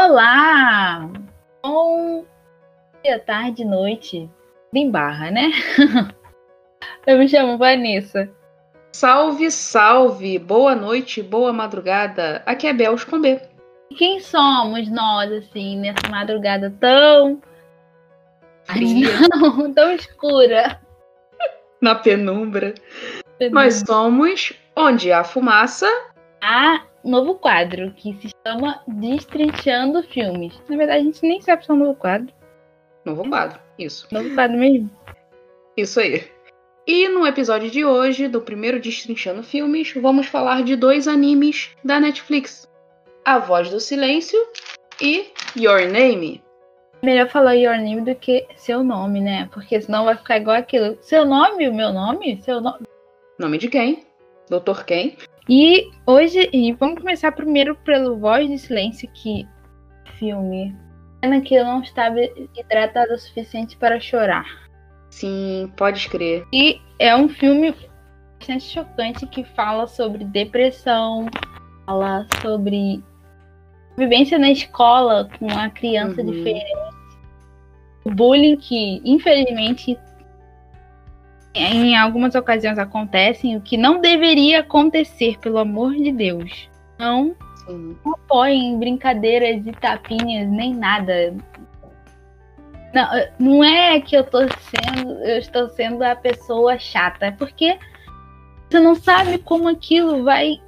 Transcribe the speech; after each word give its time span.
Olá! 0.00 1.10
Bom 1.60 2.24
dia, 3.02 3.18
tarde, 3.18 3.64
noite. 3.64 4.30
Em 4.72 4.88
barra, 4.88 5.28
né? 5.32 5.50
Eu 7.04 7.18
me 7.18 7.28
chamo 7.28 7.58
Vanessa. 7.58 8.30
Salve, 8.92 9.50
salve! 9.50 10.38
Boa 10.38 10.76
noite, 10.76 11.20
boa 11.20 11.52
madrugada. 11.52 12.44
Aqui 12.46 12.68
é 12.68 12.72
Bel 12.72 12.94
com 13.10 13.20
B. 13.20 13.42
Quem 13.96 14.20
somos 14.20 14.88
nós, 14.88 15.32
assim, 15.32 15.76
nessa 15.80 16.08
madrugada 16.08 16.72
tão. 16.78 17.42
Não, 19.34 19.74
tão 19.74 19.90
escura. 19.90 20.80
Na 21.80 21.96
penumbra. 21.96 22.72
Nós 23.50 23.82
somos 23.84 24.52
Onde 24.76 25.10
há 25.10 25.24
fumaça. 25.24 25.88
Há 26.40 26.84
novo 27.04 27.34
quadro 27.34 27.92
que 27.92 28.14
se 28.14 28.30
chama 28.46 28.80
Destrinchando 28.86 30.02
Filmes. 30.04 30.60
Na 30.68 30.76
verdade, 30.76 31.00
a 31.00 31.04
gente 31.04 31.22
nem 31.22 31.40
sabe 31.40 31.64
se 31.64 31.70
é 31.70 31.74
um 31.74 31.78
novo 31.78 31.94
quadro. 31.94 32.32
Novo 33.04 33.28
quadro, 33.28 33.58
isso. 33.78 34.06
Novo 34.12 34.34
quadro 34.34 34.56
mesmo. 34.56 34.90
Isso 35.76 36.00
aí. 36.00 36.24
E 36.86 37.08
no 37.08 37.26
episódio 37.26 37.70
de 37.70 37.84
hoje, 37.84 38.28
do 38.28 38.40
primeiro 38.40 38.80
Destrinchando 38.80 39.42
Filmes, 39.42 39.92
vamos 39.94 40.26
falar 40.26 40.62
de 40.62 40.74
dois 40.74 41.06
animes 41.06 41.70
da 41.84 42.00
Netflix: 42.00 42.68
A 43.24 43.38
Voz 43.38 43.70
do 43.70 43.80
Silêncio 43.80 44.38
e 45.00 45.26
Your 45.56 45.82
Name. 45.90 46.42
Melhor 47.02 47.28
falar 47.28 47.54
Your 47.54 47.76
Name 47.76 48.00
do 48.00 48.14
que 48.14 48.46
seu 48.56 48.82
nome, 48.82 49.20
né? 49.20 49.48
Porque 49.52 49.80
senão 49.80 50.04
vai 50.04 50.16
ficar 50.16 50.38
igual 50.38 50.56
aquilo. 50.56 50.96
Seu 51.00 51.24
nome, 51.24 51.68
o 51.68 51.74
meu 51.74 51.92
nome? 51.92 52.40
Seu 52.42 52.60
nome. 52.60 52.86
Nome 53.38 53.58
de 53.58 53.68
quem? 53.68 54.04
Doutor 54.48 54.84
quem? 54.84 55.16
E 55.48 55.90
hoje, 56.06 56.48
e 56.52 56.72
vamos 56.72 57.00
começar 57.00 57.32
primeiro 57.32 57.74
pelo 57.76 58.18
Voz 58.18 58.48
do 58.48 58.58
Silêncio, 58.58 59.08
que 59.14 59.46
filme. 60.18 60.74
Pena 61.20 61.40
que 61.40 61.54
eu 61.54 61.64
não 61.64 61.80
estava 61.80 62.16
hidratada 62.56 63.14
o 63.14 63.18
suficiente 63.18 63.76
para 63.76 63.98
chorar. 63.98 64.44
Sim, 65.10 65.72
pode 65.76 65.98
escrever. 65.98 66.46
E 66.52 66.80
é 66.98 67.16
um 67.16 67.28
filme 67.28 67.74
bastante 68.38 68.64
chocante 68.64 69.26
que 69.26 69.42
fala 69.42 69.86
sobre 69.86 70.22
depressão, 70.24 71.26
fala 71.86 72.26
sobre 72.42 73.02
vivência 73.96 74.38
na 74.38 74.50
escola 74.50 75.28
com 75.38 75.46
uma 75.46 75.70
criança 75.70 76.20
Uhum. 76.20 76.30
diferente. 76.30 76.72
O 78.04 78.10
bullying 78.10 78.56
que, 78.56 79.00
infelizmente, 79.04 79.98
em 81.58 81.96
algumas 81.96 82.34
ocasiões 82.34 82.78
acontecem, 82.78 83.56
o 83.56 83.60
que 83.60 83.76
não 83.76 84.00
deveria 84.00 84.60
acontecer, 84.60 85.38
pelo 85.38 85.58
amor 85.58 85.94
de 85.94 86.12
Deus. 86.12 86.68
Não 86.98 87.34
Sim. 87.66 87.96
apoiem 88.04 88.78
brincadeiras 88.78 89.66
e 89.66 89.72
tapinhas, 89.72 90.48
nem 90.48 90.74
nada. 90.74 91.34
Não, 92.94 93.08
não 93.38 93.64
é 93.64 94.00
que 94.00 94.16
eu 94.16 94.24
tô 94.24 94.38
sendo, 94.40 95.12
eu 95.24 95.38
estou 95.38 95.68
sendo 95.68 96.02
a 96.02 96.16
pessoa 96.16 96.78
chata, 96.78 97.26
é 97.26 97.30
porque 97.30 97.78
você 98.68 98.80
não 98.80 98.94
sabe 98.94 99.38
como 99.38 99.68
aquilo 99.68 100.24
vai. 100.24 100.60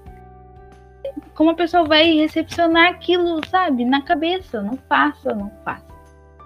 Como 1.34 1.50
a 1.50 1.54
pessoa 1.54 1.84
vai 1.84 2.14
recepcionar 2.14 2.91
aquilo, 2.91 3.41
sabe? 3.48 3.84
Na 3.84 4.02
cabeça. 4.02 4.62
Não 4.62 4.78
faça, 4.88 5.34
não 5.34 5.50
faça. 5.64 5.84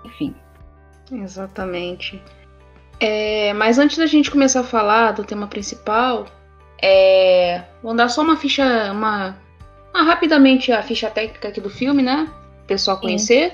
Enfim. 0.05 0.35
Exatamente. 1.13 2.21
É, 3.01 3.53
mas 3.55 3.79
antes 3.79 3.99
da 3.99 4.07
gente 4.07 4.31
começar 4.31 4.61
a 4.61 4.65
falar 4.65 5.13
do 5.13 5.25
tema 5.25 5.47
principal, 5.47 6.27
é, 6.81 7.63
vou 7.83 7.95
dar 7.95 8.09
só 8.09 8.23
uma 8.23 8.37
ficha, 8.37 8.91
uma, 8.93 9.37
uma- 9.93 10.03
rapidamente 10.05 10.71
a 10.73 10.83
ficha 10.83 11.11
técnica 11.11 11.49
aqui 11.49 11.61
do 11.61 11.71
filme, 11.71 12.03
né? 12.03 12.29
O 12.63 12.67
pessoal 12.67 12.99
conhecer. 12.99 13.53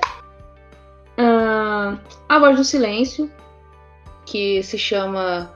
Ah, 1.18 1.96
a 2.28 2.38
Voz 2.38 2.56
do 2.56 2.64
Silêncio, 2.64 3.30
que 4.26 4.62
se 4.62 4.78
chama, 4.78 5.50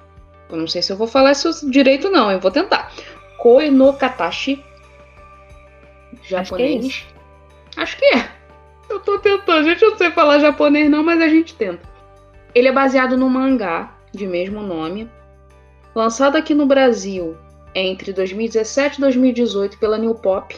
eu 0.50 0.56
não 0.56 0.66
sei 0.66 0.82
se 0.82 0.92
eu 0.92 0.96
vou 0.96 1.06
falar 1.06 1.32
isso 1.32 1.70
direito 1.70 2.10
não, 2.10 2.30
eu 2.30 2.40
vou 2.40 2.50
tentar. 2.50 2.90
Koe 3.38 3.70
no 3.70 3.92
Katashi, 3.92 4.64
japonês. 6.22 7.06
Acho 7.76 7.96
que 7.96 8.04
é. 8.06 8.28
Eu 8.88 9.00
tô 9.00 9.18
tentando, 9.18 9.64
gente, 9.64 9.82
eu 9.82 9.90
não 9.92 9.98
sei 9.98 10.10
falar 10.10 10.38
japonês 10.38 10.90
não, 10.90 11.02
mas 11.02 11.20
a 11.20 11.28
gente 11.28 11.54
tenta. 11.54 11.93
Ele 12.54 12.68
é 12.68 12.72
baseado 12.72 13.16
no 13.16 13.28
mangá 13.28 13.94
de 14.12 14.26
mesmo 14.26 14.62
nome, 14.62 15.10
lançado 15.94 16.36
aqui 16.36 16.54
no 16.54 16.66
Brasil 16.66 17.36
entre 17.74 18.12
2017 18.12 18.98
e 18.98 19.00
2018 19.00 19.78
pela 19.78 19.98
New 19.98 20.14
Pop. 20.14 20.56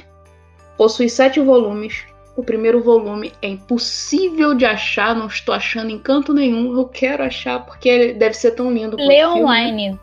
Possui 0.76 1.08
sete 1.08 1.40
volumes. 1.40 2.04
O 2.36 2.42
primeiro 2.44 2.82
volume 2.82 3.32
é 3.40 3.48
impossível 3.48 4.52
de 4.52 4.66
achar, 4.66 5.14
não 5.16 5.26
estou 5.26 5.54
achando 5.54 5.88
em 5.90 5.98
canto 5.98 6.34
nenhum. 6.34 6.76
Eu 6.78 6.86
quero 6.86 7.22
achar 7.22 7.64
porque 7.64 7.88
ele 7.88 8.12
deve 8.12 8.34
ser 8.34 8.50
tão 8.50 8.70
lindo. 8.70 8.94
Lê 8.96 9.26
online. 9.26 9.98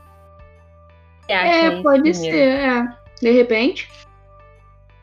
É, 1.28 1.82
pode 1.84 2.10
ser, 2.16 2.36
é. 2.36 2.88
De 3.22 3.30
repente. 3.30 3.88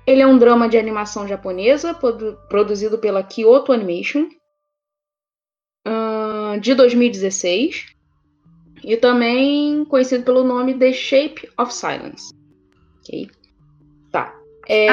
Ele 0.04 0.22
é 0.22 0.26
um 0.26 0.38
drama 0.38 0.68
de 0.68 0.76
animação 0.76 1.28
japonesa, 1.28 1.94
produ- 1.94 2.36
produzido 2.48 2.98
pela 2.98 3.22
Kyoto 3.22 3.72
Animation, 3.72 4.26
de 6.60 6.74
2016. 6.74 7.86
E 8.82 8.96
também 8.96 9.84
conhecido 9.84 10.24
pelo 10.24 10.42
nome 10.42 10.74
The 10.74 10.92
Shape 10.92 11.48
of 11.58 11.72
Silence. 11.72 12.32
Ok? 13.00 13.30
Tá. 14.10 14.34
É, 14.68 14.88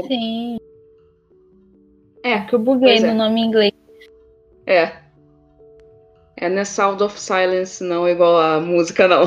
Ah, 0.00 0.06
sim. 0.08 0.58
é, 2.24 2.40
Que 2.40 2.54
eu 2.54 2.58
buguei 2.58 2.96
é. 2.96 3.00
no 3.00 3.14
nome 3.14 3.40
em 3.40 3.44
inglês. 3.46 3.72
é. 4.66 4.98
É, 6.36 6.48
não 6.48 6.58
é 6.60 6.64
Sound 6.64 7.02
of 7.02 7.20
Silence, 7.20 7.84
não, 7.84 8.08
igual 8.08 8.38
a 8.38 8.58
música, 8.60 9.06
não. 9.06 9.24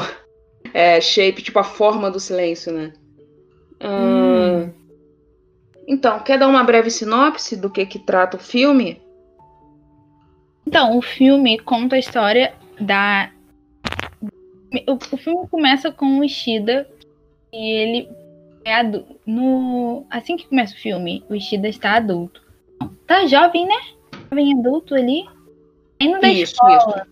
É 0.74 1.00
shape, 1.00 1.44
tipo 1.44 1.60
a 1.60 1.64
forma 1.64 2.10
do 2.10 2.20
silêncio, 2.20 2.74
né? 2.74 2.92
Hum. 3.80 4.72
Então, 5.88 6.20
quer 6.22 6.40
dar 6.40 6.48
uma 6.48 6.64
breve 6.64 6.90
sinopse 6.90 7.56
do 7.56 7.70
que 7.70 7.86
que 7.86 8.00
trata 8.00 8.38
o 8.38 8.40
filme? 8.40 9.00
Então, 10.66 10.98
o 10.98 11.02
filme 11.02 11.60
conta 11.60 11.96
a 11.96 12.00
história 12.00 12.54
da. 12.80 13.32
O, 14.88 15.18
filme 15.18 15.48
começa 15.50 15.92
com 15.92 16.20
o 16.20 16.24
Ishida 16.24 16.90
e 17.52 17.72
ele 17.72 18.10
é 18.66 18.76
adulto. 18.76 19.16
No... 19.26 20.06
Assim 20.10 20.36
que 20.36 20.48
começa 20.48 20.74
o 20.74 20.80
filme, 20.80 21.24
o 21.30 21.36
Ishida 21.36 21.68
está 21.68 21.98
adulto. 21.98 22.42
Tá 23.06 23.26
jovem, 23.28 23.68
né? 23.68 23.76
Jovem 24.30 24.54
adulto 24.60 24.96
ali. 24.96 25.26
Indo 26.00 26.20
da 26.20 26.30
Isso, 26.30 26.54
escola. 26.54 27.08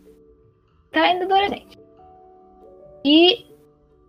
Tá 0.92 1.14
indo 1.14 1.26
adolescente. 1.26 1.78
E, 3.06 3.46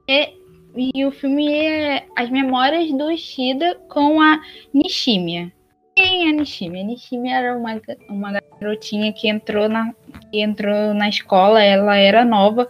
é- 0.08 0.32
e 0.74 1.04
o 1.04 1.12
filme 1.12 1.52
é 1.52 2.06
as 2.16 2.30
memórias 2.30 2.90
do 2.92 3.10
Ishida 3.10 3.74
com 3.88 4.20
a 4.20 4.40
Nishimiya. 4.72 5.52
Quem 6.02 6.26
é 6.26 6.30
a 6.30 6.32
Nishimiya? 6.32 6.82
A 6.82 6.86
Nishimiya 6.86 7.36
era 7.36 7.56
uma, 7.56 7.80
uma 8.08 8.40
garotinha 8.60 9.12
que 9.12 9.28
entrou 9.28 9.68
na, 9.68 9.94
que 10.32 10.40
entrou 10.40 10.92
na 10.92 11.08
escola, 11.08 11.62
ela 11.62 11.96
era 11.96 12.24
nova, 12.24 12.68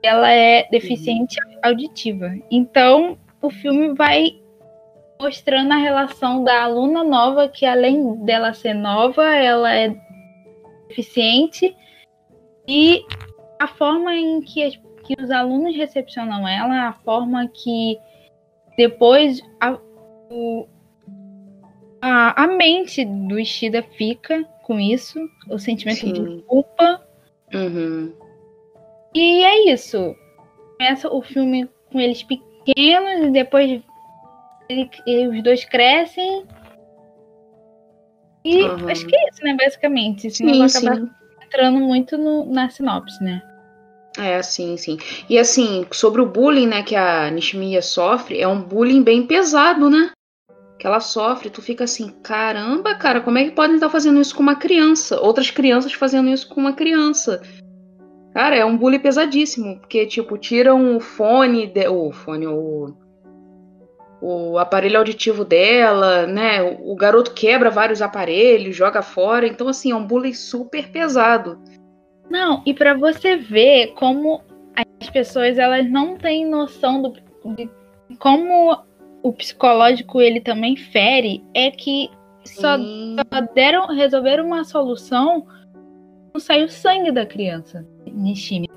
ela 0.00 0.30
é 0.30 0.62
deficiente 0.70 1.36
auditiva. 1.60 2.32
Então, 2.48 3.18
o 3.42 3.50
filme 3.50 3.94
vai 3.94 4.40
mostrando 5.20 5.72
a 5.72 5.76
relação 5.76 6.44
da 6.44 6.62
aluna 6.62 7.02
nova, 7.02 7.48
que 7.48 7.66
além 7.66 8.14
dela 8.24 8.54
ser 8.54 8.74
nova, 8.74 9.24
ela 9.34 9.74
é 9.74 9.92
deficiente, 10.86 11.76
e 12.68 13.02
a 13.58 13.66
forma 13.66 14.14
em 14.14 14.40
que, 14.40 14.70
que 15.04 15.20
os 15.20 15.32
alunos 15.32 15.74
recepcionam 15.74 16.46
ela, 16.46 16.86
a 16.86 16.92
forma 16.92 17.48
que 17.48 17.98
depois 18.76 19.42
a, 19.60 19.76
o- 20.30 20.68
a, 22.00 22.44
a 22.44 22.46
mente 22.46 23.04
do 23.04 23.38
Ishida 23.38 23.82
fica 23.96 24.44
com 24.62 24.78
isso, 24.78 25.18
o 25.48 25.58
sentimento 25.58 26.00
Sim. 26.00 26.12
de 26.12 26.42
culpa. 26.42 27.02
Uhum. 27.54 28.12
E 29.14 29.42
é 29.44 29.72
isso. 29.72 30.14
Começa 30.78 31.08
o 31.12 31.22
filme 31.22 31.68
com 31.90 31.98
eles 31.98 32.22
pequenos 32.22 33.28
e 33.28 33.30
depois 33.30 33.80
ele- 34.68 34.90
e 35.06 35.26
os 35.26 35.42
dois 35.42 35.64
crescem. 35.64 36.44
E 38.44 38.62
Uhum. 38.62 38.88
acho 38.88 39.06
que 39.06 39.16
é 39.16 39.28
isso, 39.30 39.42
né? 39.42 39.56
Basicamente. 39.58 40.30
Senão 40.30 40.52
Sim, 40.52 40.58
vai 40.60 40.68
acabar 40.68 40.96
sim. 40.96 41.10
entrando 41.44 41.78
muito 41.80 42.16
no- 42.16 42.44
na 42.46 42.68
sinopse, 42.70 43.22
né? 43.22 43.42
É, 44.18 44.42
sim, 44.42 44.76
sim. 44.76 44.98
E 45.28 45.38
assim, 45.38 45.86
sobre 45.92 46.20
o 46.20 46.26
bullying, 46.26 46.66
né, 46.66 46.82
que 46.82 46.96
a 46.96 47.30
Nishimiya 47.30 47.80
sofre, 47.80 48.40
é 48.40 48.48
um 48.48 48.60
bullying 48.60 49.02
bem 49.02 49.24
pesado, 49.26 49.88
né? 49.88 50.10
Que 50.78 50.86
ela 50.86 51.00
sofre, 51.00 51.50
tu 51.50 51.60
fica 51.60 51.84
assim, 51.84 52.10
caramba, 52.22 52.94
cara, 52.94 53.20
como 53.20 53.36
é 53.36 53.44
que 53.44 53.50
podem 53.50 53.74
estar 53.74 53.90
fazendo 53.90 54.20
isso 54.20 54.34
com 54.34 54.42
uma 54.42 54.54
criança? 54.54 55.20
Outras 55.20 55.50
crianças 55.50 55.92
fazendo 55.92 56.28
isso 56.28 56.48
com 56.48 56.60
uma 56.60 56.72
criança. 56.72 57.42
Cara, 58.32 58.54
é 58.54 58.64
um 58.64 58.76
bullying 58.76 59.00
pesadíssimo, 59.00 59.80
porque, 59.80 60.06
tipo, 60.06 60.38
tiram 60.38 60.96
o 60.96 61.00
fone, 61.00 61.66
de- 61.66 61.88
o 61.88 62.12
fone, 62.12 62.46
o... 62.46 62.94
o 64.20 64.56
aparelho 64.58 64.98
auditivo 64.98 65.44
dela, 65.44 66.26
né? 66.26 66.62
O 66.62 66.94
garoto 66.94 67.32
quebra 67.32 67.70
vários 67.70 68.00
aparelhos, 68.00 68.76
joga 68.76 69.02
fora. 69.02 69.48
Então, 69.48 69.66
assim, 69.66 69.90
é 69.90 69.96
um 69.96 70.06
bullying 70.06 70.34
super 70.34 70.88
pesado. 70.90 71.58
Não, 72.30 72.62
e 72.64 72.72
para 72.72 72.94
você 72.94 73.36
ver 73.36 73.94
como 73.94 74.42
as 75.00 75.10
pessoas 75.10 75.58
elas 75.58 75.90
não 75.90 76.16
têm 76.16 76.46
noção 76.48 77.02
do, 77.02 77.12
de 77.56 77.68
como 78.18 78.78
o 79.22 79.32
psicológico 79.32 80.20
ele 80.20 80.40
também 80.40 80.76
fere, 80.76 81.44
é 81.54 81.70
que 81.70 82.10
só, 82.44 82.76
só 82.78 83.40
deram 83.54 83.86
resolveram 83.88 84.46
uma 84.46 84.64
solução 84.64 85.46
não 86.32 86.40
saiu 86.40 86.68
sangue 86.68 87.10
da 87.10 87.26
criança, 87.26 87.86
Nishimi. 88.06 88.68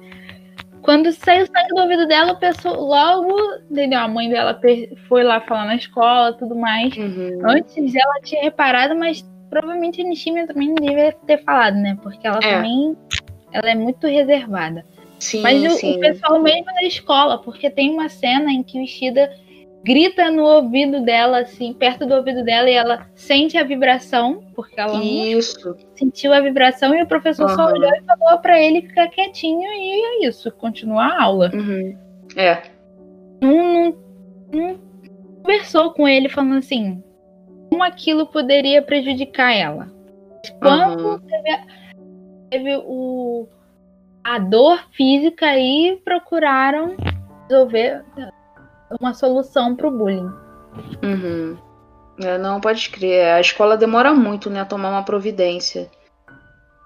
Quando 0.82 1.12
saiu 1.12 1.46
sangue 1.46 1.76
do 1.76 1.82
ouvido 1.82 2.08
dela, 2.08 2.34
o 2.34 2.40
pessoal 2.40 2.82
logo, 2.82 3.38
entendeu? 3.70 4.00
A 4.00 4.08
mãe 4.08 4.30
dela 4.30 4.60
foi 5.08 5.24
lá 5.24 5.40
falar 5.42 5.66
na 5.66 5.76
escola 5.76 6.34
tudo 6.34 6.56
mais. 6.56 6.96
Uhum. 6.98 7.40
Antes 7.48 7.94
ela 7.94 8.20
tinha 8.24 8.42
reparado, 8.42 8.96
mas 8.96 9.24
provavelmente 9.50 10.02
a 10.02 10.04
Nishimi 10.04 10.48
também 10.48 10.70
não 10.70 10.76
devia 10.76 11.12
ter 11.28 11.44
falado, 11.44 11.76
né? 11.76 11.98
Porque 12.02 12.26
ela 12.26 12.40
é. 12.42 12.56
também 12.56 12.98
ela 13.52 13.70
é 13.70 13.76
muito 13.76 14.08
reservada. 14.08 14.84
Sim, 15.20 15.42
mas 15.42 15.64
o, 15.64 15.70
sim. 15.78 15.98
o, 15.98 16.00
pessoal 16.00 16.42
mesmo 16.42 16.66
da 16.66 16.84
escola, 16.84 17.38
porque 17.38 17.70
tem 17.70 17.92
uma 17.92 18.10
cena 18.10 18.52
em 18.52 18.64
que 18.64 18.80
o 18.80 18.82
Ishida 18.82 19.32
grita 19.84 20.30
no 20.30 20.44
ouvido 20.44 21.02
dela, 21.04 21.40
assim, 21.40 21.74
perto 21.74 22.06
do 22.06 22.16
ouvido 22.16 22.44
dela, 22.44 22.70
e 22.70 22.74
ela 22.74 23.08
sente 23.16 23.58
a 23.58 23.64
vibração, 23.64 24.44
porque 24.56 24.80
ela 24.80 25.04
isso. 25.04 25.76
sentiu 25.96 26.34
a 26.34 26.40
vibração, 26.40 26.94
e 26.94 27.02
o 27.02 27.08
professor 27.08 27.50
uhum. 27.50 27.56
só 27.56 27.66
olhou 27.68 27.92
e 27.92 28.02
falou 28.04 28.40
para 28.40 28.62
ele 28.62 28.84
ficar 28.84 29.08
quietinho, 29.08 29.62
e 29.62 30.24
é 30.24 30.28
isso, 30.28 30.52
continuar 30.52 31.08
a 31.08 31.24
aula. 31.24 31.52
Uhum. 31.54 31.98
É. 32.36 32.62
Não, 33.42 33.96
não, 34.54 34.80
conversou 35.42 35.92
com 35.92 36.08
ele 36.08 36.30
falando 36.30 36.60
assim, 36.60 37.04
como 37.70 37.84
aquilo 37.84 38.28
poderia 38.28 38.82
prejudicar 38.82 39.52
ela. 39.54 39.92
Quando 40.60 41.14
uhum. 41.14 41.20
teve, 41.20 41.60
teve 42.50 42.76
o, 42.86 43.48
a 44.24 44.38
dor 44.38 44.84
física 44.92 45.48
aí, 45.48 46.00
procuraram 46.04 46.96
resolver 47.50 48.04
uma 49.00 49.14
solução 49.14 49.76
para 49.76 49.88
o 49.88 49.92
bullying. 49.92 50.32
Uhum. 51.04 51.58
É, 52.24 52.38
não, 52.38 52.60
pode 52.60 52.90
crer. 52.90 53.34
A 53.34 53.42
escola 53.42 53.78
demora 53.78 54.14
muito 54.14 54.50
né, 54.50 54.62
a 54.62 54.66
tomar 54.66 54.90
uma 54.90 55.04
providência. 55.04 55.90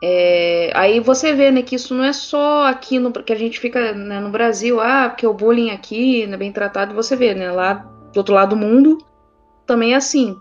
É, 0.04 0.72
aí 0.76 1.00
você 1.00 1.34
vê 1.34 1.52
né, 1.52 1.62
que 1.62 1.76
isso 1.76 1.96
não 1.96 2.04
é 2.04 2.14
só 2.14 2.68
aqui 2.68 3.00
no, 3.00 3.12
que 3.12 3.34
a 3.34 3.38
gente 3.38 3.60
fica 3.60 3.94
né, 3.94 4.20
no 4.20 4.30
Brasil, 4.30 4.80
ah, 4.80 5.10
porque 5.10 5.26
o 5.26 5.34
bullying 5.34 5.72
aqui 5.72 6.24
é 6.24 6.38
bem 6.38 6.52
tratado, 6.52 6.94
você 6.94 7.16
vê, 7.16 7.34
né? 7.34 7.52
Lá 7.52 7.74
do 8.14 8.18
outro 8.18 8.34
lado 8.34 8.50
do 8.50 8.56
mundo 8.56 8.98
também 9.66 9.94
é 9.94 9.96
assim. 9.96 10.38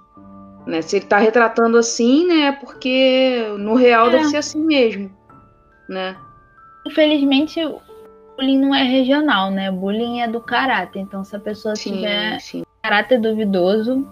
Né? 0.66 0.82
Se 0.82 0.96
ele 0.96 1.05
está 1.05 1.19
retratando 1.19 1.78
assim, 1.78 2.26
né? 2.26 2.52
Porque 2.52 3.46
no 3.58 3.75
real 3.75 4.08
é. 4.08 4.11
deve 4.11 4.25
ser 4.25 4.37
assim 4.38 4.61
mesmo. 4.61 5.11
Né? 5.88 6.16
Infelizmente, 6.87 7.61
bullying 8.36 8.58
não 8.58 8.75
é 8.75 8.82
regional, 8.82 9.50
né? 9.50 9.70
Bullying 9.70 10.20
é 10.20 10.28
do 10.28 10.40
caráter. 10.40 11.00
Então, 11.00 11.25
se 11.25 11.34
a 11.34 11.40
pessoa 11.40 11.75
sim, 11.76 11.94
tiver 11.94 12.38
sim. 12.40 12.64
caráter 12.82 13.20
duvidoso, 13.20 14.06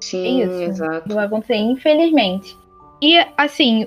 sim, 0.00 0.42
é 0.42 0.44
isso. 0.44 0.62
exato. 0.62 1.14
Vai 1.14 1.26
acontecer, 1.26 1.56
infelizmente. 1.56 2.56
E 3.00 3.16
assim, 3.36 3.86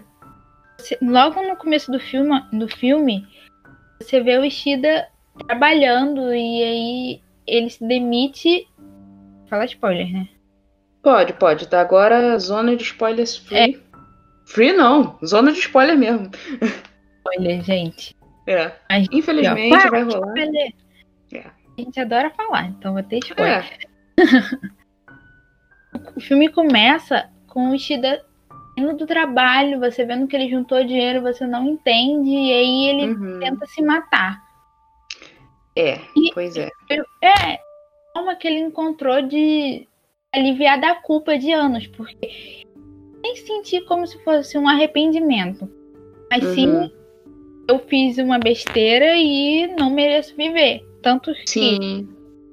logo 1.02 1.42
no 1.42 1.56
começo 1.56 1.92
do 1.92 2.00
filme, 2.00 2.42
do 2.52 2.68
filme, 2.68 3.25
você 4.02 4.22
vê 4.22 4.38
o 4.38 4.44
Ishida 4.44 5.07
trabalhando 5.48 6.34
e 6.34 6.63
aí 6.63 7.22
ele 7.48 7.69
se 7.69 7.86
demite. 7.86 8.68
Fala 9.50 9.66
spoiler, 9.66 10.12
né? 10.12 10.28
Pode, 11.01 11.34
pode. 11.34 11.68
Tá 11.68 11.81
agora 11.81 12.38
zona 12.40 12.75
de 12.75 12.84
spoilers 12.84 13.38
free. 13.38 13.58
É. 13.75 13.86
Free 14.48 14.74
não, 14.74 15.18
zona 15.25 15.51
de 15.51 15.60
spoiler 15.60 15.98
mesmo. 15.98 16.30
Spoiler, 17.19 17.63
gente. 17.63 18.16
É. 18.48 18.72
Mas, 18.90 19.08
Infelizmente 19.12 19.88
ó, 19.88 19.90
vai 19.90 20.04
rolar. 20.04 20.34
É. 21.34 21.40
A 21.78 21.82
gente 21.82 22.00
adora 22.00 22.30
falar, 22.32 22.68
então 22.68 22.94
vou 22.94 23.04
ter 23.04 23.20
spoiler. 23.20 23.80
É. 24.18 24.18
o 26.16 26.22
filme 26.22 26.50
começa 26.50 27.30
com 27.48 27.72
o 27.72 27.76
Ishida 27.76 28.24
indo 28.78 28.96
do 28.96 29.06
trabalho, 29.06 29.80
você 29.80 30.06
vendo 30.06 30.28
que 30.28 30.36
ele 30.36 30.50
juntou 30.50 30.84
dinheiro, 30.84 31.22
você 31.22 31.46
não 31.48 31.66
entende, 31.68 32.30
e 32.30 32.54
aí 32.54 32.90
ele 32.90 33.14
uhum. 33.14 33.40
tenta 33.40 33.66
se 33.66 33.82
matar. 33.82 34.44
É, 35.76 36.00
e, 36.16 36.32
pois 36.34 36.56
é. 36.56 36.70
É, 37.22 37.60
forma 38.14 38.36
que 38.36 38.48
ele 38.48 38.60
encontrou 38.60 39.22
de 39.22 39.88
aliviar 40.34 40.80
da 40.80 40.96
culpa 40.96 41.38
de 41.38 41.52
anos, 41.52 41.88
porque 41.88 42.66
nem 43.22 43.36
senti 43.36 43.82
como 43.82 44.06
se 44.06 44.22
fosse 44.24 44.58
um 44.58 44.68
arrependimento, 44.68 45.70
mas 46.30 46.44
uhum. 46.44 46.54
sim 46.54 46.92
eu 47.68 47.80
fiz 47.80 48.18
uma 48.18 48.40
besteira 48.40 49.16
e 49.16 49.68
não 49.68 49.90
mereço 49.90 50.36
viver. 50.36 50.86
Tanto 51.02 51.34
que 51.34 51.48
Sim. 51.48 52.10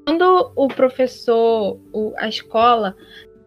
quando 0.07 0.53
o 0.57 0.69
professor, 0.69 1.79
o, 1.93 2.13
a 2.19 2.29
escola, 2.29 2.97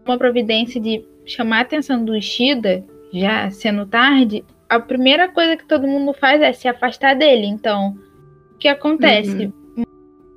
uma 0.05 0.17
providência 0.17 0.79
de 0.79 1.05
chamar 1.25 1.59
a 1.59 1.61
atenção 1.61 2.03
do 2.03 2.15
Ishida, 2.15 2.83
já 3.11 3.49
sendo 3.49 3.85
tarde, 3.85 4.43
a 4.69 4.79
primeira 4.79 5.27
coisa 5.27 5.55
que 5.55 5.65
todo 5.65 5.87
mundo 5.87 6.13
faz 6.13 6.41
é 6.41 6.51
se 6.53 6.67
afastar 6.67 7.15
dele. 7.15 7.45
Então, 7.45 7.95
o 8.53 8.57
que 8.57 8.67
acontece? 8.67 9.51
Uhum. 9.77 9.83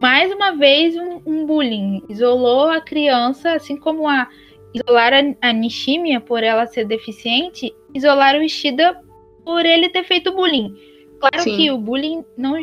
Mais 0.01 0.33
uma 0.33 0.53
vez, 0.53 0.97
um, 0.97 1.21
um, 1.27 1.47
bullying. 1.47 2.03
Isolou 2.09 2.69
a 2.69 2.81
criança, 2.81 3.53
assim 3.53 3.77
como 3.77 4.09
a 4.09 4.29
isolar 4.73 5.13
a, 5.13 5.49
a 5.49 5.53
Nishimiya 5.53 6.21
por 6.21 6.43
ela 6.43 6.67
ser 6.67 6.85
deficiente, 6.85 7.75
isolar 7.95 8.37
o 8.37 8.43
Ishida 8.43 9.01
por 9.45 9.65
ele 9.65 9.89
ter 9.89 10.05
feito 10.05 10.33
bullying. 10.33 10.75
Claro 11.21 11.41
Sim. 11.43 11.57
que 11.57 11.71
o 11.71 11.79
bullying 11.79 12.25
não, 12.37 12.55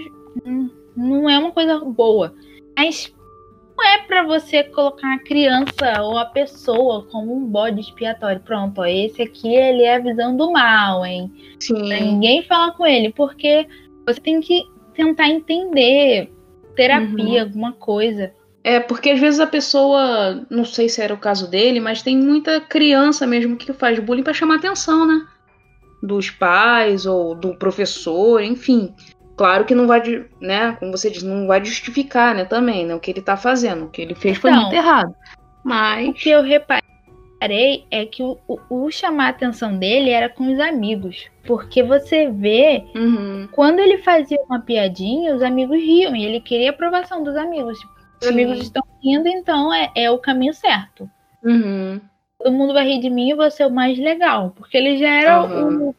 não 0.95 1.29
é 1.29 1.37
uma 1.37 1.51
coisa 1.51 1.79
boa, 1.79 2.33
mas 2.77 3.13
não 3.77 3.85
é 3.85 3.97
para 3.99 4.23
você 4.23 4.63
colocar 4.63 5.13
a 5.13 5.19
criança 5.19 6.01
ou 6.01 6.17
a 6.17 6.25
pessoa 6.25 7.05
como 7.11 7.35
um 7.35 7.45
bode 7.45 7.81
expiatório. 7.81 8.41
Pronto, 8.41 8.79
ó, 8.79 8.85
esse 8.85 9.21
aqui 9.21 9.53
ele 9.53 9.83
é 9.83 9.95
a 9.95 9.99
visão 9.99 10.35
do 10.35 10.51
mal, 10.51 11.05
hein? 11.05 11.31
Sim. 11.59 11.89
Ninguém 11.89 12.43
fala 12.43 12.71
com 12.71 12.85
ele, 12.85 13.11
porque 13.11 13.67
você 14.05 14.19
tem 14.21 14.39
que 14.39 14.63
tentar 14.93 15.27
entender 15.27 16.31
terapia, 16.75 17.41
uhum. 17.41 17.41
alguma 17.41 17.73
coisa. 17.73 18.33
É, 18.63 18.79
porque 18.79 19.11
às 19.11 19.19
vezes 19.19 19.39
a 19.39 19.45
pessoa, 19.45 20.45
não 20.49 20.65
sei 20.65 20.89
se 20.89 21.01
era 21.01 21.13
o 21.13 21.19
caso 21.19 21.49
dele, 21.49 21.79
mas 21.79 22.01
tem 22.01 22.17
muita 22.17 22.59
criança 22.59 23.27
mesmo 23.27 23.55
que 23.57 23.71
faz 23.73 23.99
bullying 23.99 24.23
para 24.23 24.33
chamar 24.33 24.55
atenção, 24.55 25.05
né? 25.05 25.27
Dos 26.05 26.29
pais 26.29 27.05
ou 27.05 27.35
do 27.35 27.55
professor, 27.55 28.41
enfim. 28.41 28.93
Claro 29.35 29.65
que 29.65 29.75
não 29.75 29.85
vai, 29.85 30.01
né, 30.39 30.77
como 30.79 30.91
você 30.91 31.09
diz, 31.09 31.21
não 31.21 31.47
vai 31.47 31.63
justificar, 31.63 32.33
né, 32.33 32.45
também, 32.45 32.85
né, 32.85 32.95
o 32.95 32.99
que 32.99 33.11
ele 33.11 33.21
tá 33.21 33.35
fazendo. 33.35 33.85
O 33.85 33.89
que 33.89 34.01
ele 34.01 34.15
fez 34.15 34.37
foi 34.37 34.49
então, 34.49 34.63
muito 34.63 34.75
errado. 34.75 35.13
Mas. 35.63 36.07
O 36.07 36.13
que 36.13 36.29
eu 36.29 36.41
reparei 36.41 37.85
é 37.91 38.05
que 38.05 38.23
o, 38.23 38.37
o, 38.47 38.59
o, 38.69 38.91
chamar 38.91 39.25
a 39.25 39.29
atenção 39.29 39.77
dele 39.77 40.09
era 40.09 40.29
com 40.29 40.51
os 40.51 40.59
amigos. 40.59 41.25
Porque 41.45 41.83
você 41.83 42.29
vê, 42.29 42.83
uhum. 42.95 43.47
quando 43.51 43.79
ele 43.79 43.97
fazia 43.97 44.37
uma 44.47 44.61
piadinha, 44.61 45.35
os 45.35 45.41
amigos 45.41 45.77
riam 45.77 46.15
e 46.15 46.25
ele 46.25 46.39
queria 46.39 46.69
a 46.69 46.73
aprovação 46.73 47.23
dos 47.23 47.35
amigos. 47.35 47.77
Os 48.21 48.27
Sim. 48.27 48.29
amigos 48.29 48.59
estão 48.59 48.83
rindo, 49.03 49.27
então 49.27 49.73
é, 49.73 49.91
é 49.95 50.09
o 50.09 50.17
caminho 50.17 50.53
certo. 50.53 51.09
Uhum 51.43 51.99
todo 52.45 52.53
mundo 52.53 52.73
vai 52.73 52.85
rir 52.85 52.99
de 52.99 53.09
mim 53.09 53.31
e 53.31 53.33
vou 53.33 53.49
ser 53.49 53.65
o 53.65 53.71
mais 53.71 53.97
legal. 53.97 54.51
Porque 54.55 54.77
ele 54.77 54.97
já 54.97 55.09
era 55.09 55.43
uhum. 55.43 55.89
o 55.89 55.95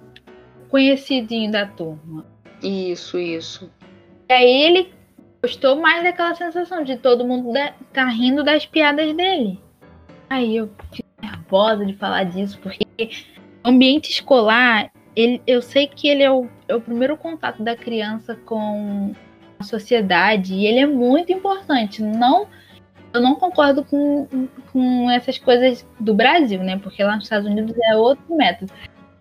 conhecidinho 0.69 1.51
da 1.51 1.67
turma. 1.67 2.25
Isso, 2.63 3.19
isso. 3.19 3.69
E 4.29 4.33
aí 4.33 4.63
ele 4.63 4.93
gostou 5.43 5.75
mais 5.75 6.05
daquela 6.05 6.37
sensação 6.37 6.85
de 6.85 6.97
todo 6.99 7.27
mundo 7.27 7.53
tá 7.93 8.05
rindo 8.07 8.45
das 8.45 8.65
piadas 8.65 9.13
dele. 9.13 9.59
Aí 10.31 10.57
eu 10.57 10.71
fico 10.93 11.09
nervosa 11.21 11.85
de 11.85 11.95
falar 11.95 12.23
disso, 12.25 12.61
porque 12.63 12.87
ambiente 13.65 14.11
escolar, 14.11 14.93
ele, 15.17 15.43
eu 15.49 15.61
sei 15.61 15.89
que 15.89 16.07
ele 16.07 16.23
é 16.23 16.31
o, 16.31 16.49
é 16.69 16.77
o 16.77 16.81
primeiro 16.81 17.17
contato 17.17 17.61
da 17.61 17.75
criança 17.75 18.37
com 18.37 19.13
a 19.59 19.65
sociedade 19.65 20.55
e 20.55 20.65
ele 20.65 20.79
é 20.79 20.87
muito 20.87 21.33
importante. 21.33 22.03
Não 22.03 22.47
eu 23.17 23.21
não 23.21 23.35
concordo 23.35 23.85
com, 23.85 24.27
com 24.73 25.11
essas 25.11 25.39
coisas 25.39 25.87
do 25.99 26.15
Brasil, 26.15 26.63
né? 26.63 26.79
Porque 26.79 27.03
lá 27.03 27.17
nos 27.17 27.25
Estados 27.25 27.47
Unidos 27.47 27.75
é 27.83 27.97
outro 27.97 28.25
método. 28.35 28.73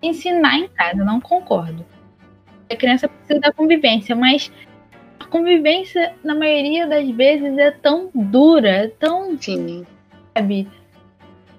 Ensinar 0.02 0.58
em 0.60 0.68
casa, 0.68 1.04
não 1.04 1.20
concordo. 1.20 1.86
A 2.70 2.76
criança 2.76 3.08
precisa 3.08 3.40
da 3.40 3.52
convivência, 3.52 4.16
mas 4.16 4.52
a 5.20 5.26
convivência, 5.26 6.14
na 6.24 6.36
maioria 6.36 6.86
das 6.88 7.10
vezes, 7.10 7.58
é 7.58 7.72
tão 7.72 8.10
dura, 8.14 8.70
é 8.70 8.88
tão. 8.88 9.38
Sim. 9.40 9.86
Sabe? 10.38 10.68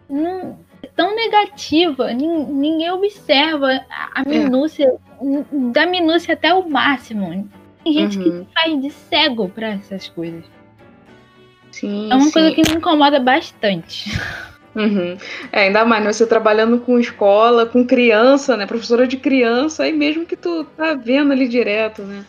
Não, 0.08 0.58
é 0.82 0.88
tão 0.94 1.14
negativa. 1.14 2.12
Ninguém 2.12 2.90
observa 2.90 3.84
a 3.90 4.22
é. 4.22 4.28
minúcia, 4.28 4.86
é. 4.88 5.72
da 5.72 5.86
minúcia 5.86 6.34
até 6.34 6.52
o 6.52 6.68
máximo. 6.68 7.48
Tem 7.82 7.92
gente 7.92 8.18
uhum. 8.18 8.44
que 8.44 8.52
faz 8.52 8.82
de 8.82 8.90
cego 8.90 9.48
para 9.48 9.68
essas 9.68 10.08
coisas. 10.08 10.44
Sim, 11.80 12.09
É 12.11 12.14
uma 12.14 12.25
sim. 12.25 12.30
coisa 12.33 12.50
que 12.52 12.62
me 12.71 12.76
incomoda 12.76 13.21
bastante. 13.21 14.11
Uhum. 14.75 15.16
É, 15.52 15.62
ainda 15.62 15.85
mais 15.85 16.04
né, 16.04 16.12
você 16.12 16.26
trabalhando 16.26 16.78
com 16.80 16.99
escola, 16.99 17.66
com 17.66 17.85
criança, 17.87 18.56
né? 18.56 18.66
Professora 18.66 19.06
de 19.06 19.16
criança, 19.16 19.85
aí 19.85 19.92
mesmo 19.92 20.25
que 20.26 20.37
tu 20.37 20.64
tá 20.76 20.95
vendo 20.95 21.33
ali 21.33 21.47
direto, 21.49 22.02
né? 22.02 22.25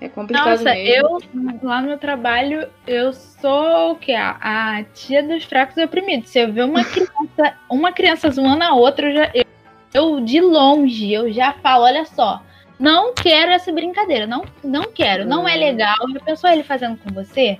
É 0.00 0.08
complicado 0.08 0.50
Nossa, 0.50 0.70
mesmo. 0.70 1.20
eu 1.34 1.58
lá 1.62 1.82
no 1.82 1.88
meu 1.88 1.98
trabalho, 1.98 2.66
eu 2.86 3.12
sou 3.12 3.92
o 3.92 3.96
quê? 3.96 4.14
A, 4.14 4.82
tia 4.94 5.22
dos 5.22 5.44
fracos 5.44 5.76
e 5.76 5.84
oprimidos. 5.84 6.30
Se 6.30 6.38
eu 6.40 6.50
ver 6.52 6.64
uma 6.64 6.82
criança, 6.88 7.54
uma 7.70 7.92
criança 7.92 8.30
zoando 8.30 8.64
a 8.64 8.72
outra, 8.74 9.10
eu, 9.10 9.14
já, 9.14 9.30
eu, 9.34 9.44
eu, 9.92 10.20
de 10.20 10.40
longe, 10.40 11.12
eu 11.12 11.30
já 11.30 11.52
falo, 11.62 11.84
olha 11.84 12.06
só, 12.06 12.42
não 12.78 13.12
quero 13.12 13.52
essa 13.52 13.70
brincadeira, 13.72 14.26
não, 14.26 14.42
não 14.64 14.84
quero, 14.84 15.26
não 15.26 15.46
é 15.46 15.54
Hum. 15.54 15.60
legal. 15.60 15.96
Já 16.14 16.20
pensou 16.20 16.48
ele 16.50 16.62
fazendo 16.62 16.98
com 16.98 17.12
você? 17.12 17.58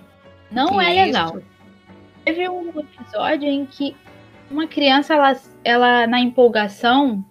Não 0.51 0.81
é 0.81 1.05
legal. 1.05 1.39
Teve 2.25 2.49
um 2.49 2.69
episódio 2.79 3.49
em 3.49 3.65
que 3.67 3.97
uma 4.51 4.67
criança, 4.67 5.15
ela, 5.15 5.33
ela 5.65 6.07
na 6.07 6.21
empolgação, 6.21 7.25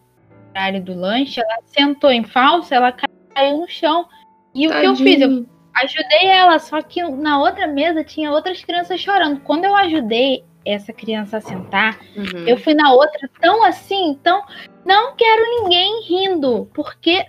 na 0.53 0.61
área 0.61 0.81
do 0.81 0.93
lanche, 0.93 1.39
ela 1.39 1.59
sentou 1.65 2.11
em 2.11 2.23
falsa, 2.23 2.75
ela 2.75 2.91
caiu 2.91 3.57
no 3.59 3.67
chão. 3.69 4.07
E 4.55 4.67
o 4.67 4.71
que 4.71 4.85
eu 4.85 4.95
fiz? 4.95 5.21
Eu 5.21 5.29
Tadinho. 5.29 5.49
ajudei 5.75 6.25
ela, 6.27 6.57
só 6.59 6.81
que 6.81 7.03
na 7.03 7.39
outra 7.39 7.67
mesa 7.67 8.03
tinha 8.03 8.31
outras 8.31 8.63
crianças 8.63 8.99
chorando. 8.99 9.41
Quando 9.41 9.65
eu 9.65 9.75
ajudei 9.75 10.43
essa 10.65 10.91
criança 10.93 11.37
a 11.37 11.41
sentar, 11.41 11.99
Uhum. 12.15 12.47
eu 12.47 12.57
fui 12.57 12.73
na 12.73 12.91
outra 12.93 13.29
tão 13.39 13.63
assim, 13.63 14.17
tão. 14.23 14.41
Não 14.85 15.15
quero 15.15 15.43
ninguém 15.61 16.03
rindo, 16.03 16.69
porque 16.73 17.25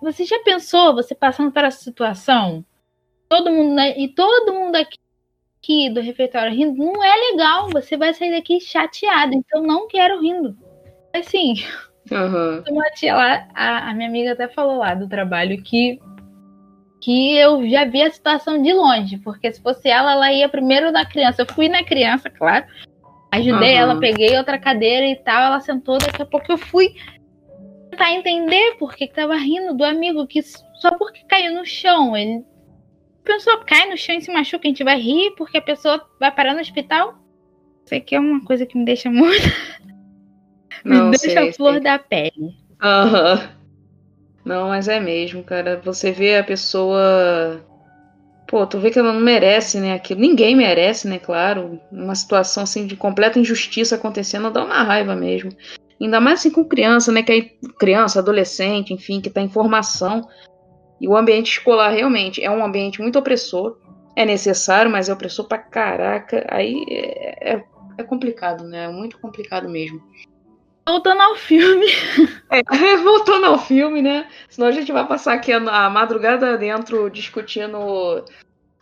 você 0.00 0.24
já 0.24 0.38
pensou 0.40 0.94
você 0.94 1.14
passando 1.14 1.50
por 1.50 1.64
essa 1.64 1.82
situação? 1.82 2.64
Todo 3.28 3.50
mundo 3.50 3.74
né, 3.74 3.98
e 3.98 4.08
todo 4.08 4.54
mundo 4.54 4.76
aqui 4.76 4.96
aqui 5.66 5.90
do 5.90 6.00
refeitório 6.00 6.54
rindo, 6.54 6.78
não 6.78 7.02
é 7.02 7.32
legal. 7.32 7.68
Você 7.70 7.96
vai 7.96 8.14
sair 8.14 8.30
daqui 8.30 8.60
chateado, 8.60 9.34
então 9.34 9.60
não 9.62 9.88
quero 9.88 10.20
rindo. 10.20 10.56
Assim, 11.12 11.54
Uhum. 12.10 12.62
uma 12.70 12.84
tia 12.90 13.16
lá, 13.16 13.48
a, 13.52 13.90
a 13.90 13.94
minha 13.94 14.08
amiga 14.08 14.32
até 14.32 14.46
falou 14.46 14.78
lá 14.78 14.94
do 14.94 15.08
trabalho 15.08 15.60
que 15.62 15.98
que 17.00 17.36
eu 17.36 17.68
já 17.68 17.84
vi 17.84 18.02
a 18.02 18.10
situação 18.10 18.60
de 18.60 18.72
longe, 18.72 19.18
porque 19.18 19.52
se 19.52 19.60
fosse 19.60 19.88
ela, 19.88 20.12
ela 20.12 20.32
ia 20.32 20.48
primeiro 20.48 20.90
na 20.90 21.04
criança. 21.04 21.42
Eu 21.42 21.46
fui 21.46 21.68
na 21.68 21.84
criança, 21.84 22.30
claro. 22.30 22.64
Ajudei 23.30 23.74
Aham. 23.74 23.92
ela, 23.92 24.00
peguei 24.00 24.36
outra 24.36 24.58
cadeira 24.58 25.06
e 25.06 25.14
tal, 25.14 25.42
ela 25.42 25.60
sentou, 25.60 25.98
daqui 25.98 26.22
a 26.22 26.26
pouco 26.26 26.50
eu 26.50 26.58
fui 26.58 26.94
tentar 27.90 28.12
entender 28.12 28.76
por 28.78 28.96
que 28.96 29.06
que 29.06 29.14
tava 29.14 29.36
rindo 29.36 29.74
do 29.74 29.84
amigo, 29.84 30.26
que 30.26 30.42
só 30.42 30.96
porque 30.98 31.20
caiu 31.28 31.54
no 31.54 31.66
chão, 31.66 32.16
ele 32.16 32.42
pensou, 33.26 33.58
cai 33.58 33.90
no 33.90 33.96
chão 33.96 34.16
e 34.16 34.22
se 34.22 34.32
machuca, 34.32 34.66
a 34.66 34.68
gente 34.68 34.84
vai 34.84 34.98
rir 34.98 35.32
porque 35.36 35.58
a 35.58 35.62
pessoa 35.62 36.02
vai 36.18 36.30
parar 36.32 36.54
no 36.54 36.60
hospital? 36.60 37.18
Isso 37.84 37.94
aqui 37.94 38.14
é 38.14 38.20
uma 38.20 38.42
coisa 38.44 38.64
que 38.64 38.78
me 38.78 38.84
deixa 38.84 39.10
muito, 39.10 39.46
Não 40.84 41.06
me 41.06 41.18
deixa 41.18 41.40
sei, 41.40 41.50
a 41.50 41.52
flor 41.52 41.74
sei. 41.74 41.82
da 41.82 41.98
pele. 41.98 42.56
Aham. 42.82 43.50
Não, 44.44 44.68
mas 44.68 44.86
é 44.86 45.00
mesmo, 45.00 45.42
cara. 45.42 45.80
Você 45.84 46.12
vê 46.12 46.36
a 46.36 46.44
pessoa. 46.44 47.60
Pô, 48.46 48.64
tu 48.64 48.78
vê 48.78 48.92
que 48.92 48.98
ela 48.98 49.12
não 49.12 49.20
merece, 49.20 49.80
né? 49.80 49.92
Aquilo. 49.92 50.20
Ninguém 50.20 50.54
merece, 50.54 51.08
né? 51.08 51.18
Claro. 51.18 51.80
Uma 51.90 52.14
situação 52.14 52.62
assim 52.62 52.86
de 52.86 52.94
completa 52.94 53.40
injustiça 53.40 53.96
acontecendo 53.96 54.50
dá 54.50 54.64
uma 54.64 54.84
raiva 54.84 55.16
mesmo. 55.16 55.50
Ainda 56.00 56.20
mais 56.20 56.40
assim 56.40 56.50
com 56.50 56.64
criança, 56.64 57.10
né? 57.10 57.24
Que 57.24 57.56
criança, 57.78 58.20
adolescente, 58.20 58.94
enfim, 58.94 59.20
que 59.20 59.30
tá 59.30 59.40
em 59.40 59.48
formação. 59.48 60.28
E 61.00 61.08
o 61.08 61.16
ambiente 61.16 61.50
escolar 61.50 61.90
realmente 61.90 62.42
é 62.42 62.50
um 62.50 62.64
ambiente 62.64 63.00
muito 63.00 63.18
opressor. 63.18 63.78
É 64.14 64.24
necessário, 64.24 64.90
mas 64.90 65.08
é 65.08 65.12
opressor 65.12 65.46
pra 65.46 65.58
caraca. 65.58 66.46
Aí 66.48 66.84
é, 66.88 67.54
é, 67.54 67.64
é 67.98 68.02
complicado, 68.02 68.64
né? 68.64 68.84
É 68.84 68.88
muito 68.88 69.18
complicado 69.18 69.68
mesmo. 69.68 70.02
Voltando 70.88 71.20
ao 71.20 71.34
filme, 71.34 71.86
É, 72.50 72.62
voltando 73.02 73.46
ao 73.46 73.58
filme, 73.58 74.00
né? 74.00 74.28
Senão 74.48 74.68
a 74.68 74.72
gente 74.72 74.92
vai 74.92 75.06
passar 75.06 75.34
aqui 75.34 75.52
a, 75.52 75.58
a 75.58 75.90
madrugada 75.90 76.56
dentro 76.56 77.10
discutindo 77.10 78.24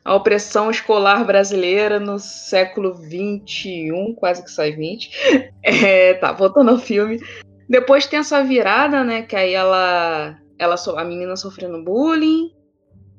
a 0.04 0.14
opressão 0.14 0.70
escolar 0.70 1.24
brasileira 1.24 1.98
no 1.98 2.18
século 2.18 2.94
XXI, 2.94 4.14
quase 4.16 4.44
que 4.44 4.50
sai 4.50 4.72
20. 4.72 5.10
É, 5.66 6.12
tá, 6.14 6.30
voltando 6.30 6.70
ao 6.70 6.78
filme. 6.78 7.18
Depois 7.66 8.06
tem 8.06 8.18
essa 8.18 8.44
virada, 8.44 9.02
né? 9.02 9.22
Que 9.22 9.34
aí 9.34 9.54
ela, 9.54 10.38
ela 10.58 10.76
a 10.96 11.04
menina 11.04 11.36
sofrendo 11.36 11.82
bullying. 11.84 12.50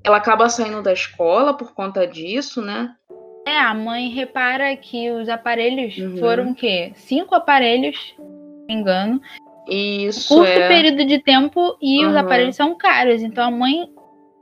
Ela 0.03 0.17
acaba 0.17 0.47
saindo 0.49 0.81
da 0.83 0.93
escola 0.93 1.53
por 1.53 1.73
conta 1.73 2.05
disso, 2.05 2.61
né? 2.61 2.93
é, 3.47 3.57
a 3.59 3.73
mãe 3.75 4.09
repara 4.09 4.75
que 4.75 5.11
os 5.11 5.29
aparelhos 5.29 5.95
Uhum. 5.97 6.17
foram 6.17 6.49
o 6.51 6.55
quê? 6.55 6.91
Cinco 6.95 7.35
aparelhos, 7.35 7.95
se 8.15 8.15
não 8.19 8.65
me 8.67 8.73
engano. 8.73 9.21
Isso 9.67 10.33
Curto 10.35 10.49
é. 10.49 10.67
período 10.67 11.05
de 11.05 11.19
tempo 11.19 11.77
e 11.79 12.03
os 12.05 12.11
Uhum. 12.13 12.17
aparelhos 12.19 12.55
são 12.55 12.75
caros. 12.75 13.21
Então 13.21 13.43
a 13.47 13.51
mãe 13.51 13.87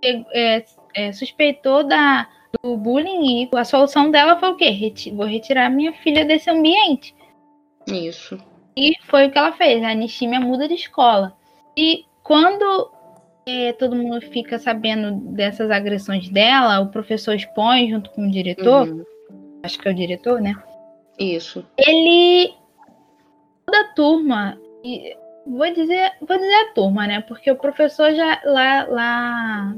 é, 0.03 0.23
é, 0.57 0.65
é, 0.95 1.11
suspeitou 1.11 1.83
da, 1.85 2.27
do 2.63 2.77
bullying 2.77 3.43
e 3.43 3.49
a 3.57 3.65
solução 3.65 4.09
dela 4.09 4.37
foi 4.39 4.49
o 4.51 4.55
quê? 4.55 4.69
Reti- 4.69 5.11
vou 5.11 5.25
retirar 5.25 5.69
minha 5.69 5.91
filha 5.93 6.23
desse 6.23 6.49
ambiente. 6.49 7.13
Isso. 7.87 8.37
E 8.77 8.93
foi 9.03 9.27
o 9.27 9.31
que 9.31 9.37
ela 9.37 9.51
fez. 9.51 9.83
A 9.83 9.93
Nishimia 9.93 10.39
muda 10.39 10.65
de 10.67 10.75
escola. 10.75 11.35
E 11.77 12.05
quando 12.23 12.91
é, 13.45 13.73
todo 13.73 13.95
mundo 13.95 14.21
fica 14.21 14.57
sabendo 14.57 15.11
dessas 15.33 15.69
agressões 15.69 16.29
dela, 16.29 16.79
o 16.79 16.89
professor 16.89 17.33
expõe 17.35 17.89
junto 17.89 18.09
com 18.11 18.25
o 18.25 18.31
diretor, 18.31 18.87
Uhum. 18.87 19.03
acho 19.63 19.77
que 19.77 19.87
é 19.87 19.91
o 19.91 19.95
diretor, 19.95 20.41
né? 20.41 20.55
Isso. 21.19 21.65
Ele. 21.77 22.53
Toda 23.65 23.79
a 23.81 23.93
turma. 23.93 24.57
e 24.83 25.15
vou 25.45 25.71
dizer, 25.73 26.11
vou 26.21 26.37
dizer 26.37 26.53
a 26.55 26.73
turma, 26.73 27.05
né? 27.07 27.21
Porque 27.21 27.51
o 27.51 27.55
professor 27.55 28.13
já 28.13 28.41
lá, 28.45 28.85
lá 28.89 29.75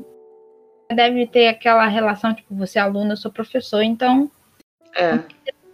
deve 0.93 1.27
ter 1.27 1.47
aquela 1.47 1.85
relação, 1.87 2.33
tipo, 2.33 2.55
você 2.55 2.77
é 2.79 2.81
aluno, 2.81 3.13
eu 3.13 3.17
sou 3.17 3.31
professor, 3.31 3.81
então 3.81 4.29
É. 4.95 5.19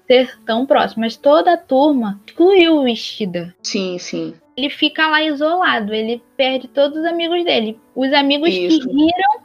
ser 0.08 0.38
tão 0.46 0.66
próximo. 0.66 1.02
Mas 1.02 1.16
toda 1.16 1.54
a 1.54 1.58
turma 1.58 2.20
excluiu 2.26 2.80
o 2.82 2.88
Ishida. 2.88 3.54
Sim, 3.62 3.98
sim. 4.00 4.34
Ele 4.56 4.70
fica 4.70 5.08
lá 5.08 5.24
isolado, 5.24 5.94
ele 5.94 6.22
perde 6.36 6.68
todos 6.68 7.00
os 7.00 7.06
amigos 7.06 7.44
dele. 7.44 7.80
Os 7.96 8.12
amigos 8.14 8.50
Isso. 8.50 8.88
que 8.88 8.94
riram, 8.94 9.42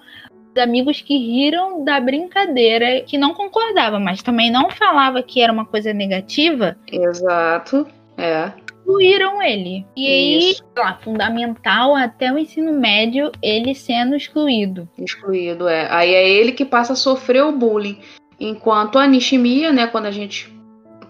os 0.54 0.62
amigos 0.62 1.00
que 1.00 1.16
riram 1.16 1.84
da 1.84 2.00
brincadeira, 2.00 3.02
que 3.02 3.16
não 3.16 3.34
concordava, 3.34 3.98
mas 3.98 4.22
também 4.22 4.50
não 4.50 4.70
falava 4.70 5.22
que 5.22 5.40
era 5.40 5.52
uma 5.52 5.64
coisa 5.64 5.92
negativa, 5.92 6.76
Exato. 6.90 7.86
É. 8.18 8.50
excluíram 8.86 9.42
ele. 9.42 9.84
E 9.96 10.06
aí, 10.06 10.50
Isso. 10.50 10.64
lá, 10.76 10.94
fundamental 11.02 11.94
até 11.94 12.32
o 12.32 12.38
ensino 12.38 12.72
médio, 12.72 13.30
ele 13.42 13.74
sendo 13.74 14.16
excluído. 14.16 14.88
Excluído, 14.98 15.68
é. 15.68 15.88
Aí 15.90 16.14
é 16.14 16.28
ele 16.28 16.52
que 16.52 16.64
passa 16.64 16.94
a 16.94 16.96
sofrer 16.96 17.44
o 17.44 17.52
bullying. 17.52 17.98
Enquanto 18.38 18.98
a 18.98 19.06
Nishimiya, 19.06 19.72
né, 19.72 19.86
quando 19.86 20.06
a 20.06 20.10
gente. 20.10 20.54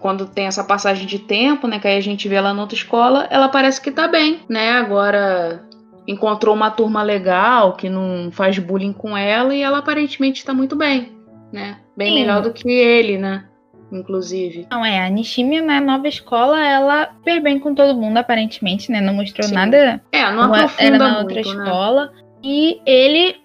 Quando 0.07 0.25
tem 0.25 0.45
essa 0.45 0.63
passagem 0.63 1.05
de 1.05 1.19
tempo, 1.19 1.67
né, 1.67 1.79
que 1.79 1.85
aí 1.85 1.97
a 1.97 2.01
gente 2.01 2.29
vê 2.29 2.35
ela 2.35 2.53
na 2.53 2.61
outra 2.61 2.77
escola, 2.77 3.27
ela 3.29 3.49
parece 3.49 3.81
que 3.81 3.91
tá 3.91 4.07
bem, 4.07 4.39
né? 4.47 4.71
Agora 4.71 5.67
encontrou 6.07 6.55
uma 6.55 6.71
turma 6.71 7.03
legal 7.03 7.73
que 7.73 7.89
não 7.89 8.31
faz 8.31 8.57
bullying 8.57 8.93
com 8.93 9.17
ela 9.17 9.53
e 9.53 9.61
ela 9.61 9.79
aparentemente 9.79 10.45
tá 10.45 10.53
muito 10.53 10.77
bem, 10.77 11.11
né? 11.51 11.79
Bem 11.97 12.13
Sim. 12.13 12.19
melhor 12.21 12.41
do 12.41 12.53
que 12.53 12.71
ele, 12.71 13.17
né? 13.17 13.47
Inclusive. 13.91 14.65
Não, 14.71 14.85
é, 14.85 15.05
a 15.05 15.09
Nishimi 15.09 15.59
na 15.59 15.81
nova 15.81 16.07
escola, 16.07 16.57
ela 16.65 17.09
super 17.17 17.41
bem 17.41 17.59
com 17.59 17.75
todo 17.75 17.99
mundo, 17.99 18.15
aparentemente, 18.15 18.89
né? 18.89 19.01
Não 19.01 19.13
mostrou 19.13 19.45
Sim. 19.45 19.55
nada 19.55 20.01
É, 20.13 20.23
não 20.31 20.43
como 20.43 20.55
aprofunda 20.55 20.87
era 20.87 20.97
na 20.97 21.09
muito, 21.15 21.35
outra 21.35 21.35
né? 21.35 21.41
escola. 21.41 22.13
E 22.41 22.79
ele, 22.85 23.35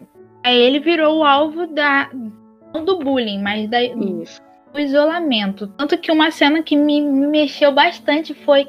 aí 0.45 0.57
ele 0.61 0.79
virou 0.79 1.19
o 1.19 1.25
alvo 1.25 1.67
da 1.67 2.09
não 2.73 2.85
do 2.85 3.01
bullying, 3.01 3.43
mas 3.43 3.69
da, 3.69 3.83
Isso. 3.83 4.41
Do 4.73 4.81
isolamento. 4.81 5.67
Tanto 5.77 5.99
que 5.99 6.11
uma 6.11 6.31
cena 6.31 6.63
que 6.63 6.77
me, 6.77 7.01
me 7.01 7.27
mexeu 7.27 7.73
bastante 7.73 8.35
foi 8.35 8.67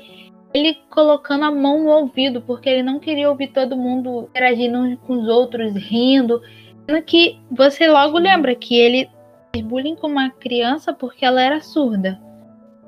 ele 0.53 0.77
colocando 0.89 1.45
a 1.45 1.51
mão 1.51 1.83
no 1.83 1.89
ouvido, 1.89 2.41
porque 2.41 2.69
ele 2.69 2.83
não 2.83 2.99
queria 2.99 3.29
ouvir 3.29 3.47
todo 3.47 3.75
mundo 3.75 4.27
interagindo 4.29 4.77
uns 4.77 4.99
com 4.99 5.13
os 5.13 5.27
outros, 5.27 5.73
rindo. 5.75 6.41
Sendo 6.85 7.01
que 7.03 7.39
você 7.49 7.87
logo 7.87 8.19
lembra 8.19 8.53
que 8.53 8.77
ele 8.77 9.09
fez 9.51 9.65
bullying 9.65 9.95
com 9.95 10.07
uma 10.07 10.29
criança 10.29 10.93
porque 10.93 11.25
ela 11.25 11.41
era 11.41 11.61
surda. 11.61 12.21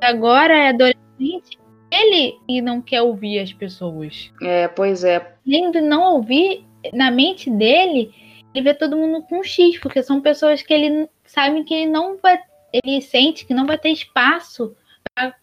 Agora 0.01 0.55
é 0.55 0.69
adolescente, 0.69 1.57
ele 1.91 2.37
e 2.47 2.61
não 2.61 2.81
quer 2.81 3.01
ouvir 3.01 3.39
as 3.39 3.51
pessoas. 3.53 4.31
É, 4.41 4.67
pois 4.67 5.03
é. 5.03 5.35
Além 5.47 5.71
de 5.71 5.81
não 5.81 6.15
ouvir, 6.15 6.65
na 6.93 7.09
mente 7.09 7.49
dele, 7.49 8.13
ele 8.53 8.63
vê 8.63 8.73
todo 8.73 8.97
mundo 8.97 9.23
com 9.23 9.43
X, 9.43 9.79
porque 9.79 10.03
são 10.03 10.21
pessoas 10.21 10.61
que 10.61 10.73
ele 10.73 11.09
sabe 11.25 11.63
que 11.63 11.73
ele 11.73 11.91
não 11.91 12.17
vai. 12.17 12.39
Ele 12.83 13.01
sente 13.01 13.45
que 13.45 13.53
não 13.53 13.65
vai 13.65 13.77
ter 13.77 13.89
espaço 13.89 14.75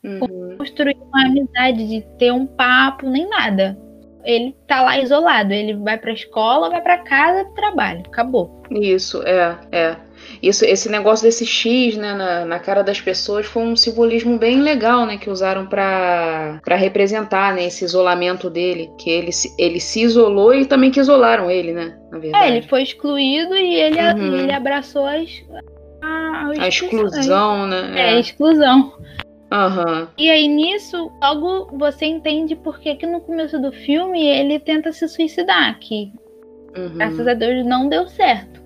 Uhum. 0.05 0.57
construir 0.59 0.97
uma 0.97 1.25
amizade, 1.25 1.89
de 1.89 2.03
ter 2.19 2.31
um 2.31 2.47
papo, 2.47 3.09
nem 3.09 3.27
nada. 3.27 3.79
Ele 4.23 4.55
tá 4.69 4.83
lá 4.83 4.99
isolado. 4.99 5.53
Ele 5.53 5.75
vai 5.75 5.97
pra 5.97 6.13
escola, 6.13 6.69
vai 6.69 6.83
pra 6.83 6.99
casa, 6.99 7.45
trabalho. 7.55 8.03
Acabou. 8.07 8.63
Isso, 8.71 9.23
é, 9.23 9.59
é. 9.73 9.97
Isso, 10.43 10.65
esse 10.65 10.89
negócio 10.89 11.25
desse 11.25 11.45
X, 11.47 11.97
né, 11.97 12.15
na, 12.15 12.45
na 12.45 12.59
cara 12.59 12.83
das 12.83 13.01
pessoas 13.01 13.47
foi 13.47 13.63
um 13.63 13.75
simbolismo 13.75 14.39
bem 14.39 14.61
legal, 14.61 15.05
né, 15.07 15.17
que 15.17 15.29
usaram 15.29 15.67
para 15.67 16.61
representar, 16.69 17.55
né, 17.55 17.65
esse 17.65 17.85
isolamento 17.85 18.49
dele, 18.49 18.91
que 18.99 19.11
ele, 19.11 19.31
ele 19.59 19.81
se 19.81 20.03
isolou 20.03 20.55
e 20.55 20.65
também 20.65 20.91
que 20.93 21.01
isolaram 21.01 21.51
ele, 21.51 21.73
né, 21.73 21.99
na 22.11 22.19
verdade. 22.19 22.45
É, 22.45 22.49
ele 22.49 22.69
foi 22.69 22.83
excluído 22.83 23.57
e 23.57 23.75
ele, 23.75 23.99
uhum. 24.01 24.37
ele 24.37 24.53
abraçou 24.53 25.07
as, 25.07 25.43
a, 26.03 26.53
a, 26.59 26.65
a 26.65 26.69
exclusão, 26.69 27.67
né? 27.67 27.93
É, 27.95 28.15
é 28.15 28.21
exclusão. 28.21 28.93
Uhum. 29.53 30.09
E 30.17 30.31
aí 30.31 30.49
nisso, 30.49 31.13
logo 31.23 31.77
você 31.77 32.07
entende 32.07 32.57
por 32.57 32.81
que, 32.81 32.95
que 32.95 33.07
no 33.07 33.21
começo 33.21 33.61
do 33.61 33.71
filme 33.71 34.27
ele 34.27 34.59
tenta 34.59 34.93
se 34.93 35.07
suicidar, 35.07 35.79
que 35.79 36.11
uhum. 36.77 36.95
graças 36.95 37.29
a 37.29 37.35
Deus 37.35 37.65
não 37.67 37.89
deu 37.89 38.09
certo. 38.09 38.63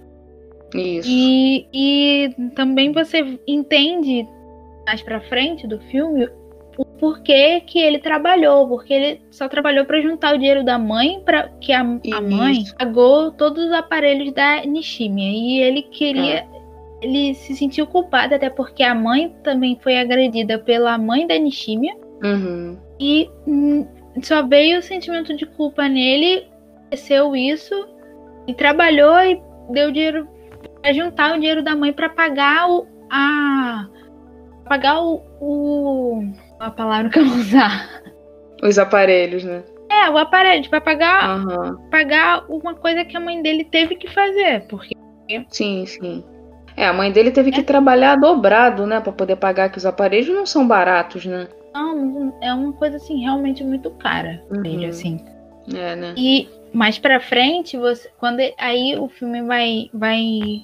Isso. 0.75 1.09
E, 1.11 1.67
e 1.73 2.51
também 2.55 2.93
você 2.93 3.39
entende 3.47 4.27
mais 4.87 5.03
pra 5.03 5.21
frente 5.21 5.67
do 5.67 5.81
filme 5.81 6.29
o 6.79 6.85
porquê 6.85 7.63
que 7.67 7.81
ele 7.81 7.99
trabalhou, 7.99 8.69
porque 8.69 8.93
ele 8.93 9.21
só 9.31 9.49
trabalhou 9.49 9.85
para 9.87 10.01
juntar 10.01 10.35
o 10.35 10.39
dinheiro 10.39 10.65
da 10.65 10.79
mãe, 10.79 11.21
para 11.25 11.49
que 11.61 11.73
a, 11.73 11.81
a 11.81 12.21
mãe 12.21 12.63
pagou 12.79 13.33
todos 13.33 13.65
os 13.65 13.73
aparelhos 13.73 14.33
da 14.33 14.65
Nishimia 14.65 15.33
e 15.33 15.61
ele 15.61 15.83
queria 15.83 16.41
é 16.41 16.56
ele 17.07 17.35
se 17.35 17.55
sentiu 17.55 17.87
culpado, 17.87 18.35
até 18.35 18.51
porque 18.51 18.83
a 18.83 18.95
mãe 18.95 19.35
também 19.43 19.79
foi 19.83 19.99
agredida 19.99 20.59
pela 20.59 20.99
mãe 20.99 21.27
da 21.27 21.39
Nishimia. 21.39 21.95
Uhum. 22.23 22.77
E 22.99 23.31
hum, 23.47 23.87
só 24.23 24.47
veio 24.47 24.79
o 24.79 24.83
sentimento 24.83 25.35
de 25.37 25.47
culpa 25.47 25.89
nele, 25.89 26.47
aconteceu 26.79 27.37
isso, 27.37 27.75
e 28.47 28.55
trabalhou 28.55 29.17
e 29.21 29.41
deu 29.71 29.93
dinheiro 29.93 30.29
para 30.83 30.93
juntar 30.93 31.33
o 31.33 31.39
dinheiro 31.39 31.63
da 31.63 31.77
mãe 31.77 31.93
para 31.93 32.09
pagar 32.09 32.69
o. 32.69 32.87
a. 33.11 33.87
pagar 34.69 35.01
o, 35.01 35.23
o. 35.41 36.23
a 36.59 36.71
palavra 36.71 37.11
que 37.11 37.19
eu 37.19 37.25
vou 37.25 37.39
usar. 37.39 38.03
Os 38.63 38.79
aparelhos, 38.79 39.45
né? 39.45 39.63
É, 39.91 40.11
o 40.11 40.19
aparelho, 40.19 40.69
para 40.69 40.81
pagar, 40.81 41.39
uhum. 41.39 41.89
pagar 41.91 42.45
uma 42.49 42.75
coisa 42.75 43.05
que 43.05 43.17
a 43.17 43.21
mãe 43.21 43.41
dele 43.43 43.65
teve 43.65 43.95
que 43.97 44.09
fazer. 44.13 44.67
Porque. 44.67 44.97
Sim, 45.49 45.85
sim. 45.87 46.25
É, 46.77 46.87
a 46.87 46.93
mãe 46.93 47.11
dele 47.11 47.31
teve 47.31 47.51
que 47.51 47.61
é. 47.61 47.65
trabalhar 47.65 48.17
dobrado, 48.17 48.87
né, 48.87 49.01
para 49.01 49.13
poder 49.13 49.37
pagar 49.37 49.71
que 49.71 49.79
os 49.79 49.87
aparelhos 49.87 50.29
não 50.29 50.45
são 50.45 50.69
baratos, 50.69 51.25
né? 51.25 51.49
Não, 51.75 52.37
é 52.43 52.53
uma 52.53 52.73
coisa 52.75 52.97
assim 52.97 53.21
realmente 53.21 53.65
muito 53.65 53.91
cara, 53.93 54.43
uhum. 54.51 54.87
assim. 54.89 55.25
É, 55.75 55.97
né? 55.97 56.15
E 56.17 56.49
mais 56.73 56.99
para 56.99 57.19
frente, 57.21 57.77
você, 57.77 58.11
quando 58.19 58.41
aí 58.59 58.97
o 58.99 59.09
filme 59.09 59.43
vai 59.43 59.91
vai 59.93 60.63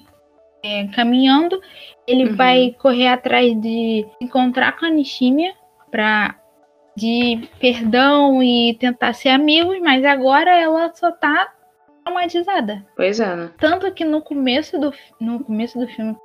é, 0.63 0.87
caminhando, 0.89 1.61
ele 2.07 2.31
uhum. 2.31 2.37
vai 2.37 2.77
correr 2.79 3.09
atrás 3.09 3.59
de 3.61 4.07
encontrar 4.21 4.79
com 4.79 4.87
a 4.87 4.91
Nishimia 4.91 5.55
para 5.91 6.37
de 6.97 7.49
perdão 7.59 8.43
e 8.43 8.77
tentar 8.79 9.15
ser 9.15 9.31
amigos, 9.31 9.79
mas 9.81 10.05
agora 10.05 10.55
ela 10.55 10.93
só 10.95 11.11
tá 11.11 11.51
traumatizada. 12.05 12.85
Pois 12.97 13.21
é, 13.21 13.37
né? 13.37 13.51
Tanto 13.59 13.91
que 13.93 14.05
no 14.05 14.21
começo 14.21 14.79
do, 14.79 14.93
no 15.21 15.43
começo 15.45 15.79
do 15.79 15.87
filme, 15.87 16.17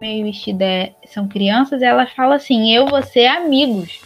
meio 0.00 0.24
vestida 0.24 0.64
é, 0.64 0.94
são 1.06 1.28
crianças, 1.28 1.82
ela 1.82 2.06
fala 2.06 2.36
assim: 2.36 2.74
Eu, 2.74 2.86
você, 2.86 3.26
amigos. 3.26 4.02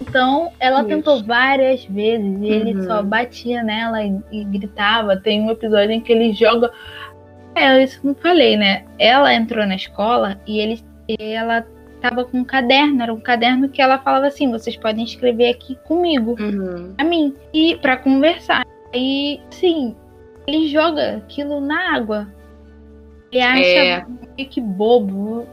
Então, 0.00 0.50
ela 0.58 0.80
Isso. 0.80 0.88
tentou 0.88 1.22
várias 1.22 1.84
vezes 1.84 2.26
e 2.26 2.28
uhum. 2.28 2.44
ele 2.44 2.82
só 2.84 3.02
batia 3.02 3.62
nela 3.62 4.02
e, 4.02 4.18
e, 4.32 4.44
gritava. 4.44 5.16
Tem 5.16 5.42
um 5.42 5.50
episódio 5.50 5.90
em 5.90 6.00
que 6.00 6.12
ele 6.12 6.32
joga. 6.32 6.70
É, 7.54 7.82
isso 7.82 8.00
não 8.02 8.14
falei, 8.14 8.56
né? 8.56 8.84
Ela 8.98 9.34
entrou 9.34 9.66
na 9.66 9.74
escola 9.74 10.40
e 10.46 10.58
ele, 10.58 10.82
ela 11.18 11.66
tava 12.00 12.24
com 12.24 12.38
um 12.38 12.44
caderno. 12.44 13.02
Era 13.02 13.12
um 13.12 13.20
caderno 13.20 13.68
que 13.68 13.82
ela 13.82 13.98
falava 13.98 14.26
assim: 14.26 14.50
vocês 14.50 14.76
podem 14.76 15.04
escrever 15.04 15.50
aqui 15.50 15.76
comigo, 15.84 16.34
uhum. 16.40 16.94
a 16.96 17.04
mim, 17.04 17.34
e 17.52 17.76
para 17.76 17.98
conversar. 17.98 18.66
E, 18.94 19.38
sim, 19.50 19.94
ele 20.46 20.68
joga 20.68 21.16
aquilo 21.16 21.60
na 21.60 21.94
água. 21.94 22.28
Ele 23.30 23.42
acha 23.42 23.62
é. 23.62 24.44
que 24.44 24.60
bobo. 24.60 25.46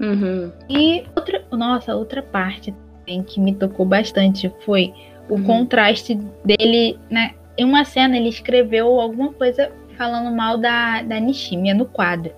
Uhum. 0.00 0.50
E 0.68 1.04
outra, 1.14 1.44
nossa, 1.52 1.94
outra 1.94 2.22
parte 2.22 2.74
também 2.98 3.22
que 3.22 3.38
me 3.40 3.54
tocou 3.54 3.86
bastante 3.86 4.52
foi 4.64 4.92
o 5.28 5.34
uhum. 5.34 5.44
contraste 5.44 6.18
dele, 6.44 6.98
né? 7.10 7.34
Em 7.56 7.64
uma 7.64 7.84
cena 7.84 8.16
ele 8.16 8.28
escreveu 8.28 9.00
alguma 9.00 9.32
coisa 9.32 9.70
falando 9.96 10.34
mal 10.34 10.58
da, 10.58 11.02
da 11.02 11.20
Nishimia 11.20 11.74
no 11.74 11.86
quadro. 11.86 12.32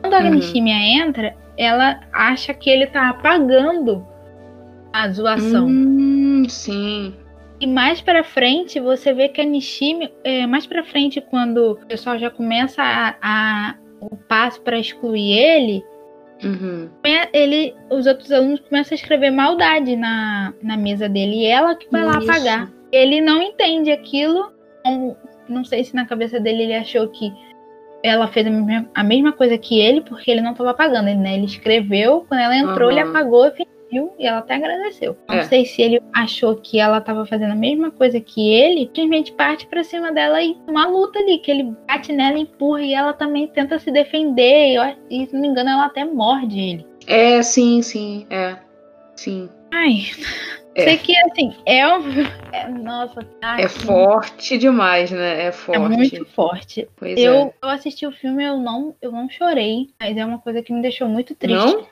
Quando 0.00 0.14
a 0.14 0.20
uhum. 0.20 0.34
Nishimia 0.34 1.02
entra, 1.02 1.34
ela 1.56 2.00
acha 2.12 2.54
que 2.54 2.70
ele 2.70 2.86
tá 2.86 3.10
apagando 3.10 4.06
a 4.92 5.08
zoação. 5.08 5.66
Hum, 5.66 6.44
sim. 6.48 7.14
E 7.60 7.66
mais 7.66 8.00
para 8.00 8.24
frente, 8.24 8.80
você 8.80 9.12
vê 9.12 9.28
que 9.28 9.40
a 9.40 9.44
Nishimi, 9.44 10.10
é, 10.24 10.46
mais 10.46 10.66
para 10.66 10.82
frente, 10.82 11.20
quando 11.20 11.72
o 11.72 11.86
pessoal 11.86 12.18
já 12.18 12.30
começa 12.30 12.82
a, 12.82 13.16
a 13.20 13.74
o 14.00 14.16
passo 14.16 14.62
para 14.62 14.78
excluir 14.78 15.32
ele, 15.32 15.84
uhum. 16.42 16.88
ele, 17.34 17.74
os 17.90 18.06
outros 18.06 18.32
alunos 18.32 18.60
começam 18.60 18.94
a 18.94 18.98
escrever 18.98 19.30
maldade 19.30 19.94
na, 19.94 20.54
na 20.62 20.76
mesa 20.76 21.06
dele 21.06 21.42
e 21.42 21.44
ela 21.44 21.74
que 21.74 21.86
vai 21.90 22.00
Isso. 22.00 22.10
lá 22.10 22.18
apagar. 22.18 22.72
Ele 22.90 23.20
não 23.20 23.42
entende 23.42 23.92
aquilo, 23.92 24.50
não 25.46 25.64
sei 25.64 25.84
se 25.84 25.94
na 25.94 26.06
cabeça 26.06 26.40
dele 26.40 26.62
ele 26.62 26.74
achou 26.74 27.08
que 27.08 27.30
ela 28.02 28.26
fez 28.28 28.46
a 28.46 28.50
mesma, 28.50 28.90
a 28.94 29.04
mesma 29.04 29.32
coisa 29.32 29.58
que 29.58 29.78
ele, 29.78 30.00
porque 30.00 30.30
ele 30.30 30.40
não 30.40 30.52
estava 30.52 30.70
apagando, 30.70 31.08
ele, 31.08 31.18
né? 31.18 31.34
Ele 31.34 31.44
escreveu, 31.44 32.24
quando 32.26 32.40
ela 32.40 32.56
entrou, 32.56 32.88
uhum. 32.88 32.98
ele 32.98 33.00
apagou 33.00 33.46
e 33.46 33.66
viu 33.90 34.12
e 34.18 34.26
ela 34.26 34.38
até 34.38 34.54
agradeceu. 34.54 35.16
Não 35.28 35.36
é. 35.36 35.42
sei 35.44 35.64
se 35.64 35.82
ele 35.82 36.00
achou 36.12 36.56
que 36.56 36.78
ela 36.78 36.98
estava 36.98 37.26
fazendo 37.26 37.52
a 37.52 37.56
mesma 37.56 37.90
coisa 37.90 38.20
que 38.20 38.52
ele, 38.52 38.86
simplesmente 38.86 39.32
parte 39.32 39.66
para 39.66 39.84
cima 39.84 40.12
dela 40.12 40.42
e 40.42 40.56
uma 40.66 40.86
luta 40.86 41.18
ali, 41.18 41.38
que 41.38 41.50
ele 41.50 41.74
bate 41.86 42.12
nela, 42.12 42.38
empurra 42.38 42.82
e 42.82 42.94
ela 42.94 43.12
também 43.12 43.48
tenta 43.48 43.78
se 43.78 43.90
defender. 43.90 44.76
E, 45.10 45.26
se 45.26 45.32
não 45.34 45.40
me 45.40 45.48
engano, 45.48 45.70
ela 45.70 45.86
até 45.86 46.04
morde 46.04 46.58
ele. 46.58 46.86
É, 47.06 47.42
sim, 47.42 47.82
sim, 47.82 48.26
é. 48.30 48.56
Sim. 49.16 49.48
Ai. 49.72 50.02
É. 50.74 50.84
Sei 50.84 50.98
que 50.98 51.16
assim, 51.18 51.54
é 51.66 51.86
um. 51.88 52.00
É, 52.52 52.68
nossa, 52.68 53.22
tá, 53.40 53.60
É 53.60 53.68
forte 53.68 54.58
demais, 54.58 55.12
né? 55.12 55.46
É 55.46 55.52
forte. 55.52 55.76
É 55.76 55.88
muito 55.88 56.24
forte. 56.26 56.88
Pois 56.96 57.16
eu, 57.16 57.34
é. 57.34 57.52
eu 57.62 57.68
assisti 57.68 58.04
o 58.04 58.10
filme, 58.10 58.44
eu 58.44 58.56
não, 58.56 58.94
eu 59.00 59.12
não 59.12 59.30
chorei, 59.30 59.88
mas 60.00 60.16
é 60.16 60.24
uma 60.24 60.38
coisa 60.38 60.60
que 60.60 60.72
me 60.72 60.82
deixou 60.82 61.08
muito 61.08 61.34
triste. 61.36 61.56
Não? 61.56 61.86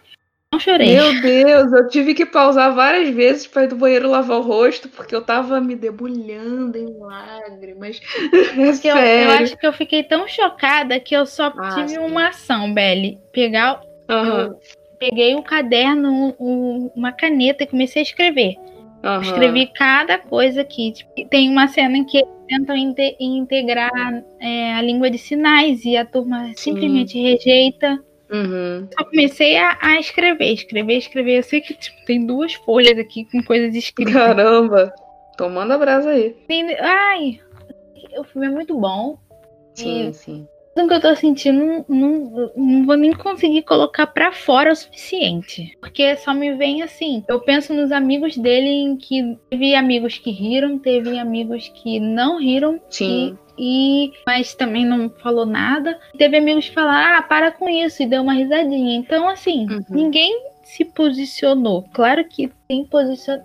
Não 0.53 0.59
chorei. 0.59 0.95
Meu 0.95 1.21
Deus, 1.21 1.73
eu 1.73 1.89
tive 1.89 2.15
que 2.15 2.25
pausar 2.25 2.75
várias 2.75 3.15
vezes 3.15 3.47
para 3.47 3.65
ir 3.65 3.69
do 3.69 3.77
banheiro 3.77 4.11
lavar 4.11 4.39
o 4.39 4.43
rosto, 4.43 4.89
porque 4.89 5.15
eu 5.15 5.23
tava 5.23 5.61
me 5.61 5.77
debulhando 5.77 6.79
em 6.79 6.99
lágrimas. 6.99 8.01
É 8.59 8.73
sério. 8.73 8.99
Eu, 8.99 9.31
eu, 9.31 9.31
acho 9.43 9.57
que 9.57 9.67
eu 9.67 9.73
fiquei 9.73 10.03
tão 10.03 10.27
chocada 10.27 10.99
que 10.99 11.15
eu 11.15 11.27
só 11.27 11.53
ah, 11.57 11.75
tive 11.75 11.91
sim. 11.91 11.99
uma 11.99 12.29
ação, 12.29 12.73
Belly. 12.73 13.19
Pegar. 13.31 13.81
Uhum. 14.11 14.59
peguei 14.99 15.35
o 15.35 15.41
um 15.41 15.43
caderno, 15.43 16.35
um, 16.41 16.91
uma 16.97 17.13
caneta 17.13 17.65
e 17.65 17.67
comecei 17.67 18.01
a 18.01 18.05
escrever. 18.05 18.55
Uhum. 19.05 19.21
Escrevi 19.21 19.67
cada 19.67 20.19
coisa 20.19 20.63
aqui. 20.63 20.93
Tipo, 20.93 21.29
tem 21.29 21.51
uma 21.51 21.69
cena 21.69 21.99
em 21.99 22.05
que 22.05 22.25
tentam 22.49 22.75
integrar 23.21 23.91
é, 24.41 24.75
a 24.75 24.83
língua 24.83 25.11
de 25.11 25.19
sinais 25.19 25.85
e 25.85 25.95
a 25.95 26.07
turma 26.07 26.47
sim. 26.49 26.55
simplesmente 26.57 27.21
rejeita. 27.21 28.03
Uhum. 28.31 28.89
Só 28.97 29.05
comecei 29.05 29.57
a, 29.57 29.79
a, 29.81 29.99
escrever, 29.99 30.53
escrever, 30.53 30.99
escrever. 30.99 31.39
Eu 31.39 31.43
sei 31.43 31.61
que 31.61 31.75
tipo, 31.75 32.05
tem 32.05 32.25
duas 32.27 32.55
folhas 32.55 32.99
aqui 32.99 33.25
com 33.25 33.43
coisas 33.43 33.75
escritas. 33.75 34.15
Caramba! 34.15 34.93
Tomando 35.37 35.73
a 35.73 35.79
brasa 35.79 36.11
aí. 36.11 36.37
Ai, 36.81 37.41
o 38.19 38.25
filme 38.25 38.47
é 38.47 38.51
muito 38.51 38.79
bom. 38.79 39.19
Sim, 39.75 40.09
e 40.09 40.15
sim. 40.15 40.49
Tudo 40.79 40.91
que 40.91 40.95
eu 40.95 41.01
tô 41.01 41.17
sentindo, 41.17 41.85
não, 41.89 42.53
não 42.57 42.87
vou 42.87 42.97
nem 42.97 43.13
conseguir 43.13 43.63
colocar 43.63 44.07
para 44.07 44.31
fora 44.31 44.71
o 44.71 44.77
suficiente. 44.77 45.77
Porque 45.81 46.15
só 46.19 46.33
me 46.33 46.55
vem 46.55 46.83
assim. 46.83 47.25
Eu 47.27 47.41
penso 47.41 47.75
nos 47.75 47.91
amigos 47.91 48.37
dele 48.37 48.69
em 48.69 48.97
que 48.97 49.37
teve 49.51 49.75
amigos 49.75 50.19
que 50.19 50.31
riram, 50.31 50.79
teve 50.79 51.19
amigos 51.19 51.69
que 51.75 51.99
não 51.99 52.39
riram. 52.39 52.81
Sim. 52.89 53.37
E 53.59 54.05
e 54.07 54.13
mas 54.25 54.55
também 54.55 54.87
não 54.87 55.11
falou 55.11 55.45
nada. 55.45 55.99
Teve 56.17 56.37
amigos 56.37 56.69
que 56.69 56.75
falaram: 56.77 57.19
"Ah, 57.19 57.23
para 57.23 57.51
com 57.51 57.69
isso" 57.69 58.01
e 58.01 58.07
deu 58.07 58.23
uma 58.23 58.35
risadinha. 58.35 58.97
Então, 58.97 59.29
assim, 59.29 59.67
uhum. 59.69 59.81
ninguém 59.91 60.33
se 60.63 60.85
posicionou. 60.85 61.87
Claro 61.93 62.25
que 62.29 62.53
tem 62.69 62.85
posicion... 62.85 63.41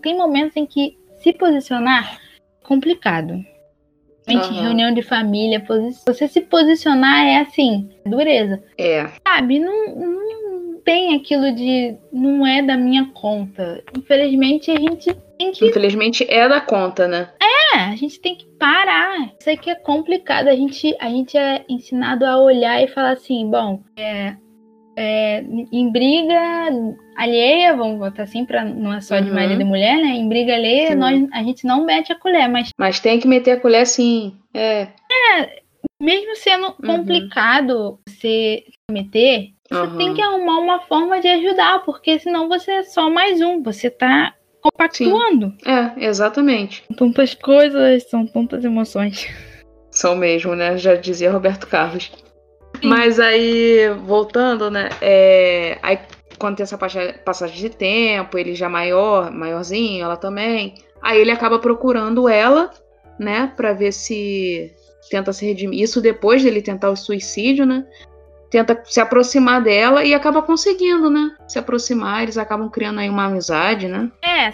tem 0.00 0.16
momentos 0.16 0.56
em 0.56 0.64
que 0.64 0.96
se 1.18 1.32
posicionar 1.32 2.20
é 2.62 2.64
complicado. 2.64 3.44
Uhum. 4.28 4.62
Reunião 4.62 4.92
de 4.92 5.02
família, 5.02 5.64
você 6.04 6.26
se 6.26 6.40
posicionar 6.40 7.26
é 7.26 7.40
assim, 7.40 7.88
dureza. 8.04 8.62
É. 8.76 9.08
Sabe, 9.24 9.60
não, 9.60 9.94
não 9.94 10.80
tem 10.86 11.14
aquilo 11.16 11.52
de 11.52 11.96
não 12.12 12.46
é 12.46 12.62
da 12.62 12.76
minha 12.76 13.10
conta. 13.12 13.82
Infelizmente 13.96 14.70
a 14.70 14.78
gente 14.78 15.14
tem 15.36 15.52
que. 15.52 15.66
Infelizmente 15.66 16.26
é 16.28 16.48
da 16.48 16.60
conta, 16.60 17.06
né? 17.08 17.28
É, 17.40 17.78
a 17.80 17.96
gente 17.96 18.20
tem 18.20 18.36
que 18.36 18.46
parar. 18.58 19.32
Isso 19.38 19.50
aqui 19.50 19.68
é 19.68 19.74
complicado. 19.74 20.48
A 20.48 20.54
gente, 20.54 20.96
a 21.00 21.08
gente 21.08 21.36
é 21.36 21.64
ensinado 21.68 22.24
a 22.24 22.38
olhar 22.38 22.82
e 22.82 22.88
falar 22.88 23.12
assim: 23.12 23.50
bom, 23.50 23.82
é, 23.96 24.36
é, 24.96 25.40
em 25.72 25.90
briga 25.92 26.70
alheia, 27.16 27.76
vamos 27.76 27.98
botar 27.98 28.22
assim, 28.24 28.44
pra, 28.44 28.64
não 28.64 28.94
é 28.94 29.00
só 29.00 29.18
de 29.20 29.28
Uhum. 29.28 29.34
marido 29.34 29.60
e 29.60 29.64
mulher, 29.64 29.96
né? 29.96 30.08
Em 30.08 30.28
briga 30.28 30.54
alheia, 30.54 30.88
Sim. 30.88 30.94
nós, 30.96 31.28
a 31.32 31.42
gente 31.42 31.66
não 31.66 31.84
mete 31.84 32.12
a 32.12 32.18
colher, 32.18 32.48
mas 32.48 32.70
Mas 32.78 32.98
tem 33.00 33.20
que 33.20 33.28
meter 33.28 33.52
a 33.52 33.60
colher 33.60 33.86
sim. 33.86 34.34
É. 34.54 34.88
mesmo 36.00 36.34
sendo 36.36 36.66
Uhum. 36.66 36.74
complicado 36.86 37.98
você 38.08 38.64
meter, 38.90 39.50
você 39.68 39.76
Aham. 39.82 39.96
tem 39.98 40.14
que 40.14 40.22
arrumar 40.22 40.58
uma 40.58 40.80
forma 40.80 41.20
de 41.20 41.28
ajudar, 41.28 41.84
porque 41.84 42.18
senão 42.18 42.48
você 42.48 42.70
é 42.70 42.82
só 42.82 43.10
mais 43.10 43.40
um, 43.40 43.62
você 43.62 43.90
tá 43.90 44.34
compactuando. 44.60 45.52
É, 45.64 46.04
exatamente. 46.06 46.82
Tantas 46.96 47.34
coisas, 47.34 48.08
são 48.08 48.26
tantas 48.26 48.64
emoções. 48.64 49.26
São 49.90 50.14
mesmo, 50.16 50.54
né? 50.54 50.76
Já 50.76 50.94
dizia 50.94 51.30
Roberto 51.32 51.66
Carlos. 51.66 52.10
Mas 52.82 53.18
aí, 53.20 53.88
voltando, 54.04 54.70
né? 54.70 54.88
é, 55.00 55.78
Aí 55.82 55.98
quando 56.38 56.56
tem 56.56 56.64
essa 56.64 56.76
passa- 56.76 57.14
passagem 57.24 57.56
de 57.56 57.70
tempo, 57.70 58.36
ele 58.36 58.54
já 58.54 58.68
maior, 58.68 59.30
maiorzinho, 59.30 60.04
ela 60.04 60.16
também. 60.16 60.74
Aí 61.02 61.20
ele 61.20 61.30
acaba 61.30 61.58
procurando 61.58 62.28
ela, 62.28 62.70
né? 63.18 63.52
Pra 63.56 63.72
ver 63.72 63.92
se 63.92 64.70
tenta 65.10 65.32
se 65.32 65.46
redimir. 65.46 65.80
Isso 65.82 66.00
depois 66.00 66.42
dele 66.42 66.60
tentar 66.60 66.90
o 66.90 66.96
suicídio, 66.96 67.64
né? 67.64 67.86
Tenta 68.50 68.80
se 68.84 69.00
aproximar 69.00 69.60
dela 69.62 70.04
e 70.04 70.14
acaba 70.14 70.40
conseguindo, 70.42 71.10
né? 71.10 71.32
Se 71.48 71.58
aproximar, 71.58 72.22
eles 72.22 72.38
acabam 72.38 72.68
criando 72.68 73.00
aí 73.00 73.08
uma 73.08 73.26
amizade, 73.26 73.88
né? 73.88 74.10
É, 74.22 74.48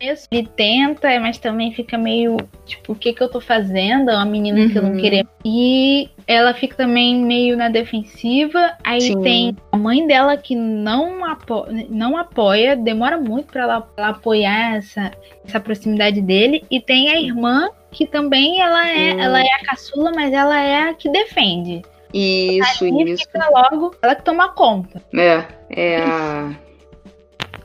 isso. 0.00 0.28
ele 0.30 0.48
tenta, 0.56 1.08
mas 1.20 1.38
também 1.38 1.72
fica 1.72 1.98
meio, 1.98 2.36
tipo, 2.64 2.92
o 2.92 2.94
que 2.94 3.12
que 3.12 3.22
eu 3.22 3.28
tô 3.28 3.40
fazendo? 3.40 4.10
É 4.10 4.14
uma 4.14 4.24
menina 4.24 4.68
que 4.68 4.76
eu 4.78 4.82
não 4.82 4.90
Uhum. 4.92 4.96
queria. 5.00 5.26
E 5.44 6.08
ela 6.26 6.54
fica 6.54 6.76
também 6.76 7.16
meio 7.24 7.56
na 7.56 7.68
defensiva. 7.68 8.72
Aí 8.82 9.00
Sim. 9.00 9.20
tem 9.22 9.56
a 9.72 9.76
mãe 9.76 10.06
dela 10.06 10.36
que 10.36 10.54
não, 10.54 11.24
apo 11.24 11.66
não 11.88 12.16
apoia, 12.16 12.76
demora 12.76 13.18
muito 13.18 13.52
pra 13.52 13.62
ela, 13.62 13.88
ela 13.96 14.08
apoiar 14.08 14.76
essa, 14.76 15.10
essa 15.46 15.60
proximidade 15.60 16.20
dele. 16.20 16.64
E 16.70 16.80
tem 16.80 17.10
a 17.10 17.20
irmã 17.20 17.68
que 17.90 18.06
também 18.06 18.60
ela 18.60 18.88
é, 18.88 19.12
Sim. 19.12 19.20
ela 19.20 19.40
é 19.40 19.52
a 19.60 19.64
caçula, 19.64 20.12
mas 20.14 20.32
ela 20.32 20.58
é 20.60 20.88
a 20.88 20.94
que 20.94 21.08
defende. 21.08 21.82
Isso, 22.16 22.84
E 22.86 23.10
isso. 23.10 23.24
fica 23.24 23.48
logo, 23.50 23.94
ela 24.00 24.14
que 24.14 24.22
toma 24.22 24.48
conta. 24.50 25.02
É, 25.12 25.44
é 25.70 25.96
a 26.02 26.54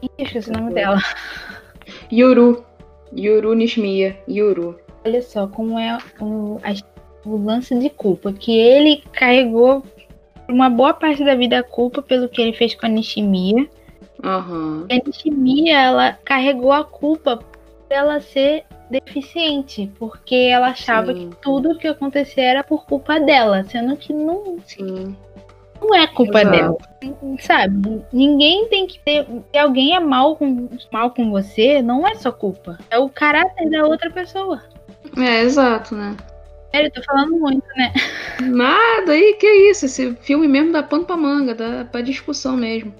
Ih, 0.01 0.09
esqueci 0.23 0.49
o 0.49 0.53
nome 0.53 0.73
dela. 0.73 0.97
Yuru. 2.11 2.63
Yuru 3.15 3.53
Nishimiya. 3.53 4.17
Yuru. 4.27 4.79
Olha 5.05 5.21
só 5.21 5.47
como 5.47 5.77
é 5.79 5.97
o, 6.21 6.59
a- 6.63 7.27
o 7.29 7.37
lance 7.37 7.77
de 7.77 7.89
culpa. 7.89 8.31
Que 8.33 8.57
ele 8.57 9.03
carregou 9.11 9.83
uma 10.47 10.69
boa 10.69 10.93
parte 10.93 11.23
da 11.23 11.35
vida 11.35 11.59
a 11.59 11.63
culpa 11.63 12.01
pelo 12.01 12.29
que 12.29 12.41
ele 12.41 12.53
fez 12.53 12.73
com 12.75 12.85
a 12.85 12.89
Nishimiya. 12.89 13.67
Aham. 14.23 14.85
E 14.89 14.93
a 14.95 15.01
Nishimiya, 15.05 15.77
ela 15.79 16.13
carregou 16.25 16.71
a 16.71 16.83
culpa 16.83 17.37
por 17.37 17.47
ela 17.89 18.19
ser 18.21 18.63
deficiente. 18.89 19.91
Porque 19.97 20.35
ela 20.35 20.69
achava 20.69 21.13
Sim. 21.13 21.29
que 21.29 21.35
tudo 21.37 21.77
que 21.77 21.87
acontecia 21.87 22.43
era 22.43 22.63
por 22.63 22.85
culpa 22.85 23.19
dela. 23.19 23.63
Sendo 23.65 23.95
que 23.95 24.13
não, 24.13 24.57
Sim. 24.65 25.15
não 25.81 25.95
é 25.95 26.07
culpa 26.07 26.41
Exato. 26.41 26.57
dela. 26.57 26.77
Sabe? 27.39 28.01
Ninguém 28.11 28.67
tem 28.67 28.87
que 28.87 28.99
ter. 28.99 29.25
Se 29.51 29.57
alguém 29.57 29.95
é 29.95 29.99
mal 29.99 30.35
com, 30.35 30.69
mal 30.91 31.11
com 31.11 31.29
você, 31.31 31.81
não 31.81 32.07
é 32.07 32.15
sua 32.15 32.31
culpa. 32.31 32.77
É 32.89 32.97
o 32.97 33.09
caráter 33.09 33.69
da 33.69 33.85
outra 33.85 34.09
pessoa. 34.09 34.61
É, 35.17 35.41
exato, 35.41 35.95
né? 35.95 36.15
Sério, 36.71 36.87
eu 36.87 36.91
tô 36.91 37.03
falando 37.03 37.31
muito, 37.31 37.65
né? 37.75 37.91
Nada, 38.41 39.11
aí 39.13 39.33
que 39.39 39.45
é 39.45 39.71
isso? 39.71 39.85
Esse 39.85 40.13
filme 40.21 40.47
mesmo 40.47 40.71
dá 40.71 40.83
pano 40.83 41.03
pra 41.03 41.17
manga, 41.17 41.55
dá 41.55 41.85
pra 41.85 42.01
discussão 42.01 42.55
mesmo. 42.55 42.93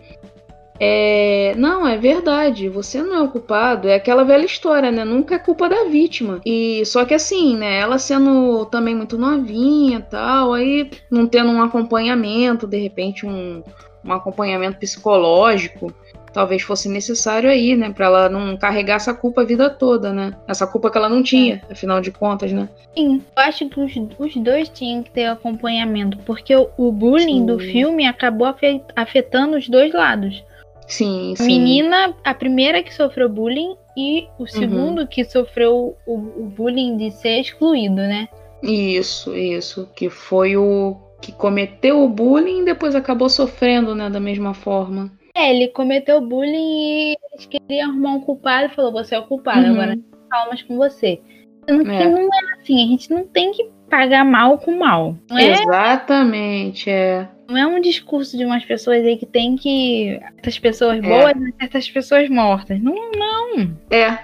É, 0.80 1.54
não, 1.58 1.86
é 1.88 1.98
verdade. 1.98 2.70
Você 2.70 3.02
não 3.04 3.15
é 3.18 3.22
o 3.22 3.30
culpado. 3.30 3.88
É 3.88 3.96
aquela 3.96 4.24
velha 4.24 4.46
história, 4.46 4.92
né? 4.92 5.04
Nunca 5.04 5.36
é 5.36 5.39
culpa 5.39 5.68
da 5.68 5.86
vítima. 5.86 6.39
E 6.46 6.84
só 6.86 7.04
que 7.06 7.13
assim, 7.13 7.58
né? 7.58 7.80
Ela 7.80 7.98
sendo 8.00 8.65
também 8.68 8.96
muito 8.96 9.18
novinha, 9.18 10.00
e 10.00 10.04
tal, 10.04 10.54
aí 10.54 10.89
não 11.12 11.28
tendo 11.28 11.52
um 11.52 11.62
acompanhamento, 11.62 12.65
de 12.65 12.78
repente 12.78 13.26
um, 13.26 13.62
um 14.04 14.13
acompanhamento 14.13 14.78
psicológico, 14.80 15.94
talvez 16.32 16.62
fosse 16.62 16.88
necessário 16.88 17.50
aí, 17.50 17.76
né? 17.76 17.92
Pra 17.92 18.06
ela 18.06 18.30
não 18.30 18.56
carregar 18.56 18.96
essa 18.96 19.13
culpa 19.13 19.42
a 19.42 19.46
vida 19.46 19.70
toda, 19.70 20.13
né? 20.13 20.34
Essa 20.48 20.65
culpa 20.65 20.89
que 20.89 20.98
ela 20.98 21.10
não 21.10 21.22
tinha, 21.24 21.62
afinal 21.70 22.00
de 22.00 22.12
contas, 22.12 22.52
né? 22.52 22.70
Sim, 22.96 23.22
eu 23.36 23.44
acho 23.44 23.68
que 23.68 23.80
os, 23.80 23.94
os 24.18 24.36
dois 24.38 24.70
tinham 24.70 25.04
que 25.04 25.12
ter 25.12 25.26
acompanhamento, 25.26 26.18
porque 26.20 26.56
o, 26.56 26.70
o 26.78 26.92
bullying 26.92 27.39
Sim. 27.39 27.46
do 27.46 27.60
filme 27.60 28.06
acabou 28.08 28.48
afe- 28.48 28.82
afetando 28.96 29.58
os 29.58 29.68
dois 29.68 29.94
lados. 29.94 30.44
Sim, 30.89 31.36
sim. 31.38 31.45
menina, 31.45 32.13
a 32.23 32.34
primeira 32.34 32.82
que 32.84 32.93
sofreu 32.93 33.30
bullying 33.30 33.75
e 33.95 34.23
Uhum. 34.23 34.30
o 34.39 34.47
segundo 34.47 35.08
que 35.08 35.23
sofreu 35.23 35.95
o, 36.06 36.13
o 36.15 36.45
bullying 36.45 36.97
de 36.97 37.12
ser 37.12 37.39
excluído, 37.39 37.95
né? 37.95 38.28
Isso, 38.63 39.36
isso. 39.36 39.88
Que 39.95 40.10
foi 40.10 40.58
o 40.58 40.97
que 41.21 41.32
cometeu 41.32 42.04
o 42.04 42.10
bullying 42.10 42.62
e 42.62 42.65
depois 42.65 42.95
acabou 42.95 43.30
sofrendo, 43.30 43.93
né, 43.93 44.10
da 44.10 44.19
mesma 44.19 44.54
forma. 44.54 45.12
É, 45.36 45.52
ele 45.54 45.67
cometeu 45.69 46.19
bullying 46.19 47.12
e 47.12 47.15
eles 47.34 47.45
queriam 47.45 47.91
arrumar 47.91 48.13
um 48.15 48.21
culpado 48.21 48.65
e 48.65 48.75
falou: 48.75 48.91
Você 48.91 49.15
é 49.15 49.19
o 49.19 49.28
culpado, 49.28 49.65
Uhum. 49.67 49.73
agora 49.73 49.97
palmas 50.30 50.62
com 50.63 50.75
você. 50.75 51.21
Que 51.65 51.71
É. 51.71 52.10
não 52.10 52.17
é 52.23 52.54
assim, 52.60 52.84
a 52.84 52.88
gente 52.88 53.10
não 53.12 53.28
tem 53.28 53.52
que 53.52 53.69
pagar 53.89 54.23
mal 54.23 54.58
com 54.58 54.78
mal. 54.78 55.15
Não 55.30 55.38
é 55.38 55.52
Exatamente, 55.52 56.89
é. 56.89 57.28
Não 57.47 57.58
é 57.58 57.65
um 57.65 57.82
discurso 57.82 58.38
de 58.38 58.45
umas 58.45 58.63
pessoas 58.63 59.04
aí 59.04 59.17
que 59.17 59.25
tem 59.25 59.56
que. 59.56 60.19
Certas 60.36 60.60
pessoas 60.60 60.97
É. 60.99 61.02
boas 61.02 61.34
e 61.36 61.54
certas 61.60 61.89
pessoas 61.89 62.30
mortas. 62.30 62.80
Não, 62.82 62.93
não. 63.12 63.71
É. 63.89 64.17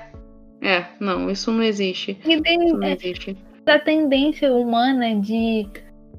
É, 0.62 0.86
não, 1.00 1.30
isso 1.30 1.52
não 1.52 1.62
existe. 1.62 2.18
E 2.26 2.42
tem 2.42 2.64
Isso 2.66 2.78
não 2.78 2.88
é, 2.88 2.94
existe. 2.94 3.38
essa 3.66 3.78
tendência 3.80 4.52
humana 4.54 5.14
de 5.16 5.68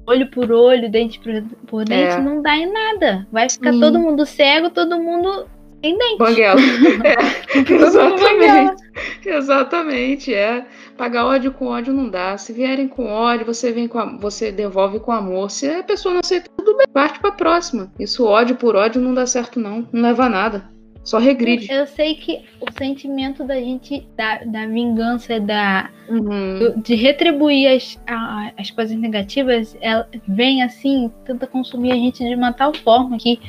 olho 0.05 0.27
por 0.29 0.51
olho, 0.51 0.89
dente 0.89 1.19
por, 1.19 1.33
por 1.65 1.83
dente, 1.83 2.15
É. 2.15 2.21
não 2.21 2.41
dá 2.41 2.55
em 2.55 2.71
nada. 2.71 3.27
Vai 3.31 3.49
ficar 3.49 3.73
Sim. 3.73 3.79
todo 3.81 3.99
mundo 3.99 4.25
cego, 4.25 4.69
todo 4.69 4.97
mundo 4.99 5.47
sem 5.87 5.97
dente. 5.97 6.17
Banguela. 6.17 6.59
É, 7.03 7.73
exatamente. 7.73 8.83
Exatamente, 9.25 10.33
é. 10.33 10.65
Pagar 10.97 11.25
ódio 11.25 11.51
com 11.51 11.67
ódio 11.67 11.93
não 11.93 12.09
dá. 12.09 12.37
Se 12.37 12.51
vierem 12.53 12.87
com 12.87 13.05
ódio, 13.11 13.45
você 13.45 13.71
vem 13.71 13.87
com 13.87 13.99
a- 13.99 14.17
você 14.17 14.51
devolve 14.51 14.99
com 14.99 15.11
amor. 15.11 15.49
Se 15.51 15.67
a 15.69 15.83
pessoa 15.83 16.13
não 16.13 16.21
aceita, 16.23 16.49
tudo 16.57 16.75
bem, 16.77 16.85
parte 16.91 17.19
pra 17.19 17.31
próxima. 17.31 17.91
Isso 17.99 18.25
ódio 18.25 18.55
por 18.55 18.75
ódio 18.75 19.01
não 19.01 19.13
dá 19.13 19.25
certo 19.25 19.59
não, 19.59 19.87
não 19.91 20.01
leva 20.01 20.25
a 20.25 20.29
nada. 20.29 20.69
Só 21.03 21.19
regride. 21.19 21.71
Eu 21.71 21.87
sei 21.87 22.15
que 22.15 22.41
o 22.59 22.65
sentimento 22.77 23.45
da 23.45 23.55
gente, 23.55 24.05
da, 24.17 24.39
da 24.43 24.65
vingança, 24.67 25.39
da, 25.39 25.89
Uhum. 26.09 26.59
do- 26.59 26.81
de 26.81 26.95
retribuir 26.95 27.67
as, 27.75 27.97
a- 28.05 28.51
as 28.57 28.71
coisas 28.71 28.97
negativas, 28.97 29.77
ela 29.79 30.05
vem 30.27 30.61
assim, 30.63 31.09
tenta 31.25 31.47
consumir 31.47 31.91
a 31.93 31.95
gente 31.95 32.21
de 32.27 32.35
uma 32.35 32.51
tal 32.51 32.73
forma 32.73 33.17
que 33.17 33.39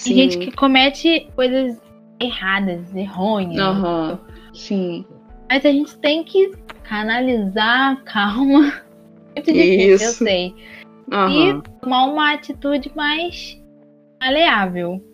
Sim. 0.00 0.14
Tem 0.14 0.30
gente 0.30 0.38
que 0.38 0.56
comete 0.56 1.28
coisas 1.36 1.78
erradas, 2.18 2.94
errôneas. 2.94 3.60
Aham. 3.60 4.18
Sim. 4.54 5.04
Mas 5.50 5.66
a 5.66 5.70
gente 5.70 5.94
tem 5.98 6.24
que 6.24 6.52
canalizar, 6.84 8.02
calma. 8.04 8.80
Muito 9.36 9.52
difícil, 9.52 9.90
eu 9.90 9.96
Isso. 9.96 10.24
sei. 10.24 10.54
Aham. 11.12 11.62
Tomar 11.82 12.06
uma 12.06 12.32
atitude 12.32 12.90
mais 12.96 13.60
maleável. 14.22 15.04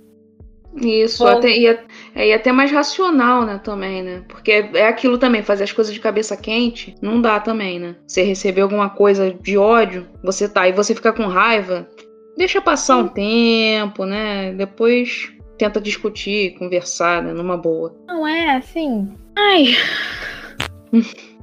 Isso, 0.80 1.24
Bom. 1.24 1.30
até, 1.30 1.50
e, 1.50 1.66
é, 1.66 2.28
e 2.28 2.32
até 2.32 2.52
mais 2.52 2.70
racional, 2.70 3.44
né, 3.44 3.58
também, 3.58 4.02
né? 4.02 4.22
Porque 4.28 4.52
é, 4.52 4.70
é 4.74 4.86
aquilo 4.86 5.18
também, 5.18 5.42
fazer 5.42 5.64
as 5.64 5.72
coisas 5.72 5.92
de 5.92 5.98
cabeça 5.98 6.36
quente, 6.36 6.94
não 7.00 7.20
dá 7.20 7.40
também, 7.40 7.80
né? 7.80 7.96
Você 8.06 8.22
receber 8.22 8.60
alguma 8.60 8.90
coisa 8.90 9.32
de 9.32 9.56
ódio, 9.56 10.06
você 10.22 10.46
tá, 10.46 10.68
e 10.68 10.72
você 10.72 10.94
fica 10.94 11.12
com 11.14 11.26
raiva, 11.26 11.88
deixa 12.36 12.60
passar 12.60 12.98
um 12.98 13.08
tempo, 13.08 14.04
né? 14.04 14.52
Depois 14.52 15.32
tenta 15.58 15.80
discutir, 15.80 16.56
conversar, 16.58 17.22
né, 17.22 17.32
numa 17.32 17.56
boa. 17.56 17.94
Não 18.06 18.26
é 18.26 18.56
assim. 18.56 19.12
Ai. 19.36 19.66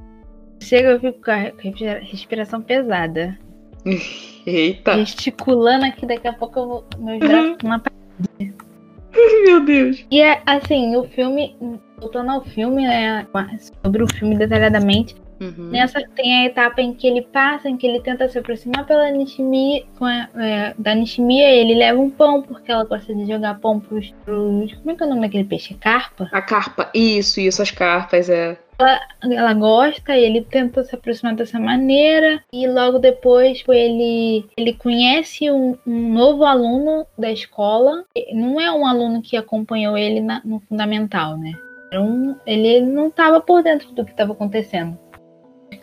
Chega, 0.62 0.90
eu 0.90 1.00
fico 1.00 1.22
com 1.22 1.30
a 1.30 1.52
respira- 1.58 2.00
respiração 2.02 2.62
pesada. 2.62 3.38
Eita, 4.46 4.96
Gesticulando 4.98 5.86
aqui, 5.86 6.06
daqui 6.06 6.28
a 6.28 6.32
pouco 6.32 6.58
eu 6.58 6.68
vou, 6.68 6.84
meus 6.98 7.18
braços 7.18 7.52
estão 7.52 7.70
na 7.70 7.82
meu 9.44 9.64
Deus. 9.64 10.04
E 10.10 10.20
é 10.20 10.42
assim, 10.44 10.96
o 10.96 11.04
filme, 11.04 11.56
voltando 11.98 12.30
ao 12.30 12.44
filme, 12.44 12.82
né? 12.82 13.26
Sobre 13.82 14.02
o 14.02 14.06
filme 14.14 14.36
detalhadamente, 14.36 15.14
Uhum. 15.40 15.70
Nessa 15.70 16.00
tem 16.14 16.40
a 16.42 16.44
etapa 16.46 16.80
em 16.80 16.94
que 16.94 17.06
ele 17.06 17.22
passa, 17.22 17.68
em 17.68 17.76
que 17.76 17.86
ele 17.86 18.00
tenta 18.00 18.28
se 18.28 18.38
aproximar 18.38 18.86
pela 18.86 19.10
Nishimi, 19.10 19.86
com 19.98 20.04
a- 20.04 20.28
é, 20.36 20.74
da 20.78 20.94
Nishimiya, 20.94 21.50
ele 21.50 21.74
leva 21.74 22.00
um 22.00 22.10
pão, 22.10 22.42
porque 22.42 22.70
ela 22.70 22.84
gosta 22.84 23.14
de 23.14 23.26
jogar 23.26 23.58
pão 23.60 23.80
pros, 23.80 24.12
pros. 24.24 24.72
Como 24.74 24.90
é 24.90 24.94
que 24.94 25.02
é 25.02 25.06
o 25.06 25.08
nome 25.08 25.22
daquele 25.22 25.44
peixe? 25.44 25.74
Carpa? 25.74 26.28
A 26.32 26.40
carpa. 26.40 26.90
Isso, 26.94 27.40
isso, 27.40 27.60
as 27.62 27.70
carpas, 27.70 28.28
é. 28.30 28.56
ela 29.22 29.54
gosta, 29.54 30.16
e 30.16 30.24
ele 30.24 30.42
tenta 30.42 30.82
se 30.82 30.94
aproximar 30.94 31.34
dessa 31.36 31.60
maneira 31.60 32.42
e 32.52 32.66
logo 32.66 32.98
depois 32.98 33.58
tipo, 33.58 33.72
ele 33.72 34.44
ele 34.56 34.72
conhece 34.74 35.48
um, 35.50 35.76
um 35.86 36.12
novo 36.12 36.44
aluno 36.44 37.06
da 37.16 37.30
escola. 37.30 38.04
Não 38.32 38.60
é 38.60 38.72
um 38.72 38.84
aluno 38.86 39.22
que 39.22 39.36
acompanhou 39.36 39.96
ele 39.96 40.20
na- 40.20 40.42
no 40.44 40.60
fundamental, 40.68 41.36
né? 41.36 41.52
Um- 41.94 42.34
ele 42.44 42.80
não 42.80 43.06
estava 43.06 43.40
por 43.40 43.62
dentro 43.62 43.92
do 43.92 44.04
que 44.04 44.10
estava 44.10 44.32
acontecendo. 44.32 44.98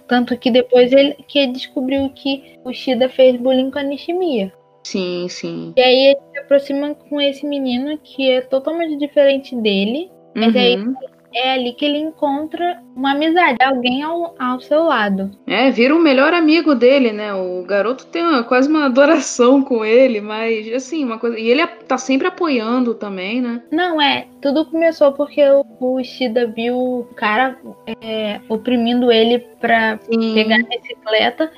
Tanto 0.08 0.38
que 0.38 0.50
depois 0.52 0.92
ele 0.92 1.16
que 1.28 1.40
ele 1.40 1.52
descobriu 1.54 2.10
que 2.10 2.60
o 2.64 2.74
Shida 2.74 3.08
fez 3.10 3.36
bullying 3.38 3.72
com 3.72 3.80
a 3.80 3.84
Nishimiya. 3.84 4.52
Sim, 4.84 5.28
sim. 5.30 5.74
E 5.78 5.82
aí 5.82 6.08
ele 6.08 6.20
se 6.34 6.40
aproxima 6.40 6.96
com 6.96 7.22
esse 7.22 7.46
menino 7.46 7.98
que 8.04 8.30
é 8.32 8.42
totalmente 8.42 8.98
diferente 8.98 9.56
dele. 9.56 10.10
Mas 10.36 10.56
aí- 10.56 10.78
Uhum. 10.78 10.96
É 11.34 11.54
ali 11.54 11.74
que 11.74 11.86
ele 11.86 11.98
encontra 11.98 12.82
uma 12.96 13.12
amizade, 13.12 13.58
alguém 13.64 14.04
ao, 14.04 14.36
ao 14.38 14.60
seu 14.60 14.84
lado. 14.84 15.32
É, 15.48 15.72
vira 15.72 15.96
o 15.96 16.00
melhor 16.00 16.34
amigo 16.34 16.76
dele, 16.76 17.12
né? 17.12 17.34
O 17.34 17.64
garoto 17.64 18.06
tem 18.08 18.22
uma- 18.24 18.44
quase 18.44 18.68
uma 18.70 18.86
adoração 18.86 19.64
com 19.64 19.84
ele, 19.86 20.20
mas 20.22 20.72
assim, 20.74 21.04
uma 21.04 21.18
coisa. 21.18 21.40
E 21.40 21.48
ele 21.50 21.66
tá 21.88 21.98
sempre 21.98 22.28
apoiando 22.28 22.94
também, 22.94 23.42
né? 23.42 23.64
Não, 23.72 24.02
é, 24.02 24.28
tudo 24.42 24.66
começou 24.66 25.14
porque 25.14 25.42
o, 25.50 25.66
o 25.80 26.04
Shida 26.04 26.48
viu 26.48 26.78
o 26.78 27.04
cara 27.16 27.58
é, 28.02 28.40
oprimindo 28.50 29.12
ele 29.12 29.40
pra 29.40 29.98
Sim. 30.02 30.34
pegar 30.34 30.58
a 30.58 30.68
bicicleta. 30.68 31.52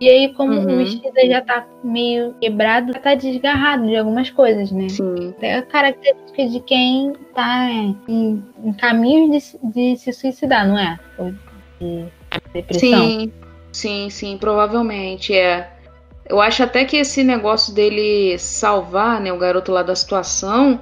E 0.00 0.08
aí, 0.08 0.32
como 0.34 0.52
Uhum. 0.52 0.82
o 0.82 0.86
Shida 0.86 1.26
já 1.26 1.40
tá 1.40 1.66
meio 1.82 2.32
quebrado, 2.40 2.92
já 2.92 3.00
tá 3.00 3.14
desgarrado 3.14 3.86
de 3.86 3.96
algumas 3.96 4.30
coisas, 4.30 4.70
né? 4.70 4.88
Sim. 4.88 5.34
É 5.40 5.56
a 5.56 5.62
característica 5.62 6.46
de 6.46 6.60
quem 6.60 7.12
tá 7.34 7.68
em, 7.70 8.44
em 8.62 8.72
caminhos 8.74 9.56
de, 9.62 9.92
de 9.92 9.96
se 9.98 10.12
suicidar, 10.12 10.68
não 10.68 10.78
é? 10.78 10.98
De 11.80 12.04
depressão. 12.52 13.10
Sim, 13.10 13.32
sim, 13.72 14.10
sim, 14.10 14.38
provavelmente 14.38 15.34
é. 15.34 15.68
Eu 16.28 16.40
acho 16.40 16.62
até 16.62 16.84
que 16.84 16.96
esse 16.98 17.24
negócio 17.24 17.74
dele 17.74 18.38
salvar, 18.38 19.20
né, 19.20 19.32
o 19.32 19.38
garoto 19.38 19.72
lá 19.72 19.82
da 19.82 19.96
situação, 19.96 20.78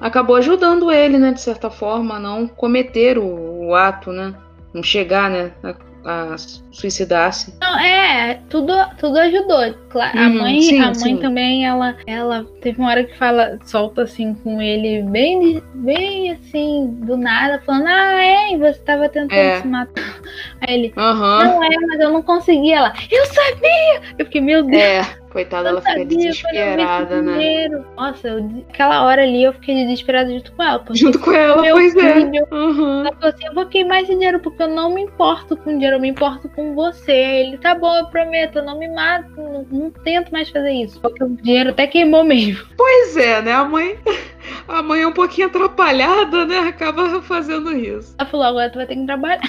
acabou 0.00 0.36
ajudando 0.36 0.92
ele, 0.92 1.18
né, 1.18 1.32
de 1.32 1.40
certa 1.40 1.70
forma, 1.70 2.16
a 2.16 2.20
não 2.20 2.46
cometer 2.46 3.18
o, 3.18 3.68
o 3.68 3.74
ato, 3.74 4.12
né, 4.12 4.34
não 4.74 4.82
chegar, 4.82 5.30
né, 5.30 5.52
a, 5.64 5.74
a 6.04 6.36
suicidar-se. 6.72 7.54
Não, 7.60 7.78
é, 7.78 8.40
tudo, 8.48 8.72
tudo 8.98 9.18
ajudou. 9.18 9.74
Claro, 9.90 10.18
a 10.18 10.22
Uhum, 10.22 10.38
mãe, 10.38 10.60
sim, 10.62 10.80
a 10.80 10.86
mãe 10.86 10.94
sim. 10.94 11.16
também, 11.18 11.66
ela, 11.66 11.96
ela 12.06 12.44
teve 12.60 12.78
uma 12.80 12.90
hora 12.90 13.04
que 13.04 13.16
fala, 13.18 13.58
solta 13.64 14.02
assim 14.02 14.34
com 14.34 14.60
ele, 14.62 15.02
bem, 15.02 15.62
bem 15.74 16.32
assim, 16.32 16.86
do 17.02 17.16
nada, 17.16 17.60
falando, 17.66 17.86
ah, 17.88 18.22
é, 18.22 18.56
você 18.56 18.78
tava 18.80 19.08
tentando 19.08 19.32
É. 19.40 19.60
se 19.60 19.66
matar. 19.66 20.20
Aí 20.60 20.74
ele, 20.74 20.92
Aham. 20.96 21.44
não 21.44 21.64
é, 21.64 21.68
mas 21.88 22.00
eu 22.00 22.12
não 22.12 22.22
consegui. 22.22 22.72
Ela, 22.72 22.92
eu 23.10 23.26
sabia! 23.26 24.02
Eu 24.18 24.24
fiquei, 24.26 24.40
meu 24.40 24.62
Deus. 24.62 24.80
É, 24.82 25.19
coitada, 25.30 25.68
ela 25.70 25.80
fica 25.80 26.04
desesperada, 26.04 27.22
né? 27.22 27.68
Nossa, 27.96 28.28
eu- 28.28 28.64
aquela 28.68 29.04
hora 29.04 29.22
ali 29.22 29.42
eu 29.44 29.52
fiquei 29.54 29.74
desesperada 29.76 30.30
junto 30.32 30.52
com 30.52 30.62
ela. 30.62 30.84
Junto 30.90 31.18
com 31.18 31.32
ela, 31.32 31.62
pois 31.70 31.96
é. 31.96 32.14
filho- 32.14 32.46
Aham. 32.52 33.00
ela 33.06 33.14
falou 33.16 33.34
assim: 33.34 33.46
eu 33.46 33.54
vou 33.54 33.66
queimar 33.66 34.02
esse 34.02 34.12
dinheiro 34.12 34.40
porque 34.40 34.62
eu 34.62 34.68
não 34.68 34.92
me 34.94 35.02
importo 35.02 35.56
com 35.56 35.70
dinheiro, 35.72 35.96
eu 35.96 36.00
me 36.00 36.08
importo 36.08 36.48
com 36.50 36.74
você. 36.74 37.12
Ele, 37.12 37.58
tá 37.58 37.74
bom, 37.74 37.94
eu 37.96 38.06
prometo, 38.06 38.56
eu 38.58 38.64
não 38.64 38.78
me 38.78 38.88
mato, 38.88 39.30
não, 39.36 39.66
não 39.70 39.90
tento 39.90 40.30
mais 40.32 40.48
fazer 40.50 40.72
isso. 40.72 41.00
Porque 41.00 41.22
o 41.22 41.28
dinheiro 41.28 41.70
até 41.70 41.86
queimou 41.86 42.24
mesmo. 42.24 42.64
Pois 42.76 43.16
é, 43.16 43.40
né? 43.42 43.52
A 43.52 43.64
mãe, 43.64 43.96
a 44.68 44.82
mãe 44.82 45.02
é 45.02 45.06
um 45.06 45.12
pouquinho 45.12 45.46
atrapalhada, 45.46 46.44
né? 46.44 46.58
Acaba 46.58 47.22
fazendo 47.22 47.72
isso. 47.76 48.14
Ela 48.18 48.28
falou: 48.28 48.46
agora 48.46 48.70
tu 48.70 48.76
vai 48.76 48.86
ter 48.86 48.96
que 48.96 49.06
trabalhar. 49.06 49.40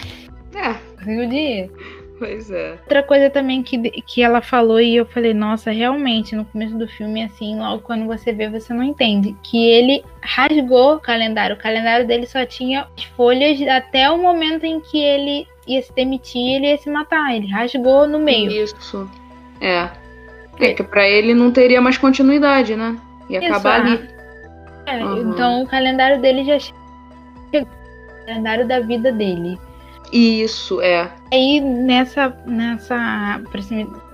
É, 0.55 0.73
Conseguiu 0.97 1.23
o 1.23 1.27
dinheiro. 1.29 1.73
Pois 2.21 2.51
é. 2.51 2.73
Outra 2.73 3.01
coisa 3.01 3.31
também 3.31 3.63
que, 3.63 3.79
que 3.79 4.21
ela 4.21 4.41
falou 4.41 4.79
e 4.79 4.95
eu 4.95 5.07
falei, 5.07 5.33
nossa, 5.33 5.71
realmente, 5.71 6.35
no 6.35 6.45
começo 6.45 6.77
do 6.77 6.87
filme, 6.87 7.23
assim, 7.23 7.57
logo 7.57 7.81
quando 7.81 8.05
você 8.05 8.31
vê, 8.31 8.47
você 8.47 8.71
não 8.75 8.83
entende. 8.83 9.35
Que 9.41 9.65
ele 9.65 10.05
rasgou 10.21 10.97
o 10.97 10.99
calendário. 10.99 11.55
O 11.55 11.59
calendário 11.59 12.05
dele 12.05 12.27
só 12.27 12.45
tinha 12.45 12.85
as 12.95 13.05
folhas 13.05 13.59
até 13.67 14.07
o 14.11 14.19
momento 14.19 14.65
em 14.65 14.79
que 14.79 15.03
ele 15.03 15.47
ia 15.65 15.81
se 15.81 15.91
demitir, 15.95 16.57
ele 16.57 16.67
ia 16.67 16.77
se 16.77 16.91
matar. 16.91 17.35
Ele 17.35 17.47
rasgou 17.47 18.07
no 18.07 18.19
meio. 18.19 18.51
Isso. 18.51 19.09
É. 19.59 19.89
É 20.59 20.73
que 20.75 20.83
pra 20.83 21.09
ele 21.09 21.33
não 21.33 21.49
teria 21.49 21.81
mais 21.81 21.97
continuidade, 21.97 22.75
né? 22.75 22.95
Ia 23.31 23.39
Isso, 23.39 23.47
acabar 23.47 23.79
ah. 23.79 23.83
ali. 23.83 24.09
É, 24.85 25.03
Uhum. 25.03 25.31
Então 25.31 25.63
o 25.63 25.67
calendário 25.67 26.21
dele 26.21 26.43
já 26.43 26.59
chegou. 26.59 26.79
O 27.53 28.25
calendário 28.25 28.67
da 28.67 28.79
vida 28.79 29.11
dele. 29.11 29.57
Isso, 30.11 30.81
é. 30.81 31.11
Aí 31.31 31.59
nessa. 31.59 32.35
nessa. 32.45 33.41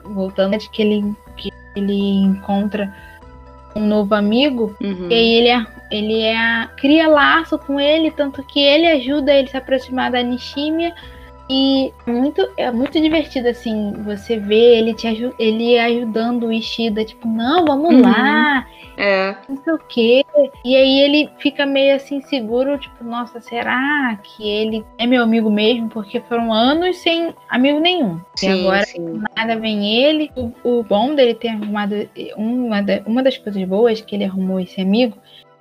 Voltando 0.03 0.57
de 0.57 0.69
que 0.69 0.81
ele, 0.81 1.15
que 1.35 1.51
ele 1.75 2.23
encontra 2.23 2.93
um 3.75 3.85
novo 3.85 4.13
amigo. 4.15 4.75
Uhum. 4.81 5.09
E 5.09 5.13
aí 5.13 5.33
ele, 5.33 5.49
é, 5.49 5.65
ele 5.91 6.21
é, 6.21 6.67
cria 6.77 7.07
laço 7.07 7.57
com 7.57 7.79
ele, 7.79 8.11
tanto 8.11 8.43
que 8.43 8.59
ele 8.59 8.87
ajuda 8.87 9.33
ele 9.33 9.47
a 9.47 9.51
se 9.51 9.57
aproximar 9.57 10.11
da 10.11 10.21
Nishimiya. 10.21 10.93
E 11.49 11.93
é 12.05 12.11
muito, 12.11 12.49
é 12.57 12.71
muito 12.71 12.99
divertido, 12.99 13.47
assim, 13.47 13.93
você 14.03 14.37
vê 14.37 14.77
ele, 14.79 14.93
te 14.93 15.07
aju 15.07 15.33
ele 15.39 15.79
ajudando 15.79 16.47
o 16.47 16.51
Ishida, 16.51 17.05
tipo, 17.05 17.25
não, 17.27 17.65
vamos 17.65 17.95
Uhum. 17.95 18.01
lá, 18.01 18.67
É. 18.97 19.33
não 19.47 19.55
sei 19.63 19.73
o 19.73 19.77
quê. 19.87 20.25
E 20.65 20.75
aí 20.75 20.99
ele 20.99 21.29
fica 21.39 21.65
meio 21.65 21.95
assim 21.95 22.19
seguro, 22.21 22.77
tipo, 22.77 23.01
nossa, 23.03 23.39
será 23.39 24.19
que 24.21 24.49
ele 24.49 24.83
é 24.97 25.07
meu 25.07 25.23
amigo 25.23 25.49
mesmo? 25.49 25.87
Porque 25.87 26.19
foram 26.19 26.51
anos 26.51 26.97
sem 26.97 27.33
amigo 27.49 27.79
nenhum. 27.79 28.17
e 28.17 28.39
Sim, 28.39 28.49
agora 28.65 28.85
sim. 28.85 29.21
nada 29.37 29.55
vem 29.57 29.95
ele. 30.03 30.29
O, 30.35 30.51
o 30.79 30.83
bom 30.83 31.15
dele 31.15 31.33
ter 31.33 31.47
arrumado 31.49 31.95
uma, 32.35 32.81
da- 32.81 33.01
uma 33.05 33.23
das 33.23 33.37
coisas 33.37 33.63
boas 33.63 34.01
que 34.01 34.15
ele 34.15 34.25
arrumou 34.25 34.59
esse 34.59 34.81
amigo 34.81 35.15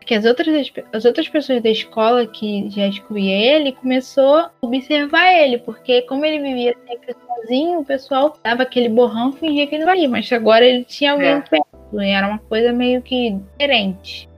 que 0.06 0.14
as 0.14 0.24
outras, 0.24 0.72
as 0.92 1.04
outras 1.04 1.28
pessoas 1.28 1.60
da 1.62 1.68
escola 1.68 2.26
que 2.26 2.70
já 2.70 2.86
excluía 2.86 3.34
ele 3.56 3.72
começou 3.72 4.36
a 4.36 4.50
observar 4.62 5.32
ele, 5.34 5.58
porque 5.58 6.02
como 6.02 6.24
ele 6.24 6.38
vivia 6.38 6.74
sempre 6.86 7.14
sozinho, 7.26 7.80
o 7.80 7.84
pessoal 7.84 8.32
dava 8.42 8.62
aquele 8.62 8.88
borrão 8.88 9.30
e 9.30 9.36
fingia 9.36 9.66
que 9.66 9.74
ele 9.74 9.84
não 9.84 9.92
valia, 9.92 10.08
mas 10.08 10.32
agora 10.32 10.64
ele 10.64 10.84
tinha 10.84 11.12
alguém 11.12 11.28
É. 11.28 11.40
perto, 11.40 11.66
e 12.00 12.08
era 12.08 12.28
uma 12.28 12.38
coisa 12.38 12.72
meio 12.72 13.02
que 13.02 13.36
diferente. 13.58 14.28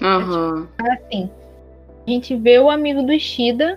Aham. 0.00 0.68
Assim, 0.78 1.28
a 2.06 2.10
gente 2.10 2.36
vê 2.36 2.58
o 2.58 2.70
amigo 2.70 3.02
do 3.02 3.12
Ishida, 3.12 3.76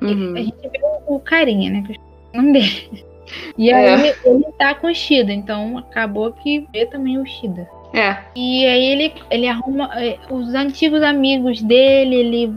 a 0.00 0.04
Uhum. 0.04 0.36
gente 0.36 0.68
vê 0.68 0.80
o, 1.06 1.18
carinha, 1.20 1.70
né? 1.70 1.84
Que 1.86 1.92
eu 1.94 2.00
o 2.34 2.36
nome 2.42 2.52
dele. 2.52 3.04
E 3.58 3.70
É. 3.70 3.74
aí 3.74 4.14
ele 4.24 4.44
tá 4.56 4.72
com 4.74 4.86
o 4.86 4.94
Shida, 4.94 5.32
então 5.32 5.78
acabou 5.78 6.32
que 6.32 6.64
vê 6.72 6.86
também 6.86 7.18
o 7.18 7.26
Shida. 7.26 7.68
É. 7.96 8.18
E 8.36 8.66
aí 8.66 8.84
ele, 8.84 9.14
ele 9.30 9.48
arruma 9.48 9.90
eh, 9.94 10.18
os 10.30 10.54
antigos 10.54 11.02
amigos 11.02 11.62
dele, 11.62 12.14
ele, 12.14 12.54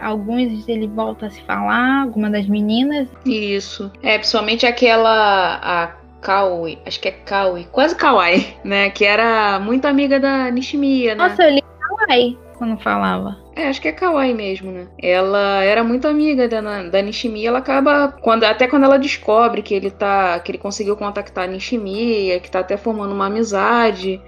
alguns 0.00 0.68
ele 0.68 0.86
volta 0.86 1.26
a 1.26 1.30
se 1.30 1.42
falar, 1.42 2.02
alguma 2.02 2.30
das 2.30 2.46
meninas. 2.46 3.08
Isso. 3.26 3.90
É, 4.02 4.16
principalmente 4.16 4.64
aquela. 4.64 5.58
A 5.60 5.98
Kaui. 6.20 6.78
Acho 6.86 7.00
que 7.00 7.08
é 7.08 7.12
Kaui. 7.12 7.66
Quase 7.72 7.96
Kawaii, 7.96 8.54
né? 8.64 8.90
Que 8.90 9.04
era 9.04 9.58
muito 9.58 9.86
amiga 9.86 10.20
da 10.20 10.48
Nishimiya, 10.50 11.16
né? 11.16 11.28
Nossa, 11.28 11.42
eu 11.42 11.54
li 11.54 11.62
Kawaii 11.80 12.38
quando 12.58 12.76
falava. 12.78 13.36
É, 13.54 13.68
acho 13.68 13.80
que 13.80 13.88
é 13.88 13.92
Kawaii 13.92 14.34
mesmo, 14.34 14.70
né? 14.70 14.88
Ela 15.00 15.62
era 15.64 15.82
muito 15.82 16.06
amiga 16.06 16.48
da, 16.48 16.60
da 16.82 17.02
Nishimiya, 17.02 17.48
ela 17.48 17.58
acaba. 17.58 18.12
Quando, 18.20 18.44
até 18.44 18.66
quando 18.66 18.84
ela 18.84 18.98
descobre 18.98 19.62
que 19.62 19.74
ele 19.74 19.90
tá. 19.90 20.38
que 20.40 20.50
ele 20.50 20.58
conseguiu 20.58 20.96
contactar 20.96 21.44
a 21.44 21.46
Nishimiya, 21.46 22.40
que 22.40 22.50
tá 22.50 22.60
até 22.60 22.76
formando 22.76 23.14
uma 23.14 23.26
amizade. 23.26 24.20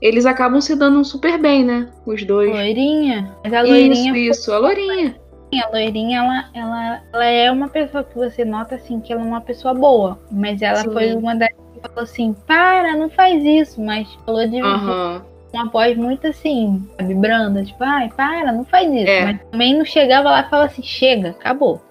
Eles 0.00 0.26
acabam 0.26 0.60
se 0.60 0.76
dando 0.76 1.04
super 1.04 1.38
bem, 1.38 1.64
né? 1.64 1.88
Os 2.06 2.24
dois. 2.24 2.50
Loirinha. 2.50 3.34
Mas 3.42 3.52
a 3.52 3.62
loirinha, 3.62 4.12
Isso, 4.12 4.40
isso, 4.42 4.52
a 4.52 4.58
Lourinha. 4.58 5.16
a 5.64 5.68
loirinha 5.70 6.18
ela, 6.20 6.44
ela, 6.54 7.02
ela 7.12 7.24
é 7.24 7.50
uma 7.50 7.68
pessoa 7.68 8.04
que 8.04 8.14
você 8.14 8.44
nota 8.44 8.76
assim 8.76 9.00
que 9.00 9.12
ela 9.12 9.22
é 9.22 9.24
uma 9.24 9.40
pessoa 9.40 9.74
boa. 9.74 10.18
Mas 10.30 10.62
ela 10.62 10.76
Sim. 10.82 10.92
foi 10.92 11.14
uma 11.14 11.34
das 11.34 11.48
que 11.48 11.80
falou 11.88 12.02
assim: 12.04 12.34
para, 12.46 12.96
não 12.96 13.10
faz 13.10 13.44
isso. 13.44 13.80
Mas 13.80 14.08
falou 14.24 14.46
de, 14.46 14.60
Aham. 14.60 15.22
uma 15.52 15.64
voz 15.70 15.96
muito 15.96 16.26
assim, 16.28 16.86
sabe, 16.96 17.14
branda, 17.14 17.64
tipo, 17.64 17.82
ai, 17.82 18.08
para, 18.16 18.52
não 18.52 18.64
faz 18.64 18.88
isso. 18.92 19.10
É. 19.10 19.24
Mas 19.24 19.40
também 19.50 19.76
não 19.76 19.84
chegava 19.84 20.30
lá 20.30 20.40
e 20.40 20.48
falava 20.50 20.70
assim, 20.70 20.82
chega, 20.82 21.30
acabou. 21.30 21.82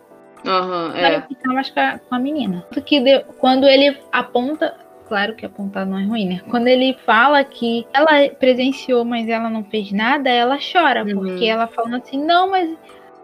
Aham, 0.45 0.91
Vai 0.93 1.15
é. 1.15 1.21
ficar 1.21 1.53
mais 1.53 1.69
com 1.69 2.15
a, 2.15 2.19
menina. 2.19 2.65
Tanto 2.69 2.85
que 2.85 3.01
deu- 3.01 3.21
quando 3.39 3.65
ele 3.67 3.97
aponta, 4.13 4.73
claro 5.07 5.35
que 5.35 5.45
apontar 5.45 5.85
não 5.85 5.97
é 5.97 6.05
ruim, 6.05 6.27
né? 6.27 6.41
Quando 6.49 6.67
ele 6.67 6.93
fala 7.05 7.43
que 7.43 7.85
ela 7.93 8.29
presenciou, 8.39 9.03
mas 9.05 9.27
ela 9.29 9.49
não 9.49 9.63
fez 9.63 9.91
nada, 9.91 10.29
ela 10.29 10.57
chora, 10.59 11.03
Uhum. 11.03 11.15
porque 11.15 11.45
ela 11.45 11.67
falando 11.67 11.95
assim, 11.97 12.23
não, 12.23 12.49
mas 12.51 12.69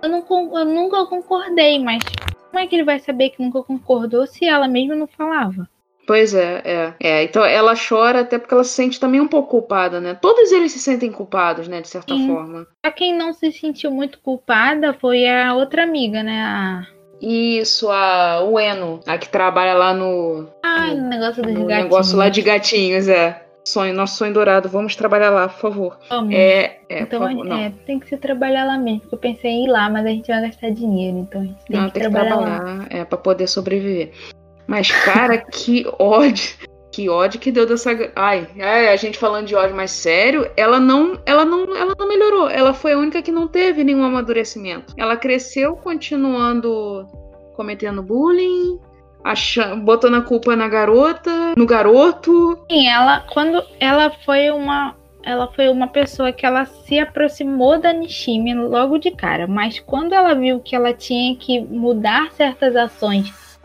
eu, 0.01 0.09
não, 0.09 0.25
eu 0.57 0.65
nunca 0.65 1.05
concordei, 1.05 1.79
mas 1.79 2.03
Como 2.51 2.63
é 2.63 2.67
que 2.67 2.75
ele 2.75 2.83
vai 2.83 2.99
saber 2.99 3.29
que 3.31 3.41
nunca 3.41 3.63
concordou 3.63 4.27
se 4.27 4.45
ela 4.45 4.67
mesma 4.67 4.95
não 4.95 5.07
falava? 5.07 5.67
Pois 6.05 6.33
é, 6.35 6.61
é, 6.65 6.93
é. 6.99 7.23
Então 7.23 7.43
ela 7.45 7.73
chora 7.75 8.19
até 8.19 8.37
porque 8.37 8.53
ela 8.53 8.63
se 8.63 8.71
sente 8.75 8.99
também 8.99 9.21
um 9.21 9.27
pouco 9.27 9.49
culpada, 9.49 9.99
né? 10.01 10.13
Todos 10.13 10.51
eles 10.51 10.71
se 10.73 10.79
sentem 10.79 11.11
culpados, 11.11 11.67
né? 11.67 11.81
De 11.81 11.87
certa 11.87 12.13
Sim. 12.13 12.27
forma. 12.27 12.67
Só 12.85 12.91
quem 12.91 13.15
não 13.17 13.33
se 13.33 13.51
sentiu 13.53 13.89
muito 13.89 14.19
culpada 14.19 14.93
foi 14.93 15.27
a 15.27 15.55
outra 15.55 15.83
amiga, 15.83 16.21
né? 16.21 16.41
A... 16.43 16.85
Isso, 17.25 17.89
a 17.89 18.43
Ueno, 18.43 18.99
a 19.07 19.17
que 19.17 19.29
trabalha 19.29 19.73
lá 19.73 19.93
no, 19.93 20.47
Ah, 20.61 20.89
o 20.91 21.01
negócio 21.07 21.41
dos 21.41 21.53
no 21.53 21.61
gatinhos. 21.65 21.83
negócio 21.83 22.17
lá 22.17 22.27
de 22.27 22.41
gatinhos, 22.41 23.07
é. 23.07 23.41
Sonho, 23.65 23.93
nosso 23.93 24.17
sonho 24.17 24.33
dourado. 24.33 24.67
Vamos 24.67 24.93
trabalhar 24.93 25.29
lá, 25.29 25.47
por 25.47 25.57
favor. 25.57 25.97
Vamos. 26.09 26.33
É, 26.33 26.79
é, 26.89 27.03
então, 27.03 27.21
favor. 27.21 27.47
É, 27.49 27.71
tem 27.85 27.97
que 27.97 28.09
se 28.09 28.17
trabalhar 28.17 28.65
lá 28.65 28.77
mesmo. 28.77 28.99
Porque 29.01 29.15
eu 29.15 29.19
pensei 29.19 29.51
em 29.51 29.63
ir 29.65 29.69
lá, 29.69 29.89
mas 29.89 30.05
a 30.05 30.09
gente 30.09 30.27
vai 30.27 30.41
gastar 30.41 30.69
dinheiro. 30.71 31.19
Então 31.19 31.39
a 31.39 31.45
gente 31.45 31.63
tem 31.65 31.77
não 31.79 31.87
que 31.87 31.93
tem 31.93 32.03
que 32.03 32.09
trabalhar 32.09 32.35
lá. 32.35 32.57
trabalhar, 32.59 32.87
é, 32.89 33.05
pra 33.05 33.17
poder 33.17 33.47
sobreviver. 33.47 34.11
Mas, 34.67 34.91
cara, 34.91 35.37
que 35.37 35.85
ódio. 35.97 36.55
Que 36.93 37.09
ódio 37.09 37.39
que 37.39 37.51
deu 37.51 37.65
dessa. 37.65 37.89
Ai, 38.15 38.47
a 38.87 38.95
gente 38.95 39.17
falando 39.17 39.47
de 39.47 39.55
ódio 39.55 39.75
mais 39.75 39.89
sério, 39.89 40.49
ela 40.55 40.79
não, 40.79 41.19
ela 41.25 41.43
não, 41.43 41.75
ela 41.75 41.95
não 41.97 42.07
melhorou. 42.07 42.47
Ela 42.47 42.71
foi 42.71 42.93
a 42.93 42.97
única 42.97 43.19
que 43.19 43.31
não 43.31 43.47
teve 43.47 43.83
nenhum 43.83 44.03
amadurecimento. 44.03 44.93
Ela 44.95 45.17
cresceu 45.17 45.75
continuando 45.75 47.07
cometendo 47.55 48.03
bullying, 48.03 48.79
achando, 49.23 49.81
botando 49.83 50.15
a 50.15 50.21
culpa 50.21 50.55
na 50.55 50.67
garota, 50.67 51.53
no 51.57 51.65
garoto. 51.65 52.59
Sim, 52.71 52.87
ela 52.87 53.21
quando 53.21 53.63
ela 53.79 54.11
foi 54.23 54.51
uma 54.51 54.95
ela 55.23 55.47
foi 55.47 55.69
uma 55.69 55.87
pessoa 55.87 56.31
que 56.31 56.45
ela 56.45 56.65
se 56.65 56.99
aproximou 56.99 57.79
da 57.79 57.91
Nishimi 57.91 58.53
logo 58.53 58.99
de 58.99 59.09
cara, 59.09 59.47
mas 59.47 59.79
quando 59.79 60.13
ela 60.13 60.35
viu 60.35 60.59
que 60.59 60.75
ela 60.75 60.93
tinha 60.93 61.35
que 61.37 61.59
mudar 61.59 62.31
certas 62.33 62.75
ações 62.75 63.57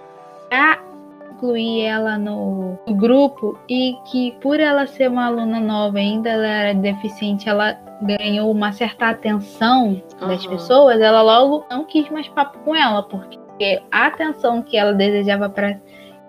para 0.48 0.87
incluir 1.38 1.82
ela 1.82 2.18
no, 2.18 2.76
no 2.86 2.94
grupo 2.94 3.56
e 3.68 3.96
que 4.10 4.32
por 4.40 4.58
ela 4.58 4.86
ser 4.86 5.08
uma 5.08 5.26
aluna 5.26 5.60
nova 5.60 5.98
ainda 5.98 6.28
ela 6.28 6.46
era 6.46 6.74
deficiente, 6.74 7.48
ela 7.48 7.78
ganhou 8.02 8.50
uma 8.50 8.72
certa 8.72 9.10
atenção 9.10 10.02
das 10.20 10.44
Aham. 10.44 10.50
pessoas, 10.50 11.00
ela 11.00 11.22
logo 11.22 11.64
não 11.70 11.84
quis 11.84 12.10
mais 12.10 12.28
papo 12.28 12.58
com 12.58 12.74
ela, 12.74 13.02
porque 13.04 13.80
a 13.90 14.06
atenção 14.06 14.62
que 14.62 14.76
ela 14.76 14.92
desejava 14.92 15.48
para 15.48 15.80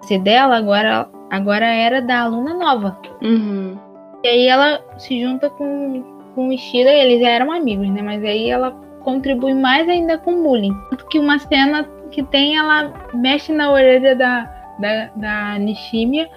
ser 0.02 0.20
dela 0.20 0.58
agora 0.58 1.10
agora 1.30 1.66
era 1.66 2.02
da 2.02 2.22
aluna 2.22 2.54
nova. 2.54 2.98
Uhum. 3.22 3.78
E 4.24 4.28
aí 4.28 4.48
ela 4.48 4.82
se 4.98 5.22
junta 5.22 5.50
com, 5.50 6.04
com 6.36 6.50
o 6.50 6.52
Ishida, 6.52 6.92
eles 6.92 7.22
já 7.22 7.30
eram 7.30 7.52
amigos, 7.52 7.88
né? 7.90 8.02
Mas 8.02 8.24
aí 8.24 8.50
ela 8.50 8.72
contribui 9.02 9.54
mais 9.54 9.88
ainda 9.88 10.18
com 10.18 10.34
o 10.34 10.44
bullying. 10.44 10.74
Tanto 10.90 11.06
que 11.08 11.20
uma 11.20 11.38
cena 11.40 11.88
que 12.12 12.24
tem, 12.24 12.58
ela 12.58 12.92
mexe 13.14 13.54
na 13.54 13.72
orelha 13.72 14.16
da, 14.16 14.59
da, 14.80 15.10
da 15.16 15.60
Nishimiya, 15.60 16.30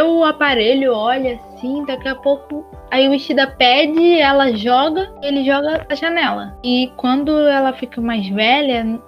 o 0.00 0.24
aparelho 0.24 0.94
olha 0.94 1.34
assim, 1.34 1.84
daqui 1.84 2.08
a 2.08 2.14
pouco. 2.14 2.64
Aí 2.90 3.08
o 3.08 3.14
Ishida 3.14 3.46
pede, 3.46 4.18
ela 4.18 4.52
joga, 4.52 5.12
ele 5.22 5.44
joga 5.44 5.86
a 5.88 5.94
janela. 5.94 6.56
E 6.62 6.90
quando 6.96 7.46
ela 7.48 7.72
fica 7.72 8.00
mais 8.00 8.26
velha, 8.28 8.84
no 8.84 9.02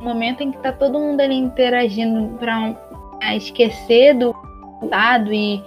momento 0.00 0.42
em 0.42 0.52
que 0.52 0.58
tá 0.58 0.72
todo 0.72 0.98
mundo 0.98 1.20
ali 1.20 1.34
interagindo 1.34 2.36
pra 2.38 2.74
esquecer 3.34 4.14
do 4.14 4.34
lado 4.90 5.32
e 5.32 5.62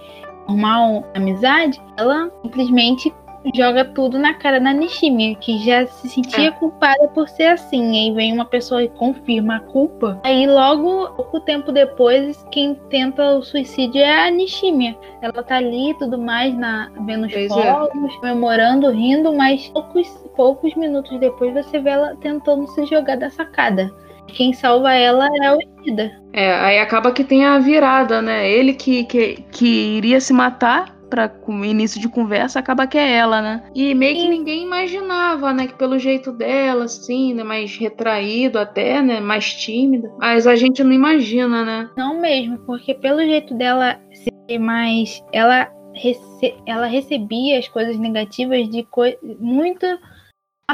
formar 0.46 0.80
uma 0.80 1.04
amizade, 1.14 1.80
ela 1.96 2.30
simplesmente 2.42 3.12
joga 3.54 3.84
tudo 3.84 4.18
na 4.18 4.34
cara 4.34 4.60
da 4.60 4.72
Nishimiya, 4.72 5.34
que 5.36 5.58
já 5.64 5.86
se 5.86 6.08
sentia 6.08 6.48
É. 6.48 6.50
culpada 6.52 7.08
por 7.08 7.28
ser 7.28 7.48
assim. 7.48 7.98
Aí 7.98 8.14
vem 8.14 8.32
uma 8.32 8.44
pessoa 8.44 8.82
e 8.82 8.88
confirma 8.88 9.56
a 9.56 9.60
culpa. 9.60 10.20
Aí 10.24 10.46
logo, 10.46 11.08
pouco 11.14 11.40
tempo 11.40 11.72
depois, 11.72 12.44
quem 12.50 12.74
tenta 12.88 13.36
o 13.36 13.42
suicídio 13.42 14.00
é 14.00 14.26
a 14.26 14.30
Nishimiya. 14.30 14.96
Ela 15.20 15.42
tá 15.42 15.56
ali 15.56 15.90
e 15.90 15.94
tudo 15.98 16.18
mais, 16.18 16.56
na, 16.56 16.90
vendo 17.06 17.26
os 17.26 17.32
é. 17.32 17.48
fogos, 17.48 18.16
comemorando, 18.16 18.90
rindo, 18.90 19.32
mas 19.32 19.68
poucos, 19.68 20.08
poucos 20.36 20.74
minutos 20.74 21.18
depois 21.18 21.52
você 21.52 21.78
vê 21.78 21.90
ela 21.90 22.16
tentando 22.20 22.66
se 22.68 22.86
jogar 22.86 23.16
da 23.16 23.30
sacada. 23.30 23.90
Quem 24.28 24.52
salva 24.52 24.94
ela 24.94 25.28
é 25.42 25.52
o 25.54 25.58
Ishida. 25.60 26.12
É, 26.32 26.54
aí 26.54 26.78
acaba 26.78 27.12
que 27.12 27.24
tem 27.24 27.44
a 27.44 27.58
virada, 27.58 28.22
né? 28.22 28.50
Ele 28.50 28.72
que, 28.72 29.04
que, 29.04 29.44
que 29.50 29.66
iria 29.66 30.20
se 30.20 30.32
matar 30.32 30.96
para 31.12 31.28
com 31.28 31.62
início 31.62 32.00
de 32.00 32.08
conversa, 32.08 32.58
acaba 32.58 32.86
que 32.86 32.96
é 32.96 33.12
ela, 33.16 33.42
né? 33.42 33.62
E 33.74 33.94
meio 33.94 34.16
que 34.16 34.28
ninguém 34.28 34.62
imaginava, 34.62 35.52
né? 35.52 35.66
Que 35.66 35.74
pelo 35.74 35.98
jeito 35.98 36.32
dela, 36.32 36.84
assim, 36.84 37.34
né? 37.34 37.44
Mais 37.44 37.76
retraído 37.76 38.58
até, 38.58 39.02
né? 39.02 39.20
Mais 39.20 39.52
tímida. 39.52 40.10
Mas 40.18 40.46
a 40.46 40.56
gente 40.56 40.82
não 40.82 40.90
imagina, 40.90 41.66
né? 41.66 41.90
Não 41.98 42.18
mesmo, 42.18 42.56
porque 42.60 42.94
pelo 42.94 43.20
jeito 43.20 43.52
dela 43.52 44.00
ser 44.10 44.58
mais. 44.58 45.22
Ela, 45.34 45.70
rece... 45.94 46.54
ela 46.66 46.86
recebia 46.86 47.58
as 47.58 47.68
coisas 47.68 47.98
negativas 47.98 48.66
de 48.70 48.82
co... 48.84 49.02
muito 49.38 49.86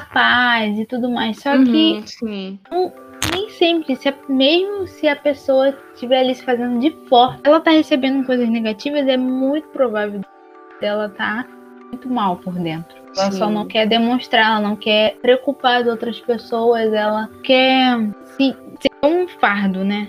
paz 0.00 0.78
e 0.78 0.86
tudo 0.86 1.10
mais. 1.10 1.40
Só 1.40 1.52
que 1.64 1.94
Uhum, 1.94 2.06
sim. 2.06 2.60
Nem 3.32 3.48
sempre, 3.50 3.96
se 3.96 4.08
a- 4.08 4.14
mesmo 4.28 4.86
se 4.86 5.08
a 5.08 5.16
pessoa 5.16 5.76
estiver 5.94 6.20
ali 6.20 6.34
se 6.34 6.44
fazendo 6.44 6.78
de 6.80 6.90
forte, 7.08 7.40
ela 7.44 7.60
tá 7.60 7.70
recebendo 7.70 8.24
coisas 8.26 8.48
negativas, 8.48 9.06
é 9.06 9.16
muito 9.16 9.68
provável 9.68 10.20
dela 10.80 11.08
tá 11.08 11.44
muito 11.90 12.08
mal 12.08 12.36
por 12.36 12.54
dentro. 12.54 12.96
Ela 13.16 13.30
só 13.32 13.46
Sim. 13.48 13.54
não 13.54 13.66
quer 13.66 13.86
demonstrar, 13.86 14.46
ela 14.46 14.60
não 14.60 14.76
quer 14.76 15.16
preocupar 15.16 15.80
as 15.82 15.88
outras 15.88 16.20
pessoas, 16.20 16.92
ela 16.92 17.28
quer 17.42 17.98
se, 18.36 18.54
ser 18.80 18.90
um 19.02 19.26
fardo, 19.26 19.82
né? 19.84 20.08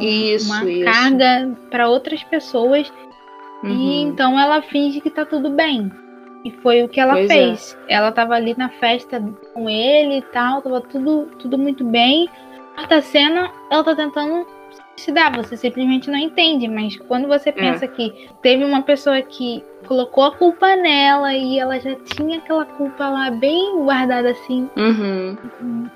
Isso, 0.00 0.46
uma 0.52 0.64
isso. 0.70 0.84
carga 0.84 1.50
para 1.70 1.88
outras 1.88 2.22
pessoas 2.24 2.90
e 3.64 3.66
Uhum. 3.66 4.08
então 4.08 4.38
ela 4.38 4.62
finge 4.62 5.00
que 5.00 5.10
tá 5.10 5.24
tudo 5.26 5.50
bem. 5.50 5.90
E 6.44 6.52
foi 6.52 6.84
o 6.84 6.88
que 6.88 7.00
ela 7.00 7.14
Pois 7.14 7.28
é. 7.28 7.34
fez. 7.34 7.76
Ela 7.88 8.12
tava 8.12 8.34
ali 8.34 8.54
na 8.56 8.68
festa 8.68 9.20
com 9.52 9.68
ele 9.68 10.18
e 10.18 10.22
tal, 10.22 10.62
tava 10.62 10.80
tudo, 10.80 11.26
tudo 11.40 11.58
muito 11.58 11.84
bem. 11.84 12.28
Quarta 12.78 13.02
cena, 13.02 13.50
ela 13.68 13.82
tá 13.82 13.92
tentando 13.96 14.46
se 14.96 15.10
dar, 15.10 15.34
você 15.36 15.56
simplesmente 15.56 16.08
não 16.08 16.16
entende, 16.18 16.68
mas 16.68 16.96
quando 16.96 17.32
É. 17.32 17.38
você 17.38 17.50
pensa 17.50 17.88
que 17.88 18.28
teve 18.40 18.64
uma 18.64 18.82
pessoa 18.82 19.20
que 19.20 19.64
colocou 19.86 20.22
a 20.24 20.36
culpa 20.36 20.76
nela 20.76 21.34
e 21.34 21.58
ela 21.58 21.78
já 21.80 21.96
tinha 21.96 22.38
aquela 22.38 22.64
culpa 22.64 23.08
lá 23.08 23.30
bem 23.32 23.76
guardada 23.84 24.30
assim, 24.30 24.68
Uhum. 24.76 25.36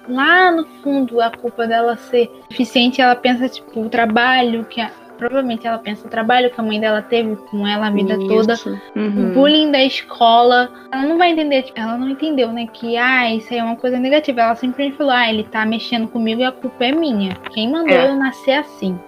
lá 0.09 0.51
no 0.51 0.65
fundo 0.83 1.21
a 1.21 1.31
culpa 1.31 1.67
dela 1.69 1.97
ser 1.97 2.29
deficiente, 2.49 3.01
ela 3.01 3.15
pensa 3.15 3.49
tipo 3.49 3.81
o 3.81 3.89
trabalho 3.89 4.65
que 4.65 4.81
a- 4.81 4.91
provavelmente 5.23 5.67
ela 5.67 5.79
pensa 5.79 6.07
o 6.07 6.11
trabalho 6.11 6.51
que 6.51 6.61
a 6.61 6.65
mãe 6.65 6.81
dela 6.81 7.01
teve 7.03 7.37
com 7.37 7.67
ela 7.67 7.87
a 7.87 7.91
vida 7.91 8.19
toda, 8.27 8.55
Isso. 8.55 8.71
o 8.97 8.99
Uhum. 8.99 9.33
bullying 9.33 9.71
da 9.71 9.83
escola. 9.83 10.69
Ela 10.91 11.03
não 11.05 11.17
vai 11.19 11.31
entender, 11.31 11.63
tipo, 11.63 11.79
ela 11.79 11.97
não 11.97 12.09
entendeu, 12.09 12.49
né, 12.53 12.67
que 12.73 12.97
ah, 12.97 13.33
isso 13.35 13.53
aí 13.53 13.59
é 13.61 13.65
uma 13.65 13.77
coisa 13.77 13.99
negativa. 13.99 14.41
Ela 14.41 14.55
simplesmente 14.57 14.97
falou: 14.97 15.13
"Ah, 15.13 15.29
ele 15.31 15.45
tá 15.45 15.65
mexendo 15.65 16.09
comigo 16.09 16.41
e 16.41 16.45
a 16.45 16.53
culpa 16.53 16.85
é 16.85 16.93
minha. 16.93 17.35
Quem 17.53 17.71
mandou 17.71 17.95
É. 17.97 18.09
eu 18.11 18.17
nascer 18.17 18.53
assim?" 18.59 18.99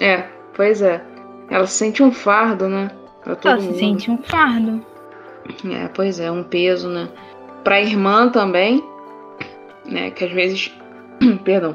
É, 0.00 0.24
pois 0.54 0.82
é. 0.82 1.02
Ela 1.50 1.66
sente 1.66 2.02
um 2.02 2.12
fardo, 2.12 2.68
né? 2.68 2.90
Pra 3.24 3.34
todo 3.36 3.50
Ela 3.52 3.60
se 3.60 3.66
mundo. 3.68 3.78
sente 3.78 4.10
um 4.10 4.18
fardo. 4.18 4.84
É, 5.70 5.88
pois 5.88 6.18
é, 6.20 6.30
um 6.30 6.42
peso, 6.42 6.88
né? 6.88 7.08
Pra 7.64 7.80
irmã 7.80 8.28
também, 8.28 8.82
né? 9.84 10.10
Que 10.10 10.24
às 10.24 10.32
vezes. 10.32 10.72
Perdão. 11.44 11.74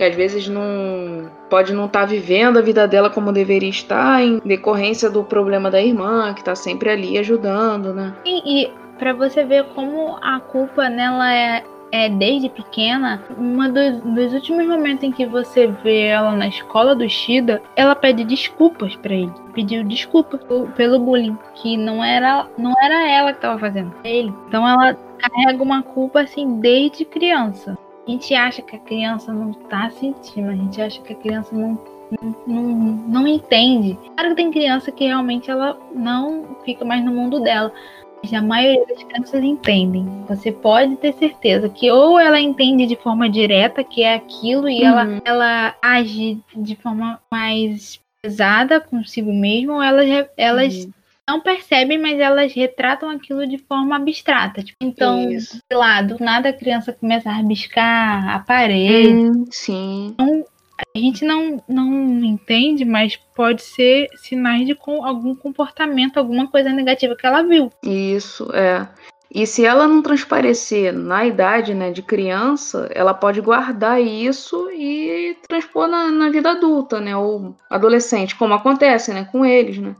Que 0.00 0.04
às 0.04 0.16
vezes 0.16 0.48
não. 0.48 1.30
Pode 1.50 1.74
não 1.74 1.84
estar 1.84 2.06
vivendo 2.06 2.58
a 2.58 2.62
vida 2.62 2.88
dela 2.88 3.10
como 3.10 3.30
deveria 3.30 3.68
estar, 3.68 4.22
em 4.22 4.38
decorrência 4.42 5.10
do 5.10 5.22
problema 5.22 5.70
da 5.70 5.78
irmã, 5.78 6.32
que 6.32 6.42
tá 6.42 6.54
sempre 6.54 6.88
ali 6.88 7.18
ajudando, 7.18 7.92
né? 7.92 8.14
E, 8.24 8.62
e 8.62 8.72
para 8.98 9.12
você 9.12 9.44
ver 9.44 9.64
como 9.74 10.16
a 10.22 10.40
culpa 10.40 10.88
nela 10.88 11.30
é, 11.34 11.62
é 11.92 12.08
desde 12.08 12.48
pequena, 12.48 13.22
uma 13.36 13.68
dos, 13.68 14.00
dos 14.00 14.32
últimos 14.32 14.66
momentos 14.66 15.04
em 15.04 15.12
que 15.12 15.26
você 15.26 15.66
vê 15.66 16.04
ela 16.06 16.32
na 16.32 16.48
escola 16.48 16.94
do 16.94 17.06
Shida, 17.06 17.60
ela 17.76 17.94
pede 17.94 18.24
desculpas 18.24 18.96
pra 18.96 19.12
ele. 19.12 19.32
Pediu 19.52 19.84
desculpa 19.84 20.38
po- 20.38 20.66
pelo 20.76 20.98
bullying, 20.98 21.36
que 21.56 21.76
não 21.76 22.02
era, 22.02 22.46
não 22.56 22.72
era 22.82 23.06
ela 23.06 23.34
que 23.34 23.40
tava 23.42 23.58
fazendo, 23.58 23.92
ele. 24.02 24.32
Então 24.48 24.66
ela 24.66 24.96
carrega 25.18 25.62
uma 25.62 25.82
culpa 25.82 26.22
assim 26.22 26.58
desde 26.58 27.04
criança. 27.04 27.76
A 28.06 28.10
gente 28.10 28.34
acha 28.34 28.62
que 28.62 28.76
a 28.76 28.78
criança 28.80 29.32
não 29.32 29.52
tá 29.52 29.90
sentindo, 29.90 30.50
a 30.50 30.54
gente 30.54 30.80
acha 30.80 31.00
que 31.02 31.12
a 31.12 31.16
criança 31.16 31.54
não 31.54 31.78
não, 32.20 32.34
não, 32.46 32.62
não 33.06 33.28
entende. 33.28 33.96
Claro 34.16 34.30
que 34.30 34.34
tem 34.36 34.50
criança 34.50 34.90
que 34.90 35.04
realmente 35.06 35.48
ela 35.48 35.78
não 35.94 36.56
fica 36.64 36.84
mais 36.84 37.04
no 37.04 37.12
mundo 37.12 37.38
dela. 37.38 37.72
Mas 38.20 38.34
a 38.34 38.42
maioria 38.42 38.84
das 38.86 39.02
crianças 39.04 39.42
entendem. 39.44 40.04
Você 40.28 40.50
pode 40.50 40.96
ter 40.96 41.12
certeza 41.14 41.68
que 41.68 41.88
ou 41.90 42.18
ela 42.18 42.40
entende 42.40 42.84
de 42.84 42.96
forma 42.96 43.30
direta 43.30 43.84
que 43.84 44.02
é 44.02 44.14
aquilo 44.14 44.68
e 44.68 44.82
ela, 44.82 45.04
Uhum. 45.06 45.20
ela 45.24 45.74
age 45.80 46.38
de 46.56 46.74
forma 46.74 47.20
mais 47.30 48.00
pesada 48.20 48.80
consigo 48.80 49.32
mesma, 49.32 49.76
ou 49.76 49.82
elas, 49.82 50.28
elas 50.36 50.84
Uhum. 50.84 50.90
Não 51.28 51.40
percebem, 51.40 51.98
mas 51.98 52.18
elas 52.18 52.52
retratam 52.52 53.08
aquilo 53.08 53.46
de 53.46 53.58
forma 53.58 53.96
abstrata. 53.96 54.62
Tipo, 54.62 54.78
então, 54.82 55.30
Isso. 55.30 55.58
sei 55.70 55.78
lá, 55.78 56.02
do 56.02 56.22
nada 56.22 56.48
a 56.48 56.52
criança 56.52 56.92
começa 56.92 57.28
a 57.28 57.34
rabiscar 57.34 58.28
a 58.28 58.40
parede. 58.40 59.14
Hum, 59.14 59.44
sim. 59.50 60.16
a 60.18 60.98
gente 60.98 61.24
não, 61.24 61.62
não 61.68 62.24
entende, 62.24 62.84
mas 62.84 63.16
pode 63.16 63.62
ser 63.62 64.08
sinais 64.16 64.66
de 64.66 64.74
com 64.74 65.04
algum 65.04 65.34
comportamento, 65.34 66.18
alguma 66.18 66.48
coisa 66.48 66.70
negativa 66.70 67.16
que 67.16 67.26
ela 67.26 67.42
viu. 67.42 67.70
Isso, 67.84 68.50
é. 68.52 68.88
E 69.32 69.46
se 69.46 69.64
ela 69.64 69.86
não 69.86 70.02
transparecer 70.02 70.92
na 70.92 71.24
idade 71.24 71.72
né, 71.72 71.92
de 71.92 72.02
criança, 72.02 72.90
ela 72.92 73.14
pode 73.14 73.40
guardar 73.40 74.02
isso 74.02 74.68
e 74.72 75.36
transpor 75.48 75.86
na, 75.86 76.10
na 76.10 76.30
vida 76.30 76.50
adulta, 76.50 77.00
né? 77.00 77.16
Ou 77.16 77.54
adolescente, 77.70 78.34
como 78.34 78.54
acontece 78.54 79.14
né, 79.14 79.28
com 79.30 79.46
eles, 79.46 79.78
né? 79.78 79.94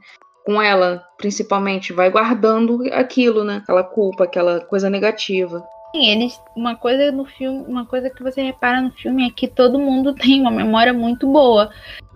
Com 0.44 0.60
ela, 0.60 1.04
principalmente, 1.18 1.92
vai 1.92 2.10
guardando 2.10 2.82
aquilo, 2.92 3.44
né? 3.44 3.56
Aquela 3.62 3.84
culpa, 3.84 4.24
aquela 4.24 4.60
coisa 4.60 4.88
negativa. 4.90 5.62
Sim, 5.94 6.06
eles. 6.06 6.40
Uma 6.56 6.74
coisa 6.76 7.10
no 7.12 7.24
filme, 7.24 7.64
uma 7.66 7.84
coisa 7.84 8.08
que 8.10 8.22
você 8.22 8.42
repara 8.42 8.80
no 8.80 8.90
filme 8.92 9.26
é 9.26 9.30
que 9.30 9.46
todo 9.48 9.78
mundo 9.78 10.14
tem 10.14 10.40
uma 10.40 10.50
memória 10.50 10.92
muito 10.92 11.26
boa. 11.26 11.70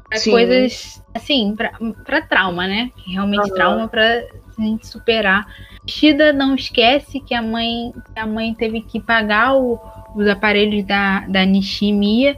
Pra 0.09 0.19
Sim. 0.19 0.31
coisas, 0.31 1.03
assim, 1.15 1.55
pra, 1.57 1.73
pra 2.05 2.23
trauma, 2.23 2.67
né? 2.67 2.91
Realmente 3.07 3.47
Aham. 3.49 3.55
trauma 3.55 3.89
pra 3.89 4.23
gente 4.59 4.87
superar. 4.87 5.47
Shida 5.87 6.33
não 6.33 6.55
esquece 6.55 7.21
que 7.21 7.35
a 7.35 7.43
mãe, 7.43 7.93
a 8.15 8.27
mãe 8.27 8.55
teve 8.55 8.81
que 8.81 9.01
pagar 9.01 9.55
o- 9.57 9.79
os 10.15 10.27
aparelhos 10.29 10.87
da, 10.87 11.21
da 11.27 11.45
Nishimiya. 11.45 12.37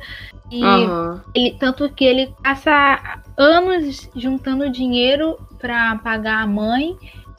E 0.51 0.63
Aham. 0.65 1.23
ele, 1.35 1.57
tanto 1.59 1.89
que 1.91 2.05
ele 2.05 2.33
passa 2.43 3.21
anos 3.37 4.09
juntando 4.17 4.71
dinheiro 4.71 5.39
pra 5.59 5.97
pagar 5.97 6.43
a 6.43 6.47
mãe. 6.47 6.97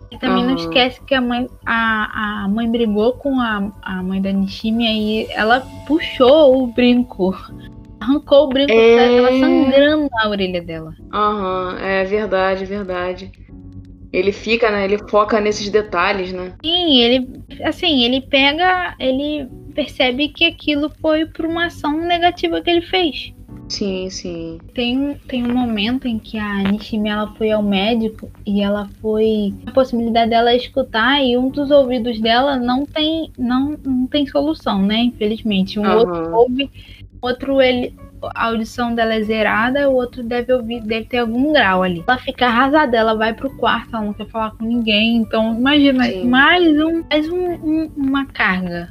E 0.10 0.18
também 0.18 0.42
não 0.44 0.54
Aham. 0.54 0.60
esquece 0.60 1.02
que 1.02 1.14
a 1.14 1.20
mãe, 1.20 1.50
a, 1.66 2.44
a 2.44 2.48
mãe 2.48 2.70
brigou 2.72 3.14
com 3.14 3.40
a, 3.42 3.70
a 3.82 4.02
mãe 4.04 4.22
da 4.22 4.32
Nishimiya 4.32 4.92
e 4.92 5.28
ela 5.32 5.62
puxou 5.86 6.64
o 6.64 6.68
brinco. 6.68 7.36
Arrancou 8.00 8.46
o 8.46 8.50
brinco, 8.50 8.72
É. 8.72 9.18
ela 9.18 9.34
sangrando 9.34 10.08
na 10.12 10.30
orelha 10.30 10.62
dela. 10.62 10.94
Aham, 11.14 11.78
é 11.80 12.04
verdade, 12.06 12.64
verdade. 12.64 13.32
Ele 14.12 14.32
fica, 14.32 14.72
né? 14.72 14.86
Ele 14.86 14.98
foca 15.10 15.40
nesses 15.40 15.70
detalhes, 15.70 16.32
né? 16.32 16.54
Sim, 16.64 16.98
ele, 17.00 17.28
assim, 17.64 18.04
ele 18.04 18.22
pega, 18.22 18.96
ele 19.00 19.48
percebe 19.74 20.30
que 20.30 20.46
aquilo 20.46 20.90
foi 21.02 21.26
por 21.26 21.46
uma 21.46 21.66
ação 21.66 21.92
negativa 22.08 22.62
que 22.62 22.70
ele 22.70 22.82
fez. 22.82 23.34
Sim, 23.70 24.10
sim. 24.10 24.60
Tem, 24.74 24.98
um- 24.98 25.14
tem 25.28 25.44
um 25.44 25.54
momento 25.54 26.08
em 26.08 26.18
que 26.18 26.38
a 26.38 26.64
Nishimi 26.64 27.10
ela 27.10 27.28
foi 27.36 27.52
ao 27.52 27.62
médico 27.62 28.32
e 28.46 28.62
ela 28.62 28.90
foi 29.02 29.54
a 29.66 29.72
possibilidade 29.72 30.30
dela 30.30 30.56
escutar 30.56 31.22
e 31.22 31.38
um 31.38 31.50
dos 31.50 31.70
ouvidos 31.70 32.20
dela 32.22 32.56
não 32.58 32.86
tem 32.86 33.30
não, 33.38 33.78
não 33.84 34.08
tem 34.08 34.26
solução, 34.26 34.82
né? 34.82 35.00
Infelizmente, 35.00 35.78
um 35.80 35.84
Aham. 35.86 35.98
outro 36.00 36.36
ouve, 36.38 36.72
outro 37.22 37.62
ele 37.62 37.94
a 38.36 38.46
audição 38.48 38.94
dela 38.96 39.14
é 39.14 39.22
zerada, 39.22 39.90
o 39.90 39.94
outro 39.94 40.24
deve 40.24 40.52
ouvir, 40.54 40.82
deve 40.82 41.06
ter 41.06 41.20
algum 41.20 41.54
grau 41.54 41.84
ali. 41.84 42.04
Ela 42.08 42.18
fica 42.18 42.48
arrasada, 42.48 42.98
ela 42.98 43.16
vai 43.16 43.34
pro 43.34 43.50
quarto, 43.58 43.96
ela 43.96 44.06
não 44.06 44.14
quer 44.14 44.28
falar 44.28 44.52
com 44.52 44.66
ninguém. 44.66 45.18
Então, 45.18 45.54
imagina, 45.56 46.04
Sim. 46.06 46.28
mais 46.28 46.68
um 46.80 47.04
mais 47.10 47.30
um- 47.30 47.54
um- 47.54 47.92
uma 47.96 48.26
carga 48.26 48.90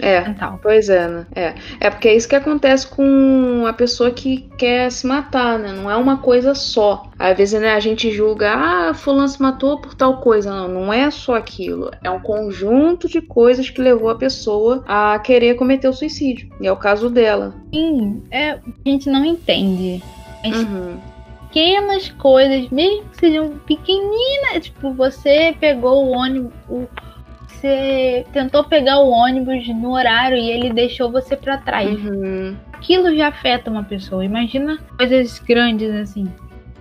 É. 0.00 0.20
mental. 0.20 0.58
Pois 0.62 0.88
é, 0.88 1.08
né? 1.08 1.26
É. 1.34 1.54
é 1.80 1.90
porque 1.90 2.08
é 2.08 2.14
isso 2.14 2.28
que 2.28 2.36
acontece 2.36 2.86
com 2.86 3.64
a 3.66 3.72
pessoa 3.72 4.10
que 4.12 4.48
quer 4.56 4.90
se 4.92 5.06
matar, 5.06 5.58
né? 5.58 5.72
Não 5.72 5.90
é 5.90 5.96
uma 5.96 6.18
coisa 6.18 6.54
só. 6.54 7.10
Às 7.18 7.36
vezes, 7.36 7.60
né, 7.60 7.74
a 7.74 7.80
gente 7.80 8.10
julga, 8.12 8.52
ah, 8.54 8.94
fulano 8.94 9.26
se 9.28 9.42
matou 9.42 9.80
por 9.80 9.94
tal 9.94 10.18
coisa. 10.20 10.50
Não, 10.50 10.68
não 10.68 10.92
é 10.92 11.10
só 11.10 11.34
aquilo. 11.34 11.90
É 12.04 12.10
um 12.10 12.20
conjunto 12.20 13.08
de 13.08 13.20
coisas 13.20 13.68
que 13.68 13.80
levou 13.80 14.10
a 14.10 14.14
pessoa 14.14 14.84
a 14.86 15.18
querer 15.18 15.54
cometer 15.56 15.88
o 15.88 15.92
suicídio. 15.92 16.48
E 16.60 16.66
é 16.66 16.72
o 16.72 16.76
caso 16.76 17.10
dela. 17.10 17.54
Sim, 17.74 18.22
é, 18.30 18.50
a 18.52 18.58
gente 18.86 19.10
não 19.10 19.24
entende. 19.24 20.02
Mas 20.44 20.56
Uhum. 20.56 20.98
pequenas 21.48 22.08
coisas, 22.10 22.68
mesmo 22.70 23.04
que 23.10 23.16
sejam 23.18 23.58
pequeninas, 23.66 24.62
tipo, 24.64 24.92
você 24.94 25.54
pegou 25.60 26.06
o 26.06 26.10
ônibus, 26.12 26.52
o- 26.68 26.86
você 27.60 28.24
tentou 28.32 28.64
pegar 28.64 28.98
o 28.98 29.10
ônibus 29.10 29.68
no 29.68 29.92
horário 29.92 30.36
e 30.36 30.50
ele 30.50 30.72
deixou 30.72 31.10
você 31.10 31.36
pra 31.36 31.58
trás. 31.58 31.90
Uhum. 31.90 32.56
Aquilo 32.72 33.14
já 33.14 33.28
afeta 33.28 33.70
uma 33.70 33.84
pessoa. 33.84 34.24
Imagina 34.24 34.78
coisas 34.96 35.38
grandes 35.40 35.90
assim, 35.94 36.26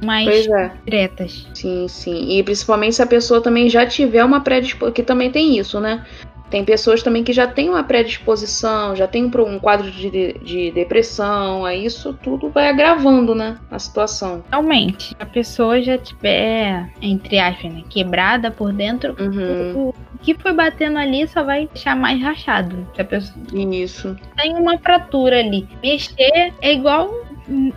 mais 0.03 0.25
Pois 0.25 0.47
é. 0.47 0.71
diretas. 0.85 1.47
Sim, 1.53 1.87
sim. 1.87 2.37
E 2.37 2.43
principalmente 2.43 2.95
se 2.95 3.01
a 3.01 3.07
pessoa 3.07 3.41
também 3.41 3.69
já 3.69 3.85
tiver 3.85 4.23
uma 4.23 4.41
predisposição, 4.41 4.93
que 4.93 5.03
também 5.03 5.29
tem 5.29 5.57
isso, 5.57 5.79
né? 5.79 6.05
Tem 6.49 6.65
pessoas 6.65 7.03
também 7.03 7.23
que 7.23 7.31
já 7.31 7.45
têm 7.47 7.69
uma 7.69 7.83
predisposição, 7.83 8.95
já 8.95 9.07
tem 9.07 9.25
um 9.25 9.59
quadro 9.59 9.89
de, 9.91 10.33
de 10.39 10.71
depressão, 10.71 11.63
aí 11.65 11.85
isso 11.85 12.13
tudo 12.23 12.49
vai 12.49 12.69
agravando, 12.69 13.35
né? 13.35 13.57
A 13.69 13.77
situação. 13.77 14.43
Realmente, 14.49 15.09
se 15.09 15.15
a 15.19 15.25
pessoa 15.25 15.81
já 15.81 15.97
tiver, 15.97 16.89
entre 17.01 17.39
aspas, 17.39 17.71
né, 17.71 17.83
quebrada 17.89 18.49
por 18.51 18.73
dentro, 18.73 19.15
Uhum. 19.19 19.89
o 19.89 19.95
que 20.21 20.33
foi 20.33 20.53
batendo 20.53 20.97
ali 20.97 21.27
só 21.27 21.43
vai 21.43 21.67
deixar 21.71 21.95
mais 21.95 22.21
rachado. 22.21 22.87
Se 22.95 23.01
a 23.01 23.05
pessoa 23.05 23.35
Isso. 23.53 24.15
tem 24.37 24.55
uma 24.55 24.77
fratura 24.77 25.39
ali. 25.39 25.67
Mexer 25.83 26.53
é 26.61 26.73
igual, 26.73 27.13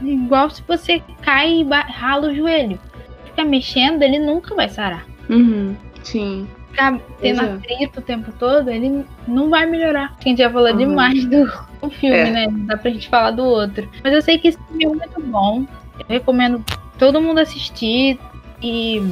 igual 0.02 0.50
se 0.50 0.62
você 0.66 1.02
cai 1.20 1.60
e 1.60 1.64
rala 1.64 2.28
o 2.28 2.34
joelho. 2.34 2.78
Ficar 3.26 3.44
mexendo, 3.44 4.02
ele 4.02 4.18
nunca 4.18 4.54
vai 4.54 4.68
sarar. 4.68 5.06
Uhum. 5.28 5.74
Sim. 6.02 6.46
Ficar 6.72 6.98
tendo 7.20 7.42
é. 7.42 7.52
atrito 7.52 8.00
o 8.00 8.02
tempo 8.02 8.32
todo, 8.38 8.68
ele 8.70 9.04
não 9.28 9.48
vai 9.48 9.66
melhorar. 9.66 10.16
A 10.18 10.28
gente 10.28 10.38
já 10.38 10.50
falou 10.50 10.70
Uhum. 10.70 10.76
demais 10.78 11.24
do, 11.26 11.44
do 11.80 11.90
filme, 11.90 12.16
É. 12.16 12.30
né? 12.30 12.46
Não 12.50 12.66
dá 12.66 12.76
pra 12.76 12.90
gente 12.90 13.08
falar 13.08 13.30
do 13.30 13.44
outro. 13.44 13.88
Mas 14.02 14.12
eu 14.12 14.20
sei 14.22 14.38
que 14.38 14.48
esse 14.48 14.58
filme 14.68 14.84
é 14.84 14.88
muito 14.88 15.20
bom. 15.22 15.64
Eu 16.00 16.06
recomendo 16.08 16.64
todo 16.98 17.20
mundo 17.20 17.38
assistir 17.38 18.18
e 18.62 19.02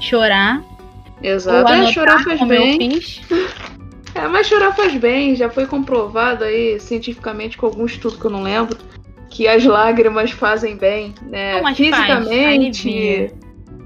chorar. 0.00 0.62
Exato. 1.22 1.66
ou 1.68 1.72
É, 1.72 1.74
anotar, 1.76 1.92
chorar 1.92 2.24
faz 2.24 2.38
como 2.38 2.52
eu 2.52 2.62
bem. 2.78 2.90
fiz. 3.00 3.20
É, 4.14 4.26
mas 4.28 4.46
chorar 4.46 4.72
faz 4.74 4.94
bem, 4.94 5.34
já 5.36 5.48
foi 5.50 5.66
comprovado 5.66 6.44
aí 6.44 6.80
cientificamente 6.80 7.56
com 7.58 7.66
algum 7.66 7.84
estudo 7.84 8.18
que 8.18 8.24
eu 8.24 8.30
não 8.30 8.42
lembro. 8.42 8.78
Que 9.28 9.46
as 9.46 9.64
lágrimas 9.64 10.30
fazem 10.30 10.76
bem, 10.76 11.14
né? 11.22 11.54
Não, 11.56 11.62
mas 11.62 11.76
faz, 11.76 11.94
Fisicamente. 11.94 12.88
alivia. 12.88 13.32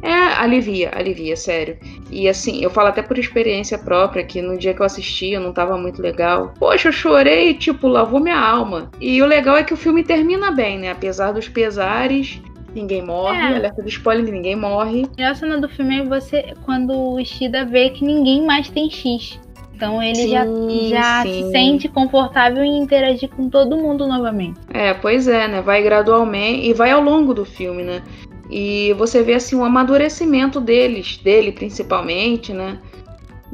É, 0.03 0.13
alivia, 0.13 0.91
alivia, 0.95 1.37
sério. 1.37 1.77
E 2.11 2.29
assim, 2.29 2.63
eu 2.63 2.71
falo 2.71 2.89
até 2.89 3.03
por 3.03 3.19
experiência 3.19 3.79
própria, 3.79 4.25
que 4.25 4.41
no 4.41 4.57
dia 4.57 4.73
que 4.73 4.81
eu 4.81 4.87
assisti 4.87 5.31
eu 5.33 5.41
não 5.41 5.53
tava 5.53 5.77
muito 5.77 6.01
legal. 6.01 6.55
Poxa, 6.59 6.89
eu 6.89 6.93
chorei, 6.93 7.55
tipo, 7.55 7.87
lavou 7.87 8.21
minha 8.21 8.39
alma. 8.39 8.91
E 9.01 9.21
o 9.23 9.27
legal 9.27 9.57
é 9.57 9.63
que 9.63 9.75
o 9.75 9.77
filme 9.77 10.03
termina 10.03 10.51
bem, 10.51 10.79
né? 10.79 10.91
Apesar 10.91 11.33
dos 11.33 11.49
pesares, 11.49 12.41
ninguém 12.75 13.05
morre. 13.05 13.39
É. 13.39 13.57
Alerta 13.57 13.83
de 13.83 13.89
spoiler, 13.89 14.33
ninguém 14.33 14.57
morre. 14.57 15.05
A 15.05 15.17
melhor 15.17 15.37
cena 15.37 15.59
do 15.59 15.69
filme 15.69 16.01
é 16.01 16.05
você 16.05 16.55
quando 16.65 16.93
o 16.93 17.21
Ishida 17.21 17.65
vê 17.65 17.91
que 17.91 18.05
ninguém 18.05 18.45
mais 18.45 18.69
tem 18.69 18.91
X. 18.91 19.39
Então 19.75 20.03
ele 20.03 20.29
já, 20.29 20.45
Sim, 20.45 20.89
já 20.91 21.23
sim. 21.23 21.45
se 21.45 21.51
sente 21.53 21.89
confortável 21.89 22.63
em 22.63 22.79
interagir 22.83 23.31
com 23.31 23.49
todo 23.49 23.79
mundo 23.79 24.07
novamente. 24.07 24.61
É, 24.75 24.93
pois 24.93 25.27
é, 25.27 25.49
né? 25.49 25.63
Vai 25.63 25.83
gradualmente 25.83 26.69
e 26.69 26.75
vai 26.75 26.91
ao 26.91 27.01
longo 27.01 27.33
do 27.33 27.47
filme, 27.47 27.83
né? 27.83 28.03
E 28.51 28.93
você 28.95 29.23
vê 29.23 29.35
assim 29.35 29.55
um 29.55 29.65
amadurecimento 29.65 30.61
deles, 30.61 31.19
dele 31.19 31.53
principalmente, 31.53 32.53
né? 32.53 32.79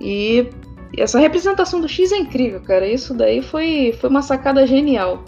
E 0.00 0.48
essa 0.96 1.18
representação 1.18 1.80
do 1.80 1.88
X 1.88 2.12
é 2.12 2.16
incrível, 2.16 2.60
cara. 2.60 2.86
Isso 2.86 3.12
daí 3.14 3.42
foi, 3.42 3.94
foi 4.00 4.08
uma 4.08 4.22
sacada 4.22 4.66
genial 4.66 5.22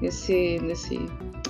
nesse, 0.00 0.60
nesse 0.62 1.00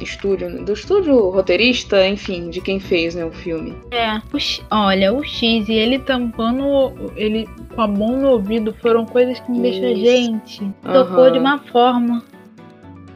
estúdio, 0.01 0.49
né? 0.49 0.63
do 0.63 0.73
estúdio 0.73 1.31
roteirista, 1.31 2.07
enfim, 2.07 2.49
de 2.51 2.61
quem 2.61 2.81
fez 2.81 3.15
né, 3.15 3.25
o 3.25 3.31
filme. 3.31 3.75
É. 3.91 4.21
O 4.33 4.39
X- 4.39 4.65
olha, 4.71 5.13
o 5.13 5.23
X 5.23 5.69
e 5.69 5.73
ele 5.73 5.99
tampando 5.99 6.93
ele 7.17 7.49
com 7.75 7.83
a 7.83 7.87
mão 7.89 8.19
no 8.21 8.31
ouvido 8.31 8.75
foram 8.81 9.05
coisas 9.05 9.39
que 9.41 9.51
me 9.51 9.61
deixam, 9.61 9.97
gente, 9.97 10.73
tocou 10.83 11.25
Aham. 11.25 11.33
de 11.33 11.39
uma 11.39 11.59
forma. 11.59 12.23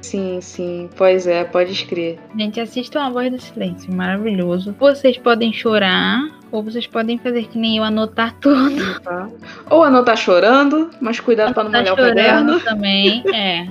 Sim, 0.06 0.40
sim, 0.40 0.88
pois 0.96 1.26
é, 1.26 1.42
pode 1.42 1.72
escrever. 1.72 2.20
Gente, 2.38 2.60
assistam 2.60 3.02
A 3.06 3.10
Voz 3.10 3.28
do 3.28 3.40
Silêncio, 3.40 3.92
maravilhoso. 3.92 4.72
Vocês 4.78 5.18
podem 5.18 5.52
chorar, 5.52 6.20
ou 6.52 6.62
vocês 6.62 6.86
podem 6.86 7.18
fazer 7.18 7.48
que 7.48 7.58
nem 7.58 7.78
eu, 7.78 7.82
anotar 7.82 8.32
tudo. 8.40 8.76
Tá? 9.02 9.28
Ou 9.68 9.82
anotar 9.82 10.16
chorando, 10.16 10.90
mas 11.00 11.18
cuidado 11.18 11.52
pra 11.52 11.64
não 11.64 11.72
molhar 11.72 11.92
o 11.92 11.96
chorando 11.96 12.14
caderno, 12.14 12.60
também, 12.60 13.24
é. 13.34 13.64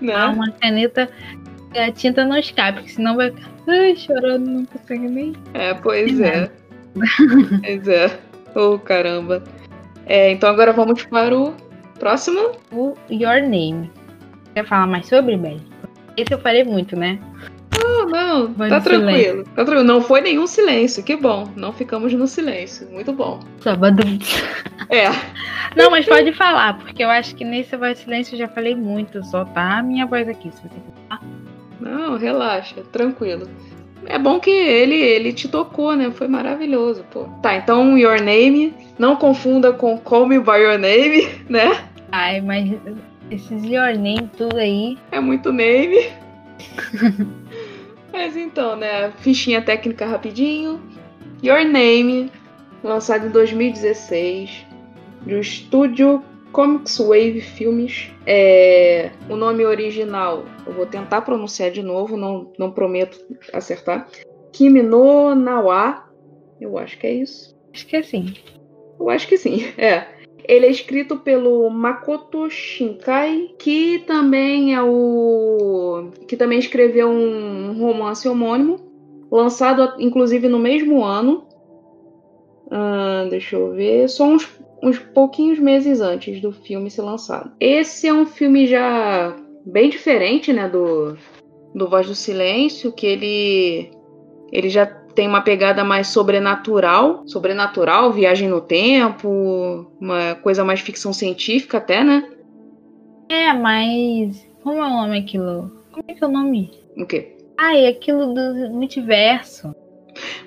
né? 0.00 0.12
Dá 0.14 0.30
uma 0.30 0.50
caneta, 0.50 1.10
a 1.76 1.92
tinta 1.92 2.24
não 2.24 2.38
escape, 2.38 2.78
porque 2.78 2.92
senão 2.92 3.16
vai 3.16 3.30
ficar 3.30 3.50
ai, 3.68 3.96
chorando, 3.96 4.46
não 4.50 4.64
consegue 4.64 5.08
nem. 5.08 5.34
É, 5.52 5.74
pois 5.74 6.18
É 6.20 6.26
é. 6.26 6.50
pois 7.62 7.88
é. 7.88 8.18
Oh, 8.54 8.78
caramba. 8.78 9.44
É, 10.06 10.32
então 10.32 10.48
agora 10.48 10.72
vamos 10.72 11.04
para 11.04 11.38
o 11.38 11.54
próximo. 11.98 12.52
O 12.72 12.94
Your 13.10 13.42
Name. 13.42 13.90
Quer 14.54 14.66
falar 14.66 14.86
mais 14.86 15.06
sobre, 15.06 15.36
Belly? 15.36 15.60
Esse 16.16 16.34
eu 16.34 16.38
falei 16.38 16.64
muito, 16.64 16.96
né? 16.96 17.18
Não, 17.78 18.06
não, 18.06 18.52
Vai 18.52 18.68
tá 18.68 18.80
tranquilo. 18.80 19.44
Tá 19.44 19.64
tranquilo. 19.64 19.84
Não 19.84 20.02
foi 20.02 20.20
nenhum 20.20 20.46
silêncio, 20.46 21.02
que 21.02 21.16
bom. 21.16 21.48
Não 21.56 21.72
ficamos 21.72 22.12
no 22.12 22.26
silêncio. 22.26 22.88
Muito 22.90 23.12
bom. 23.12 23.40
Sábado. 23.60 24.02
É, 24.88 25.08
Não, 25.76 25.90
mas 25.90 26.04
pode 26.04 26.32
falar, 26.32 26.78
porque 26.78 27.02
eu 27.02 27.08
acho 27.08 27.34
que 27.34 27.44
nesse 27.44 27.76
voz 27.76 27.98
de 27.98 28.04
silêncio 28.04 28.34
eu 28.34 28.38
já 28.38 28.48
falei 28.48 28.74
muito. 28.74 29.22
Só 29.24 29.44
tá 29.44 29.78
a 29.78 29.82
minha 29.82 30.04
voz 30.04 30.28
aqui, 30.28 30.50
se 30.50 30.62
você 30.62 30.68
quiser. 30.68 31.20
Não, 31.80 32.18
relaxa, 32.18 32.82
tranquilo. 32.92 33.48
É 34.06 34.18
bom 34.18 34.40
que 34.40 34.50
ele 34.50 34.96
ele 34.96 35.32
te 35.32 35.48
tocou, 35.48 35.94
né? 35.94 36.10
Foi 36.10 36.26
maravilhoso, 36.26 37.04
pô. 37.10 37.24
Tá, 37.42 37.54
então 37.54 37.96
Your 37.96 38.20
Name, 38.20 38.74
não 38.98 39.16
confunda 39.16 39.72
com 39.72 39.98
Call 39.98 40.26
Me 40.26 40.38
By 40.38 40.58
Your 40.58 40.78
Name, 40.78 41.28
né? 41.48 41.84
Ai, 42.10 42.40
mas 42.40 42.70
esses 43.30 43.64
Your 43.64 43.96
Name 43.96 44.28
tudo 44.36 44.56
aí. 44.56 44.98
É 45.10 45.20
muito 45.20 45.52
name. 45.52 46.10
mas 48.12 48.36
então, 48.36 48.76
né? 48.76 49.10
Fichinha 49.18 49.62
técnica 49.62 50.06
rapidinho. 50.06 50.80
Your 51.42 51.64
Name, 51.64 52.30
lançado 52.82 53.26
em 53.26 53.30
2016, 53.30 54.66
do 55.22 55.38
estúdio 55.38 56.22
Comics 56.52 56.98
Wave 56.98 57.40
Filmes. 57.40 58.10
É, 58.26 59.10
o 59.28 59.36
nome 59.36 59.64
original, 59.64 60.44
eu 60.66 60.72
vou 60.72 60.86
tentar 60.86 61.22
pronunciar 61.22 61.70
de 61.70 61.82
novo, 61.82 62.16
não, 62.16 62.52
não 62.58 62.70
prometo 62.70 63.18
acertar. 63.52 64.08
Kimi 64.52 64.82
no 64.82 65.34
Nawa. 65.34 66.04
Eu 66.60 66.76
acho 66.76 66.98
que 66.98 67.06
é 67.06 67.12
isso. 67.14 67.56
Acho 67.72 67.86
que 67.86 67.96
é 67.96 68.02
sim. 68.02 68.34
Eu 68.98 69.08
acho 69.08 69.26
que 69.26 69.38
sim, 69.38 69.64
é. 69.78 70.19
Ele 70.46 70.66
é 70.66 70.70
escrito 70.70 71.16
pelo 71.16 71.68
Makoto 71.70 72.48
Shinkai, 72.50 73.54
que 73.58 74.00
também 74.00 74.74
é 74.74 74.82
o. 74.82 76.10
que 76.26 76.36
também 76.36 76.58
escreveu 76.58 77.08
um 77.08 77.78
romance 77.78 78.28
homônimo, 78.28 78.76
lançado 79.30 79.94
inclusive 79.98 80.48
no 80.48 80.58
mesmo 80.58 81.04
ano. 81.04 81.46
Ah, 82.70 83.26
deixa 83.30 83.56
eu 83.56 83.72
ver. 83.72 84.08
Só 84.08 84.24
uns 84.24 84.60
uns 84.82 84.98
pouquinhos 84.98 85.58
meses 85.58 86.00
antes 86.00 86.40
do 86.40 86.52
filme 86.52 86.90
ser 86.90 87.02
lançado. 87.02 87.52
Esse 87.60 88.08
é 88.08 88.14
um 88.14 88.26
filme 88.26 88.66
já 88.66 89.36
bem 89.64 89.90
diferente, 89.90 90.52
né, 90.52 90.68
do, 90.68 91.16
do 91.74 91.88
Voz 91.88 92.06
do 92.06 92.14
Silêncio, 92.14 92.92
que 92.92 93.06
ele 93.06 93.90
ele 94.52 94.68
já 94.68 94.86
tem 95.14 95.26
uma 95.26 95.42
pegada 95.42 95.84
mais 95.84 96.08
sobrenatural, 96.08 97.22
sobrenatural, 97.26 98.12
viagem 98.12 98.48
no 98.48 98.60
tempo, 98.60 99.86
uma 100.00 100.34
coisa 100.36 100.64
mais 100.64 100.80
ficção 100.80 101.12
científica 101.12 101.78
até, 101.78 102.02
né? 102.02 102.28
É, 103.28 103.52
mas 103.52 104.46
como 104.62 104.78
é 104.82 104.86
o 104.86 104.90
nome 104.90 105.18
aquilo? 105.18 105.70
Como 105.92 106.04
é 106.08 106.14
que 106.14 106.22
é 106.22 106.26
o 106.26 106.30
nome? 106.30 106.70
O 106.96 107.06
quê? 107.06 107.36
Ah, 107.56 107.76
é 107.76 107.88
aquilo 107.88 108.32
do 108.34 108.70
multiverso. 108.70 109.74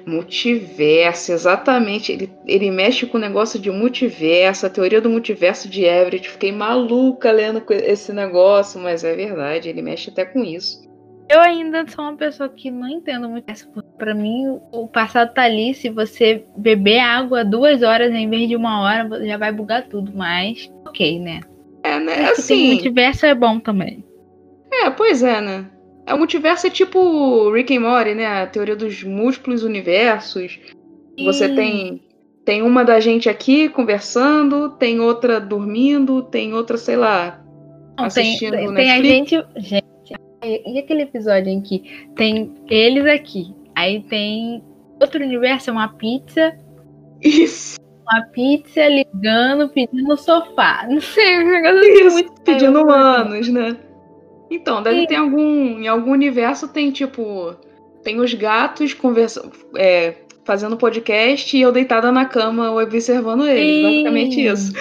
Multiverso, 0.05 1.31
exatamente. 1.31 2.11
Ele, 2.11 2.29
ele 2.45 2.71
mexe 2.71 3.05
com 3.05 3.17
o 3.17 3.21
negócio 3.21 3.59
de 3.59 3.71
multiverso, 3.71 4.65
a 4.65 4.69
teoria 4.69 4.99
do 4.99 5.09
multiverso 5.09 5.69
de 5.69 5.83
Everett. 5.83 6.29
Fiquei 6.29 6.51
maluca 6.51 7.31
lendo 7.31 7.63
esse 7.69 8.11
negócio, 8.11 8.79
mas 8.79 9.03
é 9.03 9.15
verdade, 9.15 9.69
ele 9.69 9.81
mexe 9.81 10.09
até 10.09 10.25
com 10.25 10.43
isso. 10.43 10.83
Eu 11.29 11.39
ainda 11.39 11.85
sou 11.87 12.05
uma 12.05 12.15
pessoa 12.15 12.49
que 12.49 12.69
não 12.69 12.87
entendo 12.87 13.29
muito 13.29 13.51
isso. 13.51 13.69
Pra 13.97 14.13
mim, 14.13 14.59
o 14.71 14.87
passado 14.87 15.33
tá 15.33 15.43
ali. 15.43 15.73
Se 15.73 15.89
você 15.89 16.45
beber 16.57 16.99
água 16.99 17.43
duas 17.43 17.81
horas 17.81 18.13
em 18.13 18.29
vez 18.29 18.47
de 18.47 18.55
uma 18.55 18.81
hora, 18.81 19.25
já 19.25 19.37
vai 19.37 19.51
bugar 19.51 19.87
tudo. 19.87 20.11
Mas, 20.13 20.71
ok, 20.85 21.19
né? 21.19 21.39
É, 21.83 21.99
né? 21.99 22.21
Mas 22.21 22.39
assim. 22.39 22.57
Tem 22.57 22.73
multiverso 22.73 23.25
é 23.25 23.33
bom 23.33 23.59
também. 23.59 24.03
É, 24.71 24.89
pois 24.89 25.23
é, 25.23 25.39
né? 25.41 25.65
O 26.11 26.17
multiverso 26.17 26.67
é 26.67 26.69
tipo 26.69 27.51
Rick 27.51 27.75
and 27.75 27.81
Morty, 27.81 28.13
né? 28.15 28.25
A 28.25 28.47
teoria 28.47 28.75
dos 28.75 29.03
múltiplos 29.03 29.63
universos. 29.63 30.59
Você 31.17 31.47
tem 31.49 32.01
tem 32.45 32.61
uma 32.61 32.83
da 32.83 32.99
gente 32.99 33.29
aqui 33.29 33.69
conversando, 33.69 34.69
tem 34.71 34.99
outra 34.99 35.39
dormindo, 35.39 36.23
tem 36.23 36.53
outra, 36.53 36.77
sei 36.77 36.97
lá, 36.97 37.41
Não, 37.97 38.05
assistindo 38.05 38.51
tem, 38.51 38.67
no 38.67 38.73
tem 38.73 38.91
a 38.91 38.95
Netflix. 38.99 39.29
gente. 39.29 39.45
Gente, 39.55 39.85
e 40.45 40.79
aquele 40.79 41.03
episódio 41.03 41.49
em 41.49 41.61
que 41.61 42.07
tem 42.15 42.53
eles 42.69 43.05
aqui, 43.05 43.53
aí 43.75 44.01
tem 44.03 44.63
outro 44.99 45.23
universo, 45.23 45.69
é 45.69 45.73
uma 45.73 45.89
pizza, 45.89 46.55
Isso, 47.21 47.77
uma 48.03 48.21
pizza 48.27 48.87
ligando, 48.87 49.69
pedindo 49.69 50.15
sofá. 50.17 50.85
Não 50.89 51.01
sei, 51.01 51.43
um 51.43 51.51
negócio 51.51 51.79
assim 51.79 52.05
isso, 52.05 52.11
muito 52.11 52.41
pedindo 52.41 52.81
humanos, 52.81 53.47
né? 53.49 53.77
Então, 54.51 54.83
deve 54.83 55.01
Sim. 55.01 55.07
ter 55.07 55.15
algum. 55.15 55.79
Em 55.79 55.87
algum 55.87 56.11
universo 56.11 56.67
tem, 56.67 56.91
tipo. 56.91 57.55
Tem 58.03 58.19
os 58.19 58.33
gatos 58.33 58.93
conversa, 58.93 59.49
é, 59.77 60.15
fazendo 60.43 60.75
podcast 60.75 61.55
e 61.55 61.61
eu 61.61 61.71
deitada 61.71 62.11
na 62.11 62.25
cama 62.25 62.71
observando 62.71 63.47
eles. 63.47 63.75
Sim. 63.77 63.83
Basicamente 63.83 64.45
isso. 64.45 64.73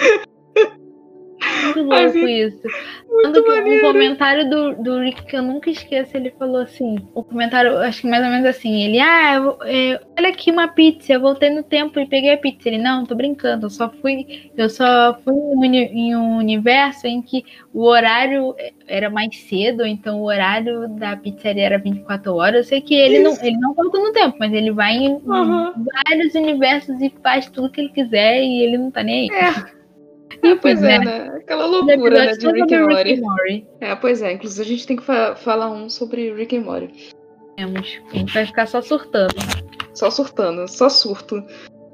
Muito 1.61 1.81
louco 1.83 2.17
isso. 2.19 2.61
Muito 3.09 3.39
um 3.39 3.79
comentário 3.79 4.49
do, 4.49 4.75
do 4.83 4.99
Rick 4.99 5.23
que 5.25 5.35
eu 5.35 5.41
nunca 5.41 5.69
esqueço, 5.69 6.17
ele 6.17 6.31
falou 6.31 6.61
assim, 6.61 6.97
o 7.13 7.23
comentário, 7.23 7.77
acho 7.77 8.01
que 8.01 8.07
mais 8.07 8.23
ou 8.23 8.29
menos 8.29 8.45
assim, 8.45 8.83
ele, 8.83 8.99
ah, 8.99 9.35
eu- 9.35 9.57
é, 9.63 9.99
olha 10.17 10.29
aqui 10.29 10.51
uma 10.51 10.67
pizza, 10.67 11.13
eu 11.13 11.21
voltei 11.21 11.49
no 11.49 11.63
tempo 11.63 11.99
e 11.99 12.05
peguei 12.07 12.33
a 12.33 12.37
pizza. 12.37 12.67
Ele, 12.67 12.77
não, 12.79 13.05
tô 13.05 13.15
brincando, 13.15 13.67
eu 13.67 13.69
só 13.69 13.89
fui, 13.89 14.51
eu 14.57 14.69
só 14.69 15.17
fui 15.23 15.33
em 15.35 16.15
um 16.15 16.37
universo 16.37 17.07
em 17.07 17.21
que 17.21 17.43
o 17.73 17.83
horário 17.83 18.55
era 18.87 19.09
mais 19.09 19.35
cedo, 19.47 19.85
então 19.85 20.21
o 20.21 20.25
horário 20.25 20.87
da 20.89 21.15
pizzaria 21.15 21.65
era 21.65 21.77
24 21.77 22.35
horas. 22.35 22.55
Eu 22.57 22.63
sei 22.63 22.81
que 22.81 22.95
ele 22.95 23.19
não, 23.19 23.33
ele 23.41 23.57
não 23.57 23.73
volta 23.73 23.99
no 23.99 24.11
tempo, 24.11 24.35
mas 24.39 24.51
ele 24.53 24.71
vai 24.71 24.93
em, 24.95 25.21
Aham. 25.27 25.73
vários 26.07 26.33
universos 26.35 26.99
e 27.01 27.13
faz 27.21 27.49
tudo 27.49 27.69
que 27.69 27.81
ele 27.81 27.89
quiser 27.89 28.41
e 28.43 28.63
ele 28.63 28.77
não 28.77 28.91
tá 28.91 29.03
nem 29.03 29.29
aí. 29.31 29.37
É. 29.37 29.82
É, 30.41 30.55
pois 30.55 30.81
é, 30.81 30.99
né? 30.99 31.27
Aquela 31.37 31.65
loucura, 31.65 32.25
né, 32.25 32.31
de 32.33 32.47
Rick 32.51 32.73
and 32.73 32.87
Morty. 32.87 33.21
Morty. 33.21 33.67
É, 33.81 33.95
pois 33.95 34.21
é. 34.21 34.31
Inclusive 34.33 34.61
a 34.61 34.65
gente 34.65 34.87
tem 34.87 34.97
que 34.97 35.03
fa- 35.03 35.35
falar 35.35 35.69
um 35.71 35.89
sobre 35.89 36.33
Rick 36.33 36.55
and 36.57 36.61
Morty. 36.61 37.11
Temos. 37.55 38.01
A 38.11 38.15
gente 38.15 38.33
vai 38.33 38.45
ficar 38.45 38.65
só 38.67 38.81
surtando. 38.81 39.35
Só 39.93 40.09
surtando, 40.09 40.67
só 40.67 40.89
surto. 40.89 41.43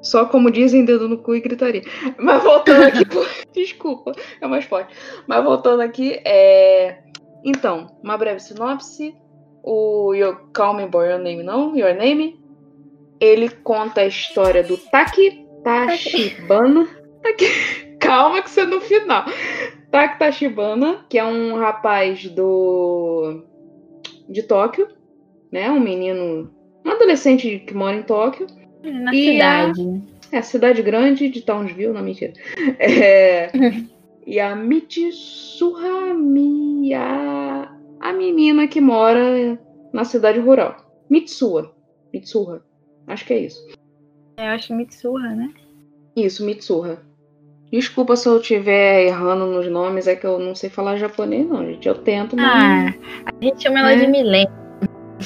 Só 0.02 0.26
como 0.26 0.50
dizem, 0.50 0.86
dedo 0.86 1.10
no 1.10 1.18
cu 1.18 1.36
e 1.36 1.42
gritaria. 1.42 1.82
Mas 2.18 2.42
voltando 2.42 2.84
aqui, 2.84 3.04
desculpa, 3.54 4.14
é 4.40 4.48
mais 4.48 4.64
forte. 4.64 4.96
Mas 5.28 5.44
voltando 5.44 5.82
aqui, 5.82 6.22
é. 6.24 7.00
Então, 7.44 7.88
uma 8.02 8.18
breve 8.18 8.40
sinopse. 8.40 9.14
O 9.62 10.14
Your 10.14 10.40
Call 10.54 10.76
Me 10.76 10.86
By 10.86 10.98
Your 11.00 11.20
Name, 11.20 11.44
não? 11.44 11.76
Your 11.76 11.94
Name. 11.94 12.40
Ele 13.20 13.50
conta 13.50 14.02
a 14.02 14.06
história 14.08 14.64
do 14.64 14.78
Taki 14.78 15.46
Tachibana. 15.66 16.88
Taki... 17.22 17.46
Calma 18.00 18.42
que 18.42 18.50
você 18.50 18.62
é 18.62 18.66
no 18.66 18.82
final. 18.82 19.26
Taki 19.92 20.20
Tachibana, 20.20 21.06
que 21.10 21.18
é 21.18 21.26
um 21.26 21.56
rapaz 21.58 22.26
do. 22.30 23.44
de 24.28 24.44
Tóquio, 24.44 24.88
né? 25.52 25.70
Um 25.72 25.80
menino. 25.80 26.50
Um 26.86 26.92
adolescente 26.92 27.60
que 27.60 27.74
mora 27.74 27.96
em 27.98 28.04
Tóquio. 28.04 28.48
Na 28.84 29.14
E 29.14 29.42
a- 29.42 29.74
cidade. 29.74 30.02
É, 30.32 30.42
cidade 30.44 30.82
grande 30.84 31.28
de 31.30 31.42
Townsville, 31.42 31.92
não, 31.92 32.04
mentira. 32.04 32.34
É, 32.78 33.50
e 34.28 34.40
a 34.40 34.56
Mitsuha 34.56 36.14
Miya, 36.14 37.70
a 38.00 38.14
menina 38.14 38.68
que 38.68 38.80
mora 38.80 39.60
na 39.92 40.04
cidade 40.06 40.40
rural. 40.40 40.76
Mitsuha. 41.10 41.74
Mitsuha. 42.14 42.64
Acho 43.08 43.26
que 43.26 43.34
é 43.34 43.40
isso. 43.40 43.60
É, 44.38 44.48
eu 44.50 44.52
acho 44.52 44.74
Mitsurra, 44.76 45.34
né? 45.36 45.52
Isso, 46.16 46.46
Mitsuha. 46.46 47.02
Desculpa 47.72 48.16
se 48.16 48.28
eu 48.28 48.40
estiver 48.40 49.06
errando 49.06 49.46
nos 49.46 49.68
nomes, 49.70 50.08
é 50.08 50.16
que 50.16 50.26
eu 50.26 50.40
não 50.40 50.56
sei 50.56 50.70
falar 50.70 50.98
japonês, 50.98 51.48
não, 51.48 51.64
gente. 51.66 51.88
Eu 51.88 51.96
tento, 51.96 52.36
mas. 52.36 52.96
Ah, 52.96 53.32
a 53.40 53.44
gente 53.44 53.62
chama 53.62 53.80
ela 53.80 53.92
É. 53.92 53.96
de 53.98 54.08
Milene. 54.08 54.50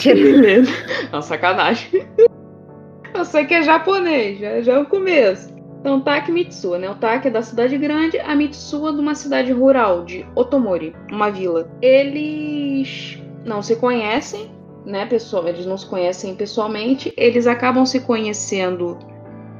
Beleza. 0.03 0.71
Não, 1.11 1.21
sacanagem. 1.21 2.05
Eu 3.13 3.23
sei 3.23 3.45
que 3.45 3.53
é 3.53 3.61
japonês, 3.61 4.39
já, 4.39 4.61
já 4.61 4.73
é 4.73 4.79
o 4.79 4.87
começo. 4.87 5.53
Então, 5.79 6.01
Taki 6.01 6.31
Mitsuha, 6.31 6.79
né? 6.79 6.89
O 6.89 6.95
Taki 6.95 7.27
é 7.27 7.31
da 7.31 7.43
cidade 7.43 7.77
grande, 7.77 8.17
a 8.17 8.35
Mitsuha 8.35 8.91
de 8.91 8.99
uma 8.99 9.13
cidade 9.13 9.51
rural, 9.51 10.03
de 10.03 10.25
Otomori, 10.35 10.95
uma 11.11 11.29
vila. 11.29 11.69
Eles 11.79 13.21
não 13.45 13.61
se 13.61 13.75
conhecem, 13.75 14.49
né, 14.83 15.05
pessoal? 15.05 15.47
Eles 15.47 15.65
não 15.65 15.77
se 15.77 15.85
conhecem 15.85 16.33
pessoalmente. 16.35 17.13
Eles 17.15 17.45
acabam 17.45 17.85
se 17.85 17.99
conhecendo 17.99 18.97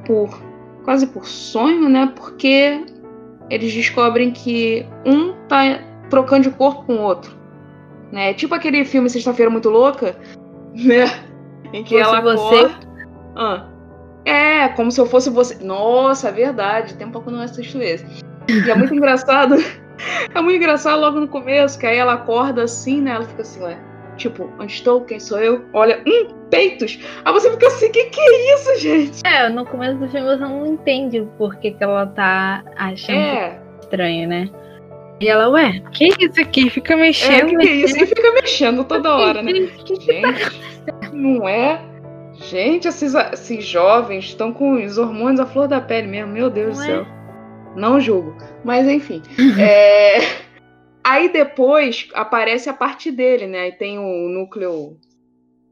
por 0.04 0.36
quase 0.84 1.06
por 1.06 1.26
sonho, 1.26 1.88
né? 1.88 2.12
Porque 2.14 2.84
eles 3.50 3.72
descobrem 3.72 4.30
que 4.30 4.86
um 5.04 5.32
tá 5.48 5.80
trocando 6.10 6.42
de 6.42 6.50
corpo 6.50 6.84
com 6.84 6.96
o 6.96 7.00
outro. 7.00 7.36
Né? 8.12 8.34
Tipo 8.34 8.54
aquele 8.54 8.84
filme 8.84 9.10
Sexta-feira 9.10 9.50
Muito 9.50 9.70
Louca, 9.70 10.16
né? 10.74 11.06
Em 11.72 11.82
que 11.82 11.96
ela 11.96 12.20
você. 12.20 12.70
Ah. 13.34 13.66
É, 14.24 14.68
como 14.68 14.90
se 14.90 15.00
eu 15.00 15.06
fosse 15.06 15.28
você. 15.28 15.62
Nossa, 15.62 16.28
é 16.28 16.32
verdade. 16.32 16.94
Tem 16.94 17.06
um 17.06 17.10
pouco 17.10 17.30
não 17.30 17.40
assisto 17.40 17.82
esse. 17.82 18.06
E 18.48 18.70
é 18.70 18.74
muito 18.74 18.94
engraçado. 18.94 19.56
É 20.34 20.40
muito 20.40 20.56
engraçado 20.56 21.00
logo 21.00 21.20
no 21.20 21.28
começo, 21.28 21.78
que 21.78 21.86
aí 21.86 21.96
ela 21.96 22.14
acorda 22.14 22.64
assim, 22.64 23.00
né? 23.00 23.12
Ela 23.12 23.24
fica 23.24 23.42
assim, 23.42 23.62
ué. 23.62 23.78
Tipo, 24.16 24.50
onde 24.58 24.72
estou? 24.72 25.00
Quem 25.02 25.18
sou 25.18 25.38
eu? 25.38 25.64
Olha, 25.72 26.02
hum, 26.06 26.28
peitos. 26.50 26.98
Aí 27.24 27.32
você 27.32 27.50
fica 27.50 27.66
assim, 27.66 27.90
que 27.90 28.04
que 28.04 28.20
é 28.20 28.54
isso, 28.54 28.80
gente? 28.80 29.20
É, 29.24 29.48
no 29.48 29.64
começo 29.66 29.98
do 29.98 30.08
filme 30.08 30.26
você 30.26 30.42
não 30.42 30.66
entende 30.66 31.20
o 31.20 31.26
porquê 31.38 31.72
que 31.72 31.82
ela 31.82 32.06
tá 32.06 32.62
achando 32.76 33.18
É, 33.18 33.60
estranho, 33.80 34.28
né? 34.28 34.50
E 35.20 35.28
ela, 35.28 35.48
ué, 35.48 35.80
que 35.92 36.08
isso 36.08 36.40
aqui? 36.40 36.68
Fica 36.70 36.96
mexendo. 36.96 37.32
É, 37.32 37.46
que, 37.46 37.56
que 37.56 37.68
é 37.68 37.72
isso? 37.72 38.02
E 38.02 38.06
fica 38.06 38.32
mexendo 38.32 38.84
toda 38.84 39.14
hora, 39.14 39.42
né? 39.42 39.52
Gente, 39.52 41.12
não 41.12 41.48
é? 41.48 41.80
Gente, 42.34 42.88
esses, 42.88 43.14
esses 43.14 43.64
jovens 43.64 44.24
estão 44.24 44.52
com 44.52 44.72
os 44.84 44.98
hormônios 44.98 45.40
à 45.40 45.46
flor 45.46 45.68
da 45.68 45.80
pele 45.80 46.08
mesmo, 46.08 46.32
meu 46.32 46.50
Deus 46.50 46.76
não 46.78 46.84
do 46.84 46.92
céu. 46.92 47.02
É? 47.02 47.80
Não 47.80 48.00
julgo. 48.00 48.36
Mas 48.64 48.88
enfim. 48.88 49.22
é... 49.58 50.18
Aí 51.04 51.28
depois 51.28 52.08
aparece 52.14 52.68
a 52.70 52.74
parte 52.74 53.10
dele, 53.10 53.46
né? 53.46 53.60
Aí 53.60 53.72
tem 53.72 53.98
o 53.98 54.28
núcleo. 54.28 54.96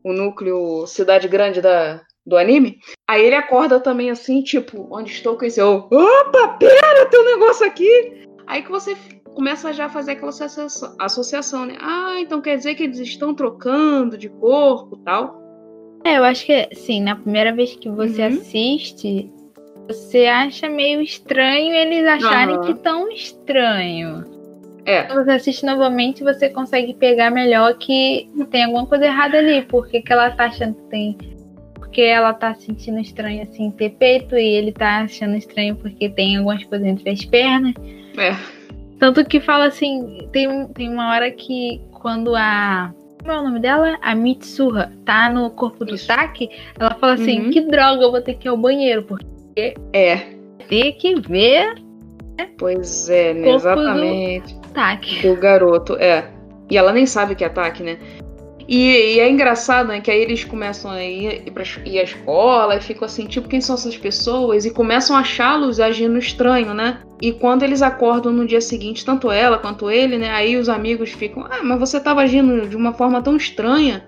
O 0.04 0.12
núcleo 0.12 0.86
Cidade 0.86 1.28
Grande 1.28 1.60
da, 1.60 2.02
do 2.26 2.36
anime. 2.36 2.78
Aí 3.08 3.24
ele 3.24 3.34
acorda 3.34 3.80
também 3.80 4.10
assim, 4.10 4.42
tipo, 4.42 4.88
onde 4.90 5.10
estou 5.10 5.36
com 5.36 5.44
esse. 5.44 5.60
Opa, 5.60 6.48
pera, 6.58 7.06
tem 7.06 7.20
um 7.20 7.24
negócio 7.24 7.66
aqui! 7.66 8.26
Aí 8.46 8.62
que 8.62 8.70
você 8.70 8.96
começa 9.34 9.72
já 9.72 9.86
a 9.86 9.90
fazer 9.90 10.12
aquela 10.12 10.32
associação, 10.98 11.66
né? 11.66 11.76
Ah, 11.80 12.16
então 12.18 12.40
quer 12.40 12.56
dizer 12.56 12.74
que 12.74 12.82
eles 12.82 12.98
estão 12.98 13.34
trocando 13.34 14.18
de 14.18 14.28
corpo 14.28 14.96
tal. 14.98 15.40
É, 16.04 16.18
eu 16.18 16.24
acho 16.24 16.44
que, 16.46 16.68
sim, 16.74 17.00
na 17.00 17.16
primeira 17.16 17.54
vez 17.54 17.76
que 17.76 17.88
você 17.88 18.22
uhum. 18.22 18.28
assiste, 18.28 19.32
você 19.86 20.26
acha 20.26 20.68
meio 20.68 21.00
estranho 21.00 21.74
eles 21.74 22.04
acharem 22.06 22.56
uhum. 22.56 22.62
que 22.62 22.74
tão 22.74 23.08
estranho. 23.10 24.24
É. 24.84 25.04
Quando 25.04 25.24
você 25.24 25.32
assiste 25.32 25.64
novamente, 25.64 26.24
você 26.24 26.48
consegue 26.48 26.94
pegar 26.94 27.30
melhor 27.30 27.74
que 27.74 28.28
tem 28.50 28.64
alguma 28.64 28.86
coisa 28.86 29.06
errada 29.06 29.38
ali, 29.38 29.62
porque 29.62 30.02
que 30.02 30.12
ela 30.12 30.30
tá 30.30 30.46
achando 30.46 30.74
que 30.74 30.82
tem. 30.88 31.18
Porque 31.74 32.00
ela 32.00 32.32
tá 32.32 32.54
sentindo 32.54 32.98
estranho 32.98 33.42
assim 33.42 33.70
ter 33.70 33.90
peito 33.90 34.36
e 34.36 34.44
ele 34.44 34.72
tá 34.72 35.02
achando 35.02 35.36
estranho 35.36 35.76
porque 35.76 36.08
tem 36.08 36.38
algumas 36.38 36.64
coisas 36.64 36.86
entre 36.86 37.10
as 37.10 37.24
pernas. 37.24 37.74
É. 38.16 38.34
Tanto 38.98 39.24
que 39.24 39.40
fala 39.40 39.66
assim, 39.66 40.28
tem, 40.32 40.68
tem 40.68 40.88
uma 40.88 41.10
hora 41.10 41.30
que 41.30 41.80
quando 41.92 42.34
a. 42.34 42.94
Como 43.20 43.32
é 43.32 43.38
o 43.38 43.44
nome 43.44 43.60
dela? 43.60 43.98
A 44.02 44.14
Mitsuha 44.16 44.92
tá 45.04 45.30
no 45.30 45.48
corpo 45.50 45.84
do 45.84 45.96
Taki, 45.96 46.50
ela 46.78 46.94
fala 46.94 47.14
assim, 47.14 47.40
uhum. 47.40 47.50
que 47.50 47.60
droga, 47.60 48.02
eu 48.02 48.10
vou 48.10 48.20
ter 48.20 48.34
que 48.34 48.48
ir 48.48 48.50
ao 48.50 48.56
banheiro, 48.56 49.04
porque 49.04 49.74
é. 49.92 50.16
Tem 50.68 50.92
que 50.92 51.20
ver. 51.20 51.74
Né? 52.38 52.48
Pois 52.58 53.08
é, 53.08 53.34
né? 53.34 53.50
exatamente. 53.50 54.54
Do 54.54 54.68
Taki. 54.68 55.26
Do 55.26 55.36
garoto, 55.36 55.96
é. 55.96 56.30
E 56.70 56.76
ela 56.76 56.92
nem 56.92 57.06
sabe 57.06 57.34
que 57.34 57.44
é 57.44 57.48
Taki, 57.48 57.82
né? 57.82 57.98
E, 58.68 59.16
e, 59.16 59.20
é 59.20 59.28
engraçado, 59.28 59.88
né? 59.88 60.00
Que 60.00 60.10
aí 60.10 60.20
eles 60.20 60.44
começam 60.44 60.90
a 60.90 61.02
ir, 61.02 61.46
ir, 61.46 61.50
pra, 61.50 61.64
ir 61.84 61.98
à 61.98 62.02
escola 62.04 62.76
e 62.76 62.80
ficam 62.80 63.04
assim, 63.04 63.26
tipo, 63.26 63.48
quem 63.48 63.60
são 63.60 63.74
essas 63.74 63.96
pessoas? 63.96 64.64
E 64.64 64.70
começam 64.70 65.16
a 65.16 65.20
achá-los 65.20 65.80
agindo 65.80 66.18
estranho, 66.18 66.72
né? 66.72 67.00
E 67.20 67.32
quando 67.32 67.62
eles 67.62 67.82
acordam 67.82 68.32
no 68.32 68.46
dia 68.46 68.60
seguinte, 68.60 69.04
tanto 69.04 69.30
ela 69.30 69.58
quanto 69.58 69.90
ele, 69.90 70.16
né? 70.16 70.30
Aí 70.30 70.56
os 70.56 70.68
amigos 70.68 71.10
ficam, 71.10 71.44
ah, 71.50 71.62
mas 71.62 71.78
você 71.78 72.00
tava 72.00 72.22
agindo 72.22 72.68
de 72.68 72.76
uma 72.76 72.92
forma 72.92 73.20
tão 73.20 73.36
estranha. 73.36 74.06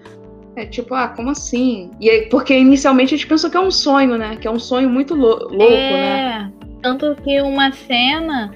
É 0.57 0.64
tipo, 0.64 0.95
ah, 0.95 1.09
como 1.09 1.31
assim? 1.31 1.91
E 2.01 2.09
aí, 2.09 2.29
porque 2.29 2.57
inicialmente 2.57 3.14
a 3.14 3.16
gente 3.16 3.27
pensa 3.27 3.51
que 3.51 3.57
é 3.57 3.61
um 3.61 3.72
sonho, 3.72 4.16
né? 4.16 4.37
Que 4.37 4.47
é 4.47 4.51
um 4.51 4.59
sonho 4.59 4.89
muito 4.89 5.14
louco, 5.14 5.55
é, 5.61 5.91
né? 5.91 6.53
Tanto 6.85 7.16
que 7.22 7.41
uma 7.41 7.72
cena 7.72 8.53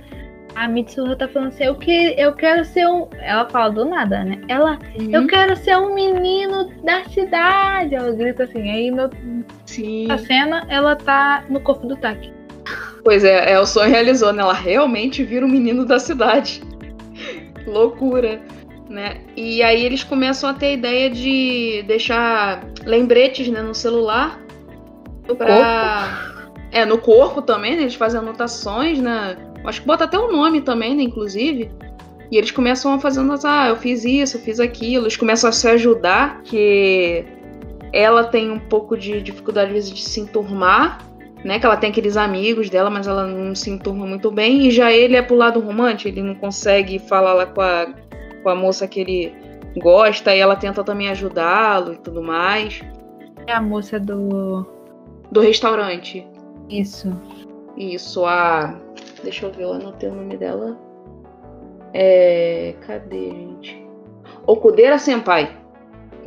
a 0.54 0.68
Mitsuha 0.68 1.16
tá 1.16 1.26
falando 1.26 1.48
assim, 1.48 1.64
eu, 1.64 1.74
que, 1.76 2.14
eu 2.18 2.34
quero 2.34 2.62
ser 2.62 2.86
um. 2.86 3.08
Ela 3.22 3.48
fala 3.48 3.70
do 3.70 3.86
nada, 3.86 4.22
né? 4.22 4.38
Ela, 4.48 4.78
uhum. 5.00 5.10
eu 5.10 5.26
quero 5.26 5.56
ser 5.56 5.78
um 5.78 5.94
menino 5.94 6.70
da 6.84 7.04
cidade. 7.04 7.94
Ela 7.94 8.12
grita 8.12 8.44
assim, 8.44 8.70
aí 8.70 8.90
no, 8.90 9.08
Sim. 9.64 10.10
a 10.10 10.18
cena 10.18 10.66
ela 10.68 10.94
tá 10.94 11.42
no 11.48 11.58
corpo 11.58 11.86
do 11.86 11.96
Taki. 11.96 12.30
Pois 13.02 13.24
é, 13.24 13.52
é, 13.52 13.58
o 13.58 13.64
sonho 13.64 13.90
realizou, 13.90 14.30
né? 14.30 14.42
Ela 14.42 14.52
realmente 14.52 15.24
vira 15.24 15.46
um 15.46 15.48
menino 15.48 15.86
da 15.86 15.98
cidade. 15.98 16.62
Loucura, 17.66 18.42
né? 18.90 19.22
E 19.34 19.62
aí 19.62 19.82
eles 19.82 20.04
começam 20.04 20.50
a 20.50 20.52
ter 20.52 20.66
a 20.66 20.72
ideia 20.72 21.08
de 21.08 21.82
deixar 21.86 22.62
lembretes 22.84 23.48
né, 23.48 23.62
no 23.62 23.74
celular. 23.74 24.38
No 25.26 25.34
pra... 25.34 25.46
corpo? 25.46 26.37
É, 26.70 26.84
no 26.84 26.98
corpo 26.98 27.40
também, 27.40 27.76
né? 27.76 27.82
Eles 27.82 27.94
fazem 27.94 28.20
anotações, 28.20 29.00
né? 29.00 29.36
Acho 29.64 29.80
que 29.80 29.86
bota 29.86 30.04
até 30.04 30.18
o 30.18 30.30
nome 30.30 30.60
também, 30.60 30.94
né, 30.94 31.02
inclusive. 31.02 31.70
E 32.30 32.36
eles 32.36 32.50
começam 32.50 32.92
a 32.92 32.98
fazer, 32.98 33.20
ah, 33.44 33.68
eu 33.68 33.76
fiz 33.76 34.04
isso, 34.04 34.36
eu 34.36 34.40
fiz 34.40 34.60
aquilo. 34.60 35.04
Eles 35.04 35.16
começam 35.16 35.48
a 35.48 35.52
se 35.52 35.66
ajudar, 35.68 36.42
que 36.42 37.24
ela 37.92 38.24
tem 38.24 38.50
um 38.50 38.58
pouco 38.58 38.96
de 38.96 39.20
dificuldade, 39.22 39.68
às 39.68 39.72
vezes, 39.72 39.90
de 39.90 40.02
se 40.02 40.20
enturmar, 40.20 40.98
né? 41.42 41.58
Que 41.58 41.64
ela 41.64 41.76
tem 41.76 41.90
aqueles 41.90 42.16
amigos 42.16 42.68
dela, 42.68 42.90
mas 42.90 43.06
ela 43.06 43.26
não 43.26 43.54
se 43.54 43.70
enturma 43.70 44.06
muito 44.06 44.30
bem. 44.30 44.66
E 44.66 44.70
já 44.70 44.92
ele 44.92 45.16
é 45.16 45.22
pro 45.22 45.36
lado 45.36 45.58
romântico, 45.60 46.08
ele 46.08 46.22
não 46.22 46.34
consegue 46.34 46.98
falar 46.98 47.32
lá 47.32 47.46
com 47.46 47.62
a, 47.62 47.86
com 48.42 48.48
a 48.50 48.54
moça 48.54 48.86
que 48.86 49.00
ele 49.00 49.34
gosta, 49.78 50.34
e 50.34 50.38
ela 50.38 50.56
tenta 50.56 50.84
também 50.84 51.08
ajudá-lo 51.08 51.94
e 51.94 51.96
tudo 51.96 52.22
mais. 52.22 52.82
É 53.46 53.52
a 53.52 53.62
moça 53.62 53.98
do. 53.98 54.66
Do 55.30 55.40
restaurante. 55.40 56.26
Isso. 56.68 57.10
Isso, 57.76 58.24
a. 58.24 58.78
Deixa 59.22 59.46
eu 59.46 59.52
ver, 59.52 59.62
eu 59.62 59.72
anotei 59.72 60.08
o 60.08 60.14
nome 60.14 60.36
dela. 60.36 60.78
É. 61.94 62.74
Cadê, 62.86 63.30
gente? 63.30 63.86
Okudeira 64.46 64.98
Senpai. 64.98 65.56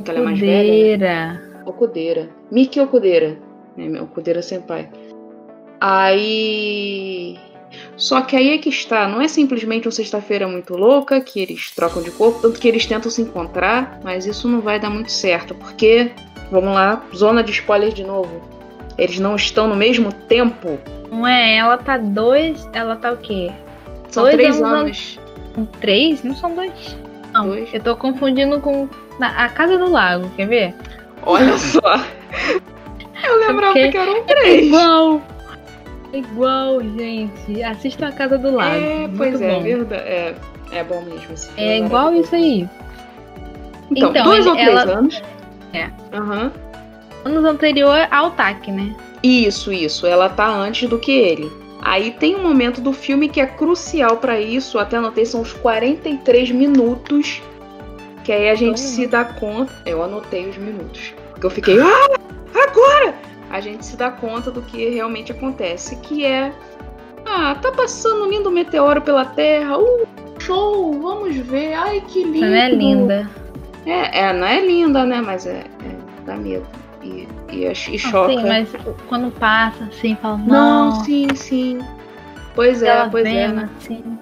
Que 0.04 0.10
ela 0.10 0.20
é 0.20 0.22
mais 0.22 0.38
velha. 0.38 1.42
Okudeira. 1.66 2.30
Miki 2.50 2.80
Okudeira. 2.80 3.38
É, 3.76 4.02
Okudeira 4.02 4.42
Senpai. 4.42 4.90
Aí. 5.80 7.38
Só 7.96 8.20
que 8.22 8.36
aí 8.36 8.50
é 8.50 8.58
que 8.58 8.68
está, 8.68 9.08
não 9.08 9.20
é 9.20 9.28
simplesmente 9.28 9.86
uma 9.86 9.92
sexta-feira 9.92 10.46
muito 10.46 10.76
louca 10.76 11.20
que 11.20 11.40
eles 11.40 11.70
trocam 11.70 12.02
de 12.02 12.10
corpo, 12.10 12.40
tanto 12.40 12.60
que 12.60 12.68
eles 12.68 12.84
tentam 12.84 13.10
se 13.10 13.22
encontrar, 13.22 13.98
mas 14.04 14.26
isso 14.26 14.46
não 14.46 14.60
vai 14.60 14.78
dar 14.78 14.90
muito 14.90 15.10
certo, 15.10 15.54
porque, 15.54 16.12
vamos 16.50 16.74
lá, 16.74 17.02
zona 17.14 17.42
de 17.42 17.52
spoiler 17.52 17.90
de 17.90 18.04
novo. 18.04 18.42
Eles 18.98 19.18
não 19.18 19.36
estão 19.36 19.66
no 19.66 19.76
mesmo 19.76 20.12
tempo 20.12 20.78
não 21.12 21.26
é, 21.26 21.56
ela 21.56 21.76
tá 21.76 21.98
dois. 21.98 22.66
Ela 22.72 22.96
tá 22.96 23.12
o 23.12 23.18
quê? 23.18 23.52
São 24.08 24.22
dois 24.22 24.34
três 24.34 24.62
anos. 24.62 25.18
anos. 25.54 25.68
Três? 25.78 26.24
Não 26.24 26.34
são 26.34 26.54
dois. 26.54 26.96
Não, 27.34 27.48
dois. 27.48 27.68
eu 27.72 27.80
tô 27.82 27.94
confundindo 27.94 28.58
com 28.60 28.88
a 29.20 29.48
Casa 29.50 29.76
do 29.76 29.90
Lago, 29.90 30.28
quer 30.36 30.48
ver? 30.48 30.74
Olha 31.24 31.56
só. 31.58 31.80
Eu 33.24 33.38
lembrava 33.38 33.78
é 33.78 33.88
que 33.88 33.96
eram 33.96 34.24
três. 34.24 34.62
É 34.62 34.64
igual. 34.64 35.22
É 36.12 36.18
igual, 36.18 36.80
gente. 36.80 37.62
Assista 37.62 38.08
a 38.08 38.12
Casa 38.12 38.36
do 38.36 38.50
Lago. 38.50 38.74
É, 38.74 39.08
pois 39.16 39.40
é, 39.40 39.60
verdade. 39.60 40.02
É, 40.02 40.34
é 40.72 40.82
bom 40.82 41.02
mesmo. 41.02 41.34
É 41.56 41.78
igual 41.78 42.12
isso 42.14 42.34
aí. 42.34 42.68
Então, 43.92 44.10
então 44.10 44.24
dois 44.24 44.40
ele, 44.40 44.48
ou 44.48 44.56
três 44.56 44.68
ela... 44.70 44.98
anos. 44.98 45.22
É. 45.72 45.90
Aham. 46.12 46.44
Uhum. 46.44 46.71
Anos 47.24 47.44
anterior 47.44 48.08
ao 48.10 48.32
TAC, 48.32 48.70
né? 48.72 48.94
Isso, 49.22 49.72
isso. 49.72 50.06
Ela 50.06 50.28
tá 50.28 50.48
antes 50.48 50.88
do 50.88 50.98
que 50.98 51.12
ele. 51.12 51.50
Aí 51.80 52.12
tem 52.12 52.36
um 52.36 52.42
momento 52.42 52.80
do 52.80 52.92
filme 52.92 53.28
que 53.28 53.40
é 53.40 53.46
crucial 53.46 54.16
para 54.16 54.40
isso, 54.40 54.78
até 54.78 54.96
anotei, 54.96 55.24
são 55.24 55.40
os 55.40 55.52
43 55.52 56.50
minutos. 56.50 57.42
Que 58.24 58.32
aí 58.32 58.50
a 58.50 58.54
gente 58.54 58.78
se 58.78 59.06
dá 59.06 59.24
conta. 59.24 59.72
Eu 59.84 60.02
anotei 60.02 60.48
os 60.48 60.56
minutos. 60.56 61.12
Porque 61.30 61.46
eu 61.46 61.50
fiquei, 61.50 61.80
ah, 61.80 62.16
agora! 62.54 63.14
A 63.50 63.60
gente 63.60 63.84
se 63.84 63.96
dá 63.96 64.10
conta 64.10 64.50
do 64.50 64.62
que 64.62 64.88
realmente 64.88 65.32
acontece, 65.32 65.96
que 65.96 66.24
é. 66.24 66.52
Ah, 67.24 67.56
tá 67.60 67.70
passando 67.72 68.24
um 68.24 68.28
lindo 68.28 68.50
meteoro 68.50 69.02
pela 69.02 69.24
Terra. 69.24 69.76
Uh, 69.78 70.06
show! 70.38 71.00
Vamos 71.00 71.36
ver. 71.36 71.74
Ai, 71.74 72.02
que 72.08 72.24
lindo! 72.24 72.46
Não 72.46 72.54
é 72.54 72.70
linda. 72.70 73.30
É, 73.84 74.20
é, 74.20 74.32
não 74.32 74.46
é 74.46 74.64
linda, 74.64 75.04
né? 75.04 75.20
Mas 75.20 75.46
é, 75.46 75.64
é 75.84 76.24
dá 76.24 76.36
medo 76.36 76.81
e, 77.02 77.28
e, 77.50 77.66
e 77.66 77.98
choca. 77.98 78.32
Sim, 78.32 78.46
mas 78.46 78.68
quando 79.08 79.30
passa, 79.32 79.84
assim, 79.84 80.16
fala, 80.16 80.38
não. 80.38 80.90
Não, 80.90 81.04
sim, 81.04 81.28
sim. 81.34 81.78
Pois 82.54 82.82
é, 82.82 83.08
pois 83.08 83.26
é. 83.26 83.48
Né? 83.48 83.70
Assim. 83.76 84.18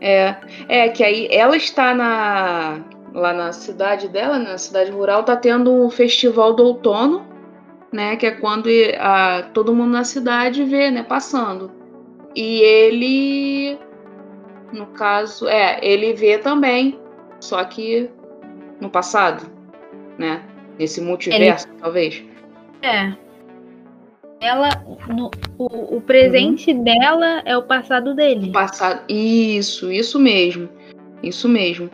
É, 0.00 0.36
é 0.68 0.88
que 0.88 1.02
aí 1.02 1.28
ela 1.30 1.56
está 1.56 1.92
na 1.94 2.80
lá 3.12 3.32
na 3.32 3.52
cidade 3.52 4.08
dela, 4.08 4.38
na 4.38 4.58
cidade 4.58 4.90
rural, 4.90 5.24
tá 5.24 5.36
tendo 5.36 5.72
um 5.72 5.90
festival 5.90 6.54
do 6.54 6.64
outono, 6.64 7.26
né? 7.92 8.16
Que 8.16 8.26
é 8.26 8.30
quando 8.30 8.68
a, 8.98 9.42
todo 9.54 9.74
mundo 9.74 9.92
na 9.92 10.04
cidade 10.04 10.64
vê, 10.64 10.90
né? 10.90 11.02
Passando. 11.02 11.70
E 12.34 12.60
ele, 12.60 13.78
no 14.72 14.86
caso, 14.88 15.48
é, 15.48 15.78
ele 15.82 16.12
vê 16.12 16.38
também, 16.38 17.00
só 17.40 17.64
que 17.64 18.10
no 18.80 18.88
passado, 18.90 19.50
né? 20.16 20.42
Nesse 20.78 21.00
multiverso, 21.00 21.66
Ele... 21.68 21.78
talvez. 21.80 22.24
É. 22.82 23.12
Ela. 24.40 24.68
No, 25.08 25.30
o, 25.58 25.96
o 25.96 26.00
presente 26.00 26.70
uhum. 26.72 26.84
dela 26.84 27.42
é 27.44 27.56
o 27.56 27.62
passado 27.62 28.14
dele. 28.14 28.50
O 28.50 28.52
passado. 28.52 29.02
Isso, 29.08 29.90
isso 29.90 30.18
mesmo. 30.18 30.68
Isso 31.22 31.48
mesmo. 31.48 31.90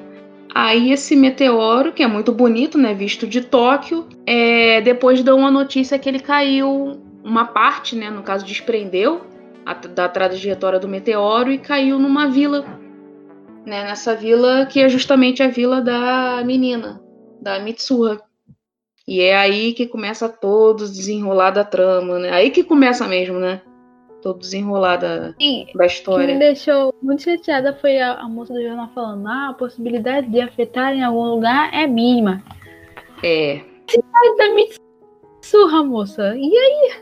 Aí 0.54 0.92
esse 0.92 1.16
meteoro, 1.16 1.92
que 1.92 2.02
é 2.02 2.06
muito 2.06 2.30
bonito, 2.30 2.78
né? 2.78 2.94
Visto 2.94 3.26
de 3.26 3.40
Tóquio, 3.40 4.06
é, 4.26 4.80
depois 4.82 5.22
deu 5.22 5.36
uma 5.36 5.50
notícia 5.50 5.98
que 5.98 6.08
ele 6.08 6.20
caiu, 6.20 7.00
uma 7.24 7.46
parte, 7.46 7.96
né? 7.96 8.10
No 8.10 8.22
caso, 8.22 8.44
desprendeu 8.44 9.22
a, 9.64 9.74
da 9.74 10.08
trajetória 10.08 10.78
do 10.78 10.86
meteoro 10.86 11.50
e 11.50 11.58
caiu 11.58 11.98
numa 11.98 12.28
vila 12.28 12.64
né, 13.64 13.84
nessa 13.84 14.14
vila 14.14 14.66
que 14.66 14.80
é 14.80 14.88
justamente 14.88 15.42
a 15.42 15.48
vila 15.48 15.80
da 15.80 16.42
menina, 16.44 17.00
da 17.40 17.58
Mitsuha. 17.58 18.20
E 19.06 19.20
é 19.20 19.36
aí 19.36 19.72
que 19.74 19.86
começa 19.86 20.28
todo 20.28 20.88
desenrolar 20.88 21.50
da 21.50 21.62
trama, 21.64 22.18
né? 22.18 22.30
Aí 22.30 22.50
que 22.50 22.64
começa 22.64 23.06
mesmo, 23.06 23.38
né? 23.38 23.60
Todo 24.22 24.38
desenrolar 24.38 24.96
da, 24.96 25.34
Sim, 25.38 25.66
da 25.66 25.72
O 25.74 25.78
que 25.78 25.86
história. 25.86 26.26
me 26.34 26.38
deixou 26.38 26.94
muito 27.02 27.22
chateada 27.22 27.74
foi 27.78 27.98
a, 28.00 28.14
a 28.14 28.28
moça 28.28 28.54
do 28.54 28.62
jornal 28.62 28.88
falando: 28.94 29.26
ah, 29.28 29.48
a 29.50 29.54
possibilidade 29.54 30.28
de 30.28 30.40
afetar 30.40 30.94
em 30.94 31.02
algum 31.04 31.34
lugar 31.34 31.68
é 31.74 31.86
mínima. 31.86 32.42
É, 33.22 33.60
Ai, 33.90 34.36
da 34.38 34.54
Mitsurra, 34.54 35.82
moça. 35.84 36.34
E 36.36 36.56
aí? 36.56 36.92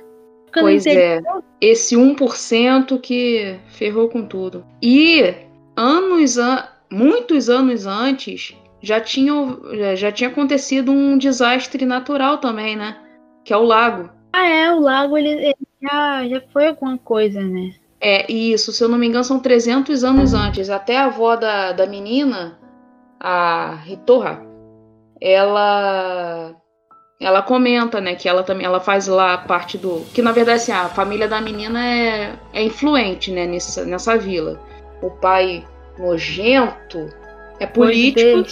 Ficando 0.46 0.64
pois 0.64 0.84
é. 0.86 1.20
Esse 1.60 1.94
1% 1.96 3.00
que 3.00 3.56
ferrou 3.68 4.08
com 4.08 4.26
tudo. 4.26 4.64
E 4.82 5.32
anos, 5.76 6.36
an- 6.38 6.66
muitos 6.90 7.48
anos 7.48 7.86
antes, 7.86 8.56
já 8.82 9.00
tinha, 9.00 9.32
já- 9.74 9.94
já 9.94 10.12
tinha 10.12 10.28
acontecido 10.30 10.90
um 10.92 11.16
desastre 11.16 11.86
natural 11.86 12.38
também, 12.38 12.76
né? 12.76 12.96
Que 13.44 13.52
é 13.52 13.56
o 13.56 13.62
lago. 13.62 14.10
Ah, 14.32 14.46
é, 14.46 14.72
o 14.72 14.80
lago 14.80 15.16
ele, 15.16 15.28
ele 15.30 15.56
já, 15.82 16.26
já 16.28 16.42
foi 16.52 16.68
alguma 16.68 16.98
coisa, 16.98 17.40
né? 17.42 17.70
É, 18.00 18.30
isso, 18.32 18.72
se 18.72 18.82
eu 18.82 18.88
não 18.88 18.98
me 18.98 19.06
engano, 19.06 19.22
são 19.24 19.38
300 19.38 20.02
anos 20.02 20.34
antes. 20.34 20.68
Até 20.68 20.96
a 20.96 21.04
avó 21.04 21.36
da, 21.36 21.70
da 21.72 21.86
menina, 21.86 22.58
a 23.20 23.76
Ritorra, 23.84 24.42
ela 25.20 26.54
ela 27.20 27.40
comenta, 27.40 28.00
né, 28.00 28.16
que 28.16 28.28
ela 28.28 28.42
também 28.42 28.66
ela 28.66 28.80
faz 28.80 29.06
lá 29.06 29.38
parte 29.38 29.78
do, 29.78 30.00
que 30.12 30.20
na 30.20 30.32
verdade 30.32 30.56
assim, 30.60 30.72
a 30.72 30.88
família 30.88 31.28
da 31.28 31.40
menina 31.40 31.80
é, 31.86 32.36
é 32.52 32.62
influente, 32.64 33.30
né, 33.30 33.46
nessa, 33.46 33.84
nessa 33.84 34.18
vila. 34.18 34.60
O 35.00 35.08
pai 35.08 35.64
nojento 35.96 37.08
é 37.62 37.66
político, 37.66 38.44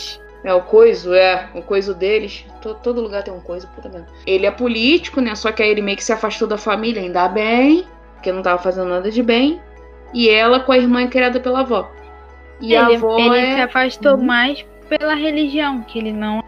é 0.45 0.55
o 0.55 0.63
coiso, 0.63 1.13
é, 1.15 1.49
o 1.55 1.63
coiso 1.63 1.95
deles. 1.95 2.45
To- 2.63 2.75
todo 2.75 3.01
lugar 3.01 3.23
tem 3.23 3.33
um 3.33 3.41
coiso, 3.41 3.69
puta 3.69 3.89
merda. 3.89 4.09
Ele 4.27 4.47
é 4.47 4.51
político, 4.51 5.21
né? 5.21 5.35
Só 5.35 5.53
que 5.53 5.63
aí 5.63 5.71
ele 5.71 5.83
meio 5.83 5.97
que 5.97 6.05
se 6.05 6.13
afastou 6.13 6.47
da 6.49 6.57
família, 6.59 7.03
ainda 7.03 7.29
bem, 7.29 7.85
porque 8.15 8.33
não 8.33 8.43
tava 8.43 8.63
fazendo 8.63 8.89
nada 8.89 9.11
de 9.11 9.23
bem. 9.23 9.61
E 10.13 10.29
ela 10.29 10.61
com 10.61 10.73
a 10.73 10.79
irmã 10.79 11.03
é 11.03 11.07
criada 11.07 11.41
pela 11.41 11.61
avó. 11.61 11.91
E 12.61 12.75
a 12.77 12.85
ele 12.87 12.97
avó 12.97 13.19
ele 13.19 13.39
é. 13.39 13.55
se 13.57 13.61
afastou 13.61 14.17
Uhum. 14.17 14.25
mais 14.25 14.65
pela 14.89 15.15
religião, 15.15 15.83
que 15.83 15.99
ele 15.99 16.13
não, 16.13 16.43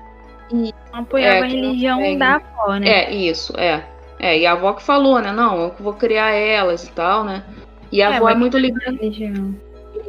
não 0.50 0.72
apoiava 0.92 1.34
É, 1.34 1.38
a 1.38 1.40
não 1.42 1.48
religião 1.48 1.98
segue. 2.00 2.16
da 2.18 2.34
avó, 2.36 2.74
né? 2.76 2.88
É, 2.88 3.14
isso, 3.14 3.52
é. 3.58 3.84
É, 4.18 4.38
e 4.38 4.46
a 4.46 4.52
avó 4.52 4.72
que 4.74 4.82
falou, 4.82 5.20
né? 5.20 5.32
Não, 5.32 5.60
eu 5.60 5.74
vou 5.80 5.94
criar 5.94 6.30
elas 6.30 6.84
e 6.84 6.92
tal, 6.92 7.24
né? 7.24 7.42
E 7.90 8.02
a 8.02 8.10
É, 8.10 8.16
avó 8.16 8.28
é 8.28 8.34
muito 8.34 8.56
que 8.56 8.62
ligada 8.62 8.92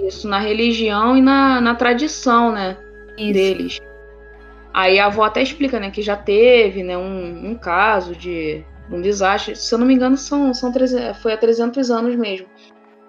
nisso, 0.03 0.27
na 0.27 0.39
religião 0.39 1.17
e 1.17 1.21
na, 1.21 1.61
na 1.61 1.75
tradição, 1.75 2.51
né? 2.51 2.77
Isso. 3.17 3.33
deles. 3.33 3.81
Aí 4.73 4.99
a 4.99 5.05
avó 5.05 5.23
até 5.23 5.41
explica, 5.41 5.79
né, 5.79 5.91
que 5.91 6.01
já 6.01 6.15
teve, 6.15 6.81
né, 6.83 6.97
um, 6.97 7.51
um 7.51 7.55
caso 7.55 8.15
de 8.15 8.63
um 8.91 9.01
desastre. 9.01 9.55
Se 9.55 9.73
eu 9.73 9.79
não 9.79 9.85
me 9.85 9.93
engano, 9.93 10.17
são, 10.17 10.53
são 10.53 10.71
300, 10.71 11.21
foi 11.21 11.33
há 11.33 11.37
300 11.37 11.91
anos 11.91 12.15
mesmo. 12.15 12.47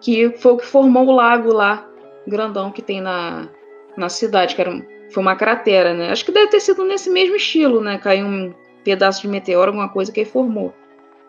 Que 0.01 0.30
foi 0.36 0.53
o 0.53 0.57
que 0.59 0.66
formou 0.66 1.07
o 1.07 1.12
lago 1.12 1.53
lá, 1.53 1.88
grandão 2.26 2.70
que 2.70 2.82
tem 2.82 3.01
na, 3.01 3.49
na 3.97 4.09
cidade, 4.09 4.55
que 4.55 4.61
era 4.61 4.70
foi 5.11 5.22
uma 5.22 5.36
cratera, 5.36 5.95
né? 5.95 6.11
Acho 6.11 6.24
que 6.24 6.32
deve 6.32 6.49
ter 6.49 6.61
sido 6.61 6.84
nesse 6.84 7.09
mesmo 7.09 7.36
estilo, 7.36 7.80
né? 7.80 7.99
Caiu 7.99 8.26
um 8.26 8.53
pedaço 8.82 9.22
de 9.22 9.28
meteoro, 9.28 9.70
alguma 9.70 9.88
coisa 9.88 10.11
que 10.11 10.20
aí 10.20 10.26
formou 10.26 10.74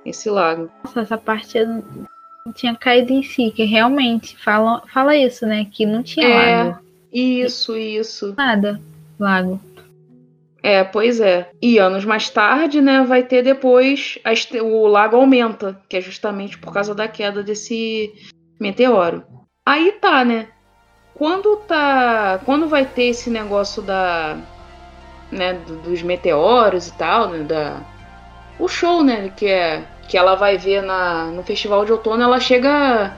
esse 0.03 0.30
lago. 0.30 0.70
Nossa, 0.84 1.01
essa 1.01 1.18
parte 1.18 1.63
não 1.63 1.84
tinha 2.53 2.75
caído 2.75 3.11
em 3.11 3.23
si, 3.23 3.51
que 3.51 3.63
realmente 3.63 4.37
fala, 4.37 4.83
fala 4.93 5.15
isso, 5.15 5.45
né? 5.45 5.65
Que 5.71 5.85
não 5.85 6.03
tinha 6.03 6.27
É. 6.27 6.63
lago. 6.63 6.79
Isso, 7.11 7.75
isso. 7.75 8.33
Nada. 8.37 8.79
Lago. 9.19 9.59
É, 10.61 10.83
pois 10.83 11.19
é. 11.19 11.49
E 11.61 11.77
anos 11.77 12.05
mais 12.05 12.29
tarde, 12.29 12.81
né, 12.81 13.03
vai 13.03 13.23
ter 13.23 13.43
depois 13.43 14.17
a 14.23 14.31
o 14.61 14.87
lago 14.87 15.15
aumenta, 15.15 15.79
que 15.87 15.97
é 15.97 16.01
justamente 16.01 16.57
por 16.57 16.73
causa 16.73 16.93
da 16.93 17.07
queda 17.07 17.41
desse 17.43 18.11
meteoro. 18.59 19.23
Aí 19.65 19.91
tá, 19.93 20.23
né? 20.25 20.47
Quando 21.13 21.55
tá, 21.57 22.41
quando 22.45 22.67
vai 22.67 22.83
ter 22.85 23.05
esse 23.05 23.29
negócio 23.29 23.81
da, 23.81 24.37
né, 25.31 25.53
do- 25.53 25.77
dos 25.77 26.01
meteoros 26.01 26.87
e 26.87 26.93
tal, 26.97 27.29
né, 27.29 27.39
da 27.43 27.79
o 28.59 28.67
show, 28.67 29.03
né, 29.03 29.31
que 29.35 29.45
é 29.47 29.83
que 30.08 30.18
ela 30.18 30.36
vai 30.36 30.58
ver 30.58 30.82
na 30.82 31.26
no 31.26 31.43
festival 31.43 31.86
de 31.86 31.91
outono, 31.91 32.24
ela 32.24 32.39
chega 32.39 33.14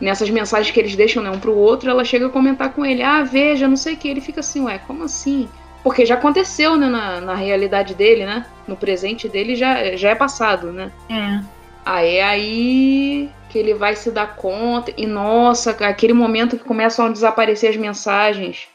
nessas 0.00 0.28
mensagens 0.30 0.72
que 0.72 0.80
eles 0.80 0.96
deixam 0.96 1.22
né, 1.22 1.30
um 1.30 1.38
pro 1.38 1.54
outro, 1.54 1.90
ela 1.90 2.04
chega 2.04 2.26
a 2.26 2.30
comentar 2.30 2.72
com 2.72 2.84
ele: 2.84 3.02
"Ah, 3.02 3.22
veja, 3.22 3.68
não 3.68 3.76
sei 3.76 3.94
o 3.94 3.96
que". 3.96 4.08
Ele 4.08 4.20
fica 4.20 4.40
assim: 4.40 4.62
"Ué, 4.62 4.78
como 4.78 5.04
assim?" 5.04 5.48
Porque 5.82 6.06
já 6.06 6.14
aconteceu, 6.14 6.76
né, 6.78 6.88
na, 6.88 7.20
na 7.20 7.34
realidade 7.34 7.94
dele, 7.94 8.24
né? 8.24 8.46
No 8.66 8.74
presente 8.74 9.28
dele 9.28 9.54
já, 9.54 9.94
já 9.96 10.10
é 10.10 10.14
passado, 10.14 10.72
né? 10.72 10.90
É. 11.10 11.44
Aí 11.84 12.16
é 12.16 12.24
aí 12.24 13.30
que 13.50 13.58
ele 13.58 13.74
vai 13.74 13.94
se 13.94 14.10
dar 14.10 14.34
conta. 14.34 14.92
E 14.96 15.06
nossa, 15.06 15.72
aquele 15.72 16.14
momento 16.14 16.56
que 16.56 16.64
começam 16.64 17.04
a 17.06 17.10
desaparecer 17.10 17.68
as 17.68 17.76
mensagens, 17.76 18.66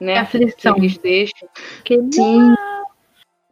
né? 0.00 0.14
Que 0.14 0.20
Aflição. 0.20 0.76
eles 0.78 0.96
deixam. 0.96 1.48
Que 1.84 2.00
Sim. 2.10 2.54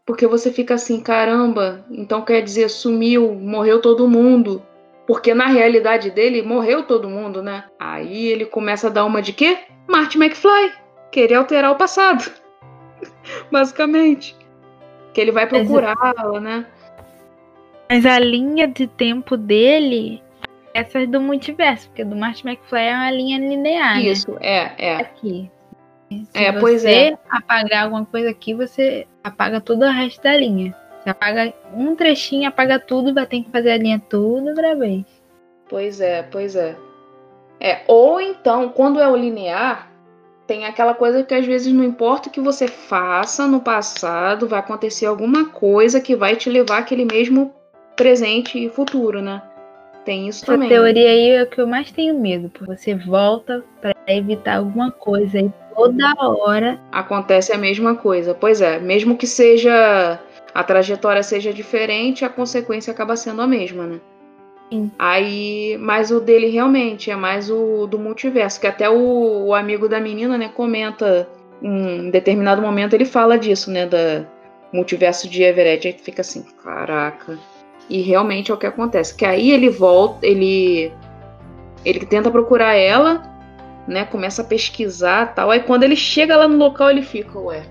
Porque 0.07 0.27
você 0.27 0.53
fica 0.53 0.75
assim, 0.75 1.01
caramba, 1.01 1.85
então 1.91 2.23
quer 2.23 2.43
dizer, 2.43 2.69
sumiu, 2.69 3.33
morreu 3.33 3.81
todo 3.81 4.09
mundo. 4.09 4.63
Porque 5.07 5.35
na 5.35 5.47
realidade 5.47 6.11
dele, 6.11 6.43
morreu 6.43 6.83
todo 6.83 7.09
mundo, 7.09 7.43
né? 7.43 7.65
Aí 7.79 8.27
ele 8.27 8.47
começa 8.47 8.87
a 8.87 8.91
dar 8.91 9.05
uma 9.05 9.23
de 9.23 9.33
quê? 9.33 9.59
Marty 9.89 10.19
McFly. 10.19 10.73
Querer 11.11 11.35
alterar 11.35 11.73
o 11.73 11.77
passado. 11.77 12.31
Basicamente. 13.51 14.37
Que 15.13 15.21
ele 15.21 15.33
vai 15.33 15.47
procurá-la, 15.47 16.41
né? 16.41 16.67
Mas 17.89 18.05
a 18.05 18.19
linha 18.19 18.67
de 18.67 18.87
tempo 18.87 19.37
dele, 19.37 20.23
essa 20.73 21.01
é 21.01 21.07
do 21.07 21.21
multiverso, 21.21 21.89
porque 21.89 22.05
do 22.05 22.17
Martin 22.17 22.49
McFly 22.49 22.81
é 22.81 22.95
uma 22.95 23.11
linha 23.11 23.39
linear, 23.39 23.97
né? 23.97 24.03
Isso, 24.03 24.37
é, 24.41 24.73
é. 24.79 24.97
Aqui. 24.97 25.51
Se 26.11 26.27
É, 26.35 26.53
você 26.53 26.61
pois 26.61 26.85
é. 26.85 27.19
apagar 27.31 27.85
alguma 27.85 28.05
coisa 28.05 28.31
aqui, 28.31 28.55
você 28.55 29.07
apaga 29.23 29.61
todo 29.61 29.85
o 29.85 29.91
resto 29.91 30.23
da 30.23 30.37
linha. 30.37 30.75
Você 31.03 31.11
apaga 31.11 31.53
um 31.75 31.95
trechinho, 31.97 32.49
apaga 32.49 32.79
tudo, 32.79 33.13
vai 33.13 33.27
ter 33.27 33.43
que 33.43 33.51
fazer 33.51 33.73
a 33.73 33.77
linha 33.77 34.01
toda 34.09 34.51
outra 34.51 34.75
vez. 34.75 35.05
Pois 35.69 36.01
é, 36.01 36.23
pois 36.23 36.55
é. 36.57 36.77
É, 37.61 37.81
ou 37.89 38.21
então, 38.21 38.69
quando 38.69 39.01
é 39.01 39.09
o 39.09 39.17
linear, 39.17 39.91
tem 40.47 40.67
aquela 40.67 40.95
coisa 40.95 41.23
que 41.23 41.35
às 41.35 41.47
vezes 41.47 41.73
não 41.73 41.83
importa 41.85 42.29
o 42.29 42.33
que 42.33 42.41
você 42.41 42.69
faça 42.69 43.47
no 43.47 43.61
passado, 43.61 44.47
vai 44.47 44.59
acontecer 44.61 45.07
alguma 45.07 45.47
coisa 45.49 46.01
que 46.01 46.15
vai 46.15 46.37
te 46.37 46.51
levar 46.51 46.79
àquele 46.79 47.05
mesmo 47.05 47.53
presente 47.97 48.59
e 48.63 48.69
futuro, 48.69 49.23
né? 49.23 49.43
Tem 50.05 50.29
isso 50.29 50.45
Essa 50.45 50.53
também. 50.53 50.69
teoria 50.69 51.09
aí 51.09 51.31
é 51.31 51.43
o 51.45 51.47
que 51.47 51.61
eu 51.61 51.67
mais 51.67 51.91
tenho 51.91 52.19
medo, 52.21 52.51
porque 52.51 52.77
você 52.77 52.95
volta 52.95 53.65
pra 53.81 53.95
evitar 54.07 54.59
alguma 54.59 54.91
coisa 54.91 55.39
e 55.39 55.51
toda 55.75 56.15
hora. 56.19 56.81
Acontece 56.93 57.53
a 57.53 57.59
mesma 57.59 57.95
coisa. 57.95 58.35
Pois 58.35 58.61
é, 58.61 58.79
mesmo 58.79 59.17
que 59.17 59.27
seja 59.27 60.21
a 60.55 60.63
trajetória 60.63 61.23
seja 61.23 61.53
diferente, 61.53 62.25
a 62.25 62.29
consequência 62.29 62.93
acaba 62.93 63.17
sendo 63.17 63.43
a 63.43 63.47
mesma, 63.47 63.87
né? 63.87 64.01
Sim. 64.71 64.91
Aí, 64.99 65.77
mas 65.81 66.11
o 66.11 66.21
dele 66.21 66.49
realmente 66.49 67.11
é 67.11 67.17
mais 67.17 67.51
o 67.51 67.87
do 67.87 67.99
multiverso, 67.99 68.61
que 68.61 68.67
até 68.67 68.89
o, 68.89 69.47
o 69.47 69.55
amigo 69.55 69.89
da 69.89 70.01
menina, 70.01 70.39
né, 70.39 70.49
comenta 70.49 71.29
em 71.63 72.11
determinado 72.11 72.63
momento 72.63 72.95
ele 72.95 73.05
fala 73.05 73.39
disso, 73.39 73.71
né, 73.71 73.87
da 73.87 74.25
multiverso 74.73 75.29
de 75.29 75.43
Everett, 75.43 75.87
aí 75.87 75.93
tu 75.93 76.03
fica 76.03 76.21
assim, 76.23 76.45
caraca. 76.63 77.39
E 77.89 78.01
realmente 78.01 78.51
é 78.51 78.55
o 78.55 78.57
que 78.57 78.67
acontece, 78.67 79.15
que 79.15 79.25
aí 79.25 79.51
ele 79.51 79.69
volta, 79.69 80.27
ele 80.27 80.93
ele 81.85 82.07
tenta 82.07 82.31
procurar 82.31 82.75
ela, 82.75 83.23
né, 83.87 84.05
começa 84.05 84.43
a 84.43 84.45
pesquisar, 84.45 85.35
tal. 85.35 85.51
Aí 85.51 85.61
quando 85.61 85.83
ele 85.83 85.97
chega 85.97 86.37
lá 86.37 86.49
no 86.49 86.57
local, 86.57 86.91
ele 86.91 87.03
fica, 87.03 87.39
ué, 87.39 87.65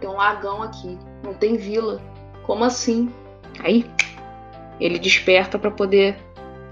tem 0.00 0.08
um 0.08 0.14
lagão 0.16 0.62
aqui, 0.62 0.98
não 1.22 1.34
tem 1.34 1.56
vila. 1.56 2.00
Como 2.44 2.64
assim? 2.64 3.10
Aí 3.60 3.86
ele 4.80 4.98
desperta 4.98 5.58
pra 5.58 5.70
poder 5.70 6.16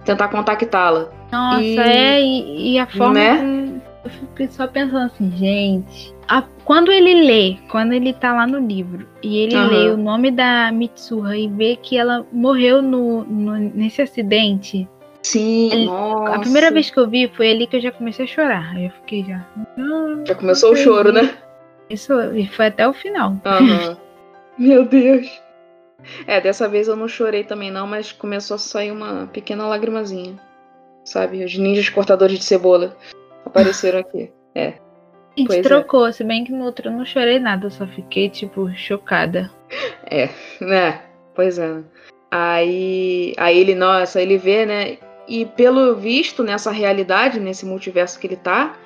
tentar 0.04 0.28
contactá-la. 0.28 1.10
Nossa, 1.30 1.62
E- 1.62 1.78
é, 1.78 2.20
e, 2.20 2.72
e 2.74 2.78
a 2.78 2.86
forma 2.86 3.14
Né? 3.14 3.36
como. 3.38 3.82
Eu 4.04 4.10
fico 4.10 4.52
só 4.52 4.66
pensando 4.66 5.06
assim, 5.06 5.30
gente. 5.36 6.12
a- 6.28 6.42
quando 6.64 6.90
ele 6.90 7.22
lê, 7.22 7.56
quando 7.70 7.92
ele 7.92 8.12
tá 8.12 8.32
lá 8.32 8.46
no 8.46 8.58
livro, 8.58 9.06
e 9.22 9.36
ele 9.38 9.54
Aham. 9.54 9.68
lê 9.68 9.90
o 9.90 9.96
nome 9.96 10.30
da 10.32 10.72
Mitsuha 10.72 11.36
e 11.36 11.46
vê 11.48 11.76
que 11.76 11.96
ela 11.96 12.26
morreu 12.32 12.82
no, 12.82 13.22
no- 13.24 13.56
nesse 13.58 14.02
acidente. 14.02 14.88
Sim, 15.22 15.84
nossa. 15.86 16.34
A 16.36 16.38
primeira 16.40 16.70
vez 16.70 16.90
que 16.90 16.98
eu 16.98 17.08
vi 17.08 17.28
foi 17.36 17.50
ali 17.50 17.66
que 17.66 17.76
eu 17.76 17.80
já 17.80 17.92
comecei 17.92 18.24
a 18.24 18.28
chorar. 18.28 18.72
Aí 18.74 18.86
eu 18.86 18.90
fiquei 18.90 19.24
já. 19.24 19.46
"Ah, 19.78 20.24
Já 20.26 20.34
começou 20.34 20.72
o 20.72 20.76
choro, 20.76 21.12
né? 21.12 21.36
Isso 21.88 22.12
e 22.34 22.46
foi 22.48 22.66
até 22.66 22.86
o 22.88 22.92
final. 22.92 23.36
Aham. 23.44 23.96
Meu 24.58 24.84
Deus. 24.84 25.26
É, 26.26 26.40
dessa 26.40 26.68
vez 26.68 26.88
eu 26.88 26.96
não 26.96 27.06
chorei 27.06 27.44
também 27.44 27.70
não, 27.70 27.86
mas 27.86 28.10
começou 28.10 28.56
a 28.56 28.58
sair 28.58 28.90
uma 28.90 29.28
pequena 29.32 29.66
lagrimazinha. 29.66 30.34
Sabe? 31.04 31.44
Os 31.44 31.56
ninjas 31.56 31.88
cortadores 31.88 32.38
de 32.38 32.44
cebola 32.44 32.96
apareceram 33.44 34.00
aqui. 34.00 34.30
É. 34.54 34.74
A 35.34 35.38
gente 35.40 35.46
Pois 35.46 35.58
é. 35.60 35.62
trocou, 35.62 36.12
se 36.12 36.22
bem 36.22 36.44
que 36.44 36.52
no 36.52 36.64
outro 36.66 36.88
eu 36.88 36.92
não 36.92 37.06
chorei 37.06 37.38
nada, 37.38 37.64
eu 37.66 37.70
só 37.70 37.86
fiquei, 37.86 38.28
tipo, 38.28 38.70
chocada. 38.74 39.50
É, 40.10 40.28
né? 40.60 41.00
Pois 41.34 41.58
é. 41.58 41.78
Aí, 42.30 43.32
aí 43.38 43.58
ele, 43.58 43.74
nossa, 43.74 44.20
ele 44.20 44.36
vê, 44.36 44.66
né? 44.66 44.98
E 45.32 45.46
pelo 45.46 45.94
visto, 45.94 46.42
nessa 46.42 46.70
realidade, 46.70 47.40
nesse 47.40 47.64
multiverso 47.64 48.20
que 48.20 48.26
ele 48.26 48.36
tá, 48.36 48.76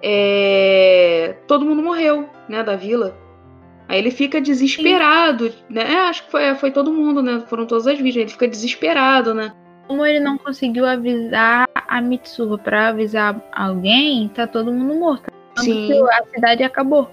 é... 0.00 1.34
todo 1.48 1.64
mundo 1.64 1.82
morreu, 1.82 2.30
né, 2.48 2.62
da 2.62 2.76
vila. 2.76 3.18
Aí 3.88 3.98
ele 3.98 4.12
fica 4.12 4.40
desesperado, 4.40 5.52
né? 5.68 5.82
É, 5.82 5.96
acho 6.08 6.24
que 6.24 6.30
foi, 6.30 6.54
foi 6.54 6.70
todo 6.70 6.92
mundo, 6.92 7.20
né? 7.20 7.42
Foram 7.48 7.66
todas 7.66 7.88
as 7.88 7.98
vítimas. 7.98 8.16
Ele 8.16 8.30
fica 8.30 8.46
desesperado, 8.46 9.34
né? 9.34 9.52
Como 9.88 10.06
ele 10.06 10.20
não 10.20 10.38
conseguiu 10.38 10.86
avisar 10.86 11.68
a 11.74 12.00
Mitsuha 12.00 12.56
pra 12.56 12.88
avisar 12.88 13.40
alguém, 13.52 14.28
tá 14.28 14.46
todo 14.46 14.72
mundo 14.72 14.94
morto. 14.94 15.24
Sim. 15.58 15.90
A 16.08 16.24
cidade 16.32 16.62
acabou. 16.62 17.10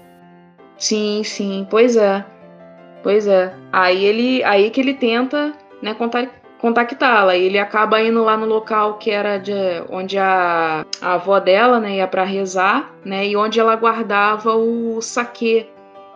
Sim, 0.78 1.22
sim, 1.24 1.66
pois 1.68 1.96
é. 1.96 2.24
Pois 3.02 3.26
é. 3.26 3.52
Aí 3.72 4.04
ele, 4.04 4.44
aí 4.44 4.70
que 4.70 4.80
ele 4.80 4.94
tenta, 4.94 5.52
né, 5.82 5.94
conta- 5.94 6.30
contactá-la. 6.64 7.36
E 7.36 7.44
ele 7.44 7.58
acaba 7.58 8.00
indo 8.00 8.24
lá 8.24 8.38
no 8.38 8.46
local 8.46 8.94
que 8.94 9.10
era 9.10 9.36
de 9.36 9.52
onde 9.90 10.18
a, 10.18 10.86
a 11.02 11.12
avó 11.12 11.38
dela, 11.38 11.78
né, 11.78 11.96
ia 11.96 12.08
pra 12.08 12.24
rezar, 12.24 12.90
né, 13.04 13.26
e 13.26 13.36
onde 13.36 13.60
ela 13.60 13.76
guardava 13.76 14.56
o 14.56 14.98
saquê. 15.02 15.66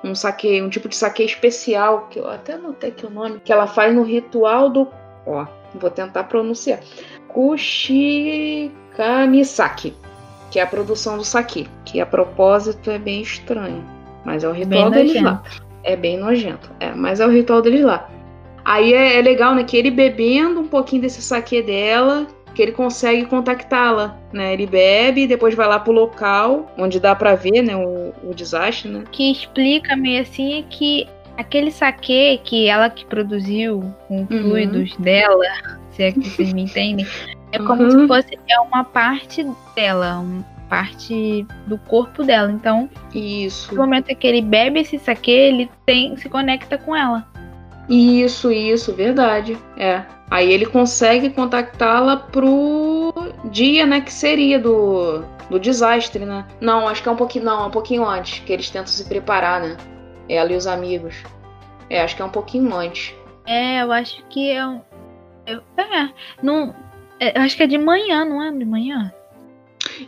Um 0.02 0.14
saquê, 0.14 0.62
um 0.62 0.70
tipo 0.70 0.88
de 0.88 0.96
saquê 0.96 1.24
especial, 1.24 2.06
que 2.08 2.18
eu 2.18 2.30
até 2.30 2.54
anotei 2.54 2.88
aqui 2.90 3.04
o 3.04 3.10
nome, 3.10 3.42
que 3.44 3.52
ela 3.52 3.66
faz 3.66 3.94
no 3.94 4.02
ritual 4.02 4.70
do, 4.70 4.88
ó, 5.26 5.44
vou 5.74 5.90
tentar 5.90 6.24
pronunciar. 6.24 6.80
Kushikamisaki, 7.26 9.94
que 10.50 10.58
é 10.60 10.62
a 10.62 10.66
produção 10.66 11.18
do 11.18 11.24
saquê, 11.24 11.66
que 11.84 12.00
a 12.00 12.06
propósito 12.06 12.90
é 12.90 12.98
bem 12.98 13.20
estranho, 13.20 13.84
mas 14.24 14.44
é 14.44 14.48
o 14.48 14.52
ritual 14.52 14.90
Bem 14.90 15.06
deles 15.06 15.20
lá. 15.20 15.42
É 15.82 15.94
bem 15.96 16.16
nojento, 16.16 16.70
é, 16.80 16.90
mas 16.92 17.20
é 17.20 17.26
o 17.26 17.30
ritual 17.30 17.60
deles 17.60 17.84
lá. 17.84 18.08
Aí 18.68 18.92
é, 18.92 19.18
é 19.18 19.22
legal, 19.22 19.54
né, 19.54 19.64
que 19.64 19.76
ele 19.76 19.90
bebendo 19.90 20.60
um 20.60 20.68
pouquinho 20.68 21.00
desse 21.00 21.22
saque 21.22 21.62
dela, 21.62 22.26
que 22.54 22.60
ele 22.60 22.72
consegue 22.72 23.24
contactá-la, 23.24 24.14
né? 24.30 24.52
Ele 24.52 24.66
bebe 24.66 25.22
e 25.22 25.26
depois 25.26 25.54
vai 25.54 25.66
lá 25.66 25.78
pro 25.80 25.90
local 25.90 26.70
onde 26.76 27.00
dá 27.00 27.14
pra 27.14 27.34
ver, 27.34 27.62
né, 27.62 27.74
o, 27.74 28.12
o 28.22 28.34
desastre, 28.34 28.90
né? 28.90 29.04
que 29.10 29.32
explica 29.32 29.96
meio 29.96 30.20
assim 30.20 30.58
é 30.58 30.62
que 30.68 31.06
aquele 31.38 31.70
saque 31.70 32.38
que 32.44 32.68
ela 32.68 32.90
que 32.90 33.06
produziu 33.06 33.82
com 34.06 34.18
Uhum. 34.18 34.26
fluidos 34.42 34.94
dela, 34.98 35.46
se 35.92 36.02
é 36.02 36.12
que 36.12 36.28
vocês 36.28 36.52
me 36.52 36.62
entendem, 36.64 37.06
é 37.52 37.58
como 37.58 37.84
Uhum. 37.84 38.02
se 38.02 38.06
fosse 38.06 38.38
é 38.50 38.60
uma 38.60 38.84
parte 38.84 39.46
dela, 39.74 40.18
uma 40.18 40.44
parte 40.68 41.46
do 41.66 41.78
corpo 41.78 42.22
dela. 42.22 42.50
Então, 42.52 42.90
Isso, 43.14 43.72
no 43.74 43.80
momento 43.80 44.14
que 44.14 44.26
ele 44.26 44.42
bebe 44.42 44.80
esse 44.80 44.98
saque, 44.98 45.30
ele 45.30 45.70
tem, 45.86 46.14
se 46.18 46.28
conecta 46.28 46.76
com 46.76 46.94
ela. 46.94 47.26
Isso, 47.88 48.50
isso, 48.52 48.92
verdade, 48.94 49.56
é. 49.76 50.04
Aí 50.30 50.52
ele 50.52 50.66
consegue 50.66 51.30
contactá-la 51.30 52.16
pro 52.16 53.12
dia, 53.46 53.86
né, 53.86 54.00
que 54.02 54.12
seria 54.12 54.58
do, 54.58 55.22
do 55.48 55.58
desastre, 55.58 56.24
né? 56.26 56.46
Não, 56.60 56.86
acho 56.86 57.02
que 57.02 57.08
é 57.08 57.12
um 57.12 57.16
pouquinho, 57.16 57.46
não, 57.46 57.64
é 57.64 57.66
um 57.66 57.70
pouquinho 57.70 58.06
antes, 58.06 58.40
que 58.40 58.52
eles 58.52 58.68
tentam 58.68 58.88
se 58.88 59.04
preparar, 59.06 59.60
né? 59.62 59.76
Ela 60.28 60.52
e 60.52 60.56
os 60.56 60.66
amigos. 60.66 61.14
É, 61.88 62.02
acho 62.02 62.14
que 62.14 62.20
é 62.20 62.24
um 62.24 62.30
pouquinho 62.30 62.74
antes. 62.74 63.14
É, 63.46 63.80
eu 63.82 63.90
acho 63.90 64.22
que 64.28 64.50
é 64.50 64.66
um. 64.66 64.82
eu- 65.46 65.62
é, 65.78 66.10
não. 66.42 66.74
é, 67.18 67.38
Eu 67.38 67.42
acho 67.42 67.56
que 67.56 67.62
é 67.62 67.66
de 67.66 67.78
manhã, 67.78 68.26
não 68.26 68.42
é 68.42 68.52
de 68.52 68.64
manhã? 68.66 69.10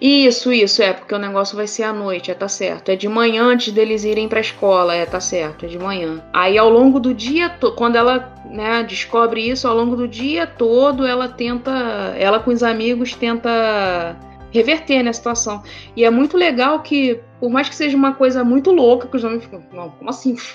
Isso, 0.00 0.52
isso, 0.52 0.82
é, 0.82 0.92
porque 0.92 1.14
o 1.14 1.18
negócio 1.18 1.56
vai 1.56 1.66
ser 1.66 1.84
à 1.84 1.92
noite, 1.92 2.30
é, 2.30 2.34
tá 2.34 2.48
certo. 2.48 2.90
É 2.90 2.96
de 2.96 3.08
manhã 3.08 3.44
antes 3.44 3.72
deles 3.72 4.04
irem 4.04 4.28
pra 4.28 4.40
escola, 4.40 4.94
é, 4.94 5.06
tá 5.06 5.20
certo, 5.20 5.64
é 5.64 5.68
de 5.68 5.78
manhã. 5.78 6.22
Aí 6.32 6.58
ao 6.58 6.68
longo 6.68 7.00
do 7.00 7.14
dia, 7.14 7.50
quando 7.76 7.96
ela, 7.96 8.32
né, 8.44 8.82
descobre 8.82 9.48
isso, 9.48 9.66
ao 9.66 9.76
longo 9.76 9.96
do 9.96 10.06
dia 10.06 10.46
todo, 10.46 11.06
ela 11.06 11.28
tenta, 11.28 11.70
ela 12.18 12.38
com 12.40 12.50
os 12.50 12.62
amigos 12.62 13.14
tenta 13.14 14.16
reverter 14.52 15.02
né, 15.02 15.10
a 15.10 15.14
situação. 15.14 15.62
E 15.96 16.04
é 16.04 16.10
muito 16.10 16.36
legal 16.36 16.80
que, 16.80 17.20
por 17.38 17.50
mais 17.50 17.68
que 17.68 17.74
seja 17.74 17.96
uma 17.96 18.14
coisa 18.14 18.44
muito 18.44 18.70
louca, 18.70 19.08
que 19.08 19.16
os 19.16 19.24
homens 19.24 19.44
ficam, 19.44 19.62
não, 19.72 19.90
como 19.90 20.10
assim? 20.10 20.36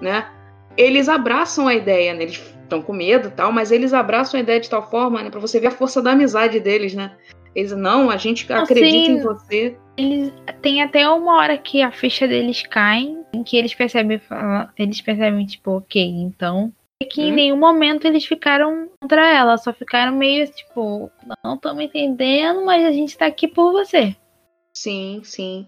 Né? 0.00 0.26
Eles 0.78 1.10
abraçam 1.10 1.68
a 1.68 1.74
ideia, 1.74 2.14
né? 2.14 2.22
Eles 2.22 2.42
estão 2.62 2.80
com 2.80 2.90
medo 2.90 3.28
e 3.28 3.30
tal, 3.32 3.52
mas 3.52 3.70
eles 3.70 3.92
abraçam 3.92 4.38
a 4.38 4.42
ideia 4.42 4.58
de 4.58 4.70
tal 4.70 4.88
forma, 4.88 5.22
né, 5.22 5.28
pra 5.28 5.38
você 5.38 5.60
ver 5.60 5.66
a 5.66 5.72
força 5.72 6.00
da 6.00 6.12
amizade 6.12 6.58
deles, 6.58 6.94
né? 6.94 7.12
Eles, 7.54 7.72
não, 7.72 8.10
a 8.10 8.16
gente 8.16 8.48
Não, 8.48 8.62
acredita 8.62 9.06
sim. 9.06 9.12
em 9.12 9.20
você. 9.20 9.76
Eles 9.96 10.32
tem 10.62 10.82
até 10.82 11.08
uma 11.08 11.36
hora 11.36 11.58
que 11.58 11.82
a 11.82 11.90
ficha 11.90 12.26
deles 12.26 12.62
cai, 12.62 13.16
em 13.32 13.42
que 13.42 13.56
eles 13.56 13.74
percebem, 13.74 14.20
eles 14.78 15.00
percebem 15.00 15.44
tipo, 15.46 15.72
ok, 15.72 16.02
então 16.02 16.72
é 17.02 17.06
que 17.06 17.22
em 17.22 17.32
Hum. 17.32 17.34
nenhum 17.34 17.56
momento 17.56 18.06
eles 18.06 18.24
ficaram 18.24 18.88
contra 19.00 19.26
ela, 19.26 19.56
só 19.56 19.72
ficaram 19.72 20.12
meio 20.12 20.46
tipo, 20.48 21.10
não 21.42 21.54
estamos 21.54 21.82
entendendo, 21.82 22.64
mas 22.64 22.84
a 22.84 22.92
gente 22.92 23.16
tá 23.16 23.26
aqui 23.26 23.48
por 23.48 23.72
você. 23.72 24.14
Sim, 24.74 25.20
sim. 25.24 25.66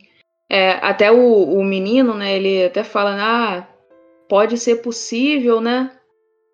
É, 0.51 0.73
até 0.83 1.11
o, 1.11 1.59
o 1.59 1.65
menino, 1.65 2.15
né, 2.15 2.37
ele 2.37 2.67
até 2.67 2.85
fala, 2.85 3.17
ah, 3.19 3.67
pode 4.29 4.59
ser 4.59 4.77
possível, 4.83 5.61
né? 5.61 5.91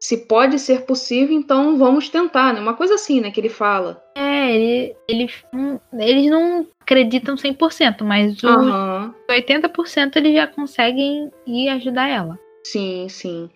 Se 0.01 0.17
pode 0.29 0.61
ser 0.61 0.83
possível, 0.83 1.37
então 1.37 1.77
vamos 1.77 2.09
tentar, 2.09 2.55
né? 2.55 2.61
Uma 2.61 2.75
coisa 2.75 2.95
assim, 2.95 3.21
né, 3.21 3.33
que 3.33 3.41
ele 3.41 3.49
fala. 3.49 4.01
É, 4.17 4.28
ele, 4.39 4.97
ele, 5.09 5.31
hum, 5.53 5.79
eles 5.93 6.31
não 6.31 6.67
acreditam 6.81 7.37
100%, 7.37 8.05
mas 8.05 8.35
os 8.37 8.45
Aham, 8.45 9.15
80% 9.31 10.17
eles 10.17 10.35
já 10.35 10.47
conseguem 10.47 11.31
ir 11.47 11.69
ajudar 11.71 12.09
ela. 12.09 12.39
sim, 12.65 13.09
sim. 13.09 13.51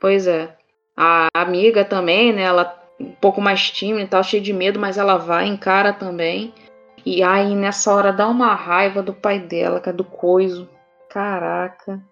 Pois 0.00 0.26
é. 0.26 0.54
A 0.96 1.28
amiga 1.34 1.84
também, 1.84 2.32
né, 2.32 2.42
ela 2.42 2.82
um 2.98 3.12
pouco 3.12 3.40
mais 3.40 3.70
tímida 3.70 4.02
e 4.02 4.06
tal, 4.06 4.24
cheia 4.24 4.42
de 4.42 4.52
medo, 4.52 4.78
mas 4.80 4.96
ela 4.96 5.16
vai, 5.16 5.46
encara 5.46 5.92
também. 5.92 6.52
E 7.04 7.22
aí, 7.22 7.54
nessa 7.54 7.92
hora, 7.94 8.12
dá 8.12 8.26
uma 8.26 8.54
raiva 8.54 9.02
do 9.02 9.12
pai 9.12 9.38
dela, 9.38 9.80
que 9.80 9.88
é 9.88 9.92
do 9.92 10.02
coiso. 10.04 10.68
Caraca. 11.10 12.02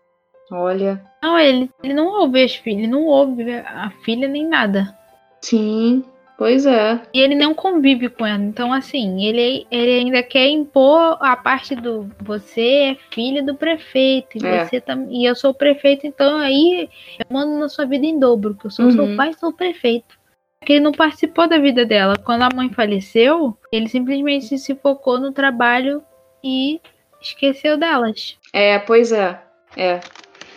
Olha. 0.53 1.03
Não, 1.23 1.39
ele, 1.39 1.71
ele 1.83 1.95
não 1.95 2.07
ouve 2.07 2.43
as 2.45 2.55
filhas, 2.55 2.81
ele 2.81 2.87
não 2.87 3.05
ouve 3.07 3.51
a 3.51 3.91
filha 4.05 4.29
nem 4.29 4.47
nada. 4.47 4.97
Sim, 5.41 6.05
pois 6.37 6.67
é. 6.67 7.01
E 7.13 7.21
ele 7.21 7.35
não 7.35 7.55
convive 7.55 8.09
com 8.09 8.27
ela. 8.27 8.43
Então, 8.43 8.73
assim, 8.73 9.25
ele, 9.25 9.67
ele 9.71 9.93
ainda 10.01 10.23
quer 10.23 10.49
impor 10.49 11.17
a 11.21 11.37
parte 11.37 11.75
do 11.75 12.09
você 12.21 12.67
é 12.93 12.97
filha 13.11 13.43
do 13.43 13.55
prefeito. 13.55 14.39
E, 14.39 14.47
É. 14.47 14.65
você 14.65 14.81
tam, 14.81 15.07
e 15.11 15.25
eu 15.25 15.35
sou 15.35 15.55
prefeito, 15.55 16.07
então 16.07 16.39
aí 16.39 16.89
eu 17.19 17.27
mando 17.31 17.59
na 17.59 17.69
sua 17.69 17.85
vida 17.87 18.05
em 18.07 18.19
dobro, 18.19 18.55
que 18.55 18.67
eu 18.67 18.71
sou 18.71 18.91
seu 18.91 19.05
Uhum. 19.05 19.17
pai 19.17 19.33
sou 19.35 19.53
prefeito. 19.53 20.17
Porque 20.61 20.73
ele 20.75 20.81
não 20.85 20.93
participou 20.93 21.47
da 21.47 21.59
vida 21.59 21.85
dela. 21.85 22.15
Quando 22.17 22.43
a 22.43 22.49
mãe 22.55 22.71
faleceu, 22.71 23.57
ele 23.71 23.87
simplesmente 23.89 24.57
se 24.59 24.75
focou 24.75 25.21
no 25.21 25.31
trabalho 25.31 26.03
e 26.43 26.81
esqueceu 27.21 27.77
delas. 27.77 28.39
É, 28.53 28.79
pois 28.79 29.13
é. 29.13 29.39
É. 29.77 30.01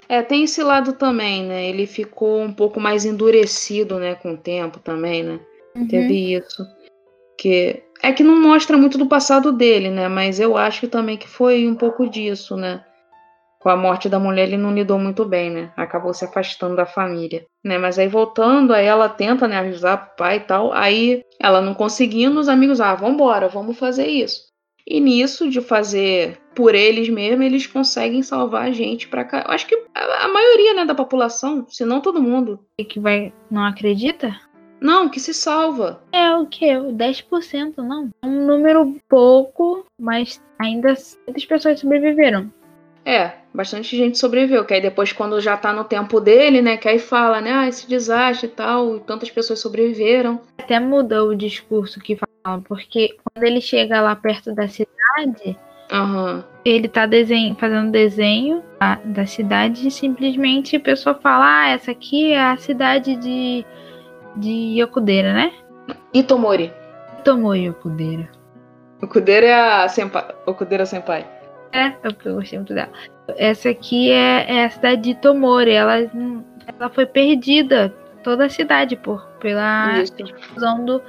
É, 0.10 0.22
tem 0.22 0.44
esse 0.44 0.64
lado 0.64 0.94
também, 0.94 1.44
né? 1.44 1.68
Ele 1.68 1.86
ficou 1.86 2.40
um 2.42 2.54
pouco 2.54 2.80
mais 2.80 3.04
endurecido, 3.04 4.00
né, 4.00 4.16
com 4.16 4.32
o 4.34 4.38
tempo 4.38 4.80
também, 4.80 5.22
né? 5.24 5.40
Uhum. 5.78 5.88
Teve 5.88 6.34
isso. 6.34 6.66
Que 7.38 7.84
é 8.02 8.12
que 8.12 8.24
não 8.24 8.42
mostra 8.42 8.78
muito 8.78 8.98
do 8.98 9.08
passado 9.08 9.52
dele, 9.52 9.90
né? 9.90 10.08
Mas 10.08 10.40
eu 10.40 10.58
acho 10.58 10.88
também 10.88 11.18
que 11.18 11.28
foi 11.28 11.68
um 11.68 11.76
pouco 11.76 12.10
disso, 12.10 12.56
né? 12.56 12.84
Com 13.60 13.70
a 13.70 13.76
morte 13.76 14.08
da 14.08 14.20
mulher, 14.20 14.48
ele 14.48 14.58
não 14.58 14.74
lidou 14.74 15.00
muito 15.00 15.26
bem, 15.26 15.50
né? 15.50 15.72
Acabou 15.76 16.14
se 16.14 16.24
afastando 16.24 16.76
da 16.76 16.86
família, 16.86 17.46
né? 17.64 17.78
Mas 17.78 17.98
aí 17.98 18.08
voltando, 18.08 18.74
aí 18.74 18.86
ela 18.86 19.10
tenta, 19.10 19.48
né, 19.48 19.58
avisar 19.58 20.12
o 20.14 20.16
pai 20.16 20.38
e 20.38 20.42
tal. 20.42 20.72
Aí 20.74 21.24
ela 21.40 21.60
não 21.60 21.74
conseguindo, 21.74 22.40
os 22.40 22.48
amigos, 22.48 22.80
ah, 22.80 22.94
vambora, 22.96 23.48
vamos 23.48 23.78
fazer 23.78 24.08
isso. 24.08 24.48
E 24.90 25.02
nisso, 25.02 25.50
de 25.50 25.60
fazer 25.60 26.40
por 26.56 26.74
eles 26.74 27.10
mesmos, 27.10 27.46
eles 27.46 27.68
conseguem 27.68 28.24
salvar 28.24 28.68
a 28.68 28.72
gente 28.72 29.08
pra 29.08 29.26
cá. 29.26 29.44
Eu 29.46 29.52
acho 29.52 29.68
que 29.68 29.76
a, 29.94 30.26
a 30.26 30.28
maioria, 30.30 30.74
né, 30.76 30.86
da 30.86 30.96
população, 30.96 31.66
se 31.68 31.84
não 31.84 32.00
todo 32.00 32.22
mundo. 32.22 32.60
E 32.80 32.86
que 32.86 33.00
vai. 33.00 33.34
Não 33.52 33.66
acredita? 33.66 34.34
Não, 34.80 35.10
que 35.10 35.20
se 35.20 35.34
salva. 35.34 36.02
É 36.12 36.36
o 36.36 36.46
que? 36.46 36.78
O 36.78 36.94
10%, 36.94 37.78
não. 37.78 38.10
É 38.22 38.26
um 38.26 38.46
número 38.46 38.96
pouco, 39.10 39.86
mas 40.00 40.42
ainda 40.60 40.94
muitas 41.26 41.46
pessoas 41.46 41.80
sobreviveram. 41.80 42.52
É, 43.04 43.32
bastante 43.54 43.96
gente 43.96 44.18
sobreviveu. 44.18 44.66
Que 44.66 44.74
aí 44.74 44.82
depois, 44.82 45.14
quando 45.14 45.40
já 45.40 45.56
tá 45.56 45.72
no 45.72 45.86
tempo 45.86 46.20
dele, 46.20 46.62
né, 46.62 46.76
que 46.76 46.90
aí 46.90 47.00
fala, 47.00 47.40
né, 47.40 47.54
ah, 47.54 47.68
esse 47.68 47.88
desastre 47.88 48.48
e 48.48 48.52
tal, 48.52 48.98
e 48.98 49.00
tantas 49.00 49.32
pessoas 49.32 49.60
sobreviveram. 49.60 50.42
Até 50.58 50.78
mudou 50.80 51.30
o 51.30 51.36
discurso 51.36 52.02
que 52.02 52.18
fala, 52.18 52.62
porque 52.68 53.16
quando 53.24 53.46
ele 53.46 53.62
chega 53.62 54.02
lá 54.02 54.14
perto 54.14 54.54
da 54.54 54.68
cidade, 54.68 55.58
Aham. 55.90 56.44
ele 56.66 56.90
tá 56.90 57.06
desenho, 57.06 57.56
fazendo 57.56 57.92
desenho 57.92 58.62
da, 58.78 58.96
da 58.96 59.26
cidade 59.26 59.88
e 59.88 59.92
simplesmente 59.92 60.76
a 60.76 60.80
pessoa 60.82 61.16
fala: 61.16 61.62
Ah, 61.62 61.70
essa 61.70 61.92
aqui 61.92 62.34
é 62.34 62.42
a 62.42 62.58
cidade 62.58 63.16
de, 63.16 63.66
de 64.36 64.80
Yokudeira, 64.80 65.34
né? 65.34 65.54
Itomori. 66.14 66.74
Tomou 67.24 67.56
Yokudeira. 67.56 68.30
O 69.02 69.08
Kudera 69.08 69.46
é 69.46 69.54
a 69.54 69.90
senpai. 69.90 70.26
O 70.46 70.54
Kudera 70.54 70.86
senpai. 70.86 71.26
É, 71.72 71.94
é 72.04 72.08
o 72.08 72.14
que 72.14 72.28
eu 72.28 72.36
gostei 72.36 72.58
muito 72.58 72.74
dela. 72.74 72.90
Essa 73.38 73.70
aqui 73.70 74.12
é, 74.12 74.46
é 74.48 74.66
a 74.66 74.70
cidade 74.70 75.02
de 75.02 75.16
Tomori. 75.16 75.72
Ela, 75.72 75.98
ela 76.00 76.90
foi 76.90 77.06
perdida, 77.06 77.94
toda 78.24 78.46
a 78.46 78.50
cidade, 78.50 78.96
por, 78.96 79.24
pela 79.40 80.02
Isso. 80.02 80.14
explosão 80.18 80.84
do 80.84 81.02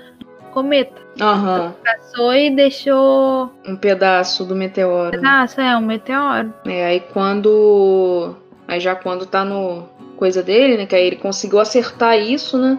cometa. 0.52 1.00
Aham. 1.20 1.74
Passou 1.84 2.34
e 2.34 2.50
deixou. 2.50 3.52
Um 3.66 3.76
pedaço 3.76 4.44
do 4.44 4.54
meteoro. 4.54 5.20
Nossa, 5.22 5.62
é 5.62 5.76
um 5.76 5.80
meteoro. 5.80 6.52
É, 6.66 6.86
aí 6.86 7.00
quando. 7.00 8.34
Aí 8.66 8.80
já 8.80 8.94
quando 8.94 9.24
tá 9.24 9.44
no 9.44 9.84
coisa 10.16 10.42
dele, 10.42 10.76
né? 10.76 10.84
Que 10.84 10.96
aí 10.96 11.06
ele 11.06 11.16
conseguiu 11.16 11.60
acertar 11.60 12.18
isso, 12.18 12.58
né? 12.58 12.78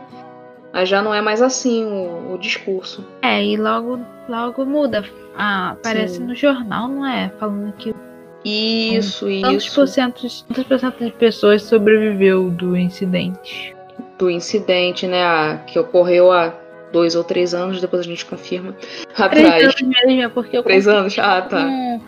Aí 0.71 0.85
já 0.85 1.01
não 1.01 1.13
é 1.13 1.21
mais 1.21 1.41
assim 1.41 1.83
o, 1.85 2.33
o 2.33 2.37
discurso. 2.37 3.05
É, 3.21 3.43
e 3.43 3.57
logo, 3.57 3.99
logo 4.27 4.65
muda. 4.65 5.03
Ah, 5.35 5.71
aparece 5.71 6.15
Sim. 6.17 6.25
no 6.25 6.35
jornal, 6.35 6.87
não 6.87 7.05
é? 7.05 7.31
Falando 7.39 7.73
que 7.73 7.93
Isso, 8.45 9.25
tantos 9.41 9.65
isso. 9.65 9.75
por 9.75 9.87
cento, 9.87 10.21
tantos 10.47 10.63
por 10.65 10.79
cento 10.79 11.03
de 11.05 11.11
pessoas 11.11 11.63
sobreviveu 11.63 12.49
do 12.49 12.75
incidente. 12.77 13.75
Do 14.17 14.29
incidente, 14.29 15.07
né? 15.07 15.23
a- 15.23 15.63
que 15.65 15.79
ocorreu 15.79 16.31
há 16.31 16.53
dois 16.91 17.15
ou 17.15 17.23
três 17.23 17.53
anos, 17.53 17.79
depois 17.81 18.01
a 18.01 18.05
gente 18.05 18.25
confirma. 18.25 18.73
Três 18.73 19.19
Atrás. 19.19 19.63
anos 19.63 19.81
mesmo, 19.81 20.21
é 20.21 20.29
porque 20.29 20.57
eu 20.57 20.63
Três 20.63 20.87
anos? 20.87 21.17
Ah, 21.19 21.41
tá. 21.41 21.63
com, 21.63 22.01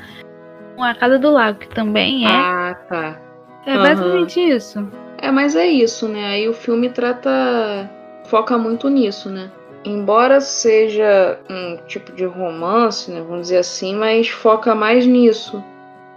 com 0.76 0.84
a 0.84 0.93
Casa 0.93 1.18
do 1.20 1.32
Lago, 1.32 1.59
que 1.59 1.70
também 1.70 2.26
é. 2.26 2.30
Ah, 2.30 2.78
tá. 2.88 3.20
é 3.66 3.74
aham. 3.74 3.84
basicamente 3.84 4.39
isso. 4.39 4.88
É, 5.18 5.32
mas 5.32 5.55
é 5.55 5.68
isso, 5.68 6.07
né? 6.07 6.26
Aí 6.28 6.49
o 6.49 6.53
filme 6.53 6.89
trata. 6.89 7.89
Foca 8.32 8.57
muito 8.57 8.88
nisso, 8.89 9.29
né? 9.29 9.51
Embora 9.84 10.39
seja 10.39 11.38
um 11.49 11.75
tipo 11.86 12.13
de 12.13 12.23
romance, 12.23 13.11
né? 13.11 13.19
Vamos 13.21 13.41
dizer 13.43 13.57
assim, 13.57 13.93
mas 13.93 14.29
foca 14.29 14.73
mais 14.73 15.05
nisso. 15.05 15.61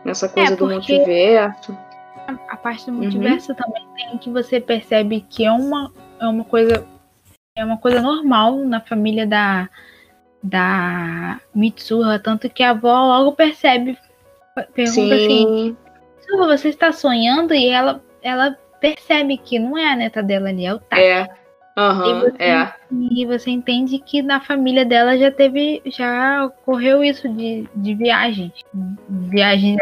Nessa 0.04 0.28
coisa 0.28 0.54
do 0.54 0.70
É, 0.70 0.74
porque- 0.76 0.92
multiverso. 0.96 1.76
A 2.48 2.56
parte 2.56 2.86
do 2.86 2.92
Uhum. 2.92 2.98
multiverso 3.02 3.54
também 3.54 3.82
tem 3.96 4.16
que 4.18 4.30
você 4.30 4.60
percebe 4.60 5.26
que 5.28 5.44
é 5.44 5.50
uma, 5.52 5.92
é 6.20 6.26
uma 6.26 6.44
coisa 6.44 6.86
é 7.56 7.64
uma 7.64 7.76
coisa 7.78 8.00
normal 8.00 8.56
na 8.58 8.80
família 8.80 9.26
da 9.26 9.68
da 10.42 11.40
Mitsuha, 11.54 12.18
tanto 12.18 12.50
que 12.50 12.62
a 12.62 12.70
avó 12.70 13.06
logo 13.06 13.32
percebe, 13.32 13.96
pergunta 14.74 15.14
assim, 15.14 15.26
Sim, 15.26 15.76
Mitsuha, 16.18 16.46
você 16.46 16.68
está 16.68 16.92
sonhando? 16.92 17.54
E 17.54 17.68
ela 17.68 18.02
ela 18.22 18.56
percebe 18.80 19.36
que 19.38 19.58
não 19.58 19.76
é 19.78 19.90
a 19.92 19.96
neta 19.96 20.22
dela 20.22 20.48
ali, 20.50 20.66
é 20.66 20.74
o 20.74 20.78
Taki. 20.78 21.02
é. 21.02 21.28
Aham, 21.76 22.06
E 22.08 22.30
você- 22.30 22.42
é. 22.42 22.72
E 23.10 23.26
você 23.26 23.50
entende 23.50 23.98
que 23.98 24.22
na 24.22 24.40
família 24.40 24.84
dela 24.84 25.16
já 25.18 25.30
teve, 25.30 25.82
já 25.86 26.44
ocorreu 26.46 27.02
isso 27.02 27.28
de, 27.28 27.68
de 27.74 27.94
viagens, 27.94 28.52
viagens 29.08 29.78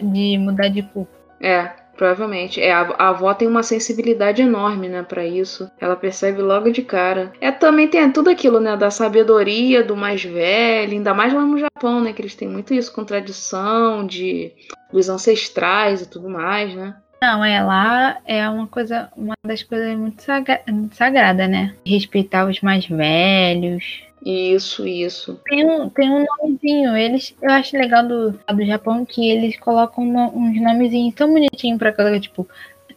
de, 0.00 0.38
mudar 0.38 0.68
de 0.68 0.82
corpo. 0.82 1.08
É, 1.40 1.64
provavelmente. 1.96 2.60
É, 2.60 2.72
a, 2.72 2.82
a 2.98 3.08
avó 3.08 3.34
tem 3.34 3.48
uma 3.48 3.62
sensibilidade 3.62 4.42
enorme, 4.42 4.88
né, 4.88 5.02
pra 5.02 5.26
isso. 5.26 5.68
Ela 5.80 5.96
percebe 5.96 6.40
logo 6.40 6.70
de 6.70 6.82
cara. 6.82 7.32
É, 7.40 7.50
também 7.50 7.88
tem 7.88 8.10
tudo 8.12 8.30
aquilo, 8.30 8.60
né, 8.60 8.76
da 8.76 8.90
sabedoria 8.90 9.82
do 9.82 9.96
mais 9.96 10.22
velho, 10.22 10.92
ainda 10.92 11.12
mais 11.12 11.32
lá 11.32 11.42
no 11.42 11.58
Japão, 11.58 12.00
né, 12.00 12.12
que 12.12 12.22
eles 12.22 12.34
têm 12.36 12.48
muito 12.48 12.72
isso 12.72 12.92
com 12.92 13.04
tradição 13.04 14.06
de 14.06 14.52
dos 14.92 15.08
ancestrais 15.08 16.02
e 16.02 16.08
tudo 16.08 16.28
mais, 16.30 16.72
né? 16.74 16.94
Não, 17.24 17.42
é 17.42 17.62
lá 17.62 18.20
é 18.26 18.46
uma 18.50 18.66
coisa, 18.66 19.10
uma 19.16 19.32
das 19.46 19.62
coisas 19.62 19.96
muito, 19.96 20.22
sagra, 20.22 20.62
sagrada, 20.92 21.48
né? 21.48 21.74
Respeitar 21.86 22.46
os 22.46 22.60
mais 22.60 22.86
velhos. 22.86 24.02
Isso, 24.24 24.86
isso. 24.86 25.40
Tem 25.46 25.64
um, 25.64 25.88
tem 25.88 26.10
um 26.10 26.22
nomezinho, 26.24 26.94
eles, 26.94 27.34
eu 27.40 27.50
acho 27.50 27.76
legal 27.78 28.06
do, 28.06 28.32
do 28.32 28.64
Japão 28.66 29.06
que 29.06 29.26
eles 29.30 29.58
colocam 29.58 30.04
no- 30.04 30.36
uns 30.36 30.60
nomezinhos 30.60 31.14
tão 31.14 31.32
bonitinhos 31.32 31.78
pra 31.78 31.92
cada, 31.92 32.20
tipo, 32.20 32.46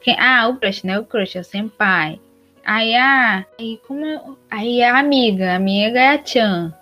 quem, 0.01 0.15
ah, 0.19 0.47
o 0.49 0.57
crush, 0.57 0.83
né? 0.85 0.99
O 0.99 1.05
crush 1.05 1.37
é 1.37 1.41
o 1.41 1.43
senpai. 1.45 2.19
Aí 2.65 2.95
a, 2.95 3.45
aí 3.57 3.79
como, 3.87 4.37
aí 4.51 4.83
a 4.83 4.99
amiga, 4.99 5.53
a 5.53 5.55
amiga 5.55 5.99
é 5.99 6.09
a 6.15 6.25
Chan. 6.25 6.73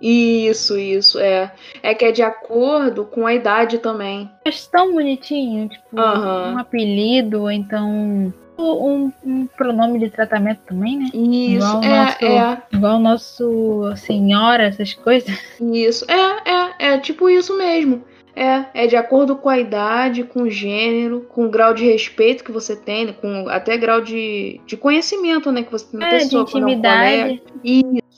Isso, 0.00 0.78
isso, 0.78 1.18
é. 1.18 1.52
É 1.82 1.94
que 1.94 2.04
é 2.04 2.12
de 2.12 2.22
acordo 2.22 3.04
com 3.04 3.26
a 3.26 3.34
idade 3.34 3.78
também. 3.78 4.30
Acho 4.46 4.70
tão 4.70 4.92
bonitinho, 4.92 5.68
tipo, 5.68 5.98
Aham. 5.98 6.54
um 6.54 6.58
apelido, 6.58 7.42
ou 7.42 7.50
então 7.50 8.32
um, 8.58 9.12
um 9.24 9.46
pronome 9.46 9.98
de 9.98 10.10
tratamento 10.10 10.60
também, 10.66 10.98
né? 10.98 11.04
Isso, 11.14 11.66
Igual 11.66 11.82
é, 11.84 12.04
nosso- 12.04 12.24
é. 12.24 12.62
Igual 12.72 12.96
o 12.96 13.00
nosso 13.00 13.92
senhora, 13.96 14.64
essas 14.64 14.94
coisas. 14.94 15.30
Isso, 15.60 16.04
é, 16.10 16.50
é, 16.50 16.92
é 16.94 16.98
tipo 16.98 17.28
isso 17.28 17.56
mesmo. 17.56 18.04
É, 18.36 18.84
é 18.84 18.86
de 18.86 18.96
acordo 18.96 19.34
com 19.36 19.48
a 19.48 19.58
idade, 19.58 20.22
com 20.24 20.42
o 20.42 20.50
gênero, 20.50 21.22
com 21.28 21.46
o 21.46 21.50
grau 21.50 21.74
de 21.74 21.84
respeito 21.84 22.44
que 22.44 22.52
você 22.52 22.76
tem, 22.76 23.06
né, 23.06 23.12
com 23.20 23.48
até 23.48 23.76
grau 23.76 24.00
de, 24.00 24.60
de 24.66 24.76
conhecimento, 24.76 25.50
né, 25.50 25.62
que 25.62 25.72
você 25.72 25.86
tem 25.90 26.00
na 26.00 26.06
É, 26.06 26.18
de 26.18 26.24
pessoa. 26.24 26.46
quando 26.46 26.62
é 26.62 26.66
um 26.66 26.70
intimidade. 26.70 27.42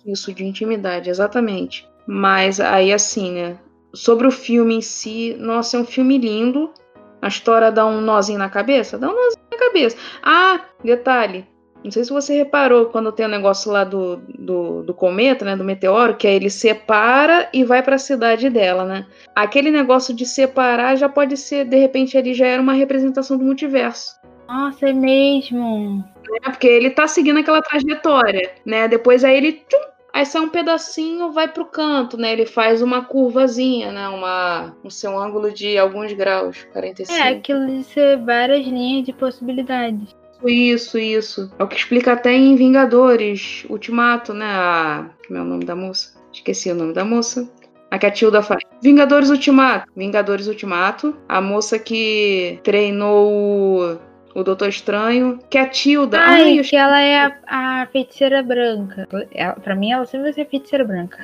Isso, 0.06 0.32
de 0.32 0.44
intimidade, 0.44 1.10
exatamente. 1.10 1.88
Mas 2.06 2.60
aí, 2.60 2.92
assim, 2.92 3.32
né, 3.32 3.58
sobre 3.94 4.26
o 4.26 4.30
filme 4.30 4.74
em 4.74 4.82
si, 4.82 5.36
nossa, 5.38 5.76
é 5.76 5.80
um 5.80 5.84
filme 5.84 6.18
lindo. 6.18 6.72
A 7.20 7.28
história 7.28 7.70
dá 7.70 7.86
um 7.86 8.00
nozinho 8.00 8.38
na 8.38 8.48
cabeça? 8.48 8.98
Dá 8.98 9.08
um 9.08 9.14
nozinho 9.14 9.44
na 9.50 9.58
cabeça. 9.58 9.96
Ah, 10.22 10.60
detalhe. 10.82 11.46
Não 11.84 11.90
sei 11.90 12.04
se 12.04 12.12
você 12.12 12.36
reparou 12.36 12.86
quando 12.86 13.10
tem 13.10 13.26
o 13.26 13.28
negócio 13.28 13.70
lá 13.70 13.82
do, 13.82 14.16
do, 14.38 14.82
do 14.82 14.94
cometa, 14.94 15.44
né? 15.44 15.56
Do 15.56 15.64
meteoro, 15.64 16.16
que 16.16 16.28
aí 16.28 16.34
ele 16.34 16.50
separa 16.50 17.48
e 17.52 17.64
vai 17.64 17.82
para 17.82 17.96
a 17.96 17.98
cidade 17.98 18.48
dela, 18.48 18.84
né? 18.84 19.06
Aquele 19.34 19.70
negócio 19.70 20.14
de 20.14 20.24
separar 20.24 20.96
já 20.96 21.08
pode 21.08 21.36
ser, 21.36 21.64
de 21.64 21.76
repente, 21.76 22.16
ali 22.16 22.34
já 22.34 22.46
era 22.46 22.62
uma 22.62 22.72
representação 22.72 23.36
do 23.36 23.44
multiverso. 23.44 24.20
Nossa, 24.46 24.88
é 24.88 24.92
mesmo. 24.92 26.04
Né? 26.30 26.38
Porque 26.44 26.68
ele 26.68 26.90
tá 26.90 27.08
seguindo 27.08 27.38
aquela 27.38 27.62
trajetória, 27.62 28.52
né? 28.64 28.86
Depois 28.86 29.24
aí 29.24 29.36
ele. 29.36 29.52
Tchum, 29.68 29.91
aí 30.12 30.26
sai 30.26 30.42
um 30.42 30.48
pedacinho, 30.48 31.32
vai 31.32 31.48
pro 31.48 31.64
canto, 31.64 32.16
né? 32.16 32.32
Ele 32.32 32.46
faz 32.46 32.82
uma 32.82 33.04
curvazinha, 33.04 33.90
né? 33.92 34.08
Uma, 34.08 34.76
um 34.84 34.90
seu 34.90 35.18
ângulo 35.18 35.52
de 35.52 35.78
alguns 35.78 36.12
graus, 36.12 36.66
45. 36.72 37.18
É, 37.18 37.28
aquilo 37.28 37.66
de 37.66 37.84
ser 37.84 38.18
várias 38.18 38.66
linhas 38.66 39.06
de 39.06 39.12
possibilidades. 39.12 40.14
Isso, 40.44 40.98
isso. 40.98 41.52
É 41.58 41.62
o 41.62 41.68
que 41.68 41.76
explica 41.76 42.12
até 42.12 42.32
em 42.32 42.56
Vingadores 42.56 43.64
Ultimato, 43.68 44.34
né? 44.34 44.46
A... 44.46 45.10
Como 45.26 45.38
é 45.38 45.42
o 45.42 45.44
nome 45.44 45.64
da 45.64 45.76
moça? 45.76 46.20
Esqueci 46.32 46.70
o 46.70 46.74
nome 46.74 46.92
da 46.92 47.04
moça. 47.04 47.48
A 47.90 47.98
que 47.98 48.06
a 48.06 48.10
Tilda 48.10 48.42
faz. 48.42 48.62
Vingadores 48.82 49.30
Ultimato. 49.30 49.86
Vingadores 49.94 50.46
Ultimato. 50.46 51.16
A 51.28 51.40
moça 51.40 51.78
que 51.78 52.58
treinou 52.64 54.00
o, 54.34 54.42
Doutor 54.42 54.68
Estranho. 54.68 55.38
Que 55.50 55.58
é 55.58 55.62
a 55.62 55.68
Tilda. 55.68 56.18
Ai, 56.20 56.58
eu 56.58 56.62
que 56.64 56.76
ela 56.76 57.00
é 57.00 57.20
a, 57.24 57.82
a 57.82 57.86
feiticeira 57.92 58.42
branca. 58.42 59.08
Ela, 59.32 59.54
pra 59.54 59.74
mim, 59.74 59.92
ela 59.92 60.04
sempre 60.06 60.24
vai 60.24 60.32
ser 60.32 60.48
feiticeira 60.48 60.84
branca. 60.84 61.18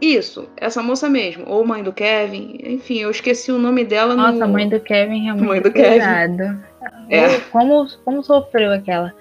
Isso, 0.00 0.48
essa 0.58 0.82
moça 0.82 1.08
mesmo. 1.08 1.44
Ou 1.48 1.64
mãe 1.66 1.82
do 1.82 1.92
Kevin. 1.92 2.58
Enfim, 2.62 2.98
eu 3.00 3.10
esqueci 3.10 3.50
o 3.50 3.58
nome 3.58 3.82
dela 3.84 4.14
Nossa, 4.14 4.32
no. 4.32 4.44
a 4.44 4.48
mãe 4.48 4.68
do 4.68 4.78
Kevin 4.80 5.22
realmente 5.24 5.46
Mãe 5.48 5.60
do 5.62 5.68
é 5.68 5.72
Kevin. 5.72 5.98
pesado. 5.98 6.64
É. 7.08 7.38
Como, 7.50 7.86
como 8.04 8.22
sofreu 8.22 8.72
aquela. 8.72 9.14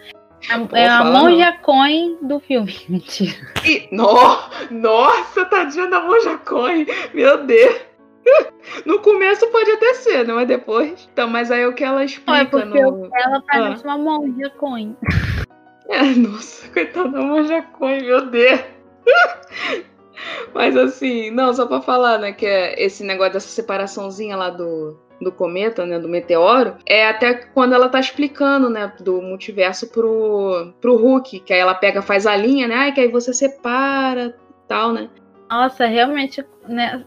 A- 0.50 0.60
Pô, 0.60 0.76
é 0.76 0.86
a 0.86 1.04
monja 1.06 1.54
coin 1.64 2.18
do 2.22 2.40
filme. 2.42 2.76
Mentira. 2.90 3.36
Ih, 3.64 3.88
no- 3.92 4.38
Nossa, 4.70 5.46
tadinha 5.46 5.88
da 5.88 6.02
Monja 6.02 6.38
Coin. 6.40 6.86
Meu 7.14 7.46
Deus. 7.46 7.76
No 8.86 9.00
começo 9.00 9.48
pode 9.52 9.72
até 9.72 9.94
ser, 9.94 10.28
né? 10.28 10.34
Mas 10.34 10.48
depois. 10.48 11.08
Então, 11.14 11.28
mas 11.30 11.50
aí 11.52 11.62
é 11.62 11.68
o 11.68 11.74
que 11.74 11.84
ela 11.84 11.98
Não, 12.00 12.04
explica 12.06 12.42
é 12.42 12.46
porque 12.46 12.82
no. 12.82 13.10
ela 13.14 13.42
parece 13.48 13.88
Ah. 13.88 13.96
uma 13.96 13.98
monja 14.20 14.50
coin. 14.52 14.96
É, 15.88 16.02
nossa, 16.16 16.68
coitada 16.70 17.10
da 17.10 17.22
Monja 17.22 17.62
Coin, 17.62 18.02
meu 18.02 18.26
Deus. 18.26 18.60
Mas 20.54 20.76
assim, 20.76 21.30
não, 21.30 21.54
só 21.54 21.66
pra 21.68 21.80
falar, 21.82 22.18
né, 22.18 22.32
que 22.32 22.46
é 22.46 22.82
esse 22.84 23.04
negócio 23.04 23.34
dessa 23.34 23.50
separaçãozinha 23.50 24.36
lá 24.36 24.50
do, 24.50 24.98
do 25.22 25.32
cometa, 25.32 25.86
né, 25.86 26.00
do 26.00 26.10
meteoro, 26.10 26.76
é 26.88 27.08
até 27.08 27.34
quando 27.34 27.74
ela 27.74 27.88
tá 27.88 28.00
explicando, 28.00 28.70
né, 28.70 28.92
do 29.00 29.22
multiverso 29.22 29.88
pro, 29.92 30.74
pro 30.82 30.96
Hulk, 30.96 31.42
que 31.42 31.54
aí 31.54 31.60
ela 31.60 31.76
pega, 31.76 32.02
faz 32.02 32.26
a 32.26 32.36
linha, 32.36 32.68
né, 32.68 32.76
ai, 32.76 32.92
que 32.92 33.02
aí 33.02 33.08
você 33.08 33.32
separa, 33.34 34.36
tal, 34.68 34.92
né. 34.92 35.10
Nossa, 35.52 35.86
realmente, 35.86 36.44
né? 36.68 37.06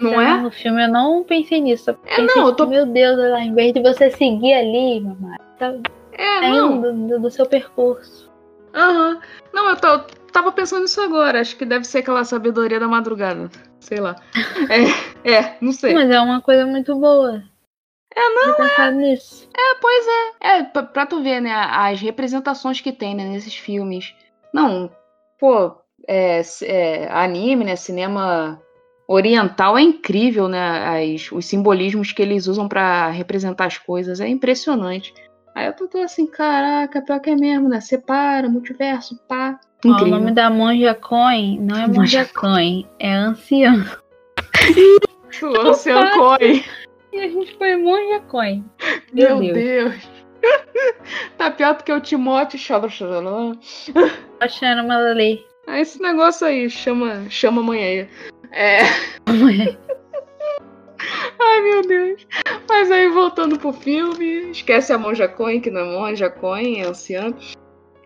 Não 0.00 0.20
é? 0.20 0.40
No 0.40 0.50
filme 0.50 0.84
eu 0.84 0.88
não 0.90 1.22
pensei 1.24 1.60
nisso. 1.60 1.90
Eu 1.90 1.98
É, 2.06 2.16
pensei, 2.16 2.26
não, 2.26 2.46
eu 2.46 2.52
tipo, 2.52 2.56
tô- 2.56 2.66
Meu 2.66 2.86
Deus, 2.86 3.18
lá, 3.18 3.40
em 3.40 3.54
vez 3.54 3.72
de 3.72 3.80
você 3.82 4.10
seguir 4.10 4.54
ali, 4.54 5.00
mamãe, 5.00 5.38
tá 5.58 5.74
É, 6.12 6.40
não, 6.48 6.80
do, 6.80 7.18
do 7.20 7.30
seu 7.30 7.46
percurso. 7.46 8.30
aham. 8.74 9.20
Não, 9.52 9.68
eu, 9.68 9.76
tô- 9.76 9.86
eu 9.88 10.00
tava 10.32 10.50
pensando 10.52 10.82
nisso 10.82 11.00
agora, 11.00 11.40
acho 11.40 11.56
que 11.56 11.64
deve 11.66 11.84
ser 11.84 11.98
aquela 11.98 12.24
sabedoria 12.24 12.80
da 12.80 12.88
madrugada, 12.88 13.50
sei 13.80 13.98
lá. 14.00 14.16
É, 15.24 15.30
é 15.30 15.56
não 15.60 15.72
sei. 15.72 15.92
Mas 15.92 16.10
é 16.10 16.18
uma 16.20 16.40
coisa 16.40 16.64
muito 16.66 16.94
boa. 16.98 17.42
É, 18.14 18.28
não, 18.34 18.54
pensado 18.54 18.96
nisso. 18.96 19.48
É, 19.56 19.74
pois 19.80 20.06
é. 20.06 20.48
É, 20.58 20.62
pra, 20.64 20.82
pra 20.82 21.06
tu 21.06 21.22
ver, 21.22 21.40
né, 21.40 21.52
as 21.52 22.00
representações 22.00 22.80
que 22.80 22.92
tem, 22.92 23.14
né, 23.14 23.24
nesses 23.24 23.54
filmes. 23.54 24.14
Não, 24.52 24.90
pô, 25.38 25.74
é, 26.06 26.42
é, 26.62 27.08
anime, 27.10 27.64
né, 27.64 27.74
cinema 27.76 28.60
oriental 29.06 29.76
é 29.76 29.82
incrível, 29.82 30.48
né? 30.48 31.14
As, 31.14 31.30
os 31.32 31.46
simbolismos 31.46 32.12
que 32.12 32.22
eles 32.22 32.46
usam 32.46 32.68
para 32.68 33.08
representar 33.08 33.66
as 33.66 33.78
coisas 33.78 34.20
é 34.20 34.28
impressionante. 34.28 35.12
Aí 35.54 35.66
eu 35.66 35.74
tô, 35.74 35.86
tô 35.86 35.98
assim, 35.98 36.26
caraca, 36.26 37.02
pior 37.02 37.20
que 37.20 37.30
é 37.30 37.36
mesmo, 37.36 37.68
né? 37.68 37.80
Separa, 37.80 38.48
multiverso, 38.48 39.18
pá. 39.28 39.60
Ó, 39.84 39.88
o 39.88 40.06
nome 40.06 40.30
da 40.30 40.48
monja 40.48 40.94
Coin 40.94 41.58
não 41.60 41.76
é 41.76 41.86
monja 41.88 42.24
Coin, 42.24 42.86
é 42.98 43.12
anciã. 43.12 43.84
Isso, 45.30 45.46
anciã 45.60 46.10
Coin. 46.16 46.64
E 47.12 47.18
a 47.18 47.28
gente 47.28 47.54
foi 47.58 47.76
monja 47.76 48.20
Coin. 48.20 48.64
Meu, 49.12 49.38
Meu 49.38 49.52
Deus. 49.52 49.94
Deus. 49.94 50.22
tá 51.36 51.50
pior 51.50 51.76
do 51.76 51.84
que 51.84 51.92
o 51.92 52.00
Timóteo 52.00 52.58
chorando. 52.58 53.58
Achando 54.40 54.82
uma 54.84 54.98
lei. 54.98 55.44
Ah, 55.66 55.78
esse 55.78 56.00
negócio 56.00 56.46
aí, 56.46 56.68
chama, 56.68 57.28
chama 57.28 57.60
amanhã 57.60 57.84
aí. 57.84 58.08
É. 58.52 58.80
Ai, 61.40 61.60
meu 61.62 61.82
Deus. 61.82 62.26
Mas 62.68 62.90
aí, 62.90 63.08
voltando 63.08 63.58
pro 63.58 63.72
filme, 63.72 64.50
esquece 64.50 64.92
a 64.92 64.98
Monja 64.98 65.26
Coin, 65.26 65.60
que 65.60 65.70
não 65.70 65.80
é 65.80 65.84
Monja 65.84 66.30
Coin, 66.30 66.80
é 66.80 66.86
anciã. 66.86 67.34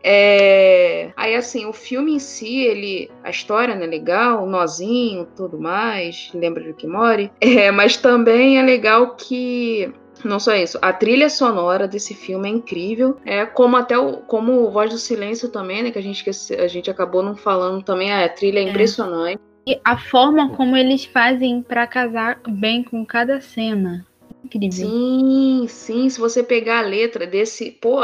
É... 0.03 1.11
Aí, 1.16 1.34
assim, 1.34 1.66
o 1.66 1.72
filme 1.72 2.14
em 2.14 2.18
si, 2.18 2.61
ele... 2.61 3.11
A 3.24 3.30
história, 3.30 3.74
né, 3.74 3.86
legal, 3.86 4.44
o 4.44 4.47
nozinho, 4.47 5.26
tudo 5.36 5.59
mais, 5.59 6.30
lembra 6.32 6.62
de 6.62 6.72
Kimori. 6.72 7.30
É, 7.40 7.70
mas 7.70 7.97
também 7.97 8.59
é 8.59 8.62
legal 8.62 9.16
que... 9.16 9.92
Não 10.24 10.40
só 10.40 10.55
isso, 10.55 10.78
a 10.80 10.94
trilha 10.94 11.28
sonora 11.28 11.86
desse 11.86 12.14
filme 12.14 12.49
é 12.49 12.53
incrível. 12.53 13.18
É 13.24 13.44
como 13.44 13.76
até 13.76 13.99
o 13.99 14.22
como 14.22 14.70
Voz 14.70 14.90
do 14.90 14.97
Silêncio 14.97 15.51
também, 15.51 15.82
né? 15.82 15.90
Que 15.90 15.99
a 15.99 16.03
gente, 16.03 16.24
a 16.55 16.66
gente 16.66 16.90
acabou 16.90 17.22
não 17.22 17.36
falando 17.36 17.84
também. 17.84 18.11
A 18.11 18.26
trilha 18.26 18.61
é, 18.61 18.64
é. 18.64 18.70
impressionante. 18.70 19.38
A 19.84 19.98
forma 19.98 20.50
como 20.50 20.76
eles 20.76 21.04
fazem 21.04 21.60
para 21.62 21.86
casar 21.86 22.40
bem 22.46 22.82
com 22.84 23.04
cada 23.04 23.40
cena. 23.40 24.06
Incrível. 24.44 24.88
Sim, 24.88 25.66
sim. 25.68 26.08
Se 26.08 26.20
você 26.20 26.42
pegar 26.42 26.78
a 26.78 26.82
letra 26.82 27.26
desse. 27.26 27.72
Pô, 27.72 28.00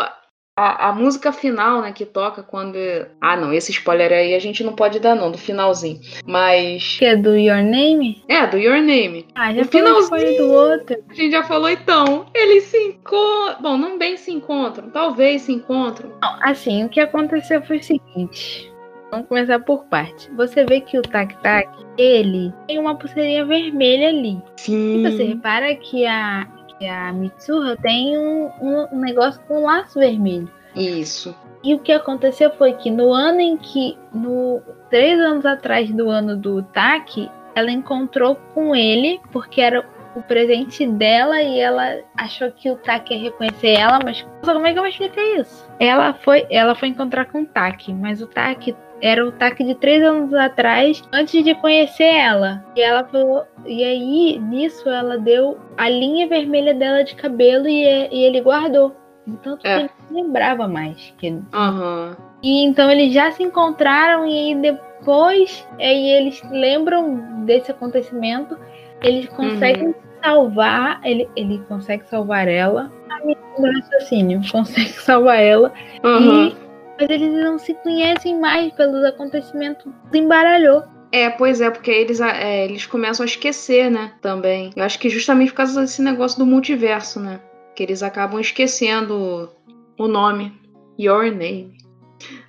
a, 0.54 0.88
a, 0.88 0.92
música 0.92 1.32
final, 1.32 1.80
né, 1.80 1.92
que 1.92 2.04
toca 2.04 2.42
quando. 2.42 2.76
Ah, 3.20 3.36
não, 3.36 3.52
esse 3.52 3.70
spoiler 3.70 4.12
aí 4.12 4.34
a 4.34 4.38
gente 4.40 4.64
não 4.64 4.74
pode 4.74 4.98
dar, 4.98 5.14
não, 5.14 5.30
do 5.30 5.38
finalzinho. 5.38 6.00
Mas. 6.26 6.98
Que 6.98 7.04
é 7.04 7.16
do 7.16 7.36
Your 7.36 7.62
Name? 7.62 8.24
É, 8.28 8.44
do 8.46 8.58
Your 8.58 8.82
Name. 8.82 9.26
Ah, 9.34 9.54
já 9.54 9.62
o 9.62 9.64
finalzinho 9.64 10.38
do 10.38 10.52
outro. 10.52 10.96
A 11.08 11.14
gente 11.14 11.30
já 11.30 11.44
falou 11.44 11.70
então. 11.70 12.26
Eles 12.34 12.64
se 12.64 12.76
encontram. 12.76 13.62
Bom, 13.62 13.76
não 13.76 13.98
bem 13.98 14.16
se 14.16 14.32
encontram, 14.32 14.90
talvez 14.90 15.42
se 15.42 15.52
encontram. 15.52 16.10
Não, 16.20 16.38
assim, 16.42 16.84
o 16.84 16.88
que 16.88 16.98
aconteceu 16.98 17.62
foi 17.62 17.78
o 17.78 17.82
seguinte. 17.82 18.71
Vamos 19.12 19.28
começar 19.28 19.60
por 19.60 19.84
parte. 19.84 20.30
Você 20.32 20.64
vê 20.64 20.80
que 20.80 20.98
o 20.98 21.02
Tac 21.02 21.36
Tac, 21.42 21.68
ele 21.98 22.50
tem 22.66 22.78
uma 22.78 22.96
pulseirinha 22.96 23.44
vermelha 23.44 24.08
ali. 24.08 24.40
Sim. 24.56 25.04
E 25.04 25.10
você 25.10 25.22
repara 25.24 25.74
que 25.74 26.06
a, 26.06 26.48
que 26.78 26.86
a 26.86 27.12
Mitsuha 27.12 27.76
tem 27.76 28.16
um, 28.16 28.50
um, 28.58 28.98
negócio 28.98 29.38
com 29.42 29.58
um 29.58 29.66
laço 29.66 29.98
vermelho. 29.98 30.50
Isso. 30.74 31.36
E 31.62 31.74
o 31.74 31.78
que 31.78 31.92
aconteceu 31.92 32.52
foi 32.52 32.72
que 32.72 32.90
no 32.90 33.12
ano 33.12 33.40
em 33.40 33.58
que, 33.58 33.98
no 34.14 34.62
três 34.88 35.20
anos 35.20 35.44
atrás 35.44 35.92
do 35.92 36.08
ano 36.08 36.34
do 36.34 36.62
Tak, 36.62 37.30
ela 37.54 37.70
encontrou 37.70 38.36
com 38.54 38.74
ele 38.74 39.20
porque 39.30 39.60
era 39.60 39.86
o 40.16 40.22
presente 40.22 40.86
dela 40.86 41.42
e 41.42 41.60
ela 41.60 42.00
achou 42.16 42.50
que 42.50 42.70
o 42.70 42.76
Tak 42.76 43.12
ia 43.12 43.24
reconhecer 43.24 43.74
ela, 43.74 43.98
mas 44.02 44.24
como 44.42 44.66
é 44.66 44.72
que 44.72 44.78
eu 44.78 44.82
vou 44.82 44.90
explicar 44.90 45.22
isso? 45.38 45.70
Ela 45.78 46.14
foi, 46.14 46.46
ela 46.48 46.74
foi 46.74 46.88
encontrar 46.88 47.26
com 47.26 47.42
o 47.42 47.46
Tak, 47.46 47.92
mas 47.92 48.22
o 48.22 48.26
Tak 48.26 48.74
era 49.02 49.26
o 49.26 49.32
TAC 49.32 49.64
de 49.64 49.74
três 49.74 50.00
anos 50.00 50.32
atrás, 50.32 51.02
antes 51.12 51.42
de 51.42 51.56
conhecer 51.56 52.04
ela. 52.04 52.64
E 52.76 52.80
ela 52.80 53.02
falou. 53.04 53.44
E 53.66 53.82
aí, 53.82 54.38
nisso, 54.38 54.88
ela 54.88 55.18
deu 55.18 55.58
a 55.76 55.88
linha 55.88 56.28
vermelha 56.28 56.72
dela 56.72 57.02
de 57.02 57.16
cabelo 57.16 57.68
e, 57.68 57.82
e 57.82 58.24
ele 58.24 58.40
guardou. 58.40 58.94
Então 59.26 59.58
é. 59.64 59.80
ele 59.80 59.90
não 60.08 60.22
lembrava 60.22 60.68
mais. 60.68 61.12
Que... 61.18 61.30
Uhum. 61.30 62.16
E 62.42 62.64
então 62.64 62.88
eles 62.88 63.12
já 63.12 63.32
se 63.32 63.42
encontraram 63.42 64.26
e 64.26 64.54
depois 64.54 65.66
aí 65.80 66.10
eles 66.10 66.40
lembram 66.50 67.44
desse 67.44 67.72
acontecimento. 67.72 68.56
Eles 69.02 69.28
conseguem 69.30 69.88
uhum. 69.88 69.94
salvar. 70.22 71.00
Ele, 71.02 71.28
ele 71.34 71.58
consegue 71.68 72.06
salvar 72.06 72.46
ela. 72.46 72.90
A 73.10 73.24
minha 73.24 73.36
raciocínio 73.80 74.40
consegue 74.50 74.92
salvar 75.02 75.40
ela. 75.40 75.72
Uhum. 76.04 76.46
E 76.46 76.61
mas 77.02 77.10
eles 77.10 77.32
não 77.32 77.58
se 77.58 77.74
conhecem 77.74 78.38
mais 78.38 78.72
pelos 78.74 79.04
acontecimentos. 79.04 79.92
Embaralhou. 80.14 80.82
É, 81.10 81.28
pois 81.28 81.60
é, 81.60 81.68
porque 81.68 81.90
eles, 81.90 82.20
é, 82.20 82.64
eles 82.64 82.86
começam 82.86 83.24
a 83.24 83.26
esquecer, 83.26 83.90
né? 83.90 84.14
Também. 84.22 84.70
Eu 84.74 84.84
acho 84.84 84.98
que 84.98 85.10
justamente 85.10 85.50
por 85.50 85.56
causa 85.56 85.80
desse 85.80 86.00
negócio 86.00 86.38
do 86.38 86.46
multiverso, 86.46 87.20
né? 87.20 87.40
Que 87.74 87.82
eles 87.82 88.02
acabam 88.02 88.40
esquecendo 88.40 89.50
o 89.98 90.08
nome. 90.08 90.52
Your 90.98 91.24
name. 91.24 91.76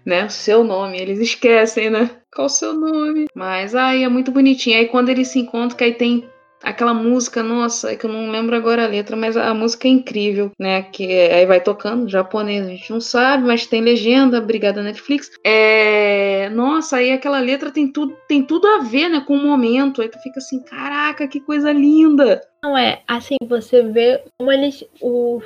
Né? 0.06 0.26
O 0.26 0.30
seu 0.30 0.64
nome. 0.64 0.98
Eles 0.98 1.20
esquecem, 1.20 1.90
né? 1.90 2.10
Qual 2.34 2.46
o 2.46 2.50
seu 2.50 2.74
nome? 2.74 3.26
Mas 3.36 3.76
aí 3.76 4.04
é 4.04 4.10
muito 4.10 4.32
bonitinho. 4.32 4.78
Aí 4.78 4.88
quando 4.88 5.10
eles 5.10 5.30
se 5.30 5.40
encontram, 5.40 5.78
que 5.78 5.84
aí 5.84 5.94
tem 5.94 6.30
aquela 6.64 6.94
música, 6.94 7.44
nossa, 7.44 7.92
é 7.92 7.96
que 7.96 8.06
eu 8.06 8.12
não 8.12 8.32
lembro 8.32 8.56
agora 8.56 8.86
a 8.86 8.88
letra, 8.88 9.16
mas 9.16 9.36
a 9.36 9.54
música 9.54 9.88
é 9.88 9.92
incrível, 9.92 10.52
né? 10.58 10.82
Que 10.84 11.12
aí 11.12 11.46
vai 11.46 11.62
tocando 11.62 12.10
japonês, 12.10 12.66
a 12.66 12.70
gente 12.70 12.90
não 12.90 13.02
sabe, 13.02 13.46
mas 13.46 13.68
tem 13.68 13.82
legenda, 13.82 14.40
obrigada 14.40 14.82
Netflix. 14.82 15.30
É, 15.44 16.50
nossa, 16.50 16.98
aí 16.98 17.12
aquela 17.12 17.40
letra 17.40 17.70
tem 17.70 17.92
tudo, 17.92 18.16
tem 18.28 18.44
tudo 18.44 18.66
a 18.68 18.80
ver, 18.80 19.10
né, 19.10 19.20
com 19.20 19.36
o 19.36 19.44
momento. 19.44 20.02
Aí 20.02 20.08
tu 20.08 20.18
fica 20.20 20.40
assim, 20.40 20.64
caraca, 20.64 21.28
que 21.28 21.42
coisa 21.42 21.72
linda. 21.72 22.42
Não 22.64 22.78
é, 22.78 23.02
assim, 23.06 23.36
você 23.48 23.84
vê 23.84 24.24
como 24.38 24.50
eles 24.50 24.86
o, 25.02 25.42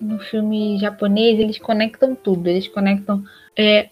no 0.00 0.18
filme 0.18 0.78
japonês, 0.78 1.38
eles 1.38 1.58
conectam 1.58 2.14
tudo, 2.14 2.48
eles 2.48 2.66
conectam 2.66 3.22
é, 3.58 3.90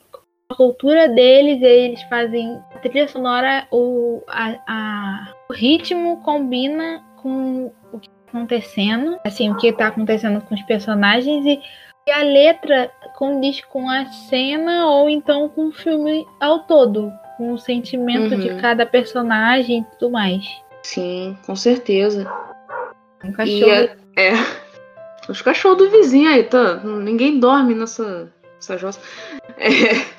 a 0.55 0.57
cultura 0.57 1.09
deles, 1.09 1.61
eles 1.61 2.03
fazem 2.05 2.61
a 2.75 2.79
trilha 2.79 3.09
sonora, 3.09 3.67
o, 3.73 4.23
a, 4.29 4.55
a, 4.67 5.35
o 5.51 5.53
ritmo 5.53 6.23
combina 6.23 7.03
com 7.17 7.73
o 7.93 7.99
que 7.99 8.09
está 8.09 8.39
acontecendo, 8.39 9.19
assim, 9.25 9.51
o 9.51 9.57
que 9.57 9.67
está 9.67 9.89
acontecendo 9.89 10.41
com 10.43 10.55
os 10.55 10.63
personagens 10.63 11.45
e, 11.45 11.61
e, 12.07 12.11
a 12.11 12.23
letra 12.23 12.91
condiz 13.17 13.61
com 13.65 13.89
a 13.91 14.07
cena 14.07 14.87
ou 14.87 15.11
então 15.11 15.49
com 15.49 15.69
o 15.69 15.73
filme 15.73 16.25
ao 16.41 16.61
todo, 16.61 17.13
com 17.37 17.53
o 17.53 17.59
sentimento 17.59 18.35
uhum. 18.35 18.41
de 18.41 18.55
cada 18.61 18.87
personagem 18.87 19.81
e 19.81 19.99
tudo 19.99 20.13
mais. 20.13 20.45
Sim, 20.83 21.37
com 21.45 21.57
certeza. 21.57 22.31
Um 23.25 23.33
cachorro. 23.33 23.71
É, 24.17 24.29
é, 24.29 24.33
os 25.29 25.43
cachorros 25.43 25.79
do 25.79 25.91
vizinho 25.91 26.31
aí, 26.31 26.45
tá? 26.45 26.77
Ninguém 26.77 27.41
dorme 27.41 27.75
nessa, 27.75 28.31
nessa 28.57 28.79
jossa. 28.79 29.01
É. 29.57 30.14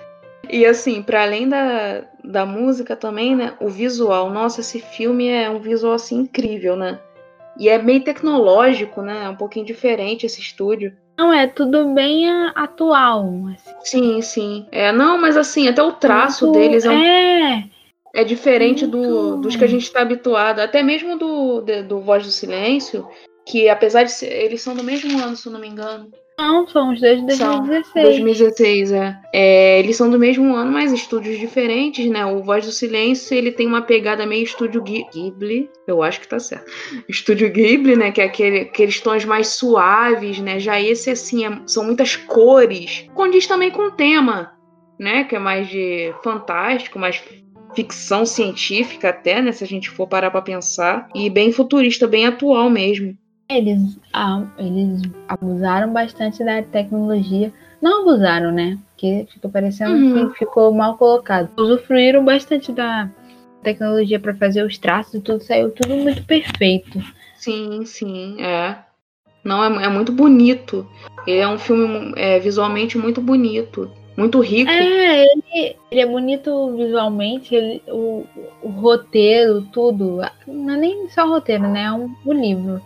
E 0.49 0.65
assim, 0.65 1.01
para 1.01 1.23
além 1.23 1.47
da, 1.47 2.03
da 2.23 2.45
música 2.45 2.95
também, 2.95 3.35
né? 3.35 3.53
O 3.59 3.67
visual. 3.67 4.29
Nossa, 4.29 4.61
esse 4.61 4.79
filme 4.79 5.27
é 5.27 5.49
um 5.49 5.59
visual 5.59 5.93
assim 5.93 6.19
incrível, 6.19 6.75
né? 6.75 6.99
E 7.57 7.69
é 7.69 7.77
meio 7.77 8.03
tecnológico, 8.03 9.01
né? 9.01 9.25
É 9.25 9.29
um 9.29 9.35
pouquinho 9.35 9.65
diferente 9.65 10.25
esse 10.25 10.41
estúdio. 10.41 10.93
Não, 11.17 11.31
é 11.33 11.47
tudo 11.47 11.93
bem 11.93 12.29
atual. 12.53 13.25
Assim. 13.53 13.73
Sim, 13.81 14.21
sim. 14.21 14.67
É, 14.71 14.91
não, 14.91 15.17
mas 15.17 15.37
assim, 15.37 15.67
até 15.67 15.81
o 15.81 15.93
traço 15.93 16.45
Muito... 16.45 16.59
deles 16.59 16.83
é, 16.83 16.89
um... 16.89 16.93
é... 16.93 17.69
é 18.13 18.23
diferente 18.23 18.85
do, 18.85 19.37
dos 19.37 19.55
que 19.55 19.63
a 19.63 19.67
gente 19.67 19.83
está 19.83 20.01
habituado. 20.01 20.59
Até 20.59 20.83
mesmo 20.83 21.17
do, 21.17 21.61
do 21.61 22.01
Voz 22.01 22.25
do 22.25 22.31
Silêncio, 22.31 23.07
que 23.45 23.69
apesar 23.69 24.03
de 24.03 24.11
ser, 24.11 24.31
eles 24.31 24.61
são 24.61 24.75
do 24.75 24.83
mesmo 24.83 25.17
ano, 25.23 25.37
se 25.37 25.47
eu 25.47 25.53
não 25.53 25.59
me 25.59 25.67
engano. 25.67 26.11
Não, 26.37 26.67
são 26.67 26.91
os 26.91 26.99
dois 26.99 27.19
de 27.19 27.25
2016. 27.27 27.93
São 27.93 28.03
2016, 28.03 28.91
é. 28.91 29.17
é. 29.33 29.79
Eles 29.79 29.95
são 29.95 30.09
do 30.09 30.19
mesmo 30.19 30.53
ano, 30.53 30.71
mas 30.71 30.91
estúdios 30.91 31.39
diferentes, 31.39 32.05
né? 32.09 32.25
O 32.25 32.43
Voz 32.43 32.65
do 32.65 32.71
Silêncio, 32.71 33.35
ele 33.35 33.51
tem 33.51 33.65
uma 33.65 33.81
pegada 33.81 34.25
meio 34.25 34.43
estúdio 34.43 34.83
Ghibli. 34.83 35.69
Eu 35.87 36.03
acho 36.03 36.19
que 36.19 36.27
tá 36.27 36.37
certo. 36.37 36.69
Estúdio 37.07 37.49
Ghibli, 37.49 37.95
né? 37.95 38.11
Que 38.11 38.21
é 38.21 38.25
aquele, 38.25 38.59
aqueles 38.61 38.99
tons 38.99 39.23
mais 39.23 39.47
suaves, 39.49 40.39
né? 40.39 40.59
Já 40.59 40.79
esse, 40.79 41.09
assim, 41.09 41.45
é, 41.45 41.61
são 41.65 41.85
muitas 41.85 42.17
cores. 42.17 43.07
Condiz 43.13 43.47
também 43.47 43.71
com 43.71 43.83
o 43.83 43.91
tema, 43.91 44.51
né? 44.99 45.23
Que 45.23 45.37
é 45.37 45.39
mais 45.39 45.69
de 45.69 46.13
fantástico, 46.21 46.99
mais 46.99 47.23
ficção 47.73 48.25
científica 48.25 49.09
até, 49.09 49.41
né? 49.41 49.53
Se 49.53 49.63
a 49.63 49.67
gente 49.67 49.89
for 49.89 50.07
parar 50.07 50.31
pra 50.31 50.41
pensar. 50.41 51.07
E 51.15 51.29
bem 51.29 51.53
futurista, 51.53 52.07
bem 52.07 52.25
atual 52.25 52.69
mesmo. 52.69 53.17
Eles, 53.47 53.99
ah, 54.11 54.43
eles 54.57 55.01
abusaram 55.27 55.93
bastante 55.93 56.43
da 56.43 56.63
tecnologia. 56.63 57.53
Não 57.81 58.01
abusaram, 58.01 58.51
né? 58.51 58.79
Porque 58.89 59.27
fica 59.31 59.47
parecendo 59.47 59.93
uhum. 59.93 60.29
que 60.31 60.39
ficou 60.39 60.73
mal 60.73 60.97
colocado. 60.97 61.49
Usufruíram 61.55 62.25
bastante 62.25 62.71
da 62.71 63.09
tecnologia 63.61 64.19
para 64.19 64.35
fazer 64.35 64.63
os 64.63 64.77
traços 64.77 65.15
e 65.15 65.21
tudo 65.21 65.43
saiu 65.43 65.71
tudo 65.71 65.95
muito 65.95 66.23
perfeito. 66.23 66.99
Sim, 67.35 67.85
sim, 67.85 68.41
é. 68.41 68.77
Não, 69.43 69.63
é, 69.63 69.85
é 69.85 69.89
muito 69.89 70.11
bonito. 70.11 70.87
Ele 71.27 71.39
é 71.39 71.47
um 71.47 71.59
filme 71.59 72.13
é, 72.15 72.39
visualmente 72.39 72.97
muito 72.97 73.21
bonito. 73.21 73.91
muito 74.17 74.39
rico. 74.39 74.71
É, 74.71 75.23
ele, 75.23 75.75
ele 75.91 76.01
é 76.01 76.05
bonito 76.05 76.75
visualmente, 76.75 77.53
ele, 77.53 77.83
o, 77.87 78.25
o 78.63 78.69
roteiro, 78.69 79.61
tudo. 79.71 80.21
Não 80.47 80.73
é 80.73 80.77
nem 80.77 81.09
só 81.09 81.25
o 81.25 81.29
roteiro, 81.29 81.67
né? 81.67 81.83
É 81.83 81.91
um, 81.91 82.15
o 82.25 82.33
livro. 82.33 82.81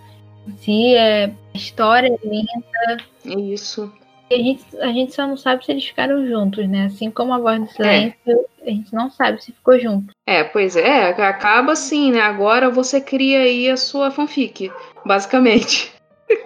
Si, 0.57 0.95
é, 0.95 1.25
a 1.25 1.57
história 1.57 2.07
é 2.07 2.27
linda. 2.27 3.03
É 3.25 3.39
isso. 3.39 3.91
E 4.29 4.35
a 4.35 4.37
gente, 4.37 4.77
a 4.79 4.87
gente 4.87 5.13
só 5.13 5.25
não 5.25 5.35
sabe 5.37 5.65
se 5.65 5.71
eles 5.71 5.85
ficaram 5.85 6.25
juntos, 6.27 6.67
né? 6.67 6.85
Assim 6.85 7.09
como 7.09 7.33
a 7.33 7.39
voz 7.39 7.59
do 7.59 7.67
silêncio, 7.71 8.45
a 8.61 8.69
gente 8.69 8.93
não 8.93 9.09
sabe 9.09 9.43
se 9.43 9.51
ficou 9.51 9.79
junto. 9.79 10.13
É, 10.27 10.43
pois 10.43 10.75
é, 10.75 11.09
acaba 11.09 11.71
assim, 11.71 12.11
né? 12.11 12.21
Agora 12.21 12.69
você 12.69 13.01
cria 13.01 13.39
aí 13.39 13.67
a 13.69 13.75
sua 13.77 14.11
fanfic, 14.11 14.71
basicamente. 15.05 15.91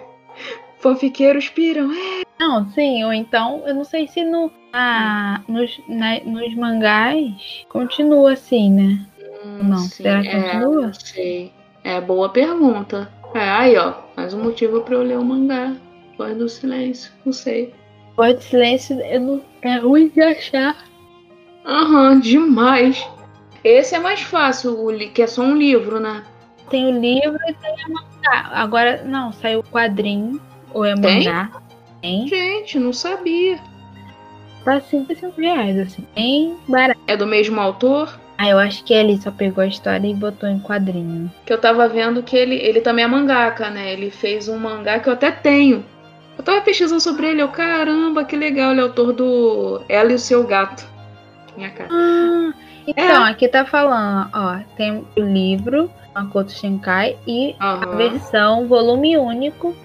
Fanfiqueiros 0.78 1.48
piram. 1.48 1.90
É. 1.92 2.22
Não, 2.38 2.68
sim, 2.70 3.04
ou 3.04 3.12
então, 3.12 3.62
eu 3.66 3.74
não 3.74 3.84
sei 3.84 4.08
se 4.08 4.24
no, 4.24 4.50
ah, 4.72 5.40
nos, 5.48 5.80
na- 5.88 6.20
nos 6.20 6.54
mangás 6.54 7.64
continua 7.68 8.32
assim, 8.32 8.70
né? 8.70 9.06
Hum, 9.44 9.58
Não, 9.68 9.78
sim, 9.78 9.88
será 10.02 10.20
que 10.22 10.28
é, 10.28 10.40
continua? 10.52 10.86
Não 10.86 10.94
sei. 10.94 11.52
É, 11.82 12.00
boa 12.00 12.28
pergunta. 12.28 13.10
É, 13.34 13.40
aí, 13.50 13.76
ó. 13.76 13.94
Mais 14.16 14.32
um 14.32 14.42
motivo 14.42 14.80
pra 14.82 14.94
eu 14.94 15.02
ler 15.02 15.18
o 15.18 15.24
mangá. 15.24 15.74
Voz 16.16 16.36
do 16.36 16.48
silêncio. 16.48 17.12
Não 17.24 17.32
sei. 17.32 17.74
Voz 18.16 18.36
do 18.36 18.42
silêncio 18.42 19.00
eu 19.00 19.20
não, 19.20 19.42
é 19.62 19.76
ruim 19.78 20.08
de 20.08 20.20
achar. 20.20 20.76
Aham, 21.66 22.20
demais. 22.20 23.06
Esse 23.64 23.94
é 23.94 23.98
mais 23.98 24.20
fácil, 24.20 24.78
o 24.78 24.90
li- 24.90 25.08
que 25.08 25.22
é 25.22 25.26
só 25.26 25.42
um 25.42 25.56
livro, 25.56 25.98
né? 25.98 26.22
Tem 26.70 26.86
o 26.86 27.00
livro 27.00 27.38
e 27.48 27.54
tem 27.54 27.72
a 27.84 27.88
mangá. 27.88 28.50
Agora, 28.52 29.02
não, 29.04 29.32
saiu 29.32 29.60
o 29.60 29.64
quadrinho, 29.64 30.40
ou 30.72 30.84
é 30.84 30.94
Tem? 30.94 31.24
mangá. 31.24 31.50
Tem. 32.02 32.28
Gente, 32.28 32.78
não 32.78 32.92
sabia. 32.92 33.58
Tá 34.64 34.80
55 34.80 35.40
reais, 35.40 35.78
assim. 35.78 36.06
Bem 36.14 36.56
barato. 36.68 37.00
É 37.06 37.16
do 37.16 37.26
mesmo 37.26 37.58
autor? 37.60 38.18
Ah, 38.36 38.48
eu 38.48 38.58
acho 38.58 38.82
que 38.84 38.92
ele 38.92 39.16
só 39.16 39.30
pegou 39.30 39.62
a 39.62 39.66
história 39.66 40.06
e 40.08 40.14
botou 40.14 40.48
em 40.48 40.58
quadrinho. 40.58 41.30
Que 41.46 41.52
eu 41.52 41.58
tava 41.60 41.88
vendo 41.88 42.22
que 42.22 42.36
ele, 42.36 42.56
ele 42.56 42.80
também 42.80 43.04
é 43.04 43.08
mangaka, 43.08 43.70
né? 43.70 43.92
Ele 43.92 44.10
fez 44.10 44.48
um 44.48 44.58
mangá 44.58 44.98
que 44.98 45.08
eu 45.08 45.12
até 45.12 45.30
tenho. 45.30 45.84
Eu 46.36 46.42
tava 46.42 46.60
pesquisando 46.62 47.00
sobre 47.00 47.28
ele, 47.28 47.40
eu, 47.42 47.48
caramba, 47.48 48.24
que 48.24 48.34
legal, 48.36 48.72
ele 48.72 48.80
é 48.80 48.82
autor 48.82 49.12
do 49.12 49.80
Ela 49.88 50.10
e 50.10 50.14
o 50.16 50.18
Seu 50.18 50.42
Gato. 50.44 50.84
Minha 51.56 51.70
cara. 51.70 51.88
Ah, 51.92 52.52
então, 52.88 53.22
aqui 53.24 53.46
tá 53.46 53.64
falando, 53.64 54.28
ó, 54.34 54.58
tem 54.76 55.04
o 55.16 55.20
livro, 55.20 55.88
Makoto 56.12 56.50
Shinkai, 56.50 57.16
e 57.26 57.54
a 57.60 57.76
versão 57.96 58.66
volume 58.66 59.16
único, 59.16 59.76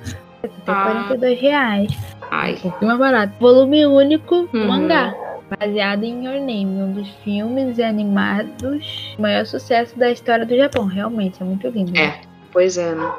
tem 0.42 0.52
Ah. 0.66 0.84
42 1.08 1.40
reais. 1.40 1.92
Ai. 2.32 2.54
Um 2.54 2.60
pouquinho 2.62 2.88
mais 2.88 3.00
barato. 3.00 3.34
Volume 3.40 3.86
único, 3.86 4.50
Uhum. 4.52 4.68
mangá. 4.68 5.14
Baseado 5.60 6.04
em 6.04 6.26
Your 6.26 6.36
Name, 6.40 6.66
um 6.82 6.94
dos 6.94 7.08
filmes 7.24 7.80
animados 7.80 9.16
maior 9.18 9.46
sucesso 9.46 9.98
da 9.98 10.12
história 10.12 10.46
do 10.46 10.56
Japão. 10.56 10.86
Realmente, 10.86 11.42
é 11.42 11.46
muito 11.46 11.68
lindo. 11.68 11.98
É. 11.98 12.22
Pois 12.52 12.78
é, 12.78 12.94
né? 12.94 13.12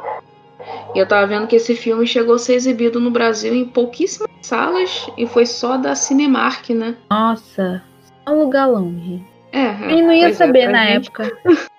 E 0.95 0.99
eu 0.99 1.07
tava 1.07 1.27
vendo 1.27 1.47
que 1.47 1.57
esse 1.57 1.75
filme 1.75 2.07
chegou 2.07 2.35
a 2.35 2.39
ser 2.39 2.55
exibido 2.55 3.01
no 3.01 3.11
Brasil 3.11 3.55
em 3.55 3.65
pouquíssimas 3.65 4.29
salas 4.43 5.09
e 5.17 5.27
foi 5.27 5.47
só 5.47 5.77
da 5.77 5.95
Cinemark, 5.95 6.71
né? 6.71 6.97
Nossa, 7.11 7.83
só 8.27 8.35
um 8.35 8.41
lugar 8.45 8.67
longe. 8.67 9.23
É. 9.53 9.59
é, 9.67 9.93
Eu 9.93 10.03
não 10.07 10.13
ia 10.13 10.29
é, 10.29 10.33
saber 10.33 10.65
pra 10.65 10.73
na 10.73 10.87
gente- 10.87 11.07
época. 11.07 11.31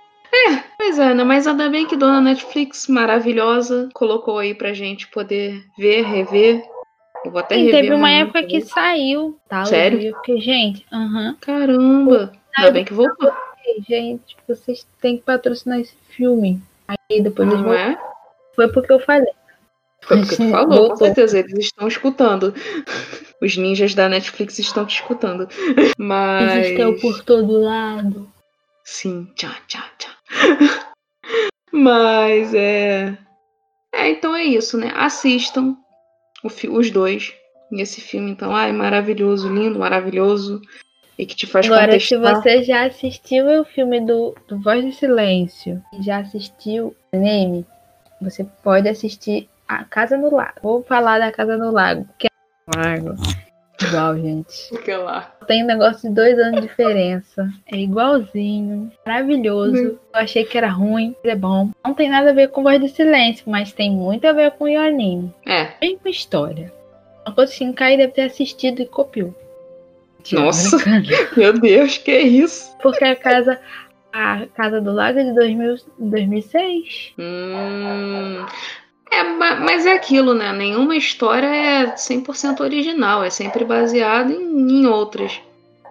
Pois 0.77 0.97
é, 0.97 1.13
né? 1.13 1.23
Mas 1.23 1.45
ainda 1.45 1.69
bem 1.69 1.85
que 1.85 1.95
dona 1.95 2.19
Netflix, 2.21 2.87
maravilhosa, 2.87 3.87
colocou 3.93 4.39
aí 4.39 4.55
pra 4.55 4.73
gente 4.73 5.07
poder 5.09 5.63
ver, 5.77 6.01
rever. 6.03 6.63
Eu 7.23 7.31
vou 7.31 7.39
até 7.39 7.56
rever 7.56 7.72
teve 7.72 7.93
uma 7.93 8.10
época 8.10 8.43
que 8.43 8.61
saiu, 8.61 9.38
tá? 9.48 9.65
Sério? 9.65 10.15
Fiquei, 10.18 10.41
gente, 10.41 10.85
aham. 10.91 11.35
Caramba! 11.39 12.31
Ainda 12.57 12.72
bem 12.72 12.85
que 12.85 12.93
voltou. 12.93 13.31
Gente, 13.88 14.35
vocês 14.48 14.85
têm 14.99 15.18
que 15.18 15.23
patrocinar 15.23 15.80
esse 15.80 15.95
filme. 16.10 16.61
Aí 16.88 17.22
depois 17.22 17.48
eles 17.48 17.61
Não 17.61 17.69
vão. 17.69 17.77
é? 17.77 17.98
Foi 18.56 18.68
porque 18.72 18.91
eu 18.91 18.99
falei. 18.99 19.31
Foi 20.02 20.18
porque 20.18 20.35
tu 20.35 20.49
falou, 20.49 20.89
com 20.89 20.95
certeza. 20.98 21.39
Eles 21.39 21.65
estão 21.65 21.88
escutando. 21.88 22.53
Os 23.41 23.56
ninjas 23.56 23.93
da 23.93 24.10
Netflix 24.10 24.60
estão 24.60 24.85
te 24.85 24.95
escutando. 24.95 25.48
Mas. 25.98 26.65
Existem 26.65 26.99
por 26.99 27.23
todo 27.23 27.61
lado. 27.61 28.27
Sim, 28.84 29.31
tchau, 29.35 29.52
tchau, 29.68 29.84
tchau. 29.98 30.11
Mas 31.72 32.53
é. 32.53 33.18
É, 33.93 34.10
então 34.10 34.35
é 34.35 34.43
isso, 34.43 34.77
né? 34.77 34.91
Assistam 34.95 35.77
os 36.43 36.91
dois 36.91 37.34
nesse 37.72 38.01
filme, 38.01 38.31
então. 38.31 38.55
Ai, 38.55 38.72
maravilhoso, 38.72 39.47
lindo, 39.47 39.80
maravilhoso. 39.80 40.61
E 41.18 41.26
que 41.26 41.35
te 41.35 41.45
faz 41.45 41.65
Agora, 41.65 41.99
se 41.99 42.15
contestar. 42.15 42.41
você 42.41 42.63
já 42.63 42.85
assistiu 42.85 43.61
o 43.61 43.65
filme 43.65 44.01
do, 44.01 44.35
do 44.47 44.59
Voz 44.59 44.84
do 44.84 44.91
Silêncio 44.91 45.81
e 45.93 46.01
já 46.01 46.18
assistiu 46.18 46.95
o 47.11 47.15
anime, 47.15 47.65
você 48.19 48.43
pode 48.63 48.89
assistir 48.89 49.47
A 49.68 49.84
Casa 49.84 50.18
no 50.18 50.34
Lago. 50.34 50.59
Vou 50.63 50.84
falar 50.84 51.19
da 51.19 51.31
Casa 51.31 51.57
no 51.57 51.72
Lago, 51.72 52.07
que 52.18 52.27
é 52.27 52.30
lago. 52.76 53.15
Igual, 53.87 54.17
gente. 54.17 54.69
Fica 54.69 54.97
lá. 54.97 55.31
Tem 55.47 55.63
um 55.63 55.67
negócio 55.67 56.07
de 56.07 56.15
dois 56.15 56.37
anos 56.37 56.61
de 56.61 56.67
diferença. 56.67 57.49
É 57.71 57.77
igualzinho. 57.77 58.91
Maravilhoso. 59.05 59.77
Eu 59.77 59.99
achei 60.13 60.43
que 60.43 60.57
era 60.57 60.69
ruim, 60.69 61.15
mas 61.23 61.33
é 61.33 61.35
bom. 61.35 61.71
Não 61.83 61.93
tem 61.93 62.09
nada 62.09 62.29
a 62.29 62.33
ver 62.33 62.49
com 62.49 62.63
Voz 62.63 62.79
do 62.79 62.87
Silêncio, 62.87 63.43
mas 63.47 63.71
tem 63.71 63.91
muito 63.91 64.25
a 64.25 64.33
ver 64.33 64.51
com 64.51 64.65
o 64.65 64.79
anime. 64.79 65.33
É. 65.45 65.71
Mesma 65.81 66.09
história. 66.09 66.71
Makoto 67.25 67.51
Shinkai 67.51 67.97
deve 67.97 68.13
ter 68.13 68.23
assistido 68.23 68.81
e 68.81 68.85
copiou. 68.85 69.33
Nossa. 70.31 70.77
Meu 71.35 71.53
Deus, 71.53 71.97
que 71.97 72.17
isso? 72.17 72.75
Porque 72.81 73.03
a 73.03 73.15
casa, 73.15 73.59
a 74.13 74.45
casa 74.55 74.81
do 74.81 74.91
lago 74.91 75.19
é 75.19 75.23
de 75.23 75.33
2000, 75.33 75.75
2006. 75.97 77.13
Hum. 77.17 78.45
É, 79.11 79.23
ma- 79.23 79.55
mas 79.55 79.85
é 79.85 79.93
aquilo, 79.93 80.33
né? 80.33 80.53
Nenhuma 80.53 80.95
história 80.95 81.47
é 81.47 81.85
100% 81.95 82.61
original, 82.61 83.23
é 83.23 83.29
sempre 83.29 83.65
baseada 83.65 84.31
em, 84.31 84.81
em 84.81 84.88
outras. 84.88 85.39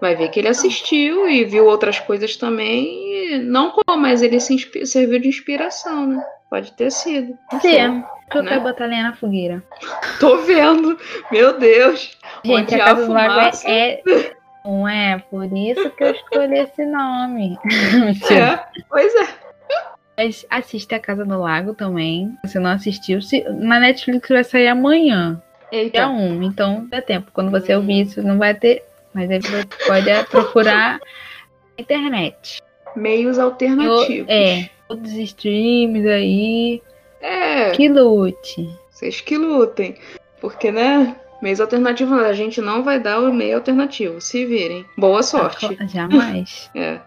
Vai 0.01 0.16
ver 0.16 0.30
que 0.30 0.40
ele 0.40 0.48
assistiu 0.48 1.28
e 1.28 1.44
viu 1.44 1.66
outras 1.66 2.01
coisas 2.01 2.34
também, 2.36 3.38
não 3.42 3.70
como, 3.70 4.01
mas 4.01 4.22
ele 4.22 4.40
se 4.40 4.56
serviu 4.86 5.20
de 5.20 5.28
inspiração, 5.28 6.06
né? 6.06 6.24
Pode 6.48 6.72
ter 6.72 6.90
sido. 6.90 7.36
não 7.52 7.60
sei. 7.60 7.72
Sim, 7.84 8.05
que 8.30 8.38
eu 8.38 8.42
né? 8.42 8.51
quero 8.52 8.62
botar 8.62 8.86
lenha 8.86 9.02
na 9.02 9.12
fogueira. 9.12 9.62
Tô 10.18 10.38
vendo, 10.38 10.98
meu 11.30 11.59
Deus. 11.59 12.16
Gente, 12.42 12.62
Onde 12.62 12.74
a 12.80 12.84
casa 12.84 13.06
do 13.06 13.12
lago 13.12 13.59
é, 13.64 14.01
é. 14.06 14.32
Não 14.64 14.88
é 14.88 15.18
por 15.30 15.44
isso 15.56 15.90
que 15.90 16.05
eu 16.05 16.10
escolhi 16.12 16.59
esse 16.59 16.84
nome. 16.86 17.59
É, 18.30 18.82
pois 18.88 19.14
é. 19.14 19.28
Mas 20.20 20.44
assiste 20.51 20.94
a 20.94 20.98
Casa 20.98 21.24
do 21.24 21.40
Lago 21.40 21.72
também. 21.72 22.30
Se 22.44 22.59
não 22.59 22.68
assistiu, 22.70 23.22
se, 23.22 23.42
na 23.48 23.80
Netflix 23.80 24.28
vai 24.28 24.44
sair 24.44 24.68
amanhã, 24.68 25.40
dia 25.72 25.80
Eita. 25.84 26.06
1. 26.09 26.42
Então 26.42 26.86
dá 26.90 27.01
tempo. 27.01 27.30
Quando 27.32 27.51
você 27.51 27.74
ouvir 27.74 28.02
isso, 28.02 28.22
não 28.22 28.36
vai 28.36 28.55
ter. 28.55 28.82
Mas 29.14 29.30
aí 29.30 29.40
você 29.40 29.64
pode 29.86 30.24
procurar 30.30 30.98
na 30.98 31.01
internet. 31.78 32.60
Meios 32.94 33.38
Eu- 33.38 33.44
alternativos. 33.44 34.28
é, 34.28 34.68
todos 34.86 35.10
os 35.10 35.16
streams 35.18 36.06
aí. 36.06 36.82
É, 37.22 37.70
Que 37.70 37.88
lute. 37.88 38.68
vocês 38.90 39.22
que 39.22 39.38
lutem. 39.38 39.94
Porque, 40.38 40.70
né? 40.70 41.16
Meios 41.40 41.62
alternativos, 41.62 42.12
a 42.22 42.34
gente 42.34 42.60
não 42.60 42.82
vai 42.82 43.01
dar 43.01 43.20
o 43.20 43.32
meio 43.32 43.56
alternativo. 43.56 44.20
Se 44.20 44.44
virem. 44.44 44.84
Boa 44.98 45.22
sorte. 45.22 45.78
Jamais. 45.88 46.68
É. 46.76 46.98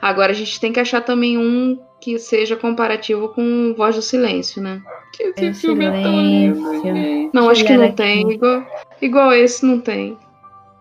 Agora 0.00 0.32
a 0.32 0.34
gente 0.34 0.58
tem 0.58 0.72
que 0.72 0.80
achar 0.80 1.02
também 1.02 1.36
um 1.36 1.78
que 2.02 2.18
seja 2.18 2.56
comparativo 2.56 3.28
com 3.28 3.72
Voz 3.76 3.94
do 3.94 4.02
Silêncio, 4.02 4.60
né? 4.60 4.82
Que 5.14 5.22
esse 5.36 5.50
do 5.50 5.54
filme 5.54 5.84
é 5.86 5.90
tão 6.02 6.20
lindo, 6.20 6.56
Silêncio. 6.56 6.82
gente. 6.94 7.30
Não, 7.32 7.48
acho 7.48 7.64
que 7.64 7.76
não 7.76 7.92
tem. 7.92 8.32
Igual, 8.32 8.66
igual 9.00 9.32
esse 9.32 9.64
não 9.64 9.80
tem. 9.80 10.18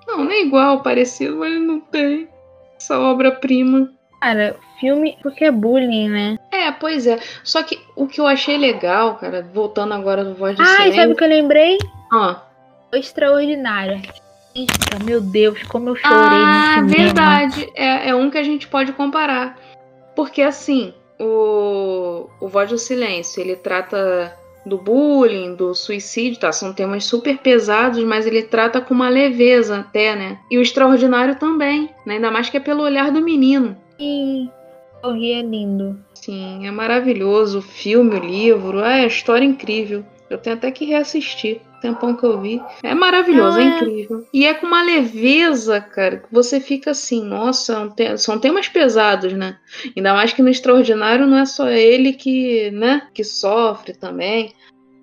Não, 0.07 0.25
nem 0.25 0.47
igual, 0.47 0.81
parecido, 0.81 1.37
mas 1.37 1.61
não 1.61 1.79
tem. 1.79 2.27
Essa 2.75 2.99
obra-prima. 2.99 3.91
Cara, 4.19 4.55
filme. 4.79 5.15
Porque 5.21 5.45
é 5.45 5.51
bullying, 5.51 6.09
né? 6.09 6.37
É, 6.51 6.71
pois 6.71 7.05
é. 7.05 7.19
Só 7.43 7.61
que 7.61 7.79
o 7.95 8.07
que 8.07 8.19
eu 8.19 8.25
achei 8.25 8.57
legal, 8.57 9.15
cara, 9.17 9.47
voltando 9.53 9.93
agora 9.93 10.25
do 10.25 10.33
Voz 10.33 10.55
do 10.57 10.63
Ai, 10.63 10.67
Silêncio. 10.67 10.95
sabe 11.01 11.13
o 11.13 11.15
que 11.15 11.23
eu 11.23 11.29
lembrei? 11.29 11.77
Ah, 12.11 12.41
O 12.91 12.95
Extraordinário. 12.97 14.01
Eita, 14.55 15.03
meu 15.05 15.21
Deus, 15.21 15.61
como 15.63 15.89
eu 15.89 15.95
chorei 15.95 16.17
Ah, 16.17 16.81
verdade. 16.83 17.69
É, 17.75 18.09
é 18.09 18.15
um 18.15 18.29
que 18.31 18.39
a 18.39 18.43
gente 18.43 18.67
pode 18.67 18.91
comparar. 18.93 19.57
Porque 20.15 20.41
assim, 20.41 20.93
o, 21.21 22.27
o 22.39 22.47
Voz 22.47 22.69
do 22.69 22.77
Silêncio, 22.77 23.39
ele 23.39 23.55
trata 23.55 24.35
do 24.65 24.77
bullying, 24.77 25.55
do 25.55 25.73
suicídio, 25.73 26.39
tá? 26.39 26.51
São 26.51 26.73
temas 26.73 27.05
super 27.05 27.37
pesados, 27.37 28.03
mas 28.03 28.25
ele 28.25 28.43
trata 28.43 28.81
com 28.81 28.93
uma 28.93 29.09
leveza 29.09 29.79
até, 29.79 30.15
né? 30.15 30.39
E 30.49 30.57
o 30.57 30.61
Extraordinário 30.61 31.35
também, 31.35 31.89
né? 32.05 32.15
Ainda 32.15 32.31
mais 32.31 32.49
que 32.49 32.57
é 32.57 32.59
pelo 32.59 32.83
olhar 32.83 33.11
do 33.11 33.21
menino. 33.21 33.77
Sim, 33.99 34.49
o 35.03 35.11
Rio 35.11 35.35
é 35.35 35.41
lindo. 35.41 35.99
Sim, 36.13 36.65
é 36.65 36.71
maravilhoso. 36.71 37.59
O 37.59 37.63
filme, 37.63 38.15
o 38.15 38.19
livro, 38.19 38.79
é 38.79 39.01
a 39.01 39.07
história 39.07 39.45
incrível. 39.45 40.03
Eu 40.29 40.37
tenho 40.37 40.55
até 40.55 40.71
que 40.71 40.85
reassistir. 40.85 41.61
Tempão 41.81 42.15
que 42.15 42.23
eu 42.23 42.39
vi. 42.39 42.61
É 42.83 42.93
maravilhoso, 42.93 43.59
é 43.59 43.63
incrível. 43.63 44.25
E 44.33 44.45
é 44.45 44.53
com 44.53 44.67
uma 44.67 44.81
leveza, 44.83 45.81
cara, 45.81 46.17
que 46.17 46.27
você 46.31 46.59
fica 46.59 46.91
assim, 46.91 47.23
nossa, 47.23 47.91
são 48.17 48.39
temas 48.39 48.67
pesados, 48.69 49.33
né? 49.33 49.57
Ainda 49.95 50.13
mais 50.13 50.31
que 50.31 50.41
no 50.41 50.49
Extraordinário 50.49 51.27
não 51.27 51.37
é 51.37 51.45
só 51.45 51.67
ele 51.69 52.13
que, 52.13 52.71
né, 52.71 53.07
que 53.13 53.23
sofre 53.23 53.93
também. 53.93 54.53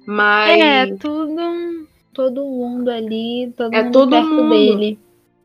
Mas 0.06 0.60
É, 0.60 0.86
tudo. 0.96 1.86
Todo 2.14 2.44
mundo 2.44 2.88
ali, 2.90 3.52
todo 3.56 3.72
É 3.74 3.82
mundo 3.82 3.92
todo 3.92 4.10
perto 4.10 4.26
mundo. 4.28 4.48
dele. 4.50 4.98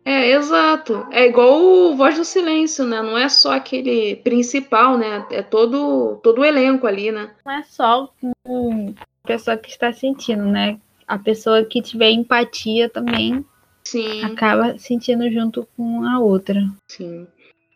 É, 0.05 0.31
exato. 0.31 1.05
É 1.11 1.27
igual 1.27 1.61
o 1.61 1.95
Voz 1.95 2.17
do 2.17 2.25
Silêncio, 2.25 2.83
né? 2.83 3.01
Não 3.01 3.17
é 3.17 3.29
só 3.29 3.53
aquele 3.53 4.17
principal, 4.17 4.97
né? 4.97 5.25
É 5.31 5.41
todo, 5.41 6.19
todo 6.23 6.39
o 6.41 6.45
elenco 6.45 6.87
ali, 6.87 7.11
né? 7.11 7.29
Não 7.45 7.53
é 7.53 7.63
só 7.63 8.09
a 8.23 9.27
pessoa 9.27 9.55
que 9.55 9.69
está 9.69 9.93
sentindo, 9.93 10.43
né? 10.43 10.77
A 11.13 11.19
pessoa 11.19 11.63
que 11.63 11.79
tiver 11.79 12.09
empatia 12.09 12.89
também 12.89 13.45
Sim, 13.85 14.23
acaba 14.23 14.79
sentindo 14.79 15.29
junto 15.31 15.67
com 15.77 16.03
a 16.03 16.17
outra. 16.17 16.59
sim. 16.87 17.27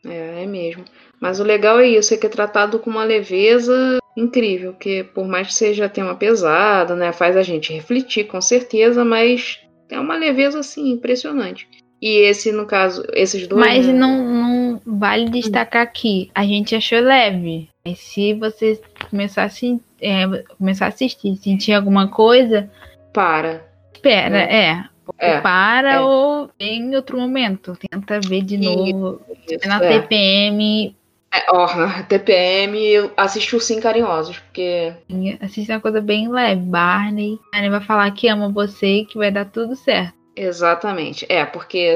É, 0.03 0.41
é 0.41 0.45
mesmo. 0.47 0.85
Mas 1.19 1.39
o 1.39 1.43
legal 1.43 1.80
é 1.80 1.88
isso, 1.88 2.15
é 2.15 2.18
que 2.18 2.26
é 2.26 2.30
tratado 2.30 2.80
com 2.80 2.89
uma 2.89 3.03
leveza 3.03 3.99
incrível, 4.15 4.73
que 4.73 5.03
por 5.03 5.27
mais 5.27 5.47
que 5.49 5.53
seja 5.53 5.88
tema 5.88 6.15
pesado, 6.15 6.95
né? 6.95 7.11
Faz 7.11 7.38
a 7.38 7.43
gente 7.43 7.72
refletir, 7.72 8.23
com 8.26 8.41
certeza, 8.41 9.05
mas 9.05 9.59
é 9.88 9.99
uma 9.99 10.15
leveza, 10.15 10.59
assim, 10.59 10.89
impressionante. 10.89 11.68
E 12.01 12.09
esse, 12.27 12.51
no 12.51 12.65
caso, 12.65 13.03
esses 13.14 13.45
dois. 13.47 13.59
Mas 13.64 13.85
né? 13.85 13.93
não, 13.93 14.27
não 14.27 14.81
vale 14.84 15.30
destacar 15.30 15.84
aqui. 15.84 16.31
A 16.34 16.43
gente 16.43 16.73
achou 16.76 16.99
leve. 16.99 17.69
Mas 17.85 17.99
se 17.99 18.34
você 18.34 18.80
começar 19.09 19.43
a, 19.43 19.49
sen- 19.49 19.81
é, 20.01 20.26
começar 20.57 20.85
a 20.85 20.89
assistir, 20.89 21.35
sentir 21.38 21.73
alguma 21.73 22.07
coisa, 22.07 22.69
Para. 23.13 23.65
espera, 23.93 24.38
é. 24.38 24.84
É. 25.17 25.39
para 25.39 25.95
é. 25.95 25.99
ou 26.01 26.49
em 26.59 26.95
outro 26.95 27.17
momento. 27.19 27.77
Tenta 27.89 28.19
ver 28.19 28.41
de 28.41 28.55
Isso, 28.55 28.63
novo. 28.63 29.21
Isso, 29.49 29.67
na 29.67 29.84
é. 29.84 29.99
TPM. 29.99 30.95
É, 31.34 31.45
ó, 31.51 31.75
na 31.75 32.03
TPM 32.03 32.77
eu 32.88 33.11
assisti 33.17 33.55
o 33.55 33.59
Sim 33.59 33.79
Carinhosos, 33.79 34.39
porque 34.39 34.93
Assiste 35.41 35.71
uma 35.71 35.79
coisa 35.79 36.01
bem 36.01 36.29
leve. 36.29 36.61
Barney. 36.61 37.39
Barney 37.51 37.69
vai 37.69 37.81
falar 37.81 38.11
que 38.11 38.27
ama 38.27 38.49
você 38.49 38.99
e 38.99 39.05
que 39.05 39.17
vai 39.17 39.31
dar 39.31 39.45
tudo 39.45 39.75
certo. 39.75 40.13
Exatamente. 40.35 41.25
É, 41.29 41.45
porque 41.45 41.95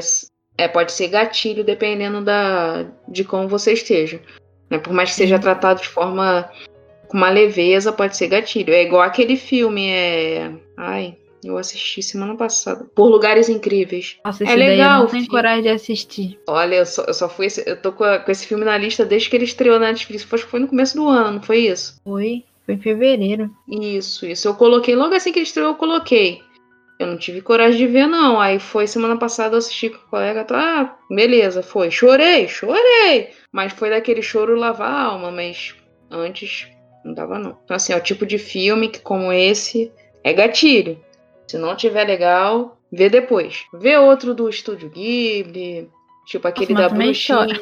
é, 0.58 0.68
pode 0.68 0.92
ser 0.92 1.08
gatilho 1.10 1.64
dependendo 1.64 2.22
da, 2.22 2.86
de 3.08 3.24
como 3.24 3.48
você 3.48 3.74
esteja. 3.74 4.20
Né? 4.70 4.78
Por 4.78 4.94
mais 4.94 5.10
que 5.10 5.16
seja 5.16 5.40
tratado 5.40 5.82
de 5.82 5.88
forma 5.88 6.50
com 7.12 7.18
uma 7.18 7.30
leveza, 7.30 7.92
pode 7.92 8.16
ser 8.16 8.28
gatilho. 8.28 8.74
É 8.74 8.82
igual 8.84 9.02
aquele 9.02 9.36
filme, 9.36 9.88
é. 9.90 10.52
Ai, 10.78 11.18
eu 11.44 11.58
assisti 11.58 12.02
semana 12.02 12.36
passada. 12.36 12.86
Por 12.96 13.10
Lugares 13.10 13.50
Incríveis. 13.50 14.18
Nossa, 14.24 14.44
É 14.44 14.48
daí 14.48 14.54
eu 14.56 14.60
legal 14.70 15.00
não 15.02 15.08
tenho 15.08 15.28
coragem 15.28 15.64
de 15.64 15.70
assistir. 15.70 16.40
Olha, 16.48 16.76
eu 16.76 16.86
só, 16.86 17.04
eu 17.04 17.14
só 17.14 17.28
fui. 17.28 17.48
esse- 17.48 17.64
Eu 17.68 17.76
tô 17.82 17.92
com, 17.92 18.04
a- 18.04 18.20
com 18.20 18.32
esse 18.32 18.48
filme 18.48 18.64
na 18.64 18.78
lista 18.78 19.04
desde 19.06 19.30
que 19.30 19.36
ele 19.36 19.44
estreou 19.46 19.80
na 19.80 19.88
Netflix. 19.88 20.26
Acho 20.32 20.46
que 20.46 20.52
foi 20.52 20.60
no 20.62 20.68
começo 20.68 20.96
do 20.96 21.08
ano, 21.10 21.32
não 21.34 21.42
foi 21.42 21.60
isso? 21.60 22.00
Foi, 22.04 22.44
foi 22.66 22.76
em 22.76 22.80
fevereiro. 22.80 23.50
Isso, 23.68 24.26
isso. 24.26 24.48
Eu 24.48 24.54
coloquei 24.56 24.96
logo 24.96 25.14
assim 25.14 25.32
que 25.34 25.40
ele 25.40 25.46
estreou, 25.46 25.70
eu 25.70 25.76
coloquei. 25.76 26.40
Eu 27.00 27.08
não 27.08 27.18
tive 27.18 27.42
coragem 27.42 27.78
de 27.80 27.88
ver, 27.88 28.06
não. 28.08 28.40
Aí 28.40 28.60
foi 28.60 28.86
semana 28.88 29.18
passada 29.18 29.56
eu 29.56 29.58
assisti 29.58 29.90
com 29.90 29.98
o 29.98 30.10
colega. 30.12 30.46
Ah, 30.52 30.96
beleza, 31.10 31.64
foi. 31.64 31.90
Chorei, 31.90 32.48
chorei. 32.48 33.30
Mas 33.52 33.74
foi 33.74 33.90
daquele 33.90 34.22
choro 34.22 34.56
lavar 34.56 34.92
a 34.94 35.02
alma, 35.06 35.32
mas 35.32 35.74
antes 36.12 36.68
não 37.04 37.14
dava, 37.14 37.40
não. 37.40 37.58
Então, 37.64 37.76
assim, 37.76 37.94
é 37.94 37.98
o 37.98 38.02
tipo 38.02 38.26
de 38.26 38.38
filme 38.38 38.90
que, 38.90 39.00
como 39.00 39.32
esse, 39.32 39.92
é 40.24 40.34
gatilho. 40.34 41.00
Se 41.48 41.58
não 41.58 41.76
tiver 41.76 42.06
legal, 42.06 42.78
vê 42.92 43.10
depois. 43.10 43.66
Vê 43.74 43.98
outro 43.98 44.34
do 44.34 44.48
Estúdio 44.50 44.90
Ghibli. 44.90 45.90
Tipo 46.26 46.48
aquele 46.48 46.74
Nossa, 46.74 46.90
da 46.90 46.96
bruxinha. 46.96 47.62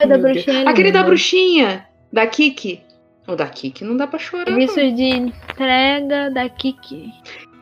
É 0.00 0.06
da 0.06 0.18
bruxinha 0.18 0.70
Aquele 0.70 0.92
da 0.92 1.02
bruxinha, 1.02 1.88
da 2.12 2.26
Kiki. 2.26 2.80
O 3.26 3.34
da 3.34 3.48
Kiki 3.48 3.84
não 3.84 3.96
dá 3.96 4.06
pra 4.06 4.18
chorar. 4.18 4.50
não. 4.50 4.68
Serviço 4.68 4.96
de 4.96 5.04
entrega 5.04 6.30
da 6.30 6.48
Kiki. 6.48 7.10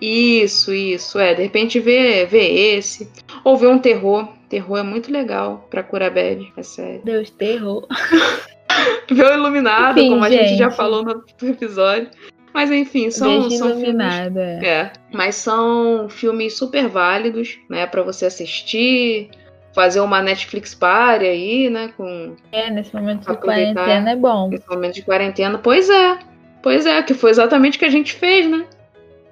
Isso, 0.00 0.74
isso, 0.74 1.18
é. 1.18 1.34
De 1.34 1.42
repente 1.42 1.80
vê, 1.80 2.26
vê 2.26 2.76
esse. 2.76 3.10
Ou 3.42 3.56
vê 3.56 3.66
um 3.66 3.78
terror. 3.78 4.28
Terror 4.50 4.78
é 4.78 4.82
muito 4.82 5.10
legal 5.10 5.66
pra 5.70 5.82
curar 5.82 6.10
bad, 6.10 6.52
é 6.56 6.62
sério. 6.62 7.00
Deus, 7.02 7.30
terror. 7.30 7.86
O 9.10 9.34
Iluminado, 9.34 9.98
Enfim, 9.98 10.10
como 10.10 10.24
a 10.24 10.30
gente 10.30 10.56
já 10.56 10.70
falou 10.70 11.04
no 11.04 11.22
episódio. 11.42 12.08
Mas 12.52 12.70
enfim, 12.70 13.10
são, 13.10 13.50
são 13.50 13.68
filmes. 13.70 13.82
iluminado, 13.82 14.38
é. 14.38 14.92
Mas 15.12 15.34
são 15.34 16.08
filmes 16.08 16.56
super 16.56 16.86
válidos, 16.88 17.58
né, 17.68 17.84
Pra 17.86 18.02
você 18.02 18.26
assistir, 18.26 19.30
fazer 19.74 19.98
uma 20.00 20.22
Netflix 20.22 20.72
party 20.72 21.24
aí, 21.24 21.68
né, 21.68 21.90
com 21.96 22.36
É, 22.52 22.70
nesse 22.70 22.94
momento 22.94 23.28
de 23.28 23.36
quarentena 23.38 24.10
é 24.12 24.16
bom. 24.16 24.50
esse 24.52 24.68
momento 24.68 24.94
de 24.94 25.02
quarentena. 25.02 25.58
Pois 25.58 25.90
é, 25.90 26.18
pois 26.62 26.86
é, 26.86 27.02
que 27.02 27.12
foi 27.12 27.30
exatamente 27.30 27.76
o 27.76 27.78
que 27.80 27.84
a 27.86 27.90
gente 27.90 28.12
fez, 28.12 28.48
né? 28.48 28.64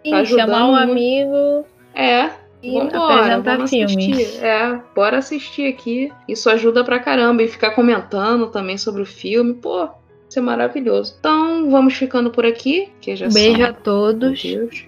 E 0.04 0.12
ajudando 0.12 0.48
chamar 0.48 0.64
um 0.64 0.72
muito. 0.72 0.90
amigo 0.90 1.66
É, 1.94 2.30
e 2.62 2.72
Vambora, 2.72 3.36
apresentar 3.36 3.68
filmes. 3.68 3.96
assistir. 3.96 4.44
É, 4.44 4.80
bora 4.94 5.18
assistir 5.18 5.66
aqui. 5.68 6.12
Isso 6.28 6.48
ajuda 6.48 6.84
pra 6.84 6.98
caramba. 7.00 7.42
E 7.42 7.48
ficar 7.48 7.72
comentando 7.72 8.46
também 8.48 8.78
sobre 8.78 9.02
o 9.02 9.06
filme. 9.06 9.54
Pô, 9.54 9.88
isso 10.28 10.38
é 10.38 10.42
maravilhoso. 10.42 11.16
Então, 11.18 11.68
vamos 11.70 11.94
ficando 11.94 12.30
por 12.30 12.46
aqui. 12.46 12.90
Que 13.00 13.16
já 13.16 13.28
beijo 13.28 13.58
são... 13.60 13.66
a 13.70 13.72
todos. 13.72 14.42
Deus. 14.42 14.76
Já 14.76 14.86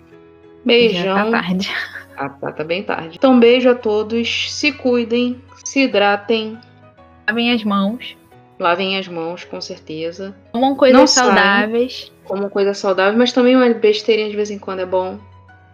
Beijão. 0.64 1.30
tá 1.30 1.42
tarde. 1.42 1.70
Ah, 2.16 2.28
tá, 2.28 2.52
tá 2.52 2.62
bem 2.62 2.80
tarde. 2.84 3.16
Então, 3.18 3.40
beijo 3.40 3.68
a 3.68 3.74
todos. 3.74 4.52
Se 4.54 4.70
cuidem, 4.70 5.42
se 5.64 5.80
hidratem, 5.80 6.56
Lavem 7.26 7.50
as 7.50 7.64
mãos. 7.64 8.16
lavem 8.56 8.96
as 8.96 9.08
mãos, 9.08 9.42
com 9.44 9.60
certeza. 9.60 10.32
Comam 10.52 10.76
coisas 10.76 10.96
Não 11.00 11.08
saudáveis. 11.08 12.12
Como 12.24 12.48
coisa 12.50 12.72
saudável, 12.72 13.18
mas 13.18 13.32
também 13.32 13.56
uma 13.56 13.68
besteirinha 13.70 14.30
de 14.30 14.36
vez 14.36 14.48
em 14.48 14.60
quando 14.60 14.78
é 14.78 14.86
bom. 14.86 15.18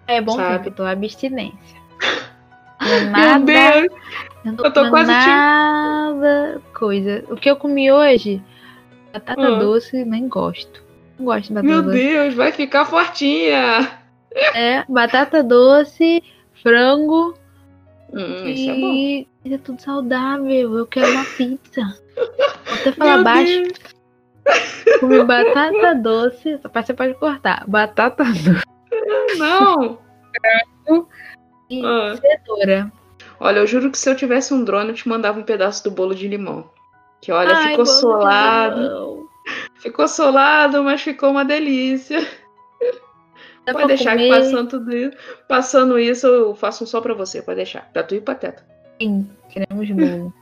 É 0.07 0.19
bom 0.23 0.35
Sabe? 0.35 0.71
tô 0.71 0.83
abstinência. 0.83 1.80
Não 2.81 3.11
nada, 3.11 3.39
Meu 3.39 3.47
Deus! 3.47 4.57
tô 4.57 4.65
eu 4.65 4.73
tô 4.73 4.91
quase 4.91 5.11
te- 5.13 5.27
nada 5.27 6.61
coisa. 6.73 7.25
O 7.29 7.37
que 7.37 7.51
eu 7.51 7.57
comi 7.57 7.91
hoje, 7.93 8.43
batata 9.13 9.41
Ah. 9.43 9.59
doce, 9.59 10.05
nem 10.05 10.27
gosto. 10.29 10.83
Não 11.19 11.27
gosto 11.27 11.49
de 11.49 11.55
batata 11.55 11.69
Meu 11.69 11.83
doce. 11.83 11.97
Deus, 11.99 12.35
vai 12.35 12.53
ficar 12.53 12.85
fortinha! 12.87 13.91
É, 14.55 14.85
batata 14.89 15.43
doce, 15.43 16.23
frango 16.63 17.35
Hum, 18.13 18.47
isso 18.47 18.71
é 18.71 18.75
bom. 18.75 18.93
e 18.93 19.29
é 19.51 19.59
tudo 19.59 19.81
saudável. 19.83 20.77
Eu 20.79 20.87
quero 20.87 21.13
uma 21.13 21.25
pizza. 21.25 21.83
Vou 22.17 22.75
até 22.75 22.93
falar 22.93 23.15
Meu 23.17 23.25
baixo. 23.25 23.63
Deus. 23.63 24.99
Comi 25.01 25.23
batata 25.25 25.95
doce. 25.95 26.59
Só 26.63 26.69
você 26.83 26.95
pode 26.95 27.15
cortar. 27.15 27.65
Batata 27.69 28.25
doce 28.25 29.39
Não! 29.39 29.99
E 31.71 31.83
Ah. 31.85 32.15
cenoura. 32.21 32.93
Olha, 33.39 33.61
eu 33.61 33.67
juro 33.67 33.91
que 33.91 33.99
se 33.99 34.11
eu 34.11 34.17
tivesse 34.17 34.53
um 34.53 34.63
drone, 34.65 34.91
eu 34.91 34.95
te 34.95 35.09
mandava 35.09 35.39
um 35.39 35.43
pedaço 35.45 35.83
do 35.85 35.91
bolo 35.91 36.15
de 36.15 36.29
limão. 36.29 36.69
Que 37.23 37.33
olha, 37.33 37.55
Ai, 37.55 37.71
ficou 37.71 37.87
solado. 37.87 39.29
Ficou 39.77 40.09
solado, 40.09 40.83
mas 40.85 41.01
ficou 41.01 41.31
uma 41.31 41.45
delícia. 41.45 42.19
Dá 43.65 43.73
Pode 43.73 43.89
deixar 43.89 44.17
que 44.17 44.27
comer. 44.27 44.41
passando 44.41 44.69
tudo 44.71 44.97
isso. 44.97 45.17
Passando 45.49 45.99
isso, 45.99 46.27
eu 46.27 46.55
faço 46.55 46.85
um 46.85 46.87
só 46.87 47.01
pra 47.01 47.15
você, 47.15 47.43
pode 47.43 47.57
deixar. 47.57 47.89
Pra 47.93 48.03
tu 48.03 48.15
e 48.15 48.21
pra 48.21 48.35
teta. 48.35 48.65
Sim, 49.01 49.29
queremos 49.49 49.91
bolo. 49.91 50.35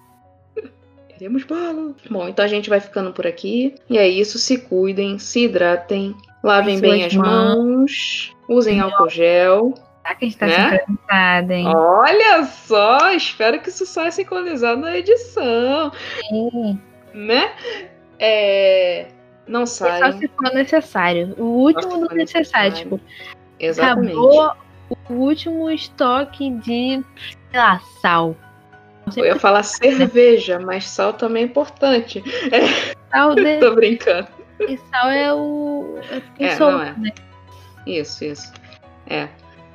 Queremos 1.09 1.43
bolo. 1.43 1.97
Bom, 2.09 2.29
então 2.29 2.45
a 2.45 2.49
gente 2.49 2.71
vai 2.71 2.79
ficando 2.79 3.13
por 3.13 3.27
aqui. 3.27 3.75
E 3.91 3.99
é 3.99 4.09
isso, 4.09 4.39
se 4.39 4.59
cuidem, 4.59 5.19
se 5.19 5.45
hidratem, 5.47 6.15
lavem 6.45 6.79
bem 6.81 7.05
as 7.05 7.13
mãos, 7.15 8.33
usem 8.49 8.79
álcool 8.81 9.09
gel. 9.09 9.75
Será 10.09 10.15
que 10.15 10.25
a 10.25 10.29
gente 10.29 10.39
tá 10.39 10.47
Né? 10.47 10.79
sincronizada, 10.79 11.55
hein? 11.55 11.67
Olha 11.69 12.45
só, 12.45 13.11
espero 13.13 13.61
que 13.61 13.69
isso 13.69 13.85
saia 13.85 14.11
sincronizado 14.11 14.81
na 14.81 14.97
edição, 14.97 15.93
Sim. 16.31 16.81
né? 17.13 17.53
É... 18.19 19.09
Não 19.47 19.63
É 19.63 19.67
só 19.67 19.87
saiam. 19.87 20.19
se 20.19 20.29
for 20.29 20.53
necessário. 20.55 21.35
O 21.39 21.45
último 21.45 22.09
do 22.09 22.15
necessário. 22.15 22.71
necessário. 22.71 22.73
Tipo, 22.73 23.01
Exatamente. 23.59 24.13
acabou 24.13 24.53
o 25.11 25.13
último 25.15 25.71
estoque 25.71 26.51
de, 26.53 27.03
sei 27.51 27.61
lá, 27.61 27.81
sal. 28.01 28.37
Eu 29.17 29.25
ia 29.25 29.37
falar 29.37 29.63
cerveja, 29.63 30.59
mas 30.59 30.87
sal 30.87 31.13
também 31.15 31.43
é 31.45 31.47
importante. 31.47 32.23
sal 33.11 33.35
de... 33.37 33.59
Tô 33.59 33.75
brincando. 33.75 34.29
e 34.61 34.77
sal 34.91 35.11
é 35.11 35.33
o. 35.33 35.99
É, 36.39 36.47
É, 36.47 36.59
não 36.59 36.83
é. 36.83 36.95
né? 36.99 37.11
Isso, 37.87 38.25
isso. 38.25 38.53
É. 39.07 39.29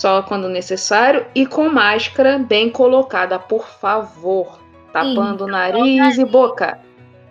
Só 0.03 0.21
quando 0.21 0.49
necessário 0.49 1.25
e 1.33 1.45
com 1.45 1.69
máscara 1.69 2.37
bem 2.37 2.69
colocada, 2.69 3.39
por 3.39 3.65
favor. 3.65 4.59
Tapando 4.91 5.47
nariz 5.47 6.17
e 6.17 6.25
boca. 6.25 6.77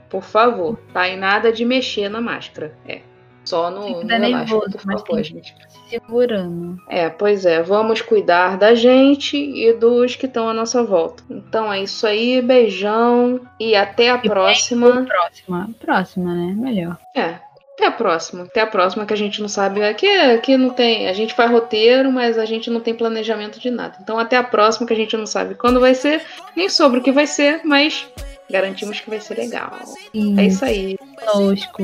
Por 0.08 0.22
favor. 0.22 0.78
Tá? 0.90 1.06
E 1.06 1.14
nada 1.14 1.52
de 1.52 1.66
mexer 1.66 2.08
na 2.08 2.18
máscara. 2.18 2.74
É. 2.88 3.02
Só 3.44 3.70
no, 3.70 4.00
no 4.00 4.08
Tá 4.08 4.16
elástico, 4.16 4.60
nervoso, 4.64 4.70
por 4.70 4.80
favor, 4.80 5.22
gente. 5.22 5.54
Segurando. 5.90 6.78
É, 6.88 7.10
pois 7.10 7.44
é, 7.44 7.62
vamos 7.62 8.00
cuidar 8.00 8.56
da 8.56 8.74
gente 8.74 9.36
e 9.36 9.74
dos 9.74 10.16
que 10.16 10.24
estão 10.24 10.48
à 10.48 10.54
nossa 10.54 10.82
volta. 10.82 11.22
Então 11.28 11.70
é 11.70 11.82
isso 11.82 12.06
aí, 12.06 12.40
beijão 12.40 13.38
e 13.60 13.76
até 13.76 14.08
a 14.08 14.16
próxima. 14.16 15.04
Próxima. 15.04 15.70
Próxima, 15.78 16.34
né? 16.34 16.54
Melhor. 16.56 16.96
É, 17.14 17.34
até 17.74 17.86
a 17.86 17.90
próxima. 17.90 18.44
Até 18.44 18.60
a 18.60 18.66
próxima 18.66 19.06
que 19.06 19.12
a 19.12 19.16
gente 19.16 19.40
não 19.40 19.48
sabe. 19.48 19.82
Aqui, 19.82 20.06
aqui 20.06 20.56
não 20.56 20.70
tem. 20.70 21.08
A 21.08 21.12
gente 21.12 21.34
faz 21.34 21.50
roteiro, 21.50 22.12
mas 22.12 22.38
a 22.38 22.44
gente 22.44 22.70
não 22.70 22.80
tem 22.80 22.94
planejamento 22.94 23.58
de 23.58 23.70
nada. 23.70 23.96
Então 24.00 24.18
até 24.18 24.36
a 24.36 24.44
próxima 24.44 24.86
que 24.86 24.92
a 24.92 24.96
gente 24.96 25.16
não 25.16 25.26
sabe 25.26 25.54
quando 25.54 25.80
vai 25.80 25.94
ser, 25.94 26.24
nem 26.54 26.68
sobre 26.68 27.00
o 27.00 27.02
que 27.02 27.12
vai 27.12 27.26
ser, 27.26 27.62
mas 27.64 28.06
garantimos 28.50 29.00
que 29.00 29.08
vai 29.08 29.20
ser 29.20 29.38
legal. 29.38 29.72
Sim, 30.12 30.38
É 30.38 30.44
isso 30.46 30.64
aí. 30.64 30.98
Tosco. 31.24 31.82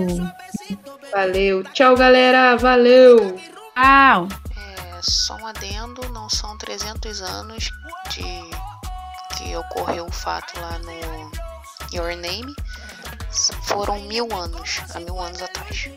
Valeu. 1.12 1.64
Tchau, 1.72 1.96
galera. 1.96 2.56
Valeu. 2.56 3.36
Tchau. 3.74 4.28
É, 4.56 5.00
só 5.00 5.36
um 5.36 5.46
adendo, 5.46 6.06
não 6.12 6.28
são 6.28 6.56
300 6.58 7.22
anos 7.22 7.70
de 8.10 8.22
que 9.36 9.56
ocorreu 9.56 10.06
o 10.06 10.12
fato 10.12 10.60
lá 10.60 10.78
no 10.80 10.92
Your 11.94 12.16
Name, 12.16 12.54
foram 13.30 14.00
mil 14.02 14.28
anos, 14.34 14.80
há 14.94 15.00
mil 15.00 15.18
anos 15.18 15.42
atrás. 15.42 15.90